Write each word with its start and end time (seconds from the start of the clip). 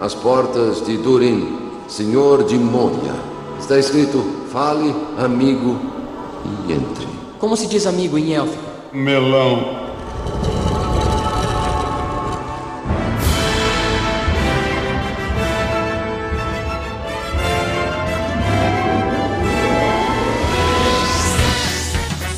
As 0.00 0.12
portas 0.12 0.84
de 0.84 0.96
Durin, 0.96 1.56
senhor 1.86 2.44
de 2.44 2.58
Moria. 2.58 3.14
Está 3.58 3.78
escrito: 3.78 4.24
fale, 4.50 4.94
amigo, 5.16 5.78
e 6.68 6.72
entre. 6.72 7.06
Como 7.38 7.56
se 7.56 7.68
diz 7.68 7.86
amigo 7.86 8.18
em 8.18 8.34
élfico? 8.34 8.62
Melão. 8.92 9.84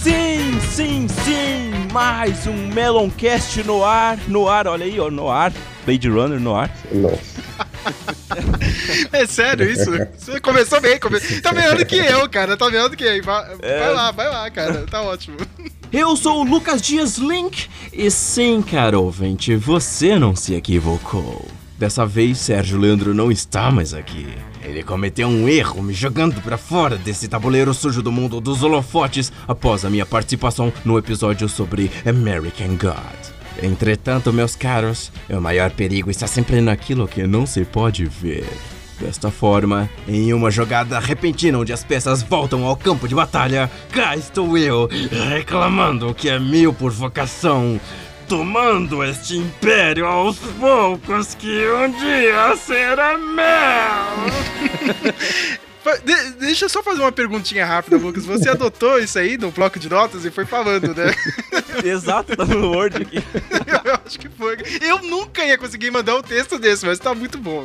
Sim, 0.02 0.60
sim, 0.60 1.08
sim! 1.24 1.88
Mais 1.92 2.46
um 2.46 2.68
Meloncast 2.74 3.62
no 3.64 3.82
ar, 3.82 4.18
no 4.28 4.46
ar, 4.46 4.68
olha 4.68 4.84
aí, 4.84 5.00
ó, 5.00 5.10
no 5.10 5.30
ar. 5.30 5.52
Blade 5.86 6.08
Runner 6.10 6.38
no 6.38 6.54
ar. 6.54 6.70
Nossa. 6.92 7.35
É 9.12 9.26
sério 9.26 9.70
isso? 9.70 9.90
Você 10.18 10.40
começou 10.40 10.80
bem, 10.80 10.98
come... 10.98 11.18
tá 11.40 11.52
melhor 11.52 11.76
do 11.76 11.86
que 11.86 11.96
eu, 11.96 12.28
cara. 12.28 12.56
Tá 12.56 12.66
melhor 12.70 12.88
do 12.88 12.96
que 12.96 13.04
eu. 13.04 13.22
Vai, 13.22 13.52
É. 13.62 13.80
vai 13.80 13.94
lá, 13.94 14.10
vai 14.10 14.28
lá, 14.28 14.50
cara. 14.50 14.86
Tá 14.90 15.02
ótimo. 15.02 15.36
Eu 15.92 16.16
sou 16.16 16.40
o 16.40 16.44
Lucas 16.44 16.82
Dias 16.82 17.16
Link 17.16 17.68
e 17.92 18.10
sim, 18.10 18.60
caro 18.62 19.02
ouvinte, 19.02 19.54
você 19.56 20.18
não 20.18 20.34
se 20.34 20.54
equivocou. 20.54 21.46
Dessa 21.78 22.06
vez, 22.06 22.38
Sérgio 22.38 22.78
Leandro 22.78 23.12
não 23.14 23.30
está 23.30 23.70
mais 23.70 23.92
aqui. 23.92 24.26
Ele 24.64 24.82
cometeu 24.82 25.28
um 25.28 25.46
erro 25.48 25.82
me 25.82 25.92
jogando 25.92 26.40
pra 26.40 26.56
fora 26.56 26.96
desse 26.96 27.28
tabuleiro 27.28 27.72
sujo 27.74 28.02
do 28.02 28.10
mundo 28.10 28.40
dos 28.40 28.62
holofotes 28.62 29.30
após 29.46 29.84
a 29.84 29.90
minha 29.90 30.06
participação 30.06 30.72
no 30.84 30.98
episódio 30.98 31.48
sobre 31.48 31.90
American 32.04 32.76
God. 32.76 33.36
Entretanto, 33.62 34.32
meus 34.32 34.56
caros, 34.56 35.12
o 35.30 35.40
maior 35.40 35.70
perigo 35.70 36.10
está 36.10 36.26
sempre 36.26 36.60
naquilo 36.60 37.06
que 37.06 37.26
não 37.26 37.46
se 37.46 37.64
pode 37.64 38.04
ver. 38.06 38.46
Desta 38.98 39.30
forma, 39.30 39.90
em 40.08 40.32
uma 40.32 40.50
jogada 40.50 40.98
repentina 40.98 41.58
onde 41.58 41.72
as 41.72 41.84
peças 41.84 42.22
voltam 42.22 42.64
ao 42.64 42.76
campo 42.76 43.06
de 43.06 43.14
batalha, 43.14 43.70
cá 43.92 44.16
estou 44.16 44.56
eu, 44.56 44.88
reclamando 45.28 46.14
que 46.14 46.30
é 46.30 46.38
mil 46.38 46.72
por 46.72 46.90
vocação, 46.90 47.78
tomando 48.26 49.04
este 49.04 49.36
império 49.36 50.06
aos 50.06 50.38
poucos 50.38 51.34
que 51.34 51.68
um 51.68 51.90
dia 51.90 52.56
será 52.56 53.18
meu. 53.18 53.46
De- 56.04 56.30
deixa 56.38 56.64
eu 56.64 56.68
só 56.68 56.82
fazer 56.82 57.00
uma 57.00 57.12
perguntinha 57.12 57.64
rápida, 57.64 57.96
Lucas. 57.96 58.24
Você 58.24 58.48
adotou 58.50 58.98
isso 58.98 59.18
aí 59.18 59.36
no 59.38 59.50
bloco 59.50 59.78
de 59.78 59.88
notas 59.88 60.24
e 60.24 60.30
foi 60.30 60.44
falando, 60.44 60.94
né? 60.94 61.14
Exato, 61.84 62.36
tá 62.36 62.44
no 62.44 62.70
Word 62.72 63.02
aqui. 63.02 63.18
Eu 63.84 63.98
acho 64.04 64.18
que 64.18 64.28
foi. 64.28 64.56
Eu 64.80 65.02
nunca 65.02 65.44
ia 65.44 65.56
conseguir 65.58 65.90
mandar 65.90 66.16
um 66.16 66.22
texto 66.22 66.58
desse, 66.58 66.84
mas 66.86 66.98
tá 66.98 67.14
muito 67.14 67.38
bom. 67.38 67.64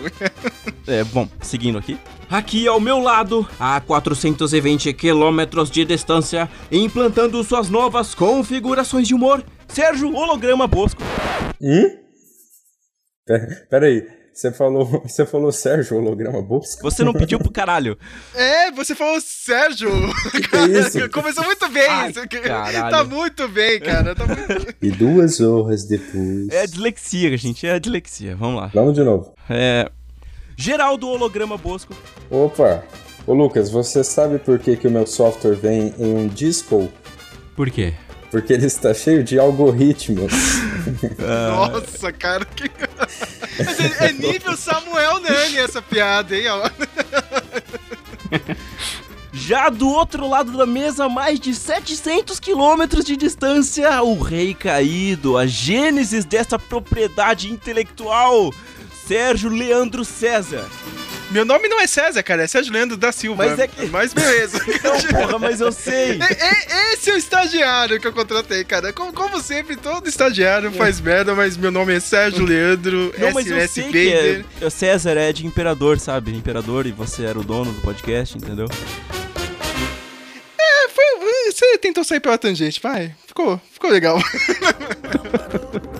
É, 0.87 1.03
bom, 1.05 1.27
seguindo 1.41 1.77
aqui. 1.77 1.97
Aqui 2.29 2.67
ao 2.67 2.79
meu 2.79 2.99
lado, 2.99 3.47
a 3.59 3.79
420 3.81 4.93
quilômetros 4.93 5.69
de 5.71 5.83
distância, 5.83 6.49
implantando 6.71 7.43
suas 7.43 7.69
novas 7.69 8.13
configurações 8.13 9.07
de 9.07 9.13
humor, 9.15 9.43
Sérgio 9.67 10.13
Holograma 10.13 10.67
Bosco. 10.67 11.01
Hum? 11.61 11.97
Pera, 13.25 13.67
pera 13.69 13.85
aí. 13.87 14.20
Você 14.33 14.51
falou, 14.51 14.85
você 15.05 15.25
falou 15.25 15.51
Sérgio 15.51 15.97
Holograma 15.97 16.41
Bosco? 16.41 16.81
Você 16.81 17.03
não 17.03 17.13
pediu 17.13 17.37
pro 17.37 17.51
caralho. 17.51 17.97
É, 18.33 18.71
você 18.71 18.95
falou 18.95 19.19
Sérgio. 19.19 19.89
que 20.49 20.55
é 20.55 20.79
isso? 20.79 21.09
Começou 21.09 21.43
muito 21.43 21.67
bem. 21.69 21.87
Ai, 21.87 22.11
isso 22.11 22.19
aqui. 22.19 22.39
caralho. 22.39 22.89
Tá 22.89 23.03
muito 23.03 23.47
bem, 23.47 23.79
cara. 23.79 24.15
Tá 24.15 24.25
muito... 24.25 24.75
E 24.81 24.91
duas 24.91 25.41
horas 25.41 25.83
depois. 25.83 26.49
É 26.49 26.65
dislexia, 26.65 27.37
gente, 27.37 27.67
é 27.67 27.79
dislexia. 27.79 28.35
Vamos 28.35 28.61
lá. 28.61 28.71
Vamos 28.73 28.93
de 28.93 29.03
novo. 29.03 29.33
É. 29.49 29.89
Geraldo 30.55 31.07
Holograma 31.07 31.57
Bosco. 31.57 31.95
Opa! 32.29 32.83
Ô 33.27 33.33
Lucas, 33.33 33.69
você 33.69 34.03
sabe 34.03 34.39
por 34.39 34.57
que, 34.57 34.75
que 34.75 34.87
o 34.87 34.91
meu 34.91 35.05
software 35.05 35.55
vem 35.55 35.93
em 35.97 36.15
um 36.15 36.27
disco? 36.27 36.91
Por 37.55 37.69
quê? 37.69 37.93
Porque 38.31 38.53
ele 38.53 38.65
está 38.65 38.93
cheio 38.93 39.23
de 39.23 39.37
algoritmos. 39.37 40.31
Nossa, 41.19 42.13
cara. 42.13 42.45
Que... 42.45 42.71
Mas 43.59 43.79
é, 43.79 44.07
é 44.07 44.13
nível 44.13 44.55
Samuel 44.55 45.19
Nani 45.19 45.57
essa 45.57 45.81
piada, 45.81 46.33
hein? 46.33 46.45
ó. 46.47 46.69
Já 49.33 49.69
do 49.69 49.89
outro 49.89 50.27
lado 50.27 50.57
da 50.57 50.65
mesa, 50.65 51.09
mais 51.09 51.39
de 51.39 51.53
700 51.53 52.39
quilômetros 52.39 53.03
de 53.03 53.17
distância, 53.17 54.01
o 54.01 54.21
rei 54.21 54.53
caído, 54.53 55.37
a 55.37 55.45
gênesis 55.45 56.23
dessa 56.23 56.57
propriedade 56.57 57.49
intelectual, 57.49 58.53
Sérgio 59.07 59.49
Leandro 59.49 60.05
César. 60.05 60.65
Meu 61.31 61.45
nome 61.45 61.67
não 61.69 61.79
é 61.79 61.87
César, 61.87 62.21
cara. 62.23 62.43
É 62.43 62.47
Sérgio 62.47 62.73
Leandro 62.73 62.97
da 62.97 63.11
Silva. 63.11 63.45
Mas 63.45 63.57
é 63.59 63.67
que- 63.67 63.85
Mas 63.87 64.13
beleza. 64.13 64.59
Não, 64.83 65.21
porra, 65.21 65.39
mas 65.39 65.61
eu 65.61 65.71
sei. 65.71 66.19
É- 66.21 66.33
é- 66.91 66.93
Esse 66.93 67.09
é 67.09 67.13
o 67.13 67.17
estagiário 67.17 67.99
que 67.99 68.07
eu 68.07 68.11
contratei, 68.13 68.63
cara. 68.63 68.91
Como, 68.91 69.13
como 69.13 69.41
sempre, 69.41 69.75
todo 69.77 70.07
estagiário 70.07 70.71
faz 70.73 70.99
merda, 70.99 71.33
mas 71.33 71.55
meu 71.57 71.71
nome 71.71 71.95
é 71.95 71.99
Sérgio 71.99 72.45
Leandro, 72.45 73.13
Não, 73.17 73.31
mas 73.31 73.47
eu 73.47 73.67
sei 73.67 73.89
que 73.91 74.13
é, 74.13 74.65
o 74.65 74.69
César 74.69 75.17
é 75.17 75.31
de 75.31 75.45
imperador, 75.47 75.99
sabe? 75.99 76.35
Imperador 76.35 76.85
e 76.85 76.91
você 76.91 77.23
era 77.23 77.39
o 77.39 77.43
dono 77.43 77.71
do 77.71 77.81
podcast, 77.81 78.37
entendeu? 78.37 78.67
É, 81.01 81.19
foi- 81.19 81.51
você 81.51 81.77
tentou 81.79 82.03
sair 82.03 82.19
pela 82.19 82.37
tangente, 82.37 82.79
vai. 82.81 83.13
Ficou, 83.27 83.59
ficou 83.71 83.89
legal. 83.89 84.19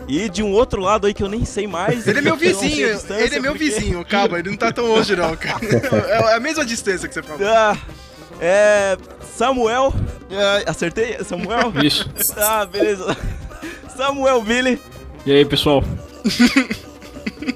E 0.08 0.28
de 0.30 0.44
um 0.44 0.52
outro 0.52 0.82
lado 0.82 1.08
aí 1.08 1.14
que 1.14 1.24
eu 1.24 1.30
nem 1.30 1.46
sei 1.46 1.66
mais. 1.68 2.06
Ele 2.08 2.20
é 2.20 2.22
meu 2.22 2.36
vizinho, 2.36 2.88
ele 3.18 3.36
é 3.36 3.40
meu 3.40 3.54
porque- 3.54 3.66
vizinho, 3.70 4.06
calma, 4.06 4.40
ele 4.40 4.50
não 4.50 4.58
tá 4.58 4.72
tão 4.72 4.86
longe 4.86 5.16
não, 5.16 5.36
cara. 5.38 5.60
É 6.10 6.36
a 6.36 6.40
mesma 6.40 6.66
distância 6.66 7.08
que 7.08 7.14
você 7.14 7.24
falou. 7.24 7.48
Ah, 7.48 7.78
é. 8.40 8.98
Samuel. 9.36 9.94
Ah, 10.32 10.70
acertei? 10.72 11.18
Samuel? 11.24 11.72
Isso. 11.84 12.10
Ah, 12.38 12.66
beleza. 12.66 13.16
Samuel 13.96 14.42
Billy. 14.42 14.80
E 15.26 15.32
aí, 15.32 15.46
pessoal? 15.46 15.84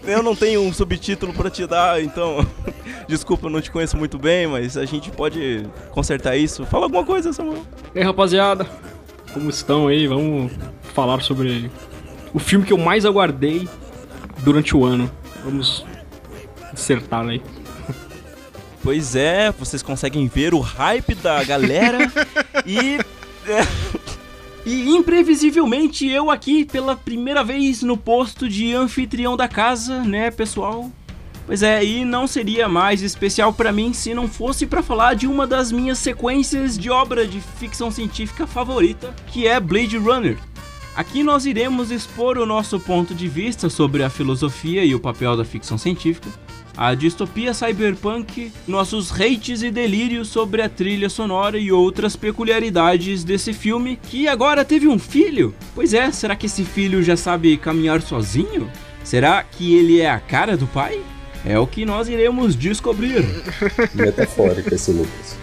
Eu 0.03 0.23
não 0.23 0.35
tenho 0.35 0.61
um 0.61 0.73
subtítulo 0.73 1.33
pra 1.33 1.49
te 1.49 1.65
dar, 1.65 2.01
então. 2.01 2.45
Desculpa, 3.07 3.47
eu 3.47 3.51
não 3.51 3.61
te 3.61 3.71
conheço 3.71 3.97
muito 3.97 4.17
bem, 4.17 4.47
mas 4.47 4.77
a 4.77 4.85
gente 4.85 5.11
pode 5.11 5.65
consertar 5.91 6.35
isso. 6.35 6.65
Fala 6.65 6.85
alguma 6.85 7.03
coisa, 7.03 7.31
Samuel. 7.31 7.63
E 7.93 7.99
aí, 7.99 8.05
rapaziada? 8.05 8.67
Como 9.33 9.49
estão 9.49 9.87
aí? 9.87 10.07
Vamos 10.07 10.51
falar 10.93 11.21
sobre 11.21 11.69
o 12.33 12.39
filme 12.39 12.65
que 12.65 12.73
eu 12.73 12.77
mais 12.77 13.05
aguardei 13.05 13.67
durante 14.43 14.75
o 14.75 14.85
ano. 14.85 15.09
Vamos 15.43 15.85
acertar 16.73 17.27
aí. 17.27 17.41
Pois 18.83 19.15
é, 19.15 19.51
vocês 19.51 19.81
conseguem 19.81 20.27
ver 20.27 20.53
o 20.53 20.59
hype 20.59 21.15
da 21.15 21.43
galera 21.43 22.11
e. 22.65 22.99
E 24.65 24.89
imprevisivelmente 24.89 26.07
eu 26.07 26.31
aqui 26.31 26.65
pela 26.65 26.95
primeira 26.95 27.43
vez 27.43 27.83
no 27.83 27.95
posto 27.95 28.49
de 28.49 28.73
anfitrião 28.73 29.37
da 29.37 29.47
casa, 29.47 30.03
né, 30.03 30.31
pessoal? 30.31 30.91
Pois 31.45 31.61
é, 31.61 31.85
e 31.85 32.03
não 32.03 32.25
seria 32.25 32.67
mais 32.67 33.03
especial 33.03 33.53
pra 33.53 33.71
mim 33.71 33.93
se 33.93 34.15
não 34.15 34.27
fosse 34.27 34.65
pra 34.65 34.81
falar 34.81 35.13
de 35.13 35.27
uma 35.27 35.45
das 35.45 35.71
minhas 35.71 35.99
sequências 35.99 36.75
de 36.75 36.89
obra 36.89 37.27
de 37.27 37.39
ficção 37.39 37.91
científica 37.91 38.47
favorita, 38.47 39.13
que 39.27 39.45
é 39.45 39.59
Blade 39.59 39.97
Runner. 39.97 40.39
Aqui 40.95 41.21
nós 41.21 41.45
iremos 41.45 41.91
expor 41.91 42.39
o 42.39 42.45
nosso 42.45 42.79
ponto 42.79 43.13
de 43.13 43.27
vista 43.27 43.69
sobre 43.69 44.01
a 44.01 44.09
filosofia 44.09 44.83
e 44.83 44.95
o 44.95 44.99
papel 44.99 45.37
da 45.37 45.45
ficção 45.45 45.77
científica, 45.77 46.29
a 46.77 46.93
distopia 46.93 47.53
cyberpunk, 47.53 48.51
nossos 48.67 49.11
hates 49.11 49.63
e 49.63 49.71
delírios 49.71 50.27
sobre 50.27 50.61
a 50.61 50.69
trilha 50.69 51.09
sonora 51.09 51.57
e 51.57 51.71
outras 51.71 52.15
peculiaridades 52.15 53.23
desse 53.23 53.53
filme 53.53 53.99
que 54.09 54.27
agora 54.27 54.65
teve 54.65 54.87
um 54.87 54.99
filho. 54.99 55.53
Pois 55.73 55.93
é, 55.93 56.11
será 56.11 56.35
que 56.35 56.47
esse 56.47 56.63
filho 56.63 57.01
já 57.01 57.15
sabe 57.15 57.57
caminhar 57.57 58.01
sozinho? 58.01 58.69
Será 59.03 59.43
que 59.43 59.75
ele 59.75 60.01
é 60.01 60.09
a 60.09 60.19
cara 60.19 60.57
do 60.57 60.67
pai? 60.67 60.99
É 61.45 61.59
o 61.59 61.67
que 61.67 61.85
nós 61.85 62.09
iremos 62.09 62.55
descobrir. 62.55 63.23
Metafórico 63.93 64.73
esse 64.73 64.91
Lucas. 64.91 65.37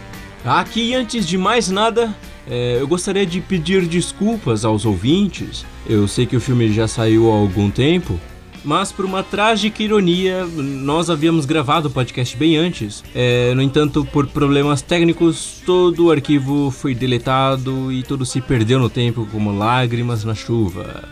Aqui, 0.44 0.92
antes 0.94 1.24
de 1.24 1.38
mais 1.38 1.68
nada, 1.68 2.12
é, 2.50 2.78
eu 2.80 2.88
gostaria 2.88 3.24
de 3.24 3.40
pedir 3.40 3.86
desculpas 3.86 4.64
aos 4.64 4.84
ouvintes. 4.84 5.64
Eu 5.86 6.08
sei 6.08 6.26
que 6.26 6.36
o 6.36 6.40
filme 6.40 6.72
já 6.72 6.88
saiu 6.88 7.30
há 7.30 7.34
algum 7.36 7.70
tempo, 7.70 8.18
mas 8.64 8.92
por 8.92 9.04
uma 9.04 9.22
trágica 9.22 9.82
ironia, 9.82 10.44
nós 10.46 11.10
havíamos 11.10 11.44
gravado 11.44 11.88
o 11.88 11.90
podcast 11.90 12.36
bem 12.36 12.56
antes. 12.56 13.02
É, 13.14 13.54
no 13.54 13.62
entanto, 13.62 14.04
por 14.04 14.26
problemas 14.26 14.82
técnicos, 14.82 15.60
todo 15.66 16.06
o 16.06 16.10
arquivo 16.10 16.70
foi 16.70 16.94
deletado 16.94 17.92
e 17.92 18.02
tudo 18.02 18.24
se 18.24 18.40
perdeu 18.40 18.78
no 18.78 18.88
tempo 18.90 19.26
como 19.30 19.56
lágrimas 19.56 20.24
na 20.24 20.34
chuva. 20.34 21.04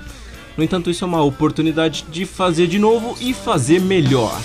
No 0.56 0.64
entanto, 0.64 0.90
isso 0.90 1.04
é 1.04 1.06
uma 1.06 1.22
oportunidade 1.22 2.04
de 2.10 2.26
fazer 2.26 2.66
de 2.66 2.78
novo 2.78 3.16
e 3.20 3.32
fazer 3.32 3.80
melhor. 3.80 4.38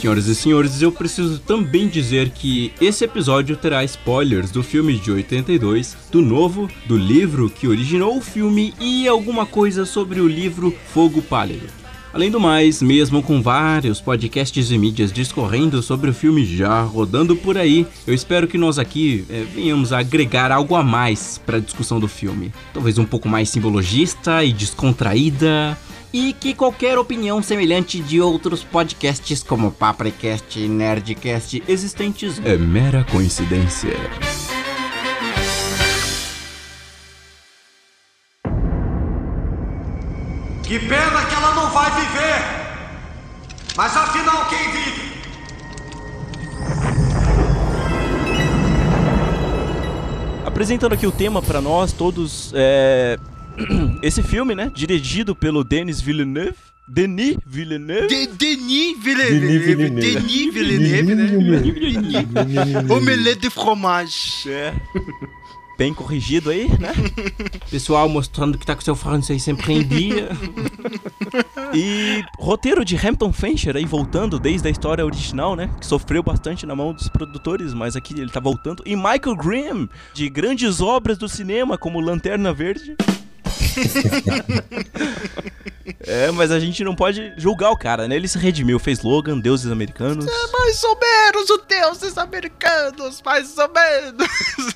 Senhoras 0.00 0.28
e 0.28 0.34
senhores, 0.34 0.80
eu 0.80 0.90
preciso 0.90 1.38
também 1.40 1.86
dizer 1.86 2.30
que 2.30 2.72
esse 2.80 3.04
episódio 3.04 3.54
terá 3.54 3.84
spoilers 3.84 4.50
do 4.50 4.62
filme 4.62 4.98
de 4.98 5.12
82, 5.12 5.94
do 6.10 6.22
novo, 6.22 6.70
do 6.86 6.96
livro 6.96 7.50
que 7.50 7.68
originou 7.68 8.16
o 8.16 8.22
filme 8.22 8.72
e 8.80 9.06
alguma 9.06 9.44
coisa 9.44 9.84
sobre 9.84 10.18
o 10.18 10.26
livro 10.26 10.74
Fogo 10.94 11.20
Pálido. 11.20 11.66
Além 12.14 12.30
do 12.30 12.40
mais, 12.40 12.80
mesmo 12.80 13.22
com 13.22 13.42
vários 13.42 14.00
podcasts 14.00 14.70
e 14.70 14.78
mídias 14.78 15.12
discorrendo 15.12 15.82
sobre 15.82 16.08
o 16.08 16.14
filme 16.14 16.46
já 16.46 16.80
rodando 16.80 17.36
por 17.36 17.58
aí, 17.58 17.86
eu 18.06 18.14
espero 18.14 18.48
que 18.48 18.56
nós 18.56 18.78
aqui 18.78 19.26
é, 19.28 19.44
venhamos 19.54 19.92
a 19.92 19.98
agregar 19.98 20.50
algo 20.50 20.76
a 20.76 20.82
mais 20.82 21.36
para 21.44 21.58
a 21.58 21.60
discussão 21.60 22.00
do 22.00 22.08
filme. 22.08 22.50
Talvez 22.72 22.96
um 22.96 23.04
pouco 23.04 23.28
mais 23.28 23.50
simbologista 23.50 24.42
e 24.42 24.50
descontraída, 24.50 25.76
e 26.12 26.32
que 26.32 26.54
qualquer 26.54 26.98
opinião 26.98 27.42
semelhante 27.42 28.00
de 28.00 28.20
outros 28.20 28.64
podcasts 28.64 29.42
como 29.42 29.70
Papricast 29.70 30.58
e 30.58 30.68
Nerdcast 30.68 31.62
existentes 31.68 32.40
é 32.44 32.56
mera 32.56 33.04
coincidência. 33.04 33.94
Que 40.64 40.78
pena 40.78 41.24
que 41.26 41.34
ela 41.34 41.54
não 41.54 41.70
vai 41.70 41.90
viver! 41.90 42.60
Mas 43.76 43.96
afinal, 43.96 44.48
quem 44.48 44.70
vive? 44.70 45.10
Apresentando 50.44 50.92
aqui 50.92 51.06
o 51.06 51.12
tema 51.12 51.40
para 51.40 51.60
nós 51.60 51.92
todos, 51.92 52.52
é... 52.54 53.18
esse 54.02 54.22
filme, 54.22 54.54
né, 54.54 54.70
dirigido 54.74 55.34
pelo 55.34 55.64
Denis 55.64 56.00
Villeneuve, 56.00 56.54
Denis 56.88 57.36
Villeneuve. 57.46 58.08
De, 58.08 58.26
Denis 58.26 58.98
Villeneuve. 58.98 59.58
Villeneuve. 59.58 60.00
Denis 60.00 60.52
Villeneuve, 60.54 61.14
né? 61.14 62.92
Omelette 62.92 63.42
de 63.42 63.50
fromage. 63.50 64.50
É. 64.50 64.74
Bem 65.78 65.94
corrigido 65.94 66.50
aí, 66.50 66.68
né? 66.78 66.92
Pessoal 67.70 68.08
mostrando 68.08 68.58
que 68.58 68.66
tá 68.66 68.74
com 68.74 68.82
seu 68.82 68.96
francês 68.96 69.42
sempre 69.42 69.72
em 69.72 69.82
dia. 69.86 70.28
E 71.72 72.24
roteiro 72.36 72.84
de 72.84 72.96
Hampton 72.96 73.32
Fancher 73.32 73.76
aí 73.76 73.84
voltando 73.84 74.40
desde 74.40 74.66
a 74.66 74.70
história 74.72 75.04
original, 75.04 75.54
né? 75.54 75.70
Que 75.78 75.86
sofreu 75.86 76.20
bastante 76.20 76.66
na 76.66 76.74
mão 76.74 76.92
dos 76.92 77.08
produtores, 77.08 77.72
mas 77.72 77.94
aqui 77.94 78.12
ele 78.12 78.28
tá 78.28 78.40
voltando. 78.40 78.82
E 78.84 78.96
Michael 78.96 79.36
Grimm, 79.36 79.88
de 80.12 80.28
grandes 80.28 80.80
obras 80.80 81.16
do 81.16 81.28
cinema, 81.28 81.78
como 81.78 82.00
Lanterna 82.00 82.52
Verde. 82.52 82.96
é, 86.06 86.30
mas 86.30 86.50
a 86.50 86.58
gente 86.60 86.82
não 86.84 86.94
pode 86.94 87.32
julgar 87.36 87.70
o 87.70 87.76
cara, 87.76 88.06
né? 88.08 88.16
Ele 88.16 88.28
se 88.28 88.38
redimiu, 88.38 88.78
fez 88.78 89.02
Logan, 89.02 89.38
Deuses 89.38 89.70
Americanos. 89.70 90.24
Mais 90.52 90.84
ou 90.84 90.98
menos 90.98 91.50
os 91.50 91.62
deuses 91.66 92.18
americanos, 92.18 93.22
mais 93.24 93.56
ou 93.58 93.70
menos. 93.72 94.28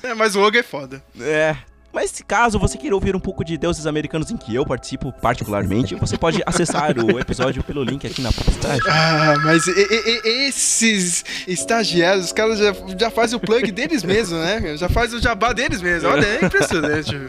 Mas 0.17 0.35
o 0.35 0.39
Logan 0.39 0.59
é 0.59 0.63
foda. 0.63 1.03
É. 1.19 1.55
Mas 1.93 2.11
se 2.11 2.23
caso 2.25 2.59
você 2.59 2.77
queira 2.77 2.93
ouvir 2.93 3.15
um 3.15 3.19
pouco 3.21 3.43
de 3.45 3.57
Deuses 3.57 3.87
Americanos 3.87 4.29
em 4.29 4.35
que 4.35 4.53
eu 4.53 4.65
participo 4.65 5.13
particularmente, 5.13 5.95
você 5.95 6.17
pode 6.17 6.43
acessar 6.45 6.93
o 6.99 7.17
episódio 7.17 7.63
pelo 7.63 7.81
link 7.83 8.05
aqui 8.05 8.21
na 8.21 8.33
postagem. 8.33 8.81
Ah, 8.89 9.35
mas 9.43 9.65
e- 9.65 9.71
e- 9.71 10.47
esses 10.47 11.23
estagiários, 11.47 12.25
os 12.25 12.31
caras 12.33 12.59
já, 12.59 12.73
já 12.99 13.09
fazem 13.09 13.37
o 13.37 13.39
plug 13.39 13.71
deles 13.71 14.03
mesmos, 14.03 14.37
né? 14.37 14.75
Já 14.75 14.89
faz 14.89 15.13
o 15.13 15.21
jabá 15.21 15.53
deles 15.53 15.81
mesmos. 15.81 16.11
Olha, 16.11 16.25
é 16.25 16.45
impressionante. 16.45 17.27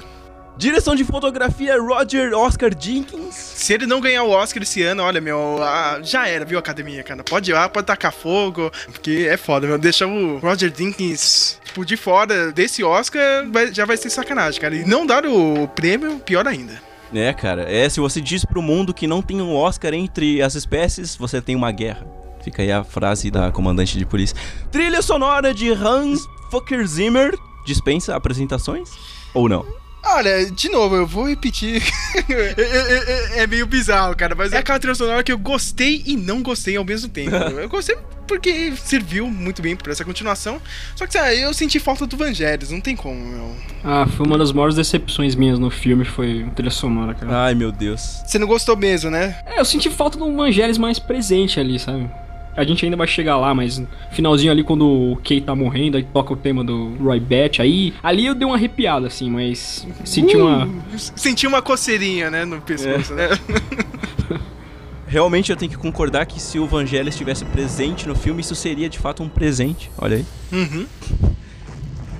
Direção 0.56 0.94
de 0.94 1.04
fotografia 1.04 1.78
Roger 1.80 2.32
Oscar 2.34 2.70
Jenkins. 2.78 3.34
Se 3.34 3.74
ele 3.74 3.84
não 3.86 4.00
ganhar 4.00 4.22
o 4.22 4.30
Oscar 4.30 4.62
esse 4.62 4.82
ano, 4.82 5.02
olha, 5.02 5.20
meu, 5.20 5.58
ah, 5.62 6.00
já 6.02 6.26
era, 6.26 6.46
viu, 6.46 6.58
academia, 6.58 7.02
cara? 7.02 7.22
Pode 7.22 7.50
ir 7.50 7.54
lá, 7.54 7.68
pode 7.68 7.86
tacar 7.86 8.10
fogo, 8.12 8.70
porque 8.90 9.26
é 9.30 9.36
foda, 9.36 9.66
meu. 9.66 9.76
Deixar 9.78 10.06
o 10.06 10.38
Roger 10.38 10.70
Dinkins, 10.70 11.60
tipo, 11.62 11.84
de 11.84 11.94
fora 11.96 12.50
desse 12.52 12.82
Oscar 12.82 13.46
vai- 13.52 13.72
já 13.72 13.84
vai 13.84 13.98
ser 13.98 14.08
sacanagem, 14.08 14.58
cara. 14.58 14.74
E 14.74 14.84
não 14.86 15.04
dar 15.06 15.26
o 15.26 15.68
prêmio, 15.68 16.18
pior 16.20 16.48
ainda. 16.48 16.80
É, 17.14 17.32
cara, 17.34 17.70
é 17.70 17.86
se 17.90 18.00
você 18.00 18.18
diz 18.20 18.44
pro 18.44 18.62
mundo 18.62 18.94
que 18.94 19.06
não 19.06 19.20
tem 19.20 19.40
um 19.42 19.54
Oscar 19.54 19.92
entre 19.92 20.40
as 20.40 20.54
espécies, 20.54 21.14
você 21.16 21.40
tem 21.40 21.54
uma 21.54 21.70
guerra. 21.70 22.06
Fica 22.42 22.62
aí 22.62 22.72
a 22.72 22.82
frase 22.82 23.30
da 23.30 23.52
comandante 23.52 23.98
de 23.98 24.06
polícia. 24.06 24.36
Trilha 24.72 25.02
sonora 25.02 25.52
de 25.52 25.70
Hans 25.70 26.20
Fucker 26.50 26.86
Zimmer. 26.86 27.34
Dispensa 27.66 28.16
apresentações? 28.16 28.88
Ou 29.34 29.48
não? 29.48 29.66
Olha, 30.08 30.46
de 30.50 30.68
novo, 30.68 30.94
eu 30.96 31.06
vou 31.06 31.28
repetir. 31.28 31.82
é, 32.28 32.54
é- 32.56 33.38
é- 33.38 33.42
é 33.42 33.46
meio 33.46 33.66
bizarro, 33.66 34.14
cara, 34.16 34.34
mas 34.34 34.52
é 34.52 34.58
aquela 34.58 34.78
trilha 34.78 34.94
sonora 34.94 35.22
que 35.22 35.32
eu 35.32 35.38
gostei 35.38 36.02
e 36.06 36.16
não 36.16 36.42
gostei 36.42 36.76
ao 36.76 36.84
mesmo 36.84 37.08
tempo. 37.08 37.34
Eu 37.56 37.68
gostei 37.68 37.96
porque 38.26 38.72
serviu 38.76 39.28
muito 39.28 39.62
bem 39.62 39.76
pra 39.76 39.92
essa 39.92 40.04
continuação. 40.04 40.60
Só 40.96 41.06
que, 41.06 41.12
sabe, 41.12 41.40
eu 41.40 41.54
senti 41.54 41.78
falta 41.78 42.06
do 42.06 42.16
Vangelis, 42.16 42.70
não 42.70 42.80
tem 42.80 42.96
como, 42.96 43.24
meu. 43.24 43.56
Ah, 43.84 44.04
foi 44.16 44.26
uma 44.26 44.36
das 44.36 44.52
maiores 44.52 44.74
decepções 44.74 45.34
minhas 45.36 45.58
no 45.60 45.70
filme, 45.70 46.04
foi 46.04 46.42
a 46.42 46.50
trilha 46.50 46.70
sonora, 46.72 47.14
cara. 47.14 47.44
Ai, 47.44 47.54
meu 47.54 47.70
Deus. 47.70 48.00
Você 48.26 48.36
não 48.38 48.48
gostou 48.48 48.76
mesmo, 48.76 49.10
né? 49.10 49.38
É, 49.46 49.60
eu 49.60 49.64
senti 49.64 49.88
falta 49.90 50.18
do 50.18 50.34
Vangelis 50.36 50.76
mais 50.76 50.98
presente 50.98 51.60
ali, 51.60 51.78
sabe? 51.78 52.10
A 52.56 52.64
gente 52.64 52.84
ainda 52.84 52.96
vai 52.96 53.06
chegar 53.06 53.36
lá, 53.36 53.54
mas 53.54 53.78
no 53.78 53.88
finalzinho 54.12 54.50
ali, 54.50 54.64
quando 54.64 54.86
o 54.86 55.16
Kay 55.16 55.40
tá 55.40 55.54
morrendo, 55.54 55.96
aí 55.96 56.04
toca 56.04 56.32
o 56.32 56.36
tema 56.36 56.64
do 56.64 56.94
Roy 56.96 57.20
Batch, 57.20 57.60
aí... 57.60 57.92
Ali 58.02 58.26
eu 58.26 58.34
dei 58.34 58.46
uma 58.46 58.56
arrepiada, 58.56 59.06
assim, 59.06 59.30
mas 59.30 59.86
senti 60.04 60.36
uma... 60.36 60.68
Senti 60.96 61.46
uma 61.46 61.60
coceirinha, 61.60 62.30
né, 62.30 62.44
no 62.44 62.60
pescoço, 62.60 63.14
né? 63.14 63.28
Realmente 65.06 65.50
eu 65.50 65.56
tenho 65.56 65.70
que 65.70 65.78
concordar 65.78 66.26
que 66.26 66.40
se 66.40 66.58
o 66.58 66.66
Vangelis 66.66 67.14
estivesse 67.14 67.44
presente 67.44 68.08
no 68.08 68.14
filme, 68.14 68.40
isso 68.40 68.54
seria 68.54 68.88
de 68.88 68.98
fato 68.98 69.22
um 69.22 69.28
presente. 69.28 69.90
Olha 69.98 70.16
aí. 70.16 70.26
Uhum. 70.52 70.86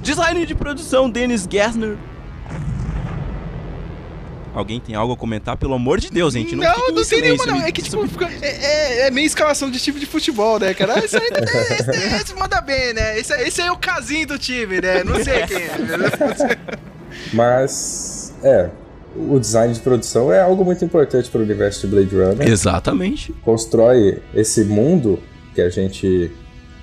Design 0.03 0.47
de 0.47 0.55
produção, 0.55 1.11
Dennis 1.11 1.49
Gessner. 1.51 1.97
Alguém 4.57 4.81
tem 4.81 4.95
algo 4.95 5.13
a 5.13 5.17
comentar? 5.17 5.57
Pelo 5.57 5.75
amor 5.75 6.01
de 6.01 6.11
Deus, 6.11 6.33
gente. 6.33 6.57
Não, 6.57 6.63
Não, 6.65 6.71
não 6.95 7.05
tem 7.05 7.21
nenhuma, 7.21 7.45
silêncio, 7.45 7.47
não. 7.47 7.61
É 7.61 7.71
que, 7.71 7.83
tipo, 7.83 8.09
fica- 8.09 8.31
é, 8.41 8.49
é- 8.49 9.07
é 9.07 9.11
meio 9.11 9.27
escalação 9.27 9.71
de 9.71 9.79
time 9.79 10.01
de 10.01 10.07
futebol, 10.07 10.59
né, 10.59 10.73
cara? 10.73 10.99
Esse 11.05 11.17
aí, 11.17 11.29
esse, 11.31 12.15
esse 12.23 12.35
manda 12.35 12.61
bem, 12.63 12.95
né? 12.95 13.19
Esse, 13.21 13.35
esse 13.35 13.61
aí 13.61 13.69
é 13.69 13.73
o 13.73 13.77
casinho 13.77 14.27
do 14.27 14.39
time, 14.39 14.81
né? 14.81 15.05
Não 15.05 15.23
sei 15.23 15.43
quem 15.47 15.59
é. 15.59 15.71
Mas, 17.35 18.33
é, 18.43 18.71
o 19.15 19.39
design 19.39 19.73
de 19.75 19.81
produção 19.81 20.33
é 20.33 20.41
algo 20.41 20.65
muito 20.65 20.85
importante 20.85 21.29
para 21.29 21.41
o 21.41 21.45
universo 21.45 21.87
de 21.87 21.95
Blade 21.95 22.15
Runner. 22.17 22.49
Exatamente. 22.49 23.33
Constrói 23.45 24.23
esse 24.35 24.65
mundo 24.65 25.19
que 25.55 25.61
a 25.61 25.69
gente 25.69 26.31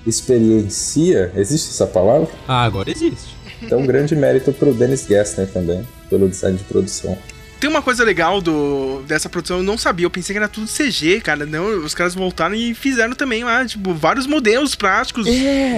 experiencia. 0.06 1.32
Existe 1.36 1.70
essa 1.70 1.86
palavra? 1.86 2.28
Ah, 2.46 2.64
agora 2.64 2.90
existe. 2.90 3.34
Então, 3.62 3.78
um 3.80 3.86
grande 3.86 4.14
mérito 4.14 4.52
para 4.52 4.68
o 4.68 4.74
Dennis 4.74 5.06
Gessner 5.08 5.48
também, 5.48 5.86
pelo 6.10 6.28
design 6.28 6.56
de 6.58 6.64
produção. 6.64 7.16
Tem 7.64 7.70
uma 7.70 7.80
coisa 7.80 8.04
legal 8.04 8.42
do, 8.42 9.02
dessa 9.08 9.26
produção, 9.26 9.56
eu 9.56 9.62
não 9.62 9.78
sabia, 9.78 10.04
eu 10.04 10.10
pensei 10.10 10.34
que 10.34 10.38
era 10.38 10.48
tudo 10.48 10.66
CG, 10.68 11.22
cara. 11.22 11.46
Não, 11.46 11.82
os 11.82 11.94
caras 11.94 12.14
voltaram 12.14 12.54
e 12.54 12.74
fizeram 12.74 13.14
também 13.14 13.42
lá, 13.42 13.64
tipo, 13.64 13.94
vários 13.94 14.26
modelos 14.26 14.74
práticos, 14.74 15.26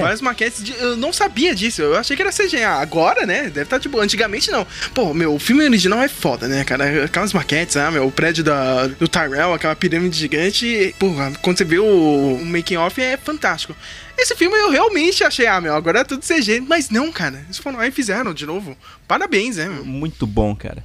várias 0.00 0.20
maquetes. 0.20 0.64
de- 0.64 0.74
eu 0.80 0.96
não 0.96 1.12
sabia 1.12 1.54
disso, 1.54 1.82
eu 1.82 1.96
achei 1.96 2.16
que 2.16 2.22
era 2.22 2.32
CG. 2.32 2.60
Ah, 2.64 2.80
agora, 2.80 3.24
né? 3.24 3.44
Deve 3.44 3.62
estar, 3.62 3.78
tipo, 3.78 4.00
antigamente 4.00 4.50
não. 4.50 4.66
Pô, 4.92 5.14
meu, 5.14 5.32
o 5.32 5.38
filme 5.38 5.62
original 5.64 6.02
é 6.02 6.08
foda, 6.08 6.48
né, 6.48 6.64
cara? 6.64 7.04
Aquelas 7.04 7.32
maquetes, 7.32 7.76
ah, 7.76 7.88
meu, 7.92 8.04
o 8.04 8.10
prédio 8.10 8.42
da, 8.42 8.88
do 8.88 9.06
Tyrell, 9.06 9.54
aquela 9.54 9.76
pirâmide 9.76 10.18
gigante. 10.18 10.92
Porra, 10.98 11.30
quando 11.40 11.56
você 11.58 11.64
vê 11.64 11.78
o, 11.78 11.84
o 11.84 12.44
making 12.44 12.78
off 12.78 13.00
é 13.00 13.16
fantástico. 13.16 13.76
Esse 14.18 14.34
filme 14.34 14.56
eu 14.56 14.70
realmente 14.70 15.22
achei, 15.22 15.46
ah, 15.46 15.60
meu, 15.60 15.74
agora 15.74 16.00
é 16.00 16.04
tudo 16.04 16.24
CG. 16.24 16.60
Mas 16.60 16.88
não, 16.88 17.12
cara. 17.12 17.42
Eles 17.44 17.58
foram 17.58 17.78
lá 17.78 17.86
e 17.86 17.90
fizeram 17.90 18.32
de 18.32 18.46
novo. 18.46 18.76
Parabéns, 19.06 19.58
né, 19.58 19.66
meu? 19.66 19.84
Muito 19.84 20.26
bom, 20.26 20.56
cara. 20.56 20.82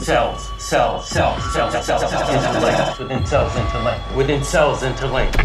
Cells, 0.00 0.48
cells, 0.58 1.08
cells, 1.08 1.40
cells, 1.52 1.72
cells, 1.72 1.84
cells, 1.84 2.08
cells, 2.08 2.34
interlinked. 2.34 3.02
Within 3.02 3.26
cells 3.26 3.52
interlinked. 3.56 4.16
Within 4.16 4.44
cells 4.44 4.82
interlinked. 4.82 5.38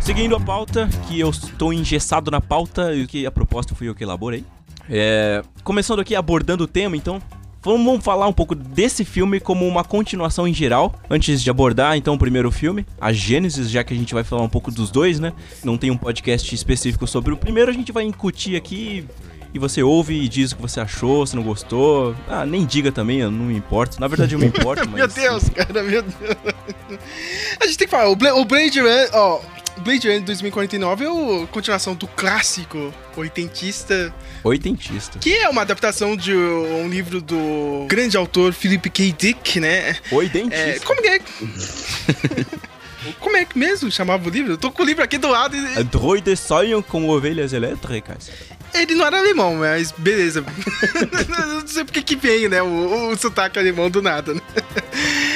Seguindo 0.00 0.36
a 0.36 0.40
pauta, 0.40 0.88
que 1.06 1.20
eu 1.20 1.30
estou 1.30 1.72
engessado 1.72 2.30
na 2.30 2.40
pauta, 2.40 2.94
e 2.94 3.06
que 3.06 3.26
a 3.26 3.30
proposta 3.30 3.74
fui 3.74 3.88
eu 3.88 3.94
que 3.94 4.02
elaborei. 4.02 4.44
É, 4.88 5.42
começando 5.62 6.00
aqui 6.00 6.16
abordando 6.16 6.64
o 6.64 6.66
tema, 6.66 6.96
então, 6.96 7.22
vamos 7.62 8.02
falar 8.04 8.26
um 8.26 8.32
pouco 8.32 8.54
desse 8.54 9.04
filme 9.04 9.38
como 9.38 9.66
uma 9.66 9.84
continuação 9.84 10.46
em 10.46 10.54
geral. 10.54 10.94
Antes 11.08 11.42
de 11.42 11.50
abordar, 11.50 11.96
então, 11.96 12.14
o 12.14 12.18
primeiro 12.18 12.50
filme, 12.50 12.84
a 13.00 13.12
Gênesis, 13.12 13.70
já 13.70 13.84
que 13.84 13.94
a 13.94 13.96
gente 13.96 14.12
vai 14.12 14.24
falar 14.24 14.42
um 14.42 14.48
pouco 14.48 14.70
dos 14.70 14.90
dois, 14.90 15.20
né? 15.20 15.32
Não 15.64 15.78
tem 15.78 15.90
um 15.90 15.96
podcast 15.96 16.54
específico 16.54 17.06
sobre 17.06 17.32
o 17.32 17.36
primeiro, 17.36 17.70
a 17.70 17.74
gente 17.74 17.92
vai 17.92 18.04
incutir 18.04 18.56
aqui 18.56 19.04
e 19.54 19.58
você 19.58 19.82
ouve 19.82 20.14
e 20.14 20.28
diz 20.28 20.52
o 20.52 20.56
que 20.56 20.62
você 20.62 20.80
achou, 20.80 21.26
se 21.26 21.36
não 21.36 21.42
gostou. 21.42 22.14
Ah, 22.28 22.46
nem 22.46 22.64
diga 22.64 22.90
também, 22.90 23.20
eu 23.20 23.30
não 23.30 23.46
me 23.46 23.56
importo. 23.56 24.00
Na 24.00 24.08
verdade, 24.08 24.34
eu 24.34 24.38
me 24.38 24.46
importo, 24.48 24.88
mas. 24.88 24.94
Meu 24.94 25.08
Deus, 25.08 25.48
cara, 25.50 25.82
meu 25.82 26.02
Deus. 26.02 26.36
A 27.60 27.66
gente 27.66 27.78
tem 27.78 27.86
que 27.86 27.90
falar, 27.90 28.08
o, 28.08 28.16
Bla 28.16 28.34
o 28.34 28.44
Blade 28.44 28.80
Runner, 28.80 29.10
ó, 29.12 29.40
Blade 29.82 30.06
Runner 30.08 30.22
2049 30.22 31.04
é 31.04 31.08
a 31.08 31.46
continuação 31.48 31.94
do 31.94 32.06
clássico 32.06 32.92
oitentista, 33.16 34.14
Oitentista. 34.44 35.18
que 35.18 35.34
é 35.34 35.48
uma 35.48 35.62
adaptação 35.62 36.16
de 36.16 36.34
um 36.34 36.88
livro 36.88 37.20
do 37.20 37.86
grande 37.88 38.16
autor 38.16 38.52
Philip 38.52 38.88
K. 38.88 39.12
Dick, 39.12 39.60
né? 39.60 39.96
Oitentista. 40.10 40.56
É, 40.56 40.78
como 40.80 41.02
que 41.02 41.08
é? 41.08 41.20
Como 43.18 43.36
é 43.36 43.44
que 43.44 43.58
mesmo 43.58 43.90
chamava 43.90 44.28
o 44.28 44.30
livro? 44.30 44.52
Eu 44.52 44.56
tô 44.56 44.70
com 44.70 44.82
o 44.82 44.86
livro 44.86 45.02
aqui 45.02 45.18
do 45.18 45.26
lado 45.26 45.56
e 45.56 45.82
Droides 45.82 46.38
sonham 46.38 46.80
com 46.80 47.08
ovelhas 47.08 47.52
elétricas. 47.52 48.30
ele 48.72 48.94
não 48.94 49.04
era 49.04 49.18
alemão, 49.18 49.56
mas 49.56 49.90
beleza. 49.90 50.44
não 51.28 51.66
sei 51.66 51.84
porque 51.84 52.00
que 52.00 52.14
veio, 52.14 52.48
né? 52.48 52.62
O, 52.62 53.08
o 53.10 53.16
sotaque 53.16 53.58
alemão 53.58 53.90
do 53.90 54.00
nada, 54.00 54.34
né? 54.34 54.40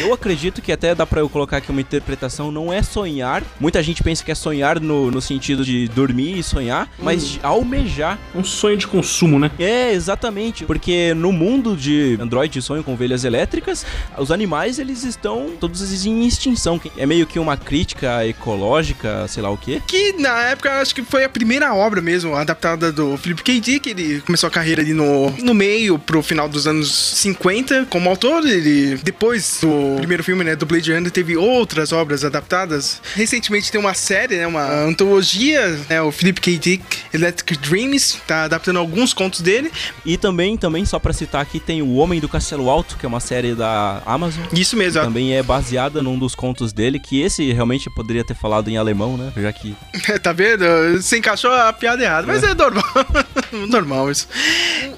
Eu 0.01 0.13
acredito 0.13 0.61
que 0.61 0.73
até 0.73 0.95
dá 0.95 1.07
pra 1.07 1.21
eu 1.21 1.29
colocar 1.29 1.59
aqui 1.59 1.71
uma 1.71 1.81
interpretação, 1.81 2.51
não 2.53 2.73
é 2.73 2.83
sonhar. 2.83 3.43
Muita 3.59 3.83
gente 3.83 4.03
pensa 4.03 4.25
que 4.25 4.31
é 4.31 4.35
sonhar 4.35 4.79
no, 4.81 5.11
no 5.11 5.21
sentido 5.21 5.65
de 5.65 5.89
dormir 5.89 6.39
e 6.39 6.43
sonhar, 6.43 6.89
mas 6.99 7.27
de 7.27 7.41
almejar. 7.43 8.19
Um 8.35 8.45
sonho 8.45 8.77
de 8.77 8.87
consumo, 8.87 9.39
né? 9.39 9.51
É, 9.59 9.93
exatamente. 9.93 10.65
Porque 10.65 11.15
no 11.15 11.33
mundo 11.33 11.77
de 11.77 12.19
Android 12.21 12.61
sonho 12.61 12.85
com 12.85 12.93
ovelhas 12.93 13.25
elétricas, 13.25 13.87
os 14.19 14.31
animais 14.31 14.79
eles 14.79 15.05
estão 15.05 15.53
todos 15.59 16.05
em 16.05 16.27
extinção. 16.27 16.81
É 16.97 17.07
meio 17.07 17.27
que 17.27 17.39
uma 17.39 17.57
crítica 17.57 18.27
ecológica, 18.27 19.27
sei 19.29 19.43
lá 19.43 19.51
o 19.51 19.57
quê. 19.57 19.81
Que 19.87 20.13
na 20.15 20.43
época 20.43 20.81
acho 20.81 20.95
que 20.95 21.03
foi 21.03 21.25
a 21.25 21.29
primeira 21.29 21.75
obra 21.75 22.01
mesmo, 22.01 22.35
adaptada 22.35 22.93
do 22.93 23.17
Philip 23.17 23.43
K. 23.43 23.61
Dick. 23.61 23.91
Ele 23.91 24.21
começou 24.21 24.49
a 24.49 24.51
carreira 24.51 24.83
ali 24.83 24.93
no, 24.93 25.31
no 25.43 25.55
meio, 25.55 25.99
pro 25.99 26.23
final 26.23 26.49
dos 26.49 26.67
anos 26.67 26.93
50, 26.93 27.87
como 27.89 28.09
autor. 28.11 28.47
Ele, 28.47 28.97
depois 29.03 29.59
do 29.63 29.86
primeiro 29.97 30.25
filme, 30.25 30.45
né, 30.45 30.57
do 30.57 30.67
Blade 30.67 30.93
Runner, 30.93 31.11
teve 31.11 31.37
outras 31.37 31.93
obras 31.93 32.25
adaptadas. 32.25 33.01
Recentemente 33.15 33.71
tem 33.71 33.81
uma 33.81 33.95
série, 33.95 34.37
né, 34.37 34.47
uma 34.47 34.67
antologia, 34.83 35.79
né, 35.89 36.01
o 36.03 36.11
Philip 36.11 36.41
K. 36.41 36.59
Dick 36.59 36.85
Electric 37.13 37.57
Dreams, 37.59 38.19
tá 38.27 38.45
adaptando 38.45 38.79
alguns 38.79 39.13
contos 39.13 39.41
dele. 39.41 39.71
E 40.05 40.17
também, 40.17 40.57
também 40.57 40.85
só 40.85 40.99
pra 40.99 41.13
citar 41.13 41.41
aqui, 41.41 41.59
tem 41.59 41.83
O 41.83 41.95
Homem 41.95 42.21
do 42.21 42.29
Castelo 42.29 42.69
Alto, 42.69 42.97
que 42.97 43.07
é 43.07 43.09
uma 43.09 43.21
série 43.21 43.55
da 43.55 44.03
Amazon. 44.05 44.45
Isso 44.53 44.77
mesmo. 44.77 45.03
Também 45.03 45.37
é 45.37 45.43
baseada 45.43 46.03
num 46.03 46.19
dos 46.19 46.35
contos 46.35 46.73
dele, 46.73 46.99
que 46.99 47.21
esse 47.21 47.53
realmente 47.53 47.91
poderia 47.91 48.25
ter 48.25 48.35
falado 48.35 48.69
em 48.69 48.77
alemão, 48.77 49.17
né? 49.17 49.33
Já 49.37 49.53
que. 49.53 49.75
tá 50.23 50.33
vendo? 50.33 50.65
Você 50.97 51.19
encaixou 51.19 51.53
a 51.53 51.73
piada 51.73 52.03
errada, 52.03 52.27
mas 52.27 52.43
é, 52.43 52.55
normal. 52.55 52.85
normal 53.69 54.11
isso. 54.11 54.29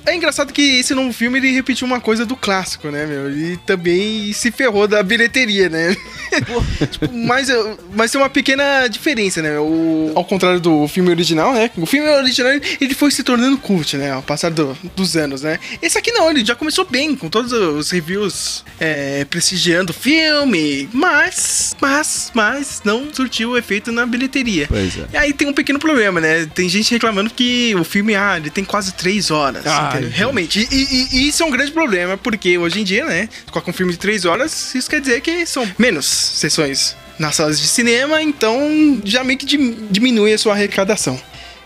É 0.06 0.14
engraçado 0.14 0.52
que 0.52 0.80
esse 0.80 0.94
novo 0.94 1.12
filme 1.12 1.38
ele 1.38 1.52
repetiu 1.52 1.86
uma 1.86 2.00
coisa 2.00 2.24
do 2.26 2.36
clássico, 2.36 2.88
né, 2.88 3.06
meu? 3.06 3.30
E 3.30 3.56
também 3.58 4.32
se 4.32 4.50
ferrou 4.50 4.77
da 4.86 5.02
bilheteria, 5.02 5.68
né? 5.68 5.96
tipo, 6.90 7.10
mas, 7.12 7.48
mas 7.94 8.10
tem 8.10 8.20
uma 8.20 8.28
pequena 8.28 8.86
diferença, 8.88 9.40
né? 9.42 9.58
O, 9.58 10.12
ao 10.14 10.24
contrário 10.24 10.60
do 10.60 10.86
filme 10.88 11.10
original, 11.10 11.52
né? 11.54 11.70
O 11.76 11.86
filme 11.86 12.08
original 12.08 12.52
ele 12.80 12.94
foi 12.94 13.10
se 13.10 13.22
tornando 13.22 13.56
cult, 13.58 13.96
né? 13.96 14.12
Ao 14.12 14.22
passar 14.22 14.50
do- 14.50 14.76
dos 14.94 15.16
anos, 15.16 15.42
né? 15.42 15.58
Esse 15.80 15.96
aqui 15.98 16.12
não, 16.12 16.30
ele 16.30 16.44
já 16.44 16.54
começou 16.54 16.84
bem, 16.84 17.16
com 17.16 17.28
todos 17.28 17.52
os 17.52 17.90
reviews 17.90 18.64
é, 18.78 19.24
prestigiando 19.24 19.90
o 19.90 19.94
filme, 19.94 20.88
mas, 20.92 21.74
mas, 21.80 22.30
mas 22.34 22.82
não 22.84 23.08
surtiu 23.12 23.50
o 23.50 23.58
efeito 23.58 23.90
na 23.90 24.04
bilheteria. 24.06 24.66
Pois 24.68 24.98
é. 24.98 25.06
E 25.12 25.16
aí 25.16 25.32
tem 25.32 25.48
um 25.48 25.52
pequeno 25.54 25.78
problema, 25.78 26.20
né? 26.20 26.46
Tem 26.54 26.68
gente 26.68 26.90
reclamando 26.92 27.30
que 27.30 27.74
o 27.74 27.84
filme, 27.84 28.14
ah, 28.14 28.36
ele 28.36 28.50
tem 28.50 28.64
quase 28.64 28.92
três 28.92 29.30
horas. 29.30 29.64
Gente. 29.64 30.08
Realmente. 30.14 30.68
E, 30.70 30.76
e- 30.76 31.08
e 31.18 31.28
isso 31.28 31.42
é 31.42 31.46
um 31.46 31.50
grande 31.50 31.72
problema, 31.72 32.16
porque 32.16 32.58
hoje 32.58 32.80
em 32.80 32.84
dia, 32.84 33.04
né? 33.06 33.28
Com 33.50 33.70
um 33.70 33.72
filme 33.72 33.92
de 33.92 33.98
três 33.98 34.24
horas, 34.24 34.67
isso 34.76 34.90
quer 34.90 35.00
dizer 35.00 35.20
que 35.20 35.46
são 35.46 35.66
menos 35.78 36.04
sessões 36.06 36.96
nas 37.18 37.36
salas 37.36 37.60
de 37.60 37.66
cinema, 37.66 38.22
então 38.22 39.00
já 39.04 39.24
meio 39.24 39.38
que 39.38 39.46
dim- 39.46 39.86
diminui 39.90 40.32
a 40.32 40.38
sua 40.38 40.52
arrecadação. 40.52 41.18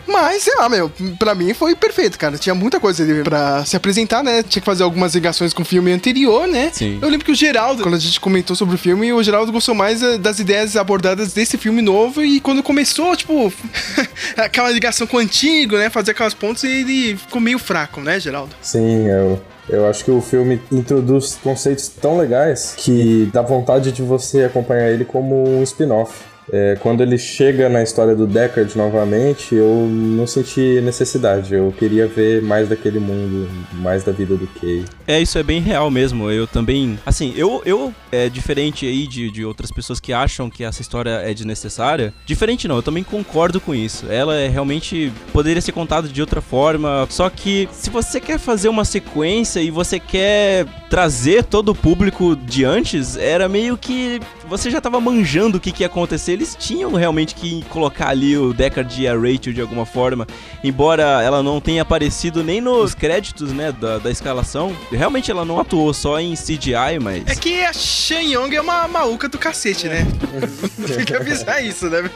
Mas, 0.05 0.43
sei 0.43 0.57
lá, 0.57 0.69
meu, 0.69 0.91
pra 1.17 1.33
mim 1.33 1.55
foi 1.55 1.77
perfeito, 1.77 2.19
cara. 2.19 2.37
Tinha 2.37 2.57
muita 2.57 2.81
coisa 2.81 3.05
ali 3.05 3.23
pra 3.23 3.65
se 3.65 3.77
apresentar, 3.77 4.23
né? 4.25 4.43
Tinha 4.43 4.61
que 4.61 4.67
fazer 4.67 4.83
algumas 4.83 5.15
ligações 5.15 5.53
com 5.55 5.63
o 5.63 5.65
filme 5.65 5.93
anterior, 5.93 6.49
né? 6.49 6.71
Sim. 6.75 6.99
Eu 7.01 7.09
lembro 7.09 7.25
que 7.25 7.31
o 7.31 7.35
Geraldo, 7.37 7.85
quando 7.85 7.95
a 7.95 7.99
gente 8.01 8.19
comentou 8.19 8.57
sobre 8.57 8.75
o 8.75 8.79
filme, 8.79 9.13
o 9.13 9.23
Geraldo 9.23 9.53
gostou 9.53 9.77
mais 9.77 10.03
eh, 10.03 10.19
das 10.19 10.41
ideias 10.41 10.77
abordadas 10.77 11.33
desse 11.33 11.57
filme 11.57 11.81
novo. 11.81 12.21
E 12.23 12.41
quando 12.41 12.65
começou, 12.65 13.15
tipo, 13.15 13.53
aquela 14.37 14.71
ligação 14.71 15.07
com 15.07 15.19
o 15.19 15.21
antigo, 15.21 15.77
né? 15.77 15.89
Fazer 15.89 16.11
aquelas 16.11 16.35
pontes, 16.35 16.65
ele 16.65 17.17
ficou 17.17 17.41
meio 17.41 17.59
fraco, 17.61 18.01
né, 18.01 18.19
Geraldo? 18.19 18.55
Sim, 18.61 19.07
eu, 19.09 19.41
eu 19.69 19.87
acho 19.87 20.05
que 20.05 20.11
o 20.11 20.21
filme 20.21 20.61
introduz 20.71 21.37
conceitos 21.37 21.89
tão 21.89 22.19
legais 22.19 22.75
que 22.77 23.31
dá 23.33 23.43
vontade 23.43 23.93
de 23.93 24.03
você 24.03 24.45
acompanhar 24.45 24.91
ele 24.91 25.05
como 25.05 25.49
um 25.49 25.63
spin-off. 25.63 26.32
É, 26.51 26.77
quando 26.81 27.03
ele 27.03 27.19
chega 27.19 27.69
na 27.69 27.83
história 27.83 28.15
do 28.15 28.27
Deckard 28.27 28.77
novamente, 28.77 29.55
eu 29.55 29.87
não 29.89 30.27
senti 30.27 30.81
necessidade. 30.81 31.55
Eu 31.55 31.73
queria 31.77 32.07
ver 32.07 32.43
mais 32.43 32.69
daquele 32.69 32.99
mundo, 32.99 33.49
mais 33.75 34.03
da 34.03 34.13
vida 34.13 34.37
do 34.37 34.47
Kay. 34.47 34.85
É, 35.07 35.21
isso 35.21 35.39
é 35.39 35.43
bem 35.43 35.61
real 35.61 35.91
mesmo. 35.91 36.31
Eu 36.31 36.47
também. 36.47 36.99
Assim, 37.05 37.33
eu, 37.37 37.63
eu 37.65 37.95
é 38.11 38.29
diferente 38.29 38.87
aí 38.87 39.07
de, 39.07 39.31
de 39.31 39.45
outras 39.45 39.71
pessoas 39.71 40.01
que 40.01 40.13
acham 40.13 40.51
que 40.51 40.65
essa 40.65 40.83
história 40.83 41.11
é 41.11 41.33
desnecessária. 41.33 42.13
Diferente 42.27 42.67
não, 42.67 42.77
eu 42.77 42.83
também 42.83 43.05
concordo 43.05 43.61
com 43.61 43.75
isso. 43.75 44.07
Ela 44.09 44.37
é 44.37 44.49
realmente. 44.49 45.13
poderia 45.33 45.61
ser 45.61 45.73
contada 45.73 46.09
de 46.09 46.21
outra 46.21 46.41
forma. 46.41 47.07
Só 47.11 47.29
que 47.31 47.69
se 47.73 47.91
você 47.91 48.21
quer 48.21 48.39
fazer 48.39 48.69
uma 48.69 48.85
sequência 48.85 49.61
e 49.61 49.71
você 49.71 49.99
quer 49.99 50.67
trazer 50.89 51.45
todo 51.45 51.71
o 51.71 51.75
público 51.75 52.37
de 52.37 52.65
antes, 52.65 53.17
era 53.17 53.49
meio 53.49 53.77
que. 53.77 54.21
Você 54.53 54.71
já 54.71 54.83
tava 54.83 55.01
manjando 55.01 55.57
o 55.57 55.61
que, 55.61 55.73
que 55.73 55.83
ia 55.83 55.87
acontecer. 55.87 56.33
Eles 56.33 56.55
tinham 56.55 56.93
realmente 56.93 57.35
que 57.35 57.65
colocar 57.71 58.11
ali 58.11 58.37
o 58.37 58.53
Deckard 58.53 59.01
e 59.01 59.09
a 59.09 59.15
Rachel 59.15 59.55
de 59.55 59.63
alguma 59.63 59.87
forma. 59.87 60.27
Embora 60.63 61.23
ela 61.23 61.43
não 61.43 61.59
tenha 61.59 61.81
aparecido 61.81 62.45
nem 62.45 62.61
nos 62.61 62.95
créditos, 62.95 63.51
né, 63.51 63.73
da, 63.73 63.97
da 63.97 64.11
escalação. 64.11 64.77
Realmente 64.91 65.31
ela 65.31 65.43
não 65.43 65.59
atuou 65.59 65.95
só 65.95 66.21
em 66.21 66.35
CGI, 66.35 66.99
mas... 67.01 67.27
É 67.29 67.35
que 67.35 67.65
a 67.65 67.73
Shen 67.73 68.35
Yong 68.35 68.55
é 68.55 68.61
uma 68.61 68.87
maluca 68.87 69.27
do 69.27 69.39
cacete, 69.39 69.89
né? 69.89 70.07
Tem 70.87 71.07
que 71.07 71.15
avisar 71.15 71.65
isso, 71.65 71.89
né? 71.89 72.11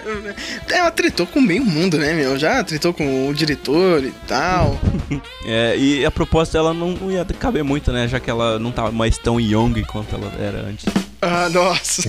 Ela 0.69 0.91
tretou 0.91 1.27
com 1.27 1.41
meio 1.41 1.65
mundo, 1.65 1.97
né, 1.97 2.13
meu? 2.13 2.39
Já 2.39 2.63
tretou 2.63 2.93
com 2.93 3.31
o 3.31 3.35
diretor 3.35 4.05
e 4.05 4.13
tal. 4.29 4.79
É, 5.49 5.77
e 5.79 6.05
a 6.05 6.11
proposta 6.11 6.59
ela 6.59 6.75
não, 6.75 6.91
não 6.91 7.09
ia 7.09 7.25
caber 7.25 7.63
muito, 7.63 7.93
né, 7.93 8.09
já 8.09 8.19
que 8.19 8.29
ela 8.29 8.59
não 8.59 8.73
tava 8.73 8.91
mais 8.91 9.17
tão 9.17 9.39
young 9.39 9.81
quanto 9.85 10.17
ela 10.17 10.33
era 10.41 10.59
antes. 10.59 10.85
Ah, 11.29 11.49
nossa. 11.49 12.03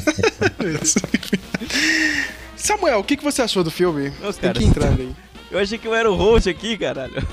Samuel, 2.56 3.00
o 3.00 3.04
que, 3.04 3.18
que 3.18 3.24
você 3.24 3.42
achou 3.42 3.64
do 3.64 3.72
filme? 3.72 4.12
Nossa, 4.22 4.40
Tem 4.40 4.54
cara. 4.54 4.60
que 4.60 4.66
entrar 4.66 4.90
aí. 4.90 5.10
Eu 5.50 5.60
achei 5.60 5.78
que 5.78 5.88
eu 5.88 5.96
era 5.96 6.12
o 6.12 6.16
host 6.16 6.50
aqui, 6.50 6.78
caralho. 6.78 7.14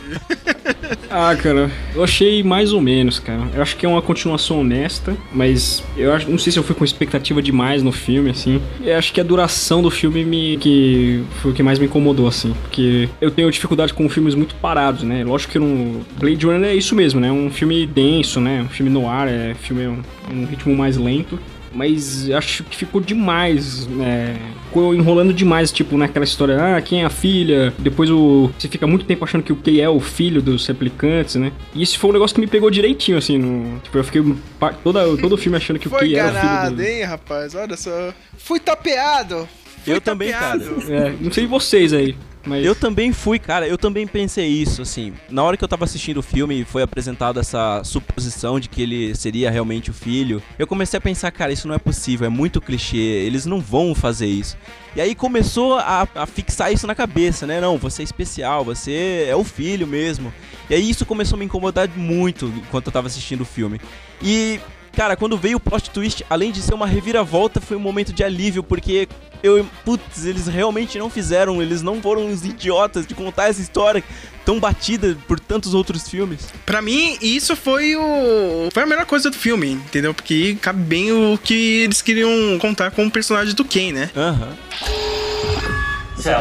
Ah, 1.11 1.35
cara, 1.37 1.71
eu 1.95 2.03
achei 2.03 2.43
mais 2.43 2.73
ou 2.73 2.81
menos, 2.81 3.19
cara. 3.19 3.49
Eu 3.55 3.63
acho 3.63 3.77
que 3.77 3.87
é 3.87 3.89
uma 3.89 4.03
continuação 4.03 4.61
honesta, 4.61 5.17
mas 5.33 5.83
eu 5.97 6.13
acho, 6.13 6.29
não 6.29 6.39
sei 6.39 6.53
se 6.53 6.59
eu 6.59 6.63
fui 6.63 6.75
com 6.75 6.85
expectativa 6.85 7.41
demais 7.41 7.83
no 7.83 7.93
filme, 7.93 8.31
assim. 8.31 8.61
Eu 8.83 8.99
acho 8.99 9.13
que 9.13 9.21
a 9.21 9.25
duração 9.25 9.81
do 9.81 9.91
filme 9.91 10.25
me 10.25 10.57
que 10.57 11.23
foi 11.41 11.53
o 11.53 11.55
que 11.55 11.63
mais 11.63 11.79
me 11.79 11.87
incomodou, 11.87 12.27
assim, 12.27 12.53
porque 12.63 13.09
eu 13.21 13.31
tenho 13.31 13.51
dificuldade 13.51 13.95
com 13.95 14.09
filmes 14.09 14.35
muito 14.35 14.55
parados, 14.57 15.05
né? 15.05 15.23
Lógico 15.25 15.53
que 15.53 15.59
no 15.59 16.05
Blade 16.19 16.47
Runner 16.47 16.71
é 16.71 16.75
isso 16.75 16.95
mesmo, 16.97 17.21
né? 17.21 17.31
Um 17.31 17.51
filme 17.51 17.87
denso, 17.87 18.41
né? 18.41 18.63
Um 18.63 18.69
filme 18.69 18.91
no 18.91 19.09
ar, 19.09 19.29
é 19.29 19.55
filme 19.55 19.87
um, 19.87 20.03
um 20.33 20.45
ritmo 20.47 20.75
mais 20.75 20.97
lento. 20.97 21.39
Mas 21.75 22.31
acho 22.31 22.63
que 22.65 22.77
ficou 22.77 23.01
demais, 23.01 23.87
né? 23.87 24.37
Ficou 24.67 24.95
enrolando 24.95 25.33
demais, 25.33 25.71
tipo, 25.73 25.97
naquela 25.97 26.25
história, 26.25 26.77
ah, 26.77 26.81
quem 26.81 27.03
é 27.03 27.05
a 27.05 27.11
filha? 27.11 27.73
Depois 27.79 28.11
o. 28.11 28.51
Você 28.59 28.69
fica 28.69 28.87
muito 28.87 29.05
tempo 29.05 29.25
achando 29.25 29.43
que 29.43 29.53
o 29.53 29.57
Kay 29.57 29.81
é 29.81 29.89
o 29.89 30.01
filho 30.01 30.41
dos 30.41 30.67
replicantes, 30.67 31.35
né? 31.37 31.53
E 31.75 31.83
isso 31.83 31.99
foi 31.99 32.11
um 32.11 32.13
negócio 32.13 32.35
que 32.35 32.41
me 32.41 32.47
pegou 32.47 32.71
direitinho, 32.71 33.19
assim, 33.19 33.39
no. 33.39 33.79
Tipo, 33.81 33.99
eu 33.99 34.05
fiquei 34.05 34.23
toda, 34.83 35.17
todo 35.17 35.33
o 35.35 35.37
filme 35.37 35.57
achando 35.57 35.79
que 35.79 35.87
o 35.87 35.91
Foi 35.91 36.01
Kay 36.01 36.15
era 36.17 36.27
o 36.27 36.31
enganado, 36.31 36.77
filho 36.77 36.77
do. 36.77 36.83
hein, 36.83 37.03
rapaz? 37.05 37.55
Olha 37.55 37.77
só. 37.77 38.13
Fui 38.39 38.59
tapeado. 38.61 39.49
Eu 39.87 40.01
também, 40.01 40.33
tapeado. 40.33 40.93
É, 40.93 41.15
não 41.21 41.33
sei 41.33 41.47
vocês 41.47 41.93
aí, 41.93 42.17
mas. 42.47 42.65
Eu 42.65 42.75
também 42.75 43.13
fui, 43.13 43.39
cara, 43.39 43.67
eu 43.67 43.79
também 43.79 44.07
pensei 44.07 44.47
isso, 44.47 44.83
assim. 44.83 45.13
Na 45.31 45.43
hora 45.43 45.57
que 45.57 45.65
eu 45.65 45.69
tava 45.69 45.85
assistindo 45.85 46.19
o 46.19 46.23
filme 46.23 46.61
e 46.61 46.65
foi 46.65 46.83
apresentada 46.83 47.41
essa 47.41 47.83
suposição 47.85 48.61
de 48.61 48.69
que 48.69 48.83
ele 48.83 49.15
seria 49.15 49.51
realmente 49.51 49.91
o 49.91 49.95
filho, 49.95 50.43
eu 50.59 50.67
comecei 50.67 50.99
a 50.99 51.01
pensar, 51.01 51.31
cara, 51.31 51.53
isso 51.53 51.67
não 51.67 51.75
é 51.75 51.79
possível, 51.79 52.27
é 52.27 52.31
muito 52.31 52.61
clichê, 52.61 52.97
eles 52.97 53.47
não 53.47 53.61
vão 53.61 53.95
fazer 53.95 54.27
isso. 54.27 54.57
E 54.95 55.01
aí 55.01 55.15
começou 55.15 55.79
a, 55.79 56.07
a 56.15 56.27
fixar 56.27 56.73
isso 56.73 56.87
na 56.87 56.95
cabeça, 56.95 57.47
né? 57.47 57.61
Não, 57.61 57.77
você 57.77 58.03
é 58.03 58.05
especial, 58.05 58.65
você 58.65 59.27
é 59.29 59.35
o 59.35 59.43
filho 59.43 59.87
mesmo. 59.87 60.33
E 60.69 60.75
aí 60.75 60.89
isso 60.89 61.05
começou 61.05 61.37
a 61.37 61.39
me 61.39 61.45
incomodar 61.45 61.89
muito 61.97 62.47
enquanto 62.47 62.87
eu 62.87 62.93
tava 62.93 63.07
assistindo 63.07 63.43
o 63.43 63.47
filme. 63.47 63.81
E, 64.23 64.61
cara, 64.95 65.17
quando 65.17 65.37
veio 65.37 65.59
o 65.59 65.61
plot 65.61 65.91
twist, 65.91 66.25
além 66.31 66.51
de 66.51 66.63
ser 66.63 66.75
uma 66.75 66.87
reviravolta, 66.87 67.61
foi 67.61 67.77
um 67.77 67.81
momento 67.81 68.13
de 68.13 68.25
alívio, 68.25 68.63
porque 68.63 69.09
eu, 69.43 69.67
putz, 69.85 70.25
eles 70.25 70.47
realmente 70.47 70.99
não 70.99 71.11
fizeram, 71.11 71.61
eles 71.61 71.83
não 71.83 72.01
foram 72.01 72.31
os 72.31 72.45
idiotas 72.45 73.07
de 73.07 73.15
contar 73.15 73.49
essa 73.49 73.61
história 73.61 74.03
tão 74.43 74.59
batida 74.59 75.17
por 75.29 75.39
tantos 75.39 75.75
outros 75.75 76.09
filmes. 76.09 76.49
Pra 76.65 76.81
mim, 76.81 77.19
isso 77.21 77.55
foi 77.55 77.95
o. 77.95 78.71
Foi 78.73 78.83
a 78.83 78.87
melhor 78.87 79.05
coisa 79.05 79.29
do 79.31 79.37
filme, 79.37 79.73
entendeu? 79.73 80.15
Porque 80.15 80.57
cabe 80.63 80.83
bem 80.83 81.13
o 81.13 81.37
que 81.37 81.83
eles 81.83 82.01
queriam 82.01 82.31
contar 82.59 82.91
com 82.91 83.07
o 83.07 83.11
personagem 83.11 83.55
do 83.55 83.65
Ken, 83.65 83.93
né? 83.93 84.11
Aham. 84.17 84.57
Cell. 86.17 86.41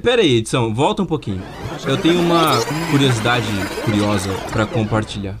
Pera 0.00 0.22
aí, 0.22 0.36
edição, 0.36 0.72
volta 0.72 1.02
um 1.02 1.06
pouquinho. 1.06 1.42
Eu 1.84 1.96
tenho 1.96 2.20
uma 2.20 2.60
curiosidade 2.92 3.48
curiosa 3.84 4.32
pra 4.52 4.64
compartilhar. 4.64 5.36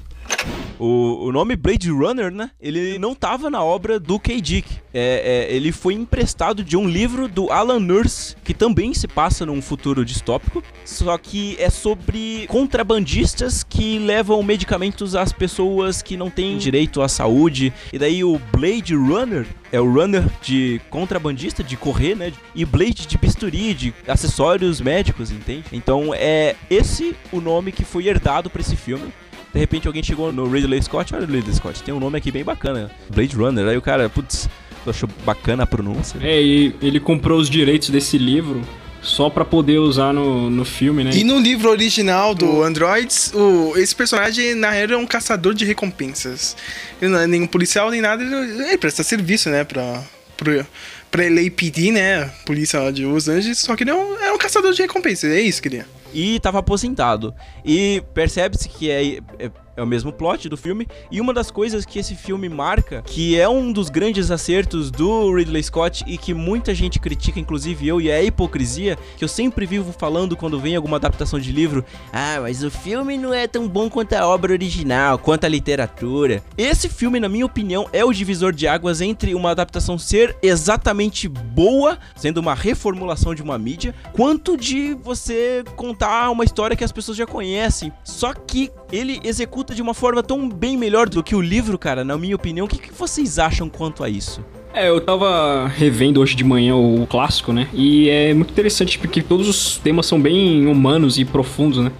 O, 0.78 1.26
o 1.26 1.32
nome 1.32 1.56
Blade 1.56 1.90
Runner, 1.90 2.30
né? 2.30 2.50
Ele 2.60 2.98
não 2.98 3.14
tava 3.14 3.50
na 3.50 3.62
obra 3.62 3.98
do 3.98 4.18
K. 4.18 4.40
Dick. 4.40 4.68
É, 4.92 5.46
é, 5.50 5.54
ele 5.54 5.72
foi 5.72 5.94
emprestado 5.94 6.64
de 6.64 6.76
um 6.76 6.88
livro 6.88 7.28
do 7.28 7.50
Alan 7.50 7.80
Nurse, 7.80 8.36
que 8.42 8.54
também 8.54 8.94
se 8.94 9.06
passa 9.06 9.44
num 9.44 9.60
futuro 9.60 10.04
distópico, 10.04 10.62
só 10.84 11.16
que 11.18 11.56
é 11.58 11.68
sobre 11.68 12.46
contrabandistas 12.48 13.62
que 13.62 13.98
levam 13.98 14.42
medicamentos 14.42 15.14
às 15.14 15.32
pessoas 15.32 16.00
que 16.02 16.16
não 16.16 16.30
têm 16.30 16.56
direito 16.56 17.02
à 17.02 17.08
saúde. 17.08 17.72
E 17.92 17.98
daí 17.98 18.24
o 18.24 18.40
Blade 18.52 18.94
Runner 18.94 19.46
é 19.70 19.80
o 19.80 19.92
runner 19.92 20.24
de 20.40 20.80
contrabandista, 20.88 21.62
de 21.62 21.76
correr, 21.76 22.14
né? 22.14 22.32
E 22.54 22.64
Blade 22.64 23.06
de 23.06 23.18
bisturi, 23.18 23.74
de 23.74 23.94
acessórios 24.06 24.80
médicos, 24.80 25.30
entende? 25.30 25.64
Então 25.72 26.12
é 26.14 26.56
esse 26.70 27.14
o 27.30 27.40
nome 27.40 27.72
que 27.72 27.84
foi 27.84 28.08
herdado 28.08 28.48
para 28.48 28.62
esse 28.62 28.76
filme. 28.76 29.12
De 29.52 29.58
repente 29.58 29.86
alguém 29.86 30.02
chegou 30.02 30.32
no 30.32 30.48
Ridley 30.48 30.82
Scott, 30.82 31.14
olha 31.14 31.26
o 31.26 31.30
Ridley 31.30 31.54
Scott, 31.54 31.82
tem 31.82 31.94
um 31.94 32.00
nome 32.00 32.18
aqui 32.18 32.30
bem 32.30 32.44
bacana, 32.44 32.90
Blade 33.08 33.34
Runner. 33.34 33.66
Aí 33.66 33.76
o 33.76 33.82
cara, 33.82 34.08
putz, 34.08 34.48
achou 34.86 35.08
bacana 35.24 35.62
a 35.62 35.66
pronúncia. 35.66 36.18
É, 36.22 36.40
e 36.42 36.74
ele 36.82 37.00
comprou 37.00 37.38
os 37.38 37.48
direitos 37.48 37.90
desse 37.90 38.18
livro 38.18 38.62
só 39.00 39.30
pra 39.30 39.44
poder 39.44 39.78
usar 39.78 40.12
no, 40.12 40.50
no 40.50 40.64
filme, 40.64 41.04
né? 41.04 41.10
E 41.14 41.24
no 41.24 41.38
livro 41.38 41.70
original 41.70 42.34
do 42.34 42.62
Androids, 42.62 43.32
o, 43.34 43.76
esse 43.76 43.94
personagem, 43.94 44.54
na 44.54 44.70
real, 44.70 44.92
é 44.92 44.96
um 44.96 45.06
caçador 45.06 45.54
de 45.54 45.64
recompensas. 45.64 46.56
Ele 47.00 47.10
não 47.12 47.18
é 47.18 47.26
nenhum 47.26 47.46
policial 47.46 47.90
nem 47.90 48.00
nada, 48.00 48.22
ele, 48.22 48.34
ele 48.34 48.78
presta 48.78 49.02
serviço, 49.02 49.48
né, 49.50 49.64
pra, 49.64 50.02
pra, 50.36 50.66
pra 51.10 51.24
LAPD, 51.24 51.92
né, 51.92 52.30
polícia 52.44 52.90
de 52.92 53.04
Los 53.04 53.28
Angeles, 53.28 53.58
só 53.58 53.74
que 53.74 53.84
ele 53.84 53.90
é 53.90 53.94
um, 53.94 54.16
é 54.16 54.32
um 54.32 54.38
caçador 54.38 54.72
de 54.72 54.82
recompensas, 54.82 55.30
é 55.30 55.40
isso 55.40 55.60
que 55.62 55.68
ele 55.68 55.78
é. 55.78 55.84
E 56.12 56.40
tava 56.40 56.58
aposentado. 56.58 57.34
E 57.64 58.02
percebe-se 58.14 58.68
que 58.68 58.90
é, 58.90 59.18
é 59.38 59.50
é 59.78 59.82
o 59.82 59.86
mesmo 59.86 60.12
plot 60.12 60.48
do 60.48 60.56
filme. 60.56 60.86
E 61.10 61.20
uma 61.20 61.32
das 61.32 61.50
coisas 61.50 61.86
que 61.86 61.98
esse 61.98 62.14
filme 62.14 62.48
marca, 62.48 63.02
que 63.02 63.38
é 63.38 63.48
um 63.48 63.72
dos 63.72 63.88
grandes 63.88 64.30
acertos 64.30 64.90
do 64.90 65.32
Ridley 65.32 65.62
Scott 65.62 66.04
e 66.06 66.18
que 66.18 66.34
muita 66.34 66.74
gente 66.74 66.98
critica, 66.98 67.38
inclusive 67.38 67.86
eu, 67.86 68.00
e 68.00 68.10
é 68.10 68.16
a 68.16 68.22
hipocrisia, 68.22 68.98
que 69.16 69.24
eu 69.24 69.28
sempre 69.28 69.64
vivo 69.66 69.92
falando 69.92 70.36
quando 70.36 70.58
vem 70.58 70.74
alguma 70.74 70.96
adaptação 70.96 71.38
de 71.38 71.52
livro: 71.52 71.84
ah, 72.12 72.38
mas 72.42 72.64
o 72.64 72.70
filme 72.70 73.16
não 73.16 73.32
é 73.32 73.46
tão 73.46 73.68
bom 73.68 73.88
quanto 73.88 74.14
a 74.14 74.26
obra 74.26 74.52
original, 74.52 75.18
quanto 75.18 75.44
a 75.44 75.48
literatura. 75.48 76.42
Esse 76.56 76.88
filme, 76.88 77.20
na 77.20 77.28
minha 77.28 77.46
opinião, 77.46 77.88
é 77.92 78.04
o 78.04 78.12
divisor 78.12 78.52
de 78.52 78.66
águas 78.66 79.00
entre 79.00 79.34
uma 79.34 79.52
adaptação 79.52 79.96
ser 79.98 80.36
exatamente 80.42 81.28
boa, 81.28 81.98
sendo 82.16 82.38
uma 82.38 82.54
reformulação 82.54 83.34
de 83.34 83.42
uma 83.42 83.56
mídia, 83.56 83.94
quanto 84.12 84.56
de 84.56 84.94
você 84.94 85.62
contar 85.76 86.30
uma 86.30 86.44
história 86.44 86.76
que 86.76 86.84
as 86.84 86.92
pessoas 86.92 87.16
já 87.16 87.26
conhecem. 87.26 87.92
Só 88.02 88.34
que 88.34 88.70
ele 88.92 89.20
executa 89.24 89.74
de 89.74 89.82
uma 89.82 89.94
forma 89.94 90.22
tão 90.22 90.48
bem 90.48 90.76
melhor 90.76 91.08
do 91.08 91.22
que 91.22 91.34
o 91.34 91.40
livro, 91.40 91.78
cara, 91.78 92.04
na 92.04 92.16
minha 92.16 92.36
opinião. 92.36 92.66
O 92.66 92.68
que, 92.68 92.78
que 92.78 92.92
vocês 92.92 93.38
acham 93.38 93.68
quanto 93.68 94.02
a 94.02 94.08
isso? 94.08 94.44
É, 94.72 94.88
eu 94.88 95.00
tava 95.00 95.66
revendo 95.66 96.20
hoje 96.20 96.36
de 96.36 96.44
manhã 96.44 96.76
o 96.76 97.06
clássico, 97.08 97.52
né? 97.52 97.68
E 97.72 98.08
é 98.08 98.34
muito 98.34 98.50
interessante 98.50 98.98
porque 98.98 99.22
todos 99.22 99.48
os 99.48 99.78
temas 99.78 100.06
são 100.06 100.20
bem 100.20 100.66
humanos 100.66 101.18
e 101.18 101.24
profundos, 101.24 101.78
né? 101.78 101.90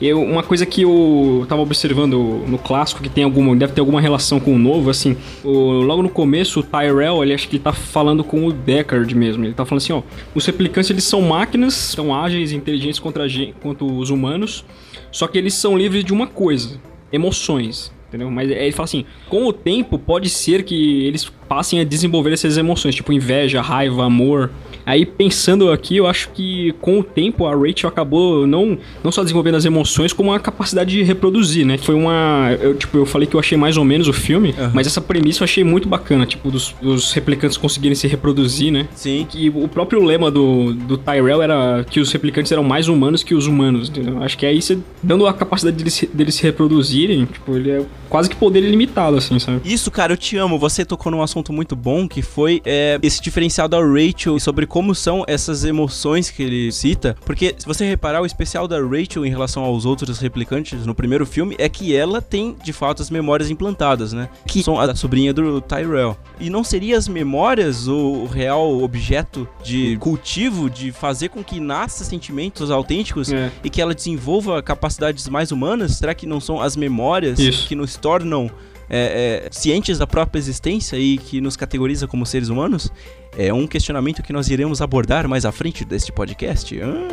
Eu, 0.00 0.20
uma 0.20 0.42
coisa 0.42 0.66
que 0.66 0.82
eu 0.82 1.46
tava 1.48 1.62
observando 1.62 2.42
no 2.48 2.58
clássico, 2.58 3.00
que 3.00 3.08
tem 3.08 3.22
alguma, 3.22 3.54
deve 3.54 3.72
ter 3.72 3.80
alguma 3.80 4.00
relação 4.00 4.40
com 4.40 4.52
o 4.52 4.58
novo, 4.58 4.90
assim, 4.90 5.16
o, 5.44 5.74
logo 5.74 6.02
no 6.02 6.08
começo, 6.08 6.58
o 6.58 6.62
Tyrell, 6.64 7.22
ele 7.22 7.32
acho 7.32 7.48
que 7.48 7.54
ele 7.54 7.62
tá 7.62 7.72
falando 7.72 8.24
com 8.24 8.44
o 8.46 8.52
Deckard 8.52 9.14
mesmo. 9.14 9.44
Ele 9.44 9.54
tá 9.54 9.64
falando 9.64 9.80
assim, 9.80 9.92
ó, 9.92 10.02
os 10.34 10.44
replicantes 10.44 10.90
eles 10.90 11.04
são 11.04 11.22
máquinas, 11.22 11.74
são 11.74 12.12
ágeis 12.12 12.50
e 12.50 12.56
inteligentes 12.56 12.98
contra, 12.98 13.26
contra 13.60 13.84
os 13.84 14.10
humanos, 14.10 14.64
só 15.12 15.28
que 15.28 15.38
eles 15.38 15.54
são 15.54 15.76
livres 15.78 16.04
de 16.04 16.12
uma 16.12 16.26
coisa, 16.26 16.80
emoções. 17.12 17.92
Entendeu? 18.08 18.30
Mas 18.30 18.50
ele 18.50 18.72
fala 18.72 18.84
assim: 18.84 19.06
com 19.28 19.46
o 19.46 19.52
tempo, 19.52 19.98
pode 19.98 20.28
ser 20.28 20.64
que 20.64 21.06
eles 21.06 21.32
passem 21.52 21.80
a 21.80 21.84
desenvolver 21.84 22.32
essas 22.32 22.56
emoções, 22.56 22.94
tipo 22.94 23.12
inveja, 23.12 23.60
raiva, 23.60 24.06
amor, 24.06 24.50
Aí 24.84 25.06
pensando 25.06 25.70
aqui, 25.70 25.96
eu 25.96 26.06
acho 26.06 26.30
que 26.30 26.72
com 26.80 27.00
o 27.00 27.02
tempo 27.02 27.46
a 27.46 27.54
Rachel 27.54 27.88
acabou 27.88 28.46
não, 28.46 28.78
não 29.02 29.12
só 29.12 29.22
desenvolvendo 29.22 29.56
as 29.56 29.64
emoções, 29.64 30.12
como 30.12 30.32
a 30.32 30.40
capacidade 30.40 30.90
de 30.90 31.02
reproduzir, 31.02 31.64
né? 31.64 31.78
Foi 31.78 31.94
uma. 31.94 32.56
Eu, 32.60 32.74
tipo, 32.74 32.98
eu 32.98 33.06
falei 33.06 33.26
que 33.26 33.34
eu 33.34 33.40
achei 33.40 33.56
mais 33.56 33.76
ou 33.76 33.84
menos 33.84 34.08
o 34.08 34.12
filme, 34.12 34.54
uhum. 34.58 34.70
mas 34.74 34.86
essa 34.86 35.00
premissa 35.00 35.42
eu 35.42 35.44
achei 35.44 35.64
muito 35.64 35.88
bacana, 35.88 36.26
tipo, 36.26 36.50
dos, 36.50 36.74
dos 36.82 37.12
replicantes 37.12 37.56
conseguirem 37.56 37.94
se 37.94 38.06
reproduzir, 38.08 38.72
né? 38.72 38.88
Sim. 38.94 39.26
E 39.34 39.48
o 39.48 39.68
próprio 39.68 40.02
lema 40.02 40.30
do, 40.30 40.72
do 40.72 40.98
Tyrell 40.98 41.42
era 41.42 41.84
que 41.88 42.00
os 42.00 42.10
replicantes 42.12 42.50
eram 42.50 42.64
mais 42.64 42.88
humanos 42.88 43.22
que 43.22 43.34
os 43.34 43.46
humanos, 43.46 43.88
entendeu? 43.88 44.22
Acho 44.22 44.36
que 44.36 44.46
aí 44.46 44.60
você, 44.60 44.78
dando 45.02 45.26
a 45.26 45.32
capacidade 45.32 45.76
deles, 45.76 46.04
deles 46.12 46.34
se 46.34 46.42
reproduzirem, 46.42 47.24
tipo, 47.26 47.56
ele 47.56 47.70
é 47.70 47.84
quase 48.12 48.28
que 48.28 48.36
poder 48.36 48.62
ilimitado, 48.62 49.16
assim, 49.16 49.38
sabe? 49.38 49.62
Isso, 49.64 49.90
cara, 49.90 50.12
eu 50.12 50.18
te 50.18 50.36
amo. 50.36 50.58
Você 50.58 50.84
tocou 50.84 51.10
num 51.10 51.22
assunto 51.22 51.41
muito 51.50 51.74
bom 51.74 52.06
que 52.06 52.20
foi 52.20 52.60
é, 52.66 52.98
esse 53.02 53.22
diferencial 53.22 53.66
da 53.66 53.78
Rachel 53.78 54.38
sobre 54.38 54.66
como 54.66 54.94
são 54.94 55.24
essas 55.26 55.64
emoções 55.64 56.28
que 56.28 56.42
ele 56.42 56.70
cita. 56.70 57.16
Porque, 57.24 57.54
se 57.56 57.64
você 57.64 57.86
reparar, 57.86 58.20
o 58.20 58.26
especial 58.26 58.68
da 58.68 58.78
Rachel 58.78 59.24
em 59.24 59.30
relação 59.30 59.64
aos 59.64 59.86
outros 59.86 60.18
replicantes 60.18 60.84
no 60.84 60.94
primeiro 60.94 61.24
filme 61.24 61.56
é 61.58 61.68
que 61.70 61.96
ela 61.96 62.20
tem, 62.20 62.54
de 62.62 62.72
fato, 62.72 63.00
as 63.00 63.08
memórias 63.08 63.48
implantadas, 63.48 64.12
né? 64.12 64.28
Que 64.46 64.62
são 64.62 64.78
a 64.78 64.94
sobrinha 64.94 65.32
do 65.32 65.62
Tyrell. 65.62 66.16
E 66.38 66.50
não 66.50 66.62
seria 66.62 66.98
as 66.98 67.08
memórias 67.08 67.88
o 67.88 68.26
real 68.26 68.82
objeto 68.82 69.48
de 69.64 69.96
cultivo 69.96 70.68
de 70.68 70.92
fazer 70.92 71.28
com 71.28 71.42
que 71.42 71.58
nasça 71.60 72.04
sentimentos 72.04 72.70
autênticos 72.70 73.32
é. 73.32 73.50
e 73.64 73.70
que 73.70 73.80
ela 73.80 73.94
desenvolva 73.94 74.62
capacidades 74.62 75.28
mais 75.28 75.52
humanas? 75.52 75.92
Será 75.92 76.14
que 76.14 76.26
não 76.26 76.40
são 76.40 76.60
as 76.60 76.76
memórias 76.76 77.38
Isso. 77.38 77.66
que 77.68 77.74
nos 77.74 77.96
tornam 77.96 78.50
é, 78.88 79.46
é, 79.46 79.50
cientes 79.52 79.98
da 79.98 80.06
própria 80.06 80.38
existência 80.38 80.96
e 80.96 81.18
que 81.18 81.40
nos 81.40 81.56
categoriza 81.56 82.06
como 82.06 82.24
seres 82.26 82.48
humanos? 82.48 82.90
É 83.36 83.52
um 83.52 83.66
questionamento 83.66 84.22
que 84.22 84.32
nós 84.32 84.48
iremos 84.48 84.80
abordar 84.82 85.28
mais 85.28 85.44
à 85.44 85.52
frente 85.52 85.84
deste 85.84 86.12
podcast. 86.12 86.78
Ah. 86.80 87.08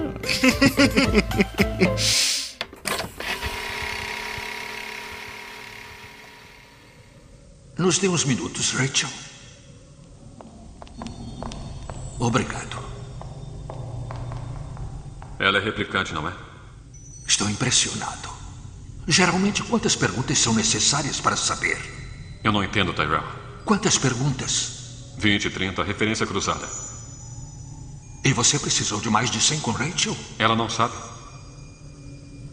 Nos 7.78 7.98
dê 7.98 8.10
uns 8.10 8.26
minutos, 8.26 8.74
Rachel. 8.74 9.10
Obrigado. 12.20 12.78
Ela 15.40 15.60
é 15.60 15.62
replicante, 15.62 16.14
não 16.14 16.28
é? 16.28 16.34
Estou 17.26 17.50
impressionado. 17.50 18.39
Geralmente, 19.10 19.64
quantas 19.64 19.96
perguntas 19.96 20.38
são 20.38 20.54
necessárias 20.54 21.20
para 21.20 21.36
saber? 21.36 21.80
Eu 22.44 22.52
não 22.52 22.64
entendo, 22.64 22.94
Tyrell. 22.94 23.24
Quantas 23.66 23.98
perguntas? 23.98 25.16
20, 25.18 25.50
30, 25.50 25.84
referência 25.84 26.28
cruzada. 26.28 26.70
E 28.24 28.32
você 28.32 28.60
precisou 28.60 29.02
de 29.02 29.10
mais 29.10 29.32
de 29.32 29.42
100 29.42 29.62
com 29.62 29.72
Rachel? 29.72 30.16
Ela 30.38 30.56
não 30.56 30.70
sabe. 30.70 30.94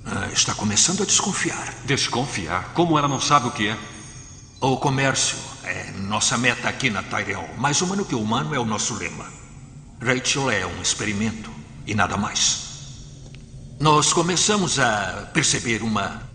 Ah, 0.07 0.31
está 0.33 0.55
começando 0.55 1.03
a 1.03 1.07
desconfiar. 1.07 1.75
Desconfiar? 1.85 2.73
Como 2.73 2.99
ela 2.99 3.07
não 3.07 3.21
sabe 3.21 3.49
o 3.49 3.51
que 3.51 3.69
é? 3.69 3.79
O 4.59 4.79
comércio 4.79 5.37
é 5.63 5.91
nossa 5.93 6.39
meta 6.39 6.71
aqui 6.71 6.89
na 6.89 7.03
Tyrell. 7.03 7.47
Mais 7.59 7.83
humano 7.83 8.03
que 8.03 8.15
humano 8.15 8.55
é 8.55 8.59
o 8.59 8.65
nosso 8.65 8.95
lema. 8.95 9.27
Rachel 10.01 10.51
é 10.51 10.65
um 10.65 10.81
experimento 10.81 11.51
e 11.87 11.95
nada 11.95 12.17
mais. 12.17 12.65
Nós 13.79 14.11
começamos 14.11 14.79
a 14.79 15.29
perceber 15.35 15.83
uma 15.83 16.26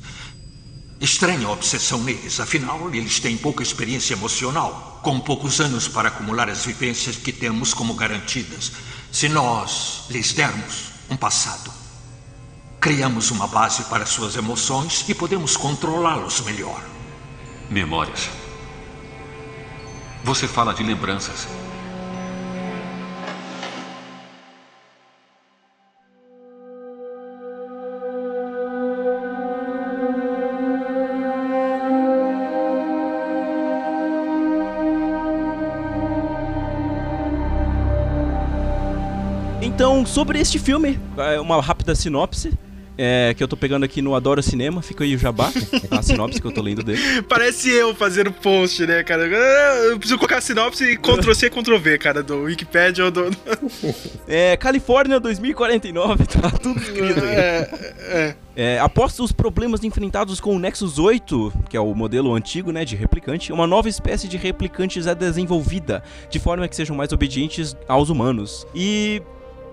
Estranha 1.02 1.50
obsessão 1.50 2.04
neles, 2.04 2.40
afinal, 2.40 2.94
eles 2.94 3.20
têm 3.20 3.36
pouca 3.36 3.64
experiência 3.64 4.14
emocional, 4.14 5.00
com 5.02 5.20
poucos 5.20 5.60
anos 5.60 5.88
para 5.88 6.10
acumular 6.10 6.48
as 6.48 6.64
vivências 6.64 7.16
que 7.16 7.32
temos 7.32 7.74
como 7.74 7.96
garantidas. 7.96 8.72
Se 9.12 9.28
nós 9.28 10.04
lhes 10.12 10.32
dermos 10.32 10.92
um 11.10 11.18
passado, 11.18 11.74
criamos 12.80 13.32
uma 13.32 13.48
base 13.48 13.84
para 13.86 14.06
suas 14.06 14.36
emoções 14.36 15.04
e 15.10 15.16
podemos 15.16 15.58
controlá-los 15.58 16.42
melhor. 16.42 16.84
Memórias. 17.68 18.30
Você 20.24 20.48
fala 20.48 20.72
de 20.72 20.84
lembranças. 20.84 21.48
Então, 39.82 40.06
sobre 40.06 40.40
este 40.40 40.60
filme, 40.60 41.00
é 41.18 41.40
uma 41.40 41.60
rápida 41.60 41.96
sinopse. 41.96 42.54
é, 42.96 43.34
que 43.36 43.44
eu 43.44 43.48
tô 43.48 43.58
pegando 43.58 43.84
aqui 43.84 44.00
no 44.00 44.14
Adoro 44.14 44.44
Cinema, 44.44 44.80
fica 44.84 45.04
aí 45.04 45.16
o 45.16 45.18
jabá, 45.18 45.52
a 45.90 46.04
sinopse 46.04 46.40
que 46.40 46.46
eu 46.46 46.52
tô 46.52 46.62
lendo 46.62 46.84
dele. 46.84 47.24
Parece 47.24 47.72
eu 47.72 47.96
fazendo 47.96 48.32
post, 48.32 48.86
né, 48.86 49.02
cara? 49.04 49.26
Eu 49.26 49.98
preciso 49.98 50.20
colocar 50.20 50.38
a 50.38 50.42
sinopse 50.42 50.84
e 50.84 50.98
Ctrl-C, 50.98 51.50
Ctrl-V, 51.50 51.98
cara, 51.98 52.22
do 52.22 52.44
Wikipedia 52.44 53.06
ou 53.06 53.10
do... 53.10 53.32
É, 54.30 54.56
Califórnia 54.56 55.20
2049, 55.20 56.28
tá 56.28 56.52
tudo 56.52 56.80
escrito 56.80 57.24
aí. 57.24 57.36
É, 57.36 57.70
é. 58.02 58.36
É, 58.56 58.80
após 58.80 59.18
os 59.20 59.32
problemas 59.32 59.84
enfrentados 59.84 60.40
com 60.40 60.56
o 60.56 60.60
Nexus 60.60 61.00
8, 61.00 61.52
que 61.70 61.76
é 61.76 61.80
o 61.80 61.96
modelo 61.96 62.36
antigo 62.36 62.72
né, 62.72 62.86
de 62.86 62.96
replicante, 62.96 63.52
uma 63.52 63.66
nova 63.66 63.90
espécie 63.90 64.28
de 64.28 64.38
replicantes 64.38 65.08
é 65.08 65.16
desenvolvida, 65.16 66.04
de 66.30 66.38
forma 66.38 66.68
que 66.68 66.76
sejam 66.76 66.96
mais 66.96 67.12
obedientes 67.12 67.76
aos 67.88 68.10
humanos. 68.10 68.68
E, 68.76 69.24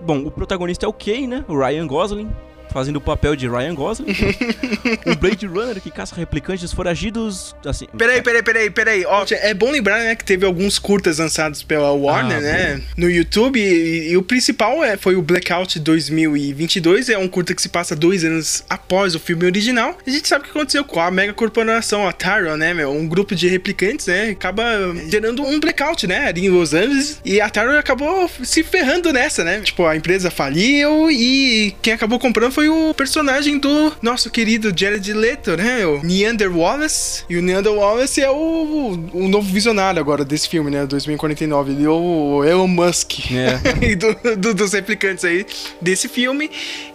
bom, 0.01 0.25
o 0.25 0.31
protagonista 0.31 0.85
é 0.85 0.89
o 0.89 0.93
Kay, 0.93 1.27
né, 1.27 1.45
o 1.47 1.57
Ryan 1.57 1.87
Gosling, 1.87 2.29
fazendo 2.71 2.97
o 2.97 3.01
papel 3.01 3.35
de 3.35 3.47
Ryan 3.47 3.75
Gosling. 3.75 4.15
um 5.05 5.15
Blade 5.15 5.45
Runner 5.45 5.81
que 5.81 5.91
caça 5.91 6.15
replicantes 6.15 6.71
foragidos, 6.71 7.55
assim... 7.65 7.85
Peraí, 7.97 8.21
peraí, 8.21 8.43
peraí, 8.43 8.69
peraí. 8.69 9.05
Ó, 9.05 9.25
é 9.31 9.53
bom 9.53 9.71
lembrar, 9.71 9.99
né, 9.99 10.15
que 10.15 10.23
teve 10.23 10.45
alguns 10.45 10.79
curtas 10.79 11.19
lançados 11.19 11.63
pela 11.63 11.91
Warner, 11.91 12.37
Ah, 12.37 12.41
né, 12.41 12.81
no 12.95 13.09
YouTube, 13.09 13.59
e, 13.59 14.11
e 14.11 14.17
o 14.17 14.23
principal 14.23 14.83
é, 14.83 14.97
foi 14.97 15.15
o 15.15 15.21
Blackout 15.21 15.79
2022, 15.79 17.09
é 17.09 17.17
um 17.17 17.27
curta 17.27 17.53
que 17.53 17.61
se 17.61 17.69
passa 17.69 17.95
dois 17.95 18.23
anos 18.23 18.63
após 18.69 19.15
o 19.15 19.19
filme 19.19 19.45
original. 19.45 19.97
A 20.05 20.09
gente 20.09 20.27
sabe 20.27 20.43
o 20.43 20.45
que 20.45 20.57
aconteceu 20.57 20.83
com 20.83 20.99
a 20.99 21.11
mega 21.11 21.33
corporação, 21.33 22.07
a 22.07 22.13
Tyron, 22.13 22.57
né, 22.57 22.73
meu, 22.73 22.91
um 22.91 23.07
grupo 23.07 23.35
de 23.35 23.47
replicantes, 23.47 24.07
né, 24.07 24.29
acaba 24.29 24.63
gerando 25.09 25.43
um 25.43 25.59
blackout, 25.59 26.05
né, 26.07 26.27
ali 26.27 26.45
em 26.45 26.49
Los 26.49 26.73
Angeles, 26.73 27.19
e 27.23 27.41
a 27.41 27.49
Tyron 27.49 27.77
acabou 27.77 28.29
se 28.43 28.63
ferrando 28.63 29.11
nessa, 29.11 29.43
né, 29.43 29.59
tipo, 29.61 29.85
a 29.85 29.95
empresa 29.95 30.29
faliu 30.29 31.09
e 31.11 31.75
quem 31.81 31.93
acabou 31.93 32.19
comprando 32.19 32.51
foi 32.51 32.58
o 32.67 32.93
personagem 32.93 33.57
do 33.59 33.93
nosso 34.01 34.29
querido 34.29 34.73
Jared 34.75 35.13
Leto, 35.13 35.55
né, 35.55 35.85
o 35.85 36.01
Neander 36.03 36.53
Wallace, 36.55 37.23
e 37.29 37.37
o 37.37 37.41
Neander 37.41 37.71
Wallace 37.71 38.19
é 38.21 38.29
o, 38.29 38.99
o 39.13 39.27
novo 39.29 39.47
visionário 39.51 39.99
agora 40.01 40.25
desse 40.25 40.49
filme, 40.49 40.69
né, 40.71 40.85
2049, 40.85 41.71
ele 41.71 41.85
é 41.85 41.89
o 41.89 42.43
Elon 42.43 42.67
Musk 42.67 43.31
É. 43.31 43.57
do, 43.95 44.35
do- 44.35 44.53
dos 44.53 44.73
replicantes 44.73 45.23
aí 45.23 45.45
desse 45.81 46.09
filme, 46.09 46.49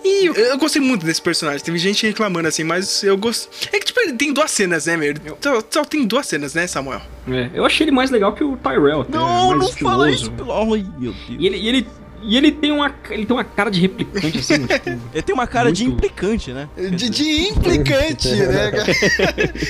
e 0.04 0.26
eu, 0.26 0.34
eu 0.34 0.58
gostei 0.58 0.82
muito 0.82 1.06
desse 1.06 1.22
personagem, 1.22 1.64
teve 1.64 1.78
gente 1.78 2.04
reclamando 2.06 2.48
assim, 2.48 2.64
mas 2.64 3.02
eu 3.02 3.16
gosto, 3.16 3.48
é 3.72 3.78
que 3.78 3.86
tipo, 3.86 4.00
ele 4.00 4.12
tem 4.14 4.32
duas 4.32 4.50
cenas, 4.50 4.86
né, 4.86 4.96
meu, 4.96 5.14
só, 5.40 5.62
só 5.70 5.84
tem 5.84 6.04
duas 6.04 6.26
cenas, 6.26 6.52
né, 6.54 6.66
Samuel? 6.66 7.00
É, 7.28 7.48
eu 7.54 7.64
achei 7.64 7.84
ele 7.84 7.92
mais 7.92 8.10
legal 8.10 8.34
que 8.34 8.42
o 8.44 8.56
Tyrell. 8.56 9.02
até, 9.02 9.12
Não, 9.16 9.50
mais 9.56 9.60
não 9.60 9.72
fala 9.78 10.10
isso, 10.10 10.30
pelo 10.32 10.52
amor 10.52 10.76
de 10.78 10.84
Deus. 11.00 11.16
E 11.38 11.46
ele, 11.46 11.56
e 11.56 11.68
ele, 11.68 11.86
e 12.26 12.36
ele 12.36 12.50
tem 12.52 12.72
uma, 12.72 12.92
ele 13.10 13.26
tem 13.26 13.36
uma 13.36 13.44
cara 13.44 13.70
de 13.70 13.80
replicante 13.80 14.38
assim, 14.38 14.66
tipo, 14.66 14.90
Ele 15.12 15.22
tem 15.22 15.34
uma 15.34 15.46
cara 15.46 15.70
de 15.72 15.84
Muito. 15.84 15.96
implicante, 15.98 16.52
né? 16.52 16.68
De, 16.76 17.08
de 17.10 17.48
implicante, 17.48 18.28
né, 18.34 18.70
cara? 18.70 18.92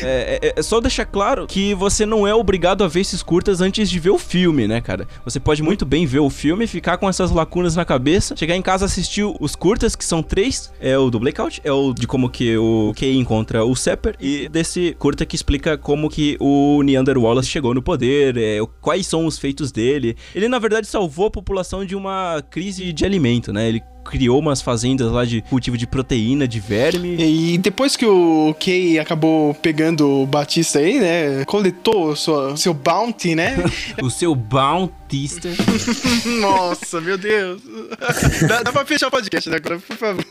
É, 0.02 0.38
é- 0.42 0.54
é 0.56 0.62
só 0.62 0.80
deixar 0.80 1.04
claro 1.06 1.46
que 1.46 1.74
você 1.74 2.04
não 2.06 2.26
é 2.26 2.34
obrigado 2.34 2.84
a 2.84 2.88
ver 2.88 3.00
esses 3.00 3.22
curtas 3.22 3.60
antes 3.60 3.88
de 3.90 3.98
ver 3.98 4.10
o 4.10 4.18
filme, 4.18 4.66
né, 4.68 4.80
cara? 4.80 5.06
Você 5.24 5.40
pode 5.40 5.62
muito 5.62 5.84
bem 5.84 6.06
ver 6.06 6.20
o 6.20 6.30
filme, 6.30 6.66
ficar 6.66 6.96
com 6.98 7.08
essas 7.08 7.30
lacunas 7.30 7.76
na 7.76 7.84
cabeça, 7.84 8.36
chegar 8.36 8.56
em 8.56 8.62
casa 8.62 8.84
assistir 8.84 9.24
os 9.40 9.54
curtas, 9.56 9.96
que 9.96 10.04
são 10.04 10.22
três. 10.22 10.72
É 10.80 10.96
o 10.98 11.10
do 11.10 11.18
Blackout, 11.18 11.60
é 11.64 11.72
o 11.72 11.92
de 11.92 12.06
como 12.06 12.28
que 12.28 12.56
o 12.56 12.92
Kay 12.96 13.16
encontra 13.16 13.64
o 13.64 13.74
Sepper, 13.74 14.14
e 14.20 14.48
desse 14.48 14.94
curta 14.98 15.24
que 15.26 15.34
explica 15.36 15.76
como 15.78 16.08
que 16.10 16.36
o 16.40 16.82
Neander 16.82 17.18
Wallace 17.18 17.48
chegou 17.48 17.74
no 17.74 17.82
poder, 17.82 18.36
é, 18.36 18.60
o- 18.60 18.66
quais 18.66 19.06
são 19.06 19.26
os 19.26 19.38
feitos 19.38 19.72
dele. 19.72 20.16
Ele, 20.34 20.48
na 20.48 20.58
verdade, 20.58 20.86
salvou 20.86 21.26
a 21.26 21.30
população 21.30 21.84
de 21.84 21.96
uma 21.96 22.42
crise 22.50 22.92
de 22.92 23.04
alimento, 23.04 23.52
né? 23.52 23.68
Ele 23.68 23.82
criou 24.04 24.38
umas 24.38 24.60
fazendas 24.60 25.10
lá 25.10 25.24
de 25.24 25.40
cultivo 25.42 25.78
de 25.78 25.86
proteína, 25.86 26.46
de 26.46 26.60
verme. 26.60 27.16
E 27.18 27.58
depois 27.58 27.96
que 27.96 28.04
o 28.04 28.54
Kay 28.60 28.98
acabou 28.98 29.54
pegando 29.54 30.22
o 30.22 30.26
Batista 30.26 30.78
aí, 30.78 31.00
né? 31.00 31.44
Coletou 31.46 32.14
sua, 32.14 32.56
seu 32.56 32.74
bounty, 32.74 33.34
né? 33.34 33.56
O 34.02 34.10
seu 34.10 34.34
Bautista. 34.34 35.48
Nossa, 36.40 37.00
meu 37.00 37.16
Deus. 37.16 37.62
Dá, 38.46 38.62
dá 38.62 38.72
pra 38.72 38.84
fechar 38.84 39.08
o 39.08 39.10
podcast, 39.10 39.48
né, 39.48 39.56
agora, 39.56 39.78
por 39.78 39.96
favor. 39.96 40.24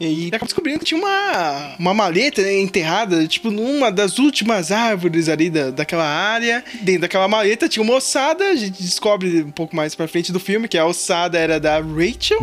E 0.00 0.28
acabou 0.28 0.46
descobrindo 0.46 0.80
que 0.80 0.84
tinha 0.84 1.00
uma, 1.00 1.74
uma 1.78 1.94
maleta 1.94 2.42
né, 2.42 2.60
enterrada, 2.60 3.26
tipo, 3.26 3.50
numa 3.50 3.90
das 3.92 4.18
últimas 4.18 4.72
árvores 4.72 5.28
ali 5.28 5.48
da, 5.48 5.70
daquela 5.70 6.04
área. 6.04 6.64
Dentro 6.82 7.02
daquela 7.02 7.28
maleta 7.28 7.68
tinha 7.68 7.82
uma 7.82 7.94
ossada, 7.94 8.44
a 8.44 8.56
gente 8.56 8.82
descobre 8.82 9.42
um 9.42 9.50
pouco 9.50 9.74
mais 9.74 9.94
pra 9.94 10.08
frente 10.08 10.32
do 10.32 10.40
filme 10.40 10.68
que 10.68 10.76
a 10.76 10.84
ossada 10.84 11.38
era 11.38 11.60
da 11.60 11.78
Rachel 11.78 12.38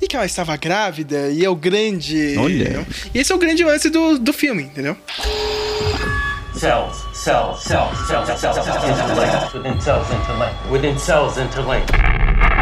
e 0.00 0.06
que 0.06 0.16
ela 0.16 0.26
estava 0.26 0.56
grávida 0.56 1.30
e 1.30 1.44
é 1.44 1.50
o 1.50 1.56
grande. 1.56 2.36
Olha. 2.38 2.62
entendeu? 2.62 2.86
E 3.14 3.18
esse 3.18 3.32
é 3.32 3.34
o 3.34 3.38
grande 3.38 3.64
lance 3.64 3.90
do, 3.90 4.18
do 4.18 4.32
filme, 4.32 4.62
entendeu? 4.64 4.96
Cells, 6.54 6.96
cells, 7.12 7.62
cells, 7.62 7.96
cells, 8.06 8.26
cells, 8.26 8.40
cells, 8.40 8.64
cells, 8.64 8.84
interlinked. 8.84 9.54
Within 9.54 9.80
cells 9.80 10.06
interlinked. 10.10 10.70
Within 10.70 10.98
cells 10.98 11.38
interlinked. 11.38 12.61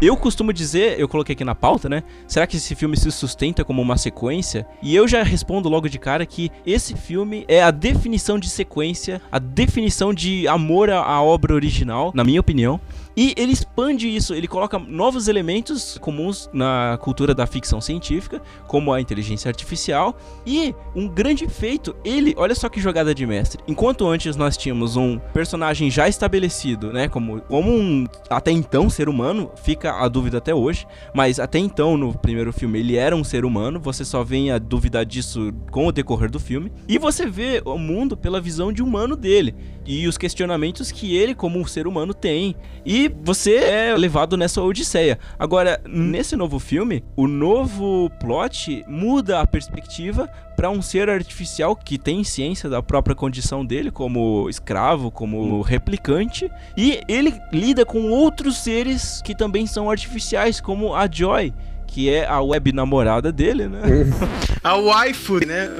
Eu 0.00 0.16
costumo 0.16 0.50
dizer, 0.50 0.98
eu 0.98 1.06
coloquei 1.06 1.34
aqui 1.34 1.44
na 1.44 1.54
pauta, 1.54 1.86
né? 1.86 2.02
Será 2.26 2.46
que 2.46 2.56
esse 2.56 2.74
filme 2.74 2.96
se 2.96 3.10
sustenta 3.10 3.62
como 3.62 3.82
uma 3.82 3.98
sequência? 3.98 4.66
E 4.82 4.96
eu 4.96 5.06
já 5.06 5.22
respondo 5.22 5.68
logo 5.68 5.90
de 5.90 5.98
cara 5.98 6.24
que 6.24 6.50
esse 6.64 6.96
filme 6.96 7.44
é 7.46 7.62
a 7.62 7.70
definição 7.70 8.38
de 8.38 8.48
sequência, 8.48 9.20
a 9.30 9.38
definição 9.38 10.14
de 10.14 10.48
amor 10.48 10.88
à, 10.88 11.20
obra 11.22 11.54
original, 11.54 12.12
na 12.14 12.24
minha 12.24 12.40
opinião. 12.40 12.80
E 13.14 13.34
ele 13.36 13.52
expande 13.52 14.08
isso, 14.08 14.32
ele 14.34 14.48
coloca 14.48 14.78
novos 14.78 15.28
elementos 15.28 15.98
comuns 15.98 16.48
na 16.52 16.98
cultura 17.02 17.34
da 17.34 17.46
ficção 17.46 17.78
científica, 17.78 18.40
como 18.66 18.92
a 18.94 19.00
inteligência 19.00 19.48
artificial, 19.48 20.16
e 20.46 20.74
um 20.94 21.06
grande 21.08 21.46
feito, 21.46 21.94
ele, 22.02 22.34
olha 22.38 22.54
só 22.54 22.68
que 22.68 22.80
jogada 22.80 23.14
de 23.14 23.26
mestre. 23.26 23.62
Enquanto 23.68 24.06
antes 24.06 24.36
nós 24.36 24.56
tínhamos 24.56 24.96
um 24.96 25.18
personagem 25.34 25.90
já 25.90 26.08
estabelecido, 26.08 26.92
né, 26.92 27.08
como, 27.08 27.42
como 27.42 27.70
um 27.70 28.06
até 28.30 28.52
então 28.52 28.88
ser 28.88 29.08
humano, 29.08 29.50
fica 29.62 29.89
a 29.90 30.08
dúvida 30.08 30.38
até 30.38 30.54
hoje, 30.54 30.86
mas 31.14 31.38
até 31.38 31.58
então 31.58 31.96
no 31.96 32.16
primeiro 32.16 32.52
filme 32.52 32.78
ele 32.78 32.96
era 32.96 33.14
um 33.14 33.24
ser 33.24 33.44
humano, 33.44 33.80
você 33.80 34.04
só 34.04 34.22
vem 34.24 34.50
a 34.50 34.58
duvidar 34.58 35.04
disso 35.04 35.52
com 35.70 35.86
o 35.86 35.92
decorrer 35.92 36.30
do 36.30 36.40
filme, 36.40 36.72
e 36.88 36.98
você 36.98 37.26
vê 37.26 37.62
o 37.64 37.78
mundo 37.78 38.16
pela 38.16 38.40
visão 38.40 38.72
de 38.72 38.82
humano 38.82 39.16
dele 39.16 39.54
e 39.86 40.06
os 40.06 40.16
questionamentos 40.16 40.92
que 40.92 41.16
ele 41.16 41.34
como 41.34 41.58
um 41.58 41.66
ser 41.66 41.86
humano 41.86 42.14
tem. 42.14 42.54
E 42.84 43.10
você 43.22 43.56
é 43.56 43.96
levado 43.96 44.36
nessa 44.36 44.62
odisseia. 44.62 45.18
Agora, 45.38 45.80
nesse 45.86 46.36
novo 46.36 46.58
filme, 46.58 47.02
o 47.16 47.26
novo 47.26 48.10
plot 48.20 48.84
muda 48.86 49.40
a 49.40 49.46
perspectiva 49.46 50.28
para 50.60 50.68
um 50.68 50.82
ser 50.82 51.08
artificial 51.08 51.74
que 51.74 51.96
tem 51.96 52.22
ciência 52.22 52.68
da 52.68 52.82
própria 52.82 53.16
condição 53.16 53.64
dele, 53.64 53.90
como 53.90 54.46
escravo, 54.46 55.10
como 55.10 55.62
replicante, 55.62 56.52
e 56.76 57.00
ele 57.08 57.32
lida 57.50 57.86
com 57.86 58.10
outros 58.10 58.58
seres 58.58 59.22
que 59.24 59.34
também 59.34 59.66
são 59.66 59.90
artificiais, 59.90 60.60
como 60.60 60.94
a 60.94 61.08
Joy. 61.10 61.54
Que 61.86 62.10
é 62.10 62.26
a 62.26 62.42
web 62.42 62.72
namorada 62.72 63.32
dele, 63.32 63.68
né? 63.68 63.80
A 64.62 64.76
waifu, 64.76 65.40
né? 65.46 65.70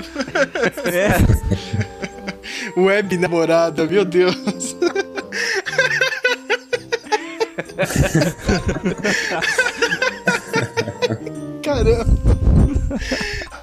É. 0.90 2.80
Web 2.80 3.18
namorada, 3.18 3.84
meu 3.86 4.06
Deus. 4.06 4.34
Caramba. 11.62 12.06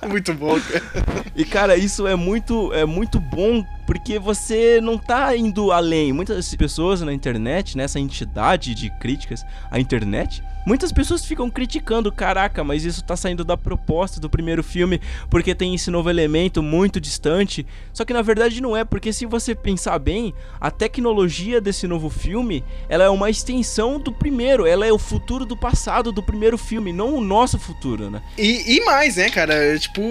Muito 0.10 0.34
bom, 0.34 0.60
cara. 0.60 1.06
E 1.36 1.46
cara, 1.46 1.78
isso 1.78 2.08
é 2.08 2.16
muito 2.16 2.74
é 2.74 2.86
muito 2.86 3.20
bom 3.20 3.64
porque 3.86 4.18
você 4.18 4.80
não 4.82 4.98
tá 4.98 5.36
indo 5.36 5.72
além. 5.72 6.12
Muitas 6.12 6.54
pessoas 6.56 7.02
na 7.02 7.14
internet, 7.14 7.78
nessa 7.78 8.00
entidade 8.00 8.74
de 8.74 8.90
críticas 8.90 9.46
à 9.70 9.80
internet, 9.80 10.44
muitas 10.68 10.92
pessoas 10.92 11.24
ficam 11.24 11.50
criticando, 11.50 12.12
caraca, 12.12 12.62
mas 12.62 12.84
isso 12.84 13.02
tá 13.02 13.16
saindo 13.16 13.46
da 13.46 13.56
proposta 13.56 14.20
do 14.20 14.30
primeiro 14.30 14.62
filme 14.62 15.00
porque 15.30 15.56
tem 15.56 15.74
esse 15.74 15.90
novo 15.90 16.10
elemento 16.10 16.62
muito 16.62 17.00
distante. 17.00 17.66
Só 17.94 18.04
que 18.04 18.12
na 18.12 18.22
verdade 18.22 18.62
não 18.62 18.76
é, 18.76 18.84
porque 18.84 19.14
se 19.14 19.26
você 19.26 19.56
pensar 19.56 19.98
bem, 19.98 20.34
a 20.60 20.70
tecnologia 20.70 21.62
desse 21.62 21.88
novo 21.88 22.10
filme, 22.10 22.66
ela 22.90 23.06
é 23.06 23.10
uma 23.10 23.30
extensão 23.30 23.98
do 23.98 24.12
primeiro, 24.12 24.66
ela 24.66 24.86
é 24.86 24.92
o 24.92 25.00
futuro 25.00 25.46
do 25.46 25.56
passado 25.56 26.12
do 26.12 26.22
primeiro 26.22 26.58
filme, 26.58 26.92
não 26.92 27.14
o 27.14 27.22
nosso 27.22 27.58
futuro, 27.58 28.10
né? 28.10 28.22
E, 28.38 28.76
e 28.76 28.84
mais, 28.84 29.16
né, 29.16 29.30
cara? 29.30 29.80
Tipo, 29.80 30.02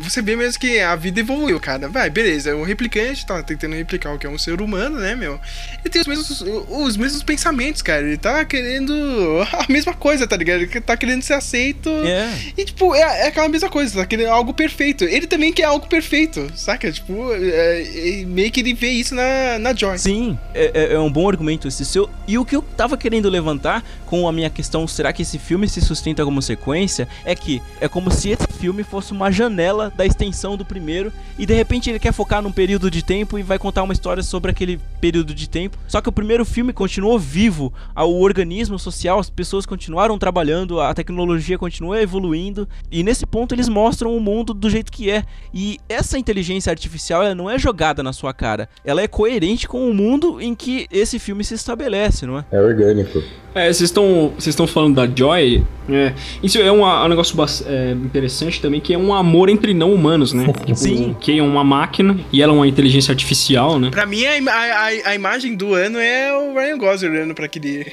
você 0.00 0.22
vê 0.22 0.34
mesmo 0.34 0.58
que 0.58 0.80
a 0.80 0.96
vida 0.96 1.20
evoluiu, 1.20 1.60
cara. 1.60 1.90
Vai, 1.90 2.08
beleza, 2.08 2.56
o 2.56 2.64
replicante 2.64 3.26
tá 3.26 3.42
tentando 3.42 3.74
replicar 3.74 4.14
o 4.14 4.18
que 4.18 4.26
é 4.26 4.30
um 4.30 4.38
ser 4.38 4.62
humano, 4.62 4.98
né, 4.98 5.14
meu? 5.14 5.38
Ele 5.80 5.90
tem 5.90 6.00
os 6.00 6.06
mesmos, 6.06 6.40
os 6.70 6.96
mesmos 6.96 7.22
pensamentos, 7.22 7.82
cara. 7.82 8.00
Ele 8.00 8.16
tá 8.16 8.42
querendo 8.46 8.94
a 9.52 9.70
mesma 9.70 9.92
coisa, 9.92 10.05
tá 10.26 10.36
ligado? 10.36 10.60
Ele 10.62 10.80
tá 10.80 10.96
querendo 10.96 11.22
ser 11.22 11.34
aceito. 11.34 11.88
É. 11.90 12.32
E, 12.56 12.64
tipo, 12.64 12.94
é, 12.94 13.00
é 13.00 13.26
aquela 13.28 13.48
mesma 13.48 13.68
coisa, 13.68 13.98
tá 14.00 14.06
querendo 14.06 14.28
algo 14.28 14.52
perfeito. 14.54 15.04
Ele 15.04 15.26
também 15.26 15.52
quer 15.52 15.64
algo 15.64 15.86
perfeito, 15.86 16.50
saca? 16.54 16.90
Tipo, 16.92 17.32
é, 17.34 18.20
é, 18.20 18.24
meio 18.24 18.50
que 18.50 18.60
ele 18.60 18.74
vê 18.74 18.90
isso 18.90 19.14
na, 19.14 19.58
na 19.58 19.74
Joy. 19.74 19.98
Sim, 19.98 20.38
é, 20.54 20.70
é- 20.74 20.92
é 20.94 20.98
um 21.00 21.10
bom 21.10 21.28
argumento 21.28 21.66
esse 21.66 21.84
seu. 21.84 22.08
E 22.28 22.38
o 22.38 22.44
que 22.44 22.54
eu 22.54 22.62
tava 22.62 22.96
querendo 22.96 23.28
levantar 23.28 23.84
com 24.06 24.28
a 24.28 24.32
minha 24.32 24.48
questão, 24.50 24.86
será 24.86 25.12
que 25.12 25.22
esse 25.22 25.38
filme 25.38 25.68
se 25.68 25.80
sustenta 25.80 26.24
como 26.24 26.40
sequência? 26.40 27.08
É 27.24 27.34
que 27.34 27.60
é 27.80 27.88
como 27.88 28.10
se 28.10 28.30
esse 28.30 28.46
filme 28.58 28.82
fosse 28.84 29.12
uma 29.12 29.30
janela 29.30 29.92
da 29.96 30.06
extensão 30.06 30.56
do 30.56 30.64
primeiro 30.64 31.12
e 31.38 31.44
de 31.44 31.54
repente 31.54 31.90
ele 31.90 31.98
quer 31.98 32.12
focar 32.12 32.40
num 32.40 32.52
período 32.52 32.90
de 32.90 33.02
tempo 33.02 33.38
e 33.38 33.42
vai 33.42 33.58
contar 33.58 33.82
uma 33.82 33.92
história 33.92 34.22
sobre 34.22 34.50
aquele 34.50 34.78
período 35.00 35.34
de 35.34 35.48
tempo. 35.48 35.76
Só 35.88 36.00
que 36.00 36.08
o 36.08 36.12
primeiro 36.12 36.44
filme 36.44 36.72
continuou 36.72 37.18
vivo, 37.18 37.72
o 37.96 38.22
organismo 38.22 38.78
social, 38.78 39.18
as 39.18 39.28
pessoas 39.30 39.66
continuaram 39.86 40.18
trabalhando, 40.18 40.80
a 40.80 40.92
tecnologia 40.92 41.56
continua 41.56 42.02
evoluindo 42.02 42.68
e 42.90 43.04
nesse 43.04 43.24
ponto 43.24 43.54
eles 43.54 43.68
mostram 43.68 44.16
o 44.16 44.20
mundo 44.20 44.52
do 44.52 44.68
jeito 44.68 44.90
que 44.90 45.08
é. 45.08 45.22
E 45.54 45.78
essa 45.88 46.18
inteligência 46.18 46.70
artificial 46.70 47.22
ela 47.22 47.36
não 47.36 47.48
é 47.48 47.56
jogada 47.56 48.02
na 48.02 48.12
sua 48.12 48.34
cara, 48.34 48.68
ela 48.84 49.00
é 49.00 49.06
coerente 49.06 49.68
com 49.68 49.88
o 49.88 49.94
mundo 49.94 50.40
em 50.40 50.56
que 50.56 50.88
esse 50.90 51.20
filme 51.20 51.44
se 51.44 51.54
estabelece, 51.54 52.26
não 52.26 52.38
é? 52.38 52.44
É 52.50 52.60
orgânico. 52.60 53.22
É, 53.54 53.72
vocês 53.72 53.82
estão 53.88 54.32
vocês 54.36 54.48
estão 54.48 54.66
falando 54.66 54.96
da 54.96 55.06
Joy. 55.06 55.64
É, 55.88 56.12
isso 56.42 56.58
é 56.58 56.70
um, 56.70 56.84
um 56.84 57.08
negócio 57.08 57.36
é, 57.66 57.92
interessante 57.92 58.60
também, 58.60 58.80
que 58.80 58.92
é 58.92 58.98
um 58.98 59.14
amor 59.14 59.48
entre 59.48 59.72
não 59.72 59.94
humanos, 59.94 60.32
né? 60.32 60.44
Tipo, 60.66 60.74
Sim. 60.76 61.16
Kay 61.24 61.38
é 61.38 61.42
uma 61.42 61.62
máquina 61.64 62.18
e 62.32 62.42
ela 62.42 62.52
é 62.52 62.56
uma 62.56 62.66
inteligência 62.66 63.12
artificial, 63.12 63.78
né? 63.78 63.88
Pra 63.90 64.04
mim, 64.04 64.24
a, 64.26 64.32
a- 64.52 65.10
a 65.10 65.14
imagem 65.14 65.54
do 65.56 65.72
ano 65.72 65.98
é 65.98 66.36
o 66.36 66.52
Ryan 66.54 66.76
Gosling 66.76 67.08
olhando 67.10 67.34
pra 67.34 67.46
aquele. 67.46 67.86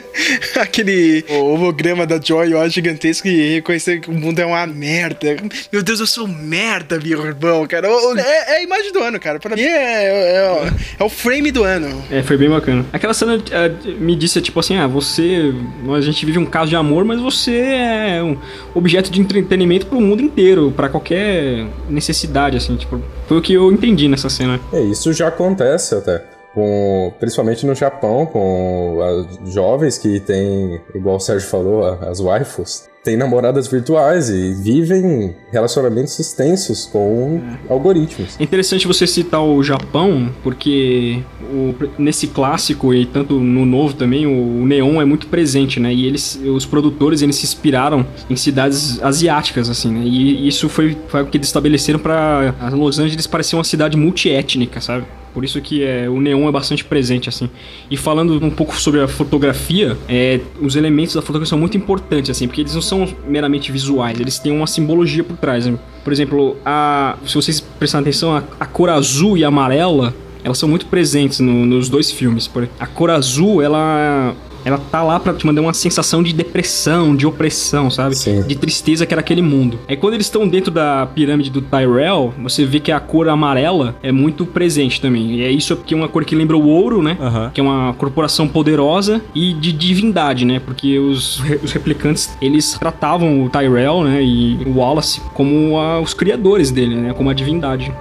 aquele 0.58 1.24
holograma 1.28 2.06
da 2.06 2.20
Joy, 2.20 2.54
ó, 2.54 2.68
gigantesco, 2.68 3.28
e 3.28 3.54
reconhecer 3.54 4.00
que 4.00 4.10
o 4.10 4.12
mundo 4.12 4.38
é 4.38 4.46
uma 4.46 4.66
merda. 4.66 5.36
Meu 5.72 5.82
Deus, 5.82 6.00
eu 6.00 6.06
sou 6.06 6.26
merda, 6.26 6.98
meu 7.02 7.24
irmão, 7.24 7.66
cara. 7.66 7.88
É, 7.88 8.54
é 8.54 8.56
a 8.58 8.62
imagem 8.62 8.92
do 8.92 9.00
ano, 9.00 9.18
cara. 9.18 9.38
Pra 9.38 9.56
mim 9.56 9.62
é, 9.62 10.04
é, 10.04 10.72
é 10.98 11.04
o 11.04 11.08
frame 11.08 11.50
do 11.50 11.64
ano. 11.64 12.04
É, 12.10 12.22
foi 12.22 12.36
bem 12.36 12.48
bacana. 12.48 12.84
Aquela 12.92 13.14
cena 13.14 13.42
é, 13.50 13.68
me 13.98 14.16
disse, 14.16 14.40
tipo 14.40 14.60
assim, 14.60 14.76
ah, 14.76 14.86
você... 14.86 15.52
A 15.94 16.00
gente 16.00 16.24
vive 16.24 16.38
um 16.38 16.46
caso 16.46 16.70
de 16.70 16.76
amor, 16.76 17.04
mas 17.04 17.20
você 17.20 17.56
é 17.56 18.22
um 18.22 18.36
objeto 18.74 19.10
de 19.10 19.20
entretenimento 19.20 19.86
pro 19.86 20.00
mundo 20.00 20.22
inteiro, 20.22 20.72
pra 20.76 20.88
qualquer 20.88 21.66
necessidade, 21.88 22.56
assim, 22.56 22.76
tipo... 22.76 23.00
Foi 23.26 23.38
o 23.38 23.42
que 23.42 23.54
eu 23.54 23.72
entendi 23.72 24.08
nessa 24.08 24.28
cena. 24.28 24.60
É, 24.72 24.80
isso 24.80 25.12
já 25.12 25.28
acontece 25.28 25.94
até. 25.94 26.35
Com, 26.56 27.12
principalmente 27.20 27.66
no 27.66 27.74
Japão, 27.74 28.24
com 28.24 28.98
as 29.44 29.52
jovens 29.52 29.98
que 29.98 30.18
têm, 30.20 30.80
igual 30.94 31.16
o 31.16 31.20
Sérgio 31.20 31.46
falou, 31.46 31.84
as 31.84 32.18
waifus, 32.18 32.84
têm 33.04 33.14
namoradas 33.14 33.68
virtuais 33.68 34.30
e 34.30 34.54
vivem 34.54 35.36
relacionamentos 35.52 36.18
extensos 36.18 36.86
com 36.90 37.42
algoritmos. 37.68 38.40
É 38.40 38.42
interessante 38.42 38.86
você 38.86 39.06
citar 39.06 39.42
o 39.44 39.62
Japão, 39.62 40.30
porque 40.42 41.20
o- 41.52 41.74
nesse 41.98 42.28
clássico 42.28 42.94
e 42.94 43.04
tanto 43.04 43.34
no 43.38 43.66
novo 43.66 43.92
também, 43.92 44.26
o, 44.26 44.62
o 44.62 44.66
neon 44.66 44.98
é 44.98 45.04
muito 45.04 45.26
presente, 45.26 45.78
né? 45.78 45.92
E 45.92 46.06
eles, 46.06 46.40
os 46.42 46.64
produtores, 46.64 47.20
eles 47.20 47.36
se 47.36 47.44
inspiraram 47.44 48.04
em 48.30 48.34
cidades 48.34 48.98
asiáticas, 49.02 49.68
assim, 49.68 49.92
né? 49.92 50.00
E 50.06 50.48
isso 50.48 50.70
foi, 50.70 50.96
foi 51.08 51.20
o 51.22 51.26
que 51.26 51.36
eles 51.36 51.48
estabeleceram 51.48 51.98
para 52.00 52.54
Los 52.72 52.98
Angeles 52.98 53.26
parecer 53.26 53.56
uma 53.56 53.62
cidade 53.64 53.94
multiétnica, 53.94 54.80
sabe? 54.80 55.04
Por 55.36 55.44
isso 55.44 55.60
que 55.60 55.84
é, 55.84 56.08
o 56.08 56.18
neon 56.18 56.48
é 56.48 56.50
bastante 56.50 56.82
presente, 56.82 57.28
assim. 57.28 57.50
E 57.90 57.96
falando 57.98 58.42
um 58.42 58.48
pouco 58.48 58.74
sobre 58.80 59.02
a 59.02 59.06
fotografia, 59.06 59.94
é, 60.08 60.40
os 60.62 60.76
elementos 60.76 61.14
da 61.14 61.20
fotografia 61.20 61.50
são 61.50 61.58
muito 61.58 61.76
importantes, 61.76 62.30
assim, 62.30 62.46
porque 62.46 62.62
eles 62.62 62.74
não 62.74 62.80
são 62.80 63.06
meramente 63.28 63.70
visuais, 63.70 64.18
eles 64.18 64.38
têm 64.38 64.50
uma 64.50 64.66
simbologia 64.66 65.22
por 65.22 65.36
trás. 65.36 65.66
Né? 65.66 65.78
Por 66.02 66.10
exemplo, 66.10 66.56
a, 66.64 67.16
se 67.26 67.34
vocês 67.34 67.60
prestarem 67.60 68.04
atenção, 68.04 68.34
a, 68.34 68.42
a 68.58 68.64
cor 68.64 68.88
azul 68.88 69.36
e 69.36 69.44
amarela, 69.44 70.14
elas 70.42 70.56
são 70.56 70.70
muito 70.70 70.86
presentes 70.86 71.38
no- 71.38 71.66
nos 71.66 71.90
dois 71.90 72.10
filmes. 72.10 72.50
A 72.80 72.86
cor 72.86 73.10
azul, 73.10 73.60
ela... 73.60 74.34
Ela 74.66 74.78
tá 74.78 75.00
lá 75.00 75.20
pra 75.20 75.32
te 75.32 75.46
mandar 75.46 75.60
uma 75.62 75.72
sensação 75.72 76.22
de 76.24 76.32
depressão, 76.34 77.14
de 77.14 77.24
opressão, 77.24 77.88
sabe? 77.88 78.16
Sim. 78.16 78.42
De 78.42 78.56
tristeza 78.56 79.06
que 79.06 79.14
era 79.14 79.20
aquele 79.20 79.40
mundo. 79.40 79.78
Aí 79.88 79.96
quando 79.96 80.14
eles 80.14 80.26
estão 80.26 80.46
dentro 80.48 80.72
da 80.72 81.06
pirâmide 81.06 81.50
do 81.50 81.62
Tyrell, 81.62 82.34
você 82.42 82.64
vê 82.64 82.80
que 82.80 82.90
a 82.90 82.98
cor 82.98 83.28
amarela 83.28 83.94
é 84.02 84.10
muito 84.10 84.44
presente 84.44 85.00
também. 85.00 85.36
E 85.36 85.42
é 85.44 85.50
isso 85.52 85.76
porque 85.76 85.94
é 85.94 85.96
uma 85.96 86.08
cor 86.08 86.24
que 86.24 86.34
lembra 86.34 86.56
o 86.56 86.66
ouro, 86.66 87.00
né? 87.00 87.16
Aham. 87.20 87.50
Que 87.54 87.60
é 87.60 87.62
uma 87.62 87.94
corporação 87.94 88.48
poderosa 88.48 89.22
e 89.32 89.54
de 89.54 89.70
divindade, 89.72 90.44
né? 90.44 90.58
Porque 90.58 90.98
os, 90.98 91.40
os 91.62 91.70
replicantes, 91.70 92.36
eles 92.42 92.76
tratavam 92.76 93.44
o 93.44 93.48
Tyrell, 93.48 94.02
né? 94.02 94.20
E 94.20 94.58
o 94.66 94.78
Wallace 94.78 95.20
como 95.32 95.78
a- 95.78 96.00
os 96.00 96.12
criadores 96.12 96.72
dele, 96.72 96.96
né? 96.96 97.12
Como 97.14 97.30
a 97.30 97.34
divindade. 97.34 97.92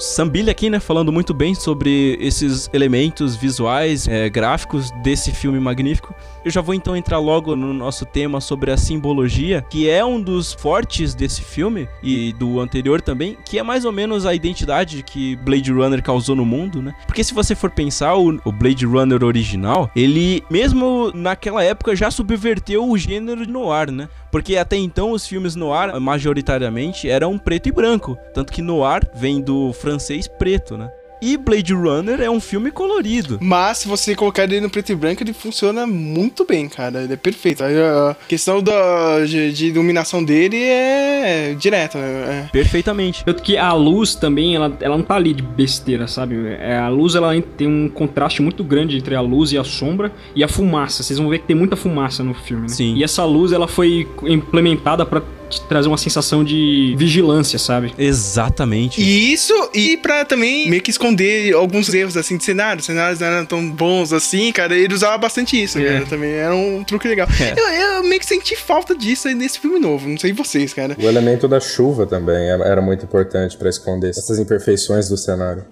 Sambilha 0.00 0.50
aqui, 0.50 0.70
né, 0.70 0.80
falando 0.80 1.12
muito 1.12 1.34
bem 1.34 1.54
sobre 1.54 2.16
esses 2.18 2.70
elementos 2.72 3.36
visuais, 3.36 4.08
é, 4.08 4.30
gráficos 4.30 4.90
desse 5.02 5.30
filme 5.30 5.60
magnífico. 5.60 6.14
Eu 6.42 6.50
já 6.50 6.62
vou 6.62 6.74
então 6.74 6.96
entrar 6.96 7.18
logo 7.18 7.54
no 7.54 7.74
nosso 7.74 8.06
tema 8.06 8.40
sobre 8.40 8.70
a 8.70 8.78
simbologia, 8.78 9.62
que 9.68 9.90
é 9.90 10.02
um 10.02 10.18
dos 10.18 10.54
fortes 10.54 11.14
desse 11.14 11.42
filme 11.42 11.86
e 12.02 12.32
do 12.32 12.60
anterior 12.60 13.02
também, 13.02 13.36
que 13.44 13.58
é 13.58 13.62
mais 13.62 13.84
ou 13.84 13.92
menos 13.92 14.24
a 14.24 14.34
identidade 14.34 15.02
que 15.02 15.36
Blade 15.36 15.70
Runner 15.70 16.02
causou 16.02 16.34
no 16.34 16.46
mundo, 16.46 16.80
né? 16.80 16.94
Porque 17.06 17.22
se 17.22 17.34
você 17.34 17.54
for 17.54 17.70
pensar, 17.70 18.14
o, 18.16 18.40
Blade 18.50 18.86
Runner 18.86 19.22
original, 19.22 19.90
ele 19.94 20.42
mesmo 20.50 21.12
naquela 21.14 21.62
época 21.62 21.94
já 21.94 22.10
subverteu 22.10 22.88
o 22.88 22.96
gênero 22.96 23.44
de 23.44 23.52
noir, 23.52 23.90
né? 23.90 24.08
Porque 24.32 24.56
até 24.56 24.76
então 24.76 25.10
os 25.10 25.26
filmes 25.26 25.54
noir, 25.54 26.00
majoritariamente, 26.00 27.08
eram 27.08 27.36
preto 27.36 27.68
e 27.68 27.72
branco. 27.72 28.16
Tanto 28.32 28.52
que 28.52 28.62
noir 28.62 29.02
vem 29.14 29.42
do 29.42 29.72
francês 29.90 30.28
preto, 30.28 30.76
né? 30.76 30.90
E 31.22 31.36
Blade 31.36 31.74
Runner 31.74 32.18
é 32.22 32.30
um 32.30 32.40
filme 32.40 32.70
colorido. 32.70 33.38
Mas 33.42 33.78
se 33.78 33.88
você 33.88 34.14
colocar 34.14 34.44
ele 34.44 34.58
no 34.58 34.70
preto 34.70 34.90
e 34.90 34.94
branco, 34.94 35.22
ele 35.22 35.34
funciona 35.34 35.86
muito 35.86 36.46
bem, 36.46 36.66
cara. 36.66 37.02
Ele 37.02 37.12
é 37.12 37.16
perfeito. 37.16 37.62
A 37.62 38.16
questão 38.26 38.62
da, 38.62 39.22
de, 39.26 39.52
de 39.52 39.66
iluminação 39.66 40.24
dele 40.24 40.56
é 40.56 41.54
direta. 41.58 41.98
É. 41.98 42.48
Perfeitamente. 42.50 43.22
Tanto 43.22 43.42
que 43.42 43.58
a 43.58 43.70
luz 43.74 44.14
também, 44.14 44.54
ela, 44.56 44.74
ela 44.80 44.96
não 44.96 45.04
tá 45.04 45.16
ali 45.16 45.34
de 45.34 45.42
besteira, 45.42 46.08
sabe? 46.08 46.36
É, 46.58 46.78
a 46.78 46.88
luz, 46.88 47.14
ela 47.14 47.38
tem 47.54 47.68
um 47.68 47.90
contraste 47.90 48.40
muito 48.40 48.64
grande 48.64 48.96
entre 48.96 49.14
a 49.14 49.20
luz 49.20 49.52
e 49.52 49.58
a 49.58 49.64
sombra 49.64 50.10
e 50.34 50.42
a 50.42 50.48
fumaça. 50.48 51.02
Vocês 51.02 51.18
vão 51.18 51.28
ver 51.28 51.40
que 51.40 51.46
tem 51.46 51.56
muita 51.56 51.76
fumaça 51.76 52.24
no 52.24 52.32
filme, 52.32 52.62
né? 52.62 52.68
Sim. 52.68 52.94
E 52.94 53.04
essa 53.04 53.26
luz, 53.26 53.52
ela 53.52 53.68
foi 53.68 54.08
implementada 54.22 55.04
pra 55.04 55.20
te 55.50 55.60
trazer 55.62 55.88
uma 55.88 55.98
sensação 55.98 56.42
de 56.44 56.94
vigilância, 56.96 57.58
sabe? 57.58 57.92
Exatamente. 57.98 59.00
E 59.00 59.32
isso, 59.32 59.52
e 59.74 59.96
pra 59.96 60.24
também 60.24 60.68
meio 60.70 60.80
que 60.82 60.90
esconder 60.90 61.54
alguns 61.54 61.92
erros 61.92 62.16
assim 62.16 62.36
de 62.36 62.44
cenário. 62.44 62.80
Os 62.80 62.86
cenários 62.86 63.20
não 63.20 63.26
eram 63.26 63.44
tão 63.46 63.68
bons 63.70 64.12
assim, 64.12 64.52
cara. 64.52 64.74
Ele 64.76 64.94
usava 64.94 65.18
bastante 65.18 65.60
isso, 65.60 65.78
É. 65.78 65.84
cara. 65.84 66.06
Também 66.06 66.30
era 66.32 66.54
um 66.54 66.82
truque 66.84 67.08
legal. 67.08 67.26
Eu, 67.56 67.66
eu 67.96 68.02
meio 68.04 68.20
que 68.20 68.26
senti 68.26 68.54
falta 68.56 68.94
disso 68.94 69.28
aí 69.28 69.34
nesse 69.34 69.58
filme 69.58 69.78
novo. 69.78 70.08
Não 70.08 70.18
sei 70.18 70.32
vocês, 70.32 70.72
cara. 70.72 70.96
O 70.98 71.08
elemento 71.08 71.46
da 71.48 71.58
chuva 71.60 72.06
também 72.06 72.48
era 72.50 72.80
muito 72.80 73.04
importante 73.04 73.56
para 73.56 73.68
esconder 73.68 74.10
essas 74.10 74.38
imperfeições 74.38 75.08
do 75.08 75.16
cenário. 75.16 75.64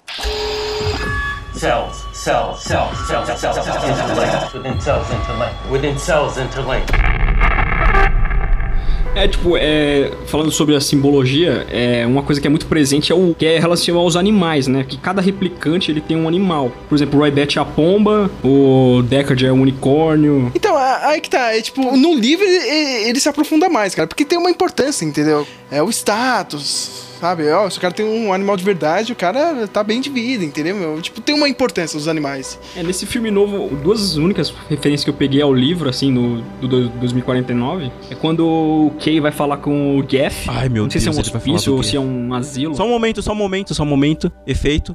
Cells, 1.55 1.97
cells, 2.13 2.63
cells, 2.63 2.97
cells, 3.09 3.27
cells, 3.27 3.41
cells, 3.41 3.65
cells, 3.65 3.89
interlinked. 3.89 4.55
Within 4.57 4.81
cells 4.81 5.07
interlinked. 5.11 5.71
Within 5.71 5.99
cells 5.99 6.39
interlinked. 6.39 7.28
É, 9.19 9.27
tipo, 9.27 9.57
é, 9.57 10.13
falando 10.27 10.53
sobre 10.53 10.77
a 10.77 10.81
simbologia, 10.81 11.67
é, 11.73 12.07
uma 12.07 12.23
coisa 12.23 12.41
que 12.41 12.47
é 12.47 12.51
muito 12.51 12.67
presente 12.67 13.11
é 13.11 13.15
o 13.17 13.35
que 13.35 13.45
é 13.45 13.59
relacionado 13.59 14.01
aos 14.01 14.15
animais, 14.15 14.69
né? 14.69 14.85
Que 14.89 14.97
cada 14.97 15.21
replicante 15.21 15.91
ele 15.91 16.01
tem 16.01 16.17
um 16.17 16.29
animal. 16.29 16.71
Por 16.89 16.95
exemplo, 16.95 17.17
o 17.17 17.23
Roy 17.23 17.31
Batch 17.33 17.57
é 17.57 17.61
a 17.61 17.65
pomba, 17.65 18.31
o 18.45 19.03
Deckard 19.03 19.45
é 19.45 19.51
o 19.51 19.57
unicórnio. 19.57 20.53
Então, 20.55 20.77
aí 20.77 21.21
que 21.21 21.29
tá. 21.29 21.53
É, 21.53 21.61
tipo, 21.61 21.97
no 21.97 22.15
livro 22.15 22.45
ele, 22.45 23.09
ele 23.09 23.19
se 23.19 23.29
aprofunda 23.29 23.69
mais, 23.69 23.93
cara. 23.93 24.07
Porque 24.07 24.25
tem 24.25 24.39
uma 24.39 24.51
importância, 24.51 25.05
entendeu? 25.05 25.45
É 25.69 25.83
o 25.83 25.91
status. 25.91 27.08
Sabe, 27.19 27.51
ó, 27.51 27.69
se 27.69 27.79
o 27.79 27.81
cara 27.81 27.93
tem 27.93 28.07
um 28.07 28.33
animal 28.33 28.57
de 28.57 28.63
verdade, 28.65 29.13
o 29.13 29.17
cara 29.17 29.67
tá 29.67 29.83
bem 29.83 30.01
de 30.01 30.09
vida, 30.09 30.45
entendeu? 30.45 30.77
meu? 30.77 31.01
Tipo, 31.03 31.21
tem 31.21 31.35
uma 31.35 31.49
importância 31.49 31.97
os 31.99 32.07
animais. 32.07 32.59
É, 32.77 32.83
nesse 32.83 33.07
filme 33.07 33.31
novo, 33.31 33.75
duas 33.77 34.17
únicas 34.17 34.55
referências 34.71 35.03
que 35.05 35.11
eu 35.11 35.15
peguei 35.15 35.43
ao 35.43 35.53
livro, 35.53 35.89
assim, 35.89 36.13
no, 36.13 36.43
do, 36.61 36.69
do 36.69 36.89
2049, 37.01 37.91
é 38.11 38.15
quando 38.15 38.47
o 38.47 38.93
Kay 39.03 39.19
vai 39.21 39.33
falar 39.33 39.57
com 39.57 39.99
o 39.99 40.03
Jeff. 40.05 40.49
Ai, 40.49 40.69
meu 40.69 40.85
Não 40.85 40.91
sei 40.91 41.01
Deus, 41.01 41.15
se 41.17 41.21
é 41.21 41.23
um 41.35 41.37
hospício 41.37 41.75
ou 41.75 41.83
se 41.83 41.97
é 41.97 42.01
um 42.01 42.33
asilo. 42.35 42.75
Só 42.75 42.85
um 42.85 42.89
momento, 42.91 43.21
só 43.23 43.33
um 43.33 43.37
momento, 43.37 43.75
só 43.75 43.83
um 43.83 43.87
momento. 43.87 44.31
Efeito. 44.47 44.95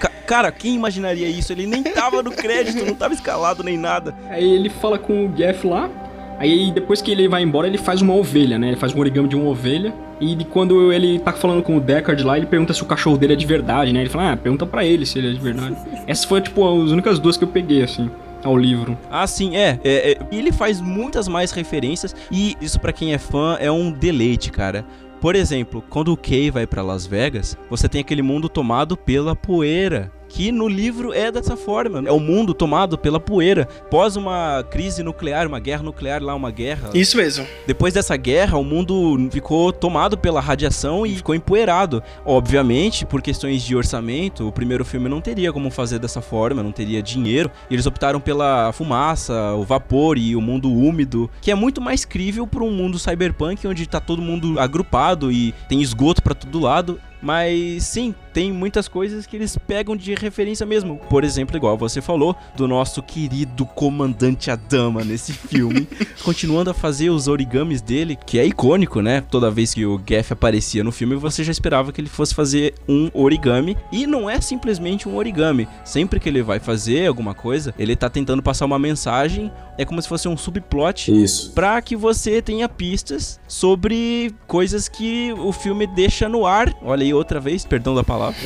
Ca- 0.00 0.10
Cara, 0.26 0.52
quem 0.52 0.74
imaginaria 0.74 1.26
isso? 1.28 1.52
Ele 1.52 1.66
nem 1.66 1.82
tava 1.82 2.22
no 2.22 2.30
crédito, 2.30 2.84
não 2.84 2.94
tava 2.94 3.14
escalado 3.14 3.62
nem 3.64 3.76
nada. 3.76 4.14
Aí 4.28 4.44
ele 4.48 4.68
fala 4.70 4.98
com 4.98 5.26
o 5.26 5.28
Jeff 5.30 5.66
lá. 5.66 5.90
Aí 6.38 6.70
depois 6.70 7.02
que 7.02 7.10
ele 7.10 7.26
vai 7.28 7.42
embora, 7.42 7.66
ele 7.66 7.78
faz 7.78 8.00
uma 8.00 8.14
ovelha, 8.14 8.58
né? 8.58 8.68
Ele 8.68 8.76
faz 8.76 8.94
um 8.94 9.00
origami 9.00 9.28
de 9.28 9.34
uma 9.36 9.48
ovelha. 9.50 9.92
E 10.20 10.34
de 10.34 10.44
quando 10.44 10.92
ele 10.92 11.18
tá 11.18 11.32
falando 11.32 11.62
com 11.62 11.76
o 11.76 11.80
Deckard 11.80 12.22
lá, 12.22 12.36
ele 12.36 12.46
pergunta 12.46 12.74
se 12.74 12.82
o 12.82 12.86
cachorro 12.86 13.16
dele 13.16 13.34
é 13.34 13.36
de 13.36 13.46
verdade, 13.46 13.92
né? 13.92 14.00
Ele 14.00 14.08
fala, 14.08 14.32
ah, 14.32 14.36
pergunta 14.36 14.66
pra 14.66 14.84
ele 14.84 15.06
se 15.06 15.18
ele 15.18 15.30
é 15.30 15.32
de 15.32 15.40
verdade. 15.40 15.76
Essas 16.06 16.24
foram, 16.24 16.42
tipo, 16.42 16.84
as 16.84 16.90
únicas 16.90 17.18
duas 17.18 17.36
que 17.36 17.44
eu 17.44 17.48
peguei, 17.48 17.82
assim. 17.82 18.10
ao 18.42 18.56
livro. 18.56 18.96
Ah, 19.10 19.26
sim, 19.26 19.56
é. 19.56 19.78
é, 19.84 20.12
é 20.12 20.18
ele 20.30 20.52
faz 20.52 20.80
muitas 20.80 21.28
mais 21.28 21.52
referências 21.52 22.14
e 22.30 22.56
isso 22.60 22.80
para 22.80 22.92
quem 22.92 23.12
é 23.12 23.18
fã 23.18 23.56
é 23.60 23.70
um 23.70 23.90
deleite, 23.90 24.50
cara. 24.50 24.84
Por 25.20 25.34
exemplo, 25.34 25.82
quando 25.88 26.12
o 26.12 26.16
Kay 26.16 26.50
vai 26.50 26.66
para 26.66 26.82
Las 26.82 27.04
Vegas, 27.04 27.56
você 27.68 27.88
tem 27.88 28.00
aquele 28.00 28.22
mundo 28.22 28.48
tomado 28.48 28.96
pela 28.96 29.34
poeira 29.34 30.12
que 30.28 30.52
no 30.52 30.68
livro 30.68 31.12
é 31.12 31.30
dessa 31.30 31.56
forma. 31.56 32.02
É 32.06 32.12
o 32.12 32.20
mundo 32.20 32.54
tomado 32.54 32.98
pela 32.98 33.18
poeira. 33.18 33.66
Pós 33.90 34.16
uma 34.16 34.64
crise 34.70 35.02
nuclear, 35.02 35.46
uma 35.46 35.58
guerra 35.58 35.82
nuclear 35.82 36.22
lá, 36.22 36.34
uma 36.34 36.50
guerra. 36.50 36.90
Isso 36.94 37.16
mesmo. 37.16 37.46
Depois 37.66 37.94
dessa 37.94 38.16
guerra, 38.16 38.58
o 38.58 38.64
mundo 38.64 39.28
ficou 39.30 39.72
tomado 39.72 40.16
pela 40.16 40.40
radiação 40.40 41.06
e 41.06 41.16
ficou 41.16 41.34
empoeirado. 41.34 42.02
Obviamente, 42.24 43.06
por 43.06 43.22
questões 43.22 43.62
de 43.62 43.74
orçamento, 43.74 44.46
o 44.46 44.52
primeiro 44.52 44.84
filme 44.84 45.08
não 45.08 45.20
teria 45.20 45.52
como 45.52 45.70
fazer 45.70 45.98
dessa 45.98 46.20
forma, 46.20 46.62
não 46.62 46.72
teria 46.72 47.02
dinheiro. 47.02 47.50
E 47.70 47.74
eles 47.74 47.86
optaram 47.86 48.20
pela 48.20 48.72
fumaça, 48.72 49.54
o 49.54 49.64
vapor 49.64 50.18
e 50.18 50.36
o 50.36 50.40
mundo 50.40 50.72
úmido, 50.72 51.30
que 51.40 51.50
é 51.50 51.54
muito 51.54 51.80
mais 51.80 52.04
crível 52.04 52.46
para 52.46 52.62
um 52.62 52.70
mundo 52.70 52.98
cyberpunk 52.98 53.66
onde 53.66 53.86
tá 53.86 54.00
todo 54.00 54.22
mundo 54.22 54.58
agrupado 54.58 55.32
e 55.32 55.52
tem 55.68 55.80
esgoto 55.80 56.22
para 56.22 56.34
todo 56.34 56.60
lado. 56.60 57.00
Mas 57.20 57.84
sim, 57.84 58.14
tem 58.32 58.52
muitas 58.52 58.86
coisas 58.86 59.26
que 59.26 59.36
eles 59.36 59.56
pegam 59.56 59.96
de 59.96 60.14
referência 60.14 60.64
mesmo. 60.64 60.96
Por 61.10 61.24
exemplo, 61.24 61.56
igual 61.56 61.76
você 61.76 62.00
falou, 62.00 62.36
do 62.56 62.68
nosso 62.68 63.02
querido 63.02 63.66
comandante 63.66 64.50
Adama 64.50 65.02
nesse 65.04 65.32
filme, 65.32 65.88
continuando 66.22 66.70
a 66.70 66.74
fazer 66.74 67.10
os 67.10 67.26
origamis 67.26 67.82
dele, 67.82 68.16
que 68.26 68.38
é 68.38 68.46
icônico, 68.46 69.00
né? 69.02 69.20
Toda 69.20 69.50
vez 69.50 69.74
que 69.74 69.84
o 69.84 70.00
Geff 70.06 70.32
aparecia 70.32 70.84
no 70.84 70.92
filme, 70.92 71.16
você 71.16 71.42
já 71.42 71.50
esperava 71.50 71.92
que 71.92 72.00
ele 72.00 72.08
fosse 72.08 72.34
fazer 72.34 72.74
um 72.88 73.10
origami. 73.12 73.76
E 73.90 74.06
não 74.06 74.30
é 74.30 74.40
simplesmente 74.40 75.08
um 75.08 75.16
origami. 75.16 75.68
Sempre 75.84 76.20
que 76.20 76.28
ele 76.28 76.42
vai 76.42 76.60
fazer 76.60 77.06
alguma 77.06 77.34
coisa, 77.34 77.74
ele 77.78 77.96
tá 77.96 78.08
tentando 78.08 78.42
passar 78.42 78.66
uma 78.66 78.78
mensagem. 78.78 79.50
É 79.76 79.84
como 79.84 80.02
se 80.02 80.08
fosse 80.08 80.28
um 80.28 80.36
subplot. 80.36 81.12
Isso. 81.12 81.52
Pra 81.52 81.80
que 81.80 81.94
você 81.94 82.42
tenha 82.42 82.68
pistas 82.68 83.40
sobre 83.46 84.34
coisas 84.46 84.88
que 84.88 85.32
o 85.38 85.52
filme 85.52 85.86
deixa 85.86 86.28
no 86.28 86.46
ar. 86.46 86.74
Olha 86.82 87.04
aí 87.04 87.07
outra 87.14 87.40
vez, 87.40 87.64
perdão 87.64 87.94
da 87.94 88.04
palavra. 88.04 88.38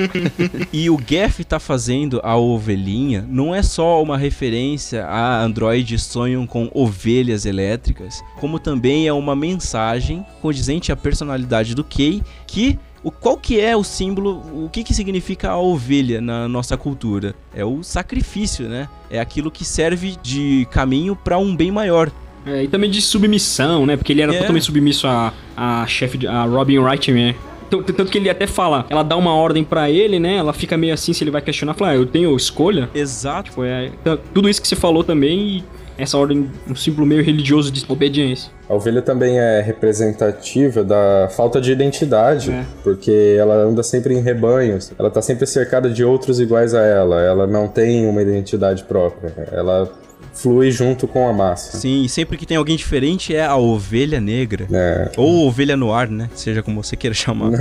e 0.72 0.88
o 0.90 0.98
Geff 1.06 1.44
tá 1.44 1.58
fazendo 1.58 2.20
a 2.22 2.36
ovelhinha 2.36 3.24
não 3.28 3.54
é 3.54 3.62
só 3.62 4.02
uma 4.02 4.16
referência 4.16 5.04
a 5.06 5.42
androides 5.42 6.02
sonham 6.02 6.46
com 6.46 6.70
ovelhas 6.72 7.46
elétricas, 7.46 8.22
como 8.38 8.58
também 8.58 9.06
é 9.06 9.12
uma 9.12 9.34
mensagem 9.36 10.24
condizente 10.40 10.92
à 10.92 10.96
personalidade 10.96 11.74
do 11.74 11.84
Kay 11.84 12.22
que 12.46 12.78
o, 13.02 13.10
qual 13.10 13.36
que 13.36 13.60
é 13.60 13.76
o 13.76 13.82
símbolo, 13.82 14.42
o 14.64 14.68
que, 14.70 14.84
que 14.84 14.94
significa 14.94 15.50
a 15.50 15.58
ovelha 15.58 16.20
na 16.20 16.46
nossa 16.46 16.76
cultura? 16.76 17.34
É 17.54 17.64
o 17.64 17.82
sacrifício, 17.82 18.68
né? 18.68 18.88
É 19.10 19.18
aquilo 19.18 19.50
que 19.50 19.64
serve 19.64 20.16
de 20.22 20.66
caminho 20.70 21.16
para 21.16 21.36
um 21.36 21.54
bem 21.54 21.70
maior. 21.70 22.12
É, 22.46 22.64
e 22.64 22.68
também 22.68 22.90
de 22.90 23.00
submissão, 23.02 23.86
né? 23.86 23.96
Porque 23.96 24.12
ele 24.12 24.22
era 24.22 24.32
é. 24.32 24.38
totalmente 24.38 24.64
submisso 24.64 25.06
a, 25.06 25.32
a 25.56 25.86
chefe, 25.86 26.26
a 26.26 26.44
Robin 26.44 26.78
Wright, 26.78 27.10
né? 27.10 27.34
Tanto 27.80 28.10
que 28.10 28.18
ele 28.18 28.28
até 28.28 28.46
fala, 28.46 28.84
ela 28.90 29.02
dá 29.02 29.16
uma 29.16 29.34
ordem 29.34 29.64
para 29.64 29.88
ele, 29.90 30.18
né? 30.18 30.36
Ela 30.36 30.52
fica 30.52 30.76
meio 30.76 30.92
assim 30.92 31.12
se 31.12 31.24
ele 31.24 31.30
vai 31.30 31.40
questionar, 31.40 31.74
fala, 31.74 31.92
ah, 31.92 31.96
eu 31.96 32.06
tenho 32.06 32.36
escolha. 32.36 32.90
Exato. 32.94 33.50
Tipo, 33.50 33.64
é, 33.64 33.90
tudo 34.34 34.48
isso 34.48 34.60
que 34.60 34.68
você 34.68 34.76
falou 34.76 35.02
também 35.02 35.58
e 35.58 35.64
essa 35.98 36.16
ordem, 36.16 36.50
um 36.68 36.74
símbolo 36.74 37.06
meio 37.06 37.22
religioso 37.22 37.70
de 37.70 37.84
obediência. 37.88 38.50
A 38.68 38.74
ovelha 38.74 39.02
também 39.02 39.38
é 39.38 39.60
representativa 39.60 40.82
da 40.82 41.28
falta 41.30 41.60
de 41.60 41.70
identidade, 41.70 42.50
é. 42.50 42.64
porque 42.82 43.36
ela 43.38 43.54
anda 43.54 43.82
sempre 43.82 44.14
em 44.14 44.20
rebanhos, 44.20 44.92
ela 44.98 45.10
tá 45.10 45.20
sempre 45.20 45.46
cercada 45.46 45.90
de 45.90 46.04
outros 46.04 46.40
iguais 46.40 46.74
a 46.74 46.80
ela, 46.80 47.20
ela 47.20 47.46
não 47.46 47.68
tem 47.68 48.06
uma 48.06 48.22
identidade 48.22 48.84
própria, 48.84 49.32
ela 49.52 49.90
flui 50.32 50.70
junto 50.70 51.06
com 51.06 51.28
a 51.28 51.32
massa. 51.32 51.78
Sim, 51.78 52.04
e 52.04 52.08
sempre 52.08 52.36
que 52.36 52.46
tem 52.46 52.56
alguém 52.56 52.76
diferente 52.76 53.34
é 53.34 53.44
a 53.44 53.56
ovelha 53.56 54.20
negra. 54.20 54.66
É. 54.72 55.12
Ou 55.16 55.46
ovelha 55.46 55.76
no 55.76 55.92
ar, 55.92 56.08
né? 56.08 56.28
Seja 56.34 56.62
como 56.62 56.82
você 56.82 56.96
queira 56.96 57.14
chamar. 57.14 57.52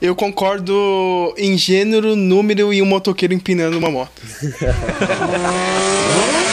Eu 0.00 0.14
concordo 0.14 1.32
em 1.38 1.56
gênero, 1.56 2.14
número 2.14 2.74
e 2.74 2.82
um 2.82 2.84
motoqueiro 2.84 3.32
empinando 3.32 3.78
uma 3.78 3.90
moto. 3.90 4.20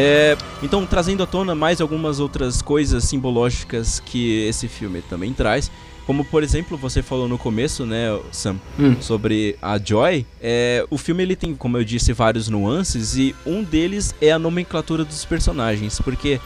É, 0.00 0.34
então, 0.62 0.86
trazendo 0.86 1.22
à 1.22 1.26
tona 1.26 1.54
mais 1.54 1.78
algumas 1.78 2.20
outras 2.20 2.62
coisas 2.62 3.04
simbológicas 3.04 4.00
que 4.00 4.46
esse 4.46 4.66
filme 4.66 5.02
também 5.02 5.34
traz. 5.34 5.70
Como, 6.06 6.24
por 6.24 6.42
exemplo, 6.42 6.76
você 6.78 7.02
falou 7.02 7.28
no 7.28 7.36
começo, 7.36 7.84
né, 7.84 8.06
Sam, 8.32 8.56
hum. 8.78 8.96
sobre 9.00 9.56
a 9.60 9.78
Joy. 9.78 10.24
É, 10.40 10.86
o 10.90 10.96
filme 10.96 11.22
ele 11.22 11.36
tem, 11.36 11.54
como 11.54 11.76
eu 11.76 11.84
disse, 11.84 12.14
vários 12.14 12.48
nuances 12.48 13.14
e 13.16 13.34
um 13.44 13.62
deles 13.62 14.14
é 14.22 14.32
a 14.32 14.38
nomenclatura 14.38 15.04
dos 15.04 15.26
personagens. 15.26 16.00
Porque 16.00 16.40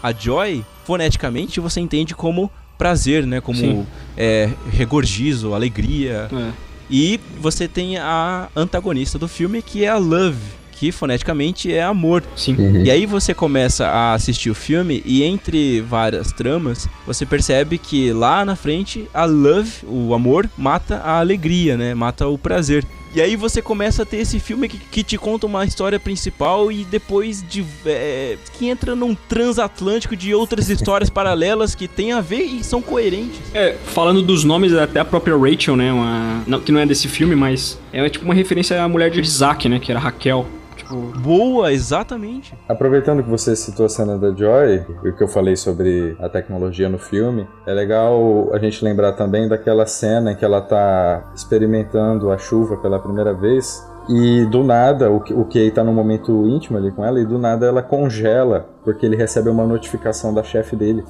a 0.00 0.12
Joy, 0.12 0.64
foneticamente, 0.84 1.58
você 1.58 1.80
entende 1.80 2.14
como 2.14 2.50
prazer, 2.78 3.26
né? 3.26 3.40
Como 3.40 3.86
é, 4.16 4.50
regorgizo, 4.70 5.52
alegria. 5.52 6.30
É. 6.32 6.52
E 6.88 7.20
você 7.40 7.66
tem 7.66 7.98
a 7.98 8.48
antagonista 8.54 9.18
do 9.18 9.26
filme, 9.26 9.60
que 9.60 9.84
é 9.84 9.88
a 9.88 9.98
Love 9.98 10.59
que 10.80 10.90
foneticamente 10.90 11.70
é 11.70 11.82
amor. 11.82 12.24
Sim. 12.34 12.56
Uhum. 12.58 12.82
E 12.82 12.90
aí 12.90 13.04
você 13.04 13.34
começa 13.34 13.86
a 13.86 14.14
assistir 14.14 14.48
o 14.48 14.54
filme 14.54 15.02
e 15.04 15.22
entre 15.22 15.82
várias 15.82 16.32
tramas, 16.32 16.88
você 17.06 17.26
percebe 17.26 17.76
que 17.76 18.14
lá 18.14 18.46
na 18.46 18.56
frente 18.56 19.06
a 19.12 19.26
love, 19.26 19.70
o 19.86 20.14
amor, 20.14 20.48
mata 20.56 20.96
a 20.96 21.18
alegria, 21.18 21.76
né? 21.76 21.92
Mata 21.94 22.26
o 22.26 22.38
prazer. 22.38 22.86
E 23.14 23.20
aí 23.20 23.34
você 23.34 23.60
começa 23.60 24.02
a 24.02 24.06
ter 24.06 24.18
esse 24.18 24.38
filme 24.38 24.68
que, 24.68 24.78
que 24.78 25.02
te 25.02 25.18
conta 25.18 25.46
uma 25.46 25.64
história 25.64 25.98
principal 25.98 26.70
e 26.70 26.84
depois 26.84 27.44
de 27.46 27.64
é, 27.84 28.36
que 28.56 28.68
entra 28.68 28.94
num 28.94 29.14
transatlântico 29.14 30.14
de 30.14 30.34
outras 30.34 30.68
histórias 30.70 31.10
paralelas 31.10 31.74
que 31.74 31.88
tem 31.88 32.12
a 32.12 32.20
ver 32.20 32.42
e 32.42 32.62
são 32.62 32.80
coerentes. 32.80 33.40
É, 33.52 33.74
falando 33.86 34.22
dos 34.22 34.44
nomes, 34.44 34.74
até 34.74 35.00
a 35.00 35.04
própria 35.04 35.36
Rachel, 35.36 35.76
né? 35.76 35.92
Uma, 35.92 36.42
não, 36.46 36.60
que 36.60 36.70
não 36.70 36.80
é 36.80 36.86
desse 36.86 37.08
filme, 37.08 37.34
mas 37.34 37.78
é 37.92 38.08
tipo 38.08 38.24
uma 38.24 38.34
referência 38.34 38.82
à 38.82 38.88
mulher 38.88 39.10
de 39.10 39.20
Isaac, 39.20 39.68
né? 39.68 39.78
Que 39.78 39.90
era 39.90 40.00
Raquel. 40.00 40.46
Tipo, 40.90 40.96
boa, 41.18 41.72
exatamente. 41.72 42.54
Aproveitando 42.68 43.22
que 43.22 43.30
você 43.30 43.54
citou 43.54 43.86
a 43.86 43.88
cena 43.88 44.18
da 44.18 44.32
Joy, 44.32 44.84
o 45.04 45.12
que 45.12 45.22
eu 45.22 45.28
falei 45.28 45.54
sobre 45.54 46.16
a 46.18 46.28
tecnologia 46.28 46.88
no 46.88 46.98
filme, 46.98 47.46
é 47.66 47.72
legal 47.72 48.50
a 48.52 48.58
gente 48.58 48.84
lembrar 48.84 49.12
também 49.12 49.48
daquela 49.48 49.86
cena 49.86 50.32
em 50.32 50.36
que 50.36 50.44
ela 50.44 50.60
tá 50.60 51.30
experimentando 51.34 52.30
a 52.30 52.38
chuva 52.38 52.76
pela 52.76 52.98
primeira 53.00 53.32
vez 53.34 53.84
e 54.08 54.44
do 54.46 54.64
nada, 54.64 55.10
o, 55.10 55.18
o 55.18 55.44
Kay 55.44 55.70
tá 55.70 55.84
num 55.84 55.94
momento 55.94 56.46
íntimo 56.48 56.76
ali 56.76 56.90
com 56.90 57.04
ela, 57.04 57.20
e 57.20 57.24
do 57.24 57.38
nada 57.38 57.66
ela 57.66 57.80
congela, 57.80 58.68
porque 58.84 59.06
ele 59.06 59.14
recebe 59.14 59.48
uma 59.48 59.64
notificação 59.64 60.34
da 60.34 60.42
chefe 60.42 60.74
dele. 60.74 61.04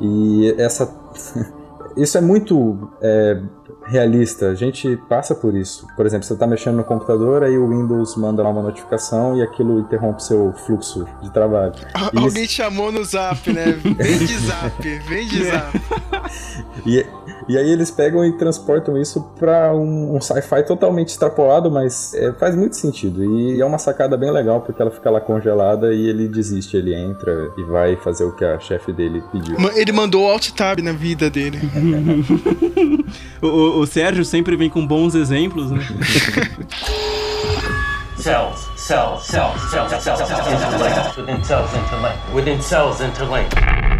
E 0.00 0.54
essa. 0.58 0.92
Isso 1.94 2.16
é 2.16 2.22
muito 2.22 2.90
é, 3.02 3.38
realista. 3.84 4.48
A 4.48 4.54
gente 4.54 4.96
passa 5.08 5.34
por 5.34 5.54
isso. 5.54 5.86
Por 5.94 6.06
exemplo, 6.06 6.26
você 6.26 6.32
está 6.32 6.46
mexendo 6.46 6.76
no 6.76 6.84
computador, 6.84 7.42
aí 7.42 7.58
o 7.58 7.68
Windows 7.68 8.16
manda 8.16 8.42
uma 8.42 8.62
notificação 8.62 9.36
e 9.36 9.42
aquilo 9.42 9.78
interrompe 9.78 10.24
seu 10.24 10.54
fluxo 10.54 11.06
de 11.22 11.30
trabalho. 11.30 11.74
Alguém 12.16 12.48
chamou 12.48 12.90
no 12.90 13.04
zap, 13.04 13.52
né? 13.52 13.72
Vem 13.72 14.18
de 14.18 14.38
zap, 14.38 14.98
vem 15.00 15.26
de 15.26 15.44
zap. 15.50 15.80
e, 16.86 17.04
e 17.48 17.58
aí 17.58 17.70
eles 17.70 17.90
pegam 17.90 18.24
e 18.24 18.32
transportam 18.36 18.96
isso 19.00 19.22
para 19.38 19.74
um, 19.74 20.16
um 20.16 20.20
sci-fi 20.20 20.62
totalmente 20.62 21.08
extrapolado, 21.08 21.70
mas 21.70 22.14
é, 22.14 22.32
faz 22.32 22.54
muito 22.54 22.76
sentido. 22.76 23.24
E 23.24 23.60
é 23.60 23.64
uma 23.64 23.78
sacada 23.78 24.16
bem 24.16 24.30
legal, 24.30 24.60
porque 24.60 24.80
ela 24.80 24.90
fica 24.90 25.10
lá 25.10 25.20
congelada 25.20 25.92
e 25.92 26.08
ele 26.08 26.28
desiste, 26.28 26.76
ele 26.76 26.94
entra 26.94 27.50
e 27.56 27.62
vai 27.64 27.96
fazer 27.96 28.24
o 28.24 28.32
que 28.32 28.44
a 28.44 28.58
chefe 28.58 28.92
dele 28.92 29.22
pediu. 29.32 29.56
Ele 29.74 29.92
mandou 29.92 30.24
o 30.24 30.30
alt 30.30 30.50
tab 30.50 30.80
na 30.80 30.92
vida 30.92 31.28
dele. 31.30 31.58
o, 33.42 33.80
o 33.80 33.86
Sérgio 33.86 34.24
sempre 34.24 34.56
vem 34.56 34.70
com 34.70 34.86
bons 34.86 35.14
exemplos, 35.14 35.70
né? 35.70 35.80
cells, 38.16 38.68
cells, 38.76 39.26
cells, 39.26 39.60
cells, 39.70 39.90
cells, 39.90 40.04
cells, 40.04 40.28
cells, 40.28 40.46
interlinked. 40.46 41.16
Within 41.16 41.44
cells 41.44 41.74
interlinked. 41.74 42.34
Within 42.34 42.62
cells 42.62 43.00
interlinked. 43.00 43.91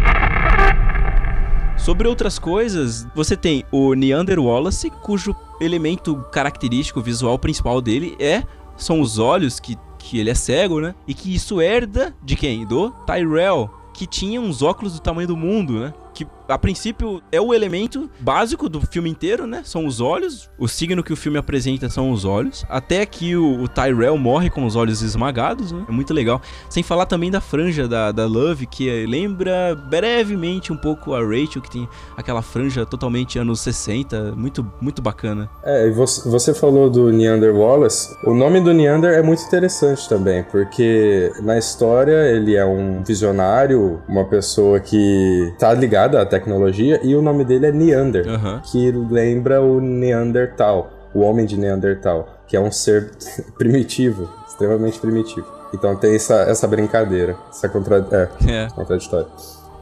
Sobre 1.83 2.07
outras 2.07 2.39
coisas, 2.39 3.05
você 3.13 3.35
tem 3.35 3.65
o 3.69 3.93
Neander 3.93 4.39
Wallace, 4.39 4.89
cujo 4.89 5.35
elemento 5.59 6.15
característico 6.31 7.01
visual 7.01 7.37
principal 7.37 7.81
dele 7.81 8.15
é 8.19 8.41
são 8.77 9.01
os 9.01 9.19
olhos 9.19 9.59
que 9.59 9.77
que 10.03 10.19
ele 10.19 10.29
é 10.29 10.35
cego, 10.35 10.81
né? 10.81 10.93
E 11.07 11.13
que 11.13 11.33
isso 11.33 11.61
herda 11.61 12.13
de 12.21 12.35
quem? 12.35 12.65
Do 12.65 12.91
Tyrell, 13.05 13.69
que 13.93 14.05
tinha 14.05 14.39
uns 14.39 14.61
óculos 14.61 14.93
do 14.93 14.99
tamanho 14.99 15.27
do 15.27 15.37
mundo, 15.37 15.79
né? 15.79 15.93
Que 16.13 16.27
a 16.47 16.57
princípio 16.57 17.21
é 17.31 17.39
o 17.39 17.53
elemento 17.53 18.09
básico 18.19 18.67
do 18.67 18.81
filme 18.81 19.09
inteiro, 19.09 19.47
né? 19.47 19.61
São 19.63 19.85
os 19.85 20.01
olhos. 20.01 20.49
O 20.57 20.67
signo 20.67 21.03
que 21.03 21.13
o 21.13 21.15
filme 21.15 21.37
apresenta 21.37 21.89
são 21.89 22.11
os 22.11 22.25
olhos. 22.25 22.65
Até 22.69 23.05
que 23.05 23.35
o, 23.35 23.61
o 23.61 23.67
Tyrell 23.67 24.17
morre 24.17 24.49
com 24.49 24.65
os 24.65 24.75
olhos 24.75 25.01
esmagados, 25.01 25.71
né? 25.71 25.85
É 25.87 25.91
muito 25.91 26.13
legal. 26.13 26.41
Sem 26.69 26.83
falar 26.83 27.05
também 27.05 27.31
da 27.31 27.41
franja 27.41 27.87
da, 27.87 28.11
da 28.11 28.25
Love, 28.25 28.65
que 28.67 29.05
lembra 29.05 29.75
brevemente 29.89 30.71
um 30.71 30.77
pouco 30.77 31.13
a 31.13 31.19
Rachel, 31.19 31.61
que 31.61 31.71
tem 31.71 31.87
aquela 32.15 32.41
franja 32.41 32.85
totalmente 32.85 33.39
anos 33.39 33.61
60. 33.61 34.33
Muito, 34.35 34.65
muito 34.81 35.01
bacana. 35.01 35.49
É, 35.63 35.87
e 35.87 35.91
você, 35.91 36.29
você 36.29 36.53
falou 36.53 36.89
do 36.89 37.11
Neander 37.11 37.55
Wallace. 37.55 38.15
O 38.23 38.33
nome 38.33 38.59
do 38.61 38.73
Neander 38.73 39.13
é 39.13 39.21
muito 39.21 39.43
interessante 39.43 40.07
também, 40.07 40.43
porque 40.43 41.31
na 41.41 41.57
história 41.57 42.27
ele 42.29 42.55
é 42.55 42.65
um 42.65 43.03
visionário, 43.03 44.01
uma 44.07 44.25
pessoa 44.25 44.79
que 44.79 45.53
tá 45.59 45.73
ligada 45.73 46.21
à 46.21 46.25
tecnologia, 46.39 46.99
e 47.03 47.15
o 47.15 47.21
nome 47.21 47.43
dele 47.45 47.67
é 47.67 47.71
Neander, 47.71 48.27
Aham. 48.27 48.61
que 48.65 48.91
lembra 48.91 49.61
o 49.61 49.79
Neandertal, 49.79 50.91
o 51.13 51.19
homem 51.21 51.45
de 51.45 51.57
Neandertal, 51.57 52.27
que 52.47 52.55
é 52.55 52.59
um 52.59 52.71
ser 52.71 53.11
primitivo, 53.57 54.29
extremamente 54.47 54.99
primitivo. 54.99 55.45
Então 55.73 55.95
tem 55.95 56.15
essa, 56.15 56.35
essa 56.41 56.67
brincadeira, 56.67 57.35
essa 57.49 57.67
contra... 57.69 57.97
é, 58.11 58.29
É. 58.49 58.67
contraditória. 58.73 59.27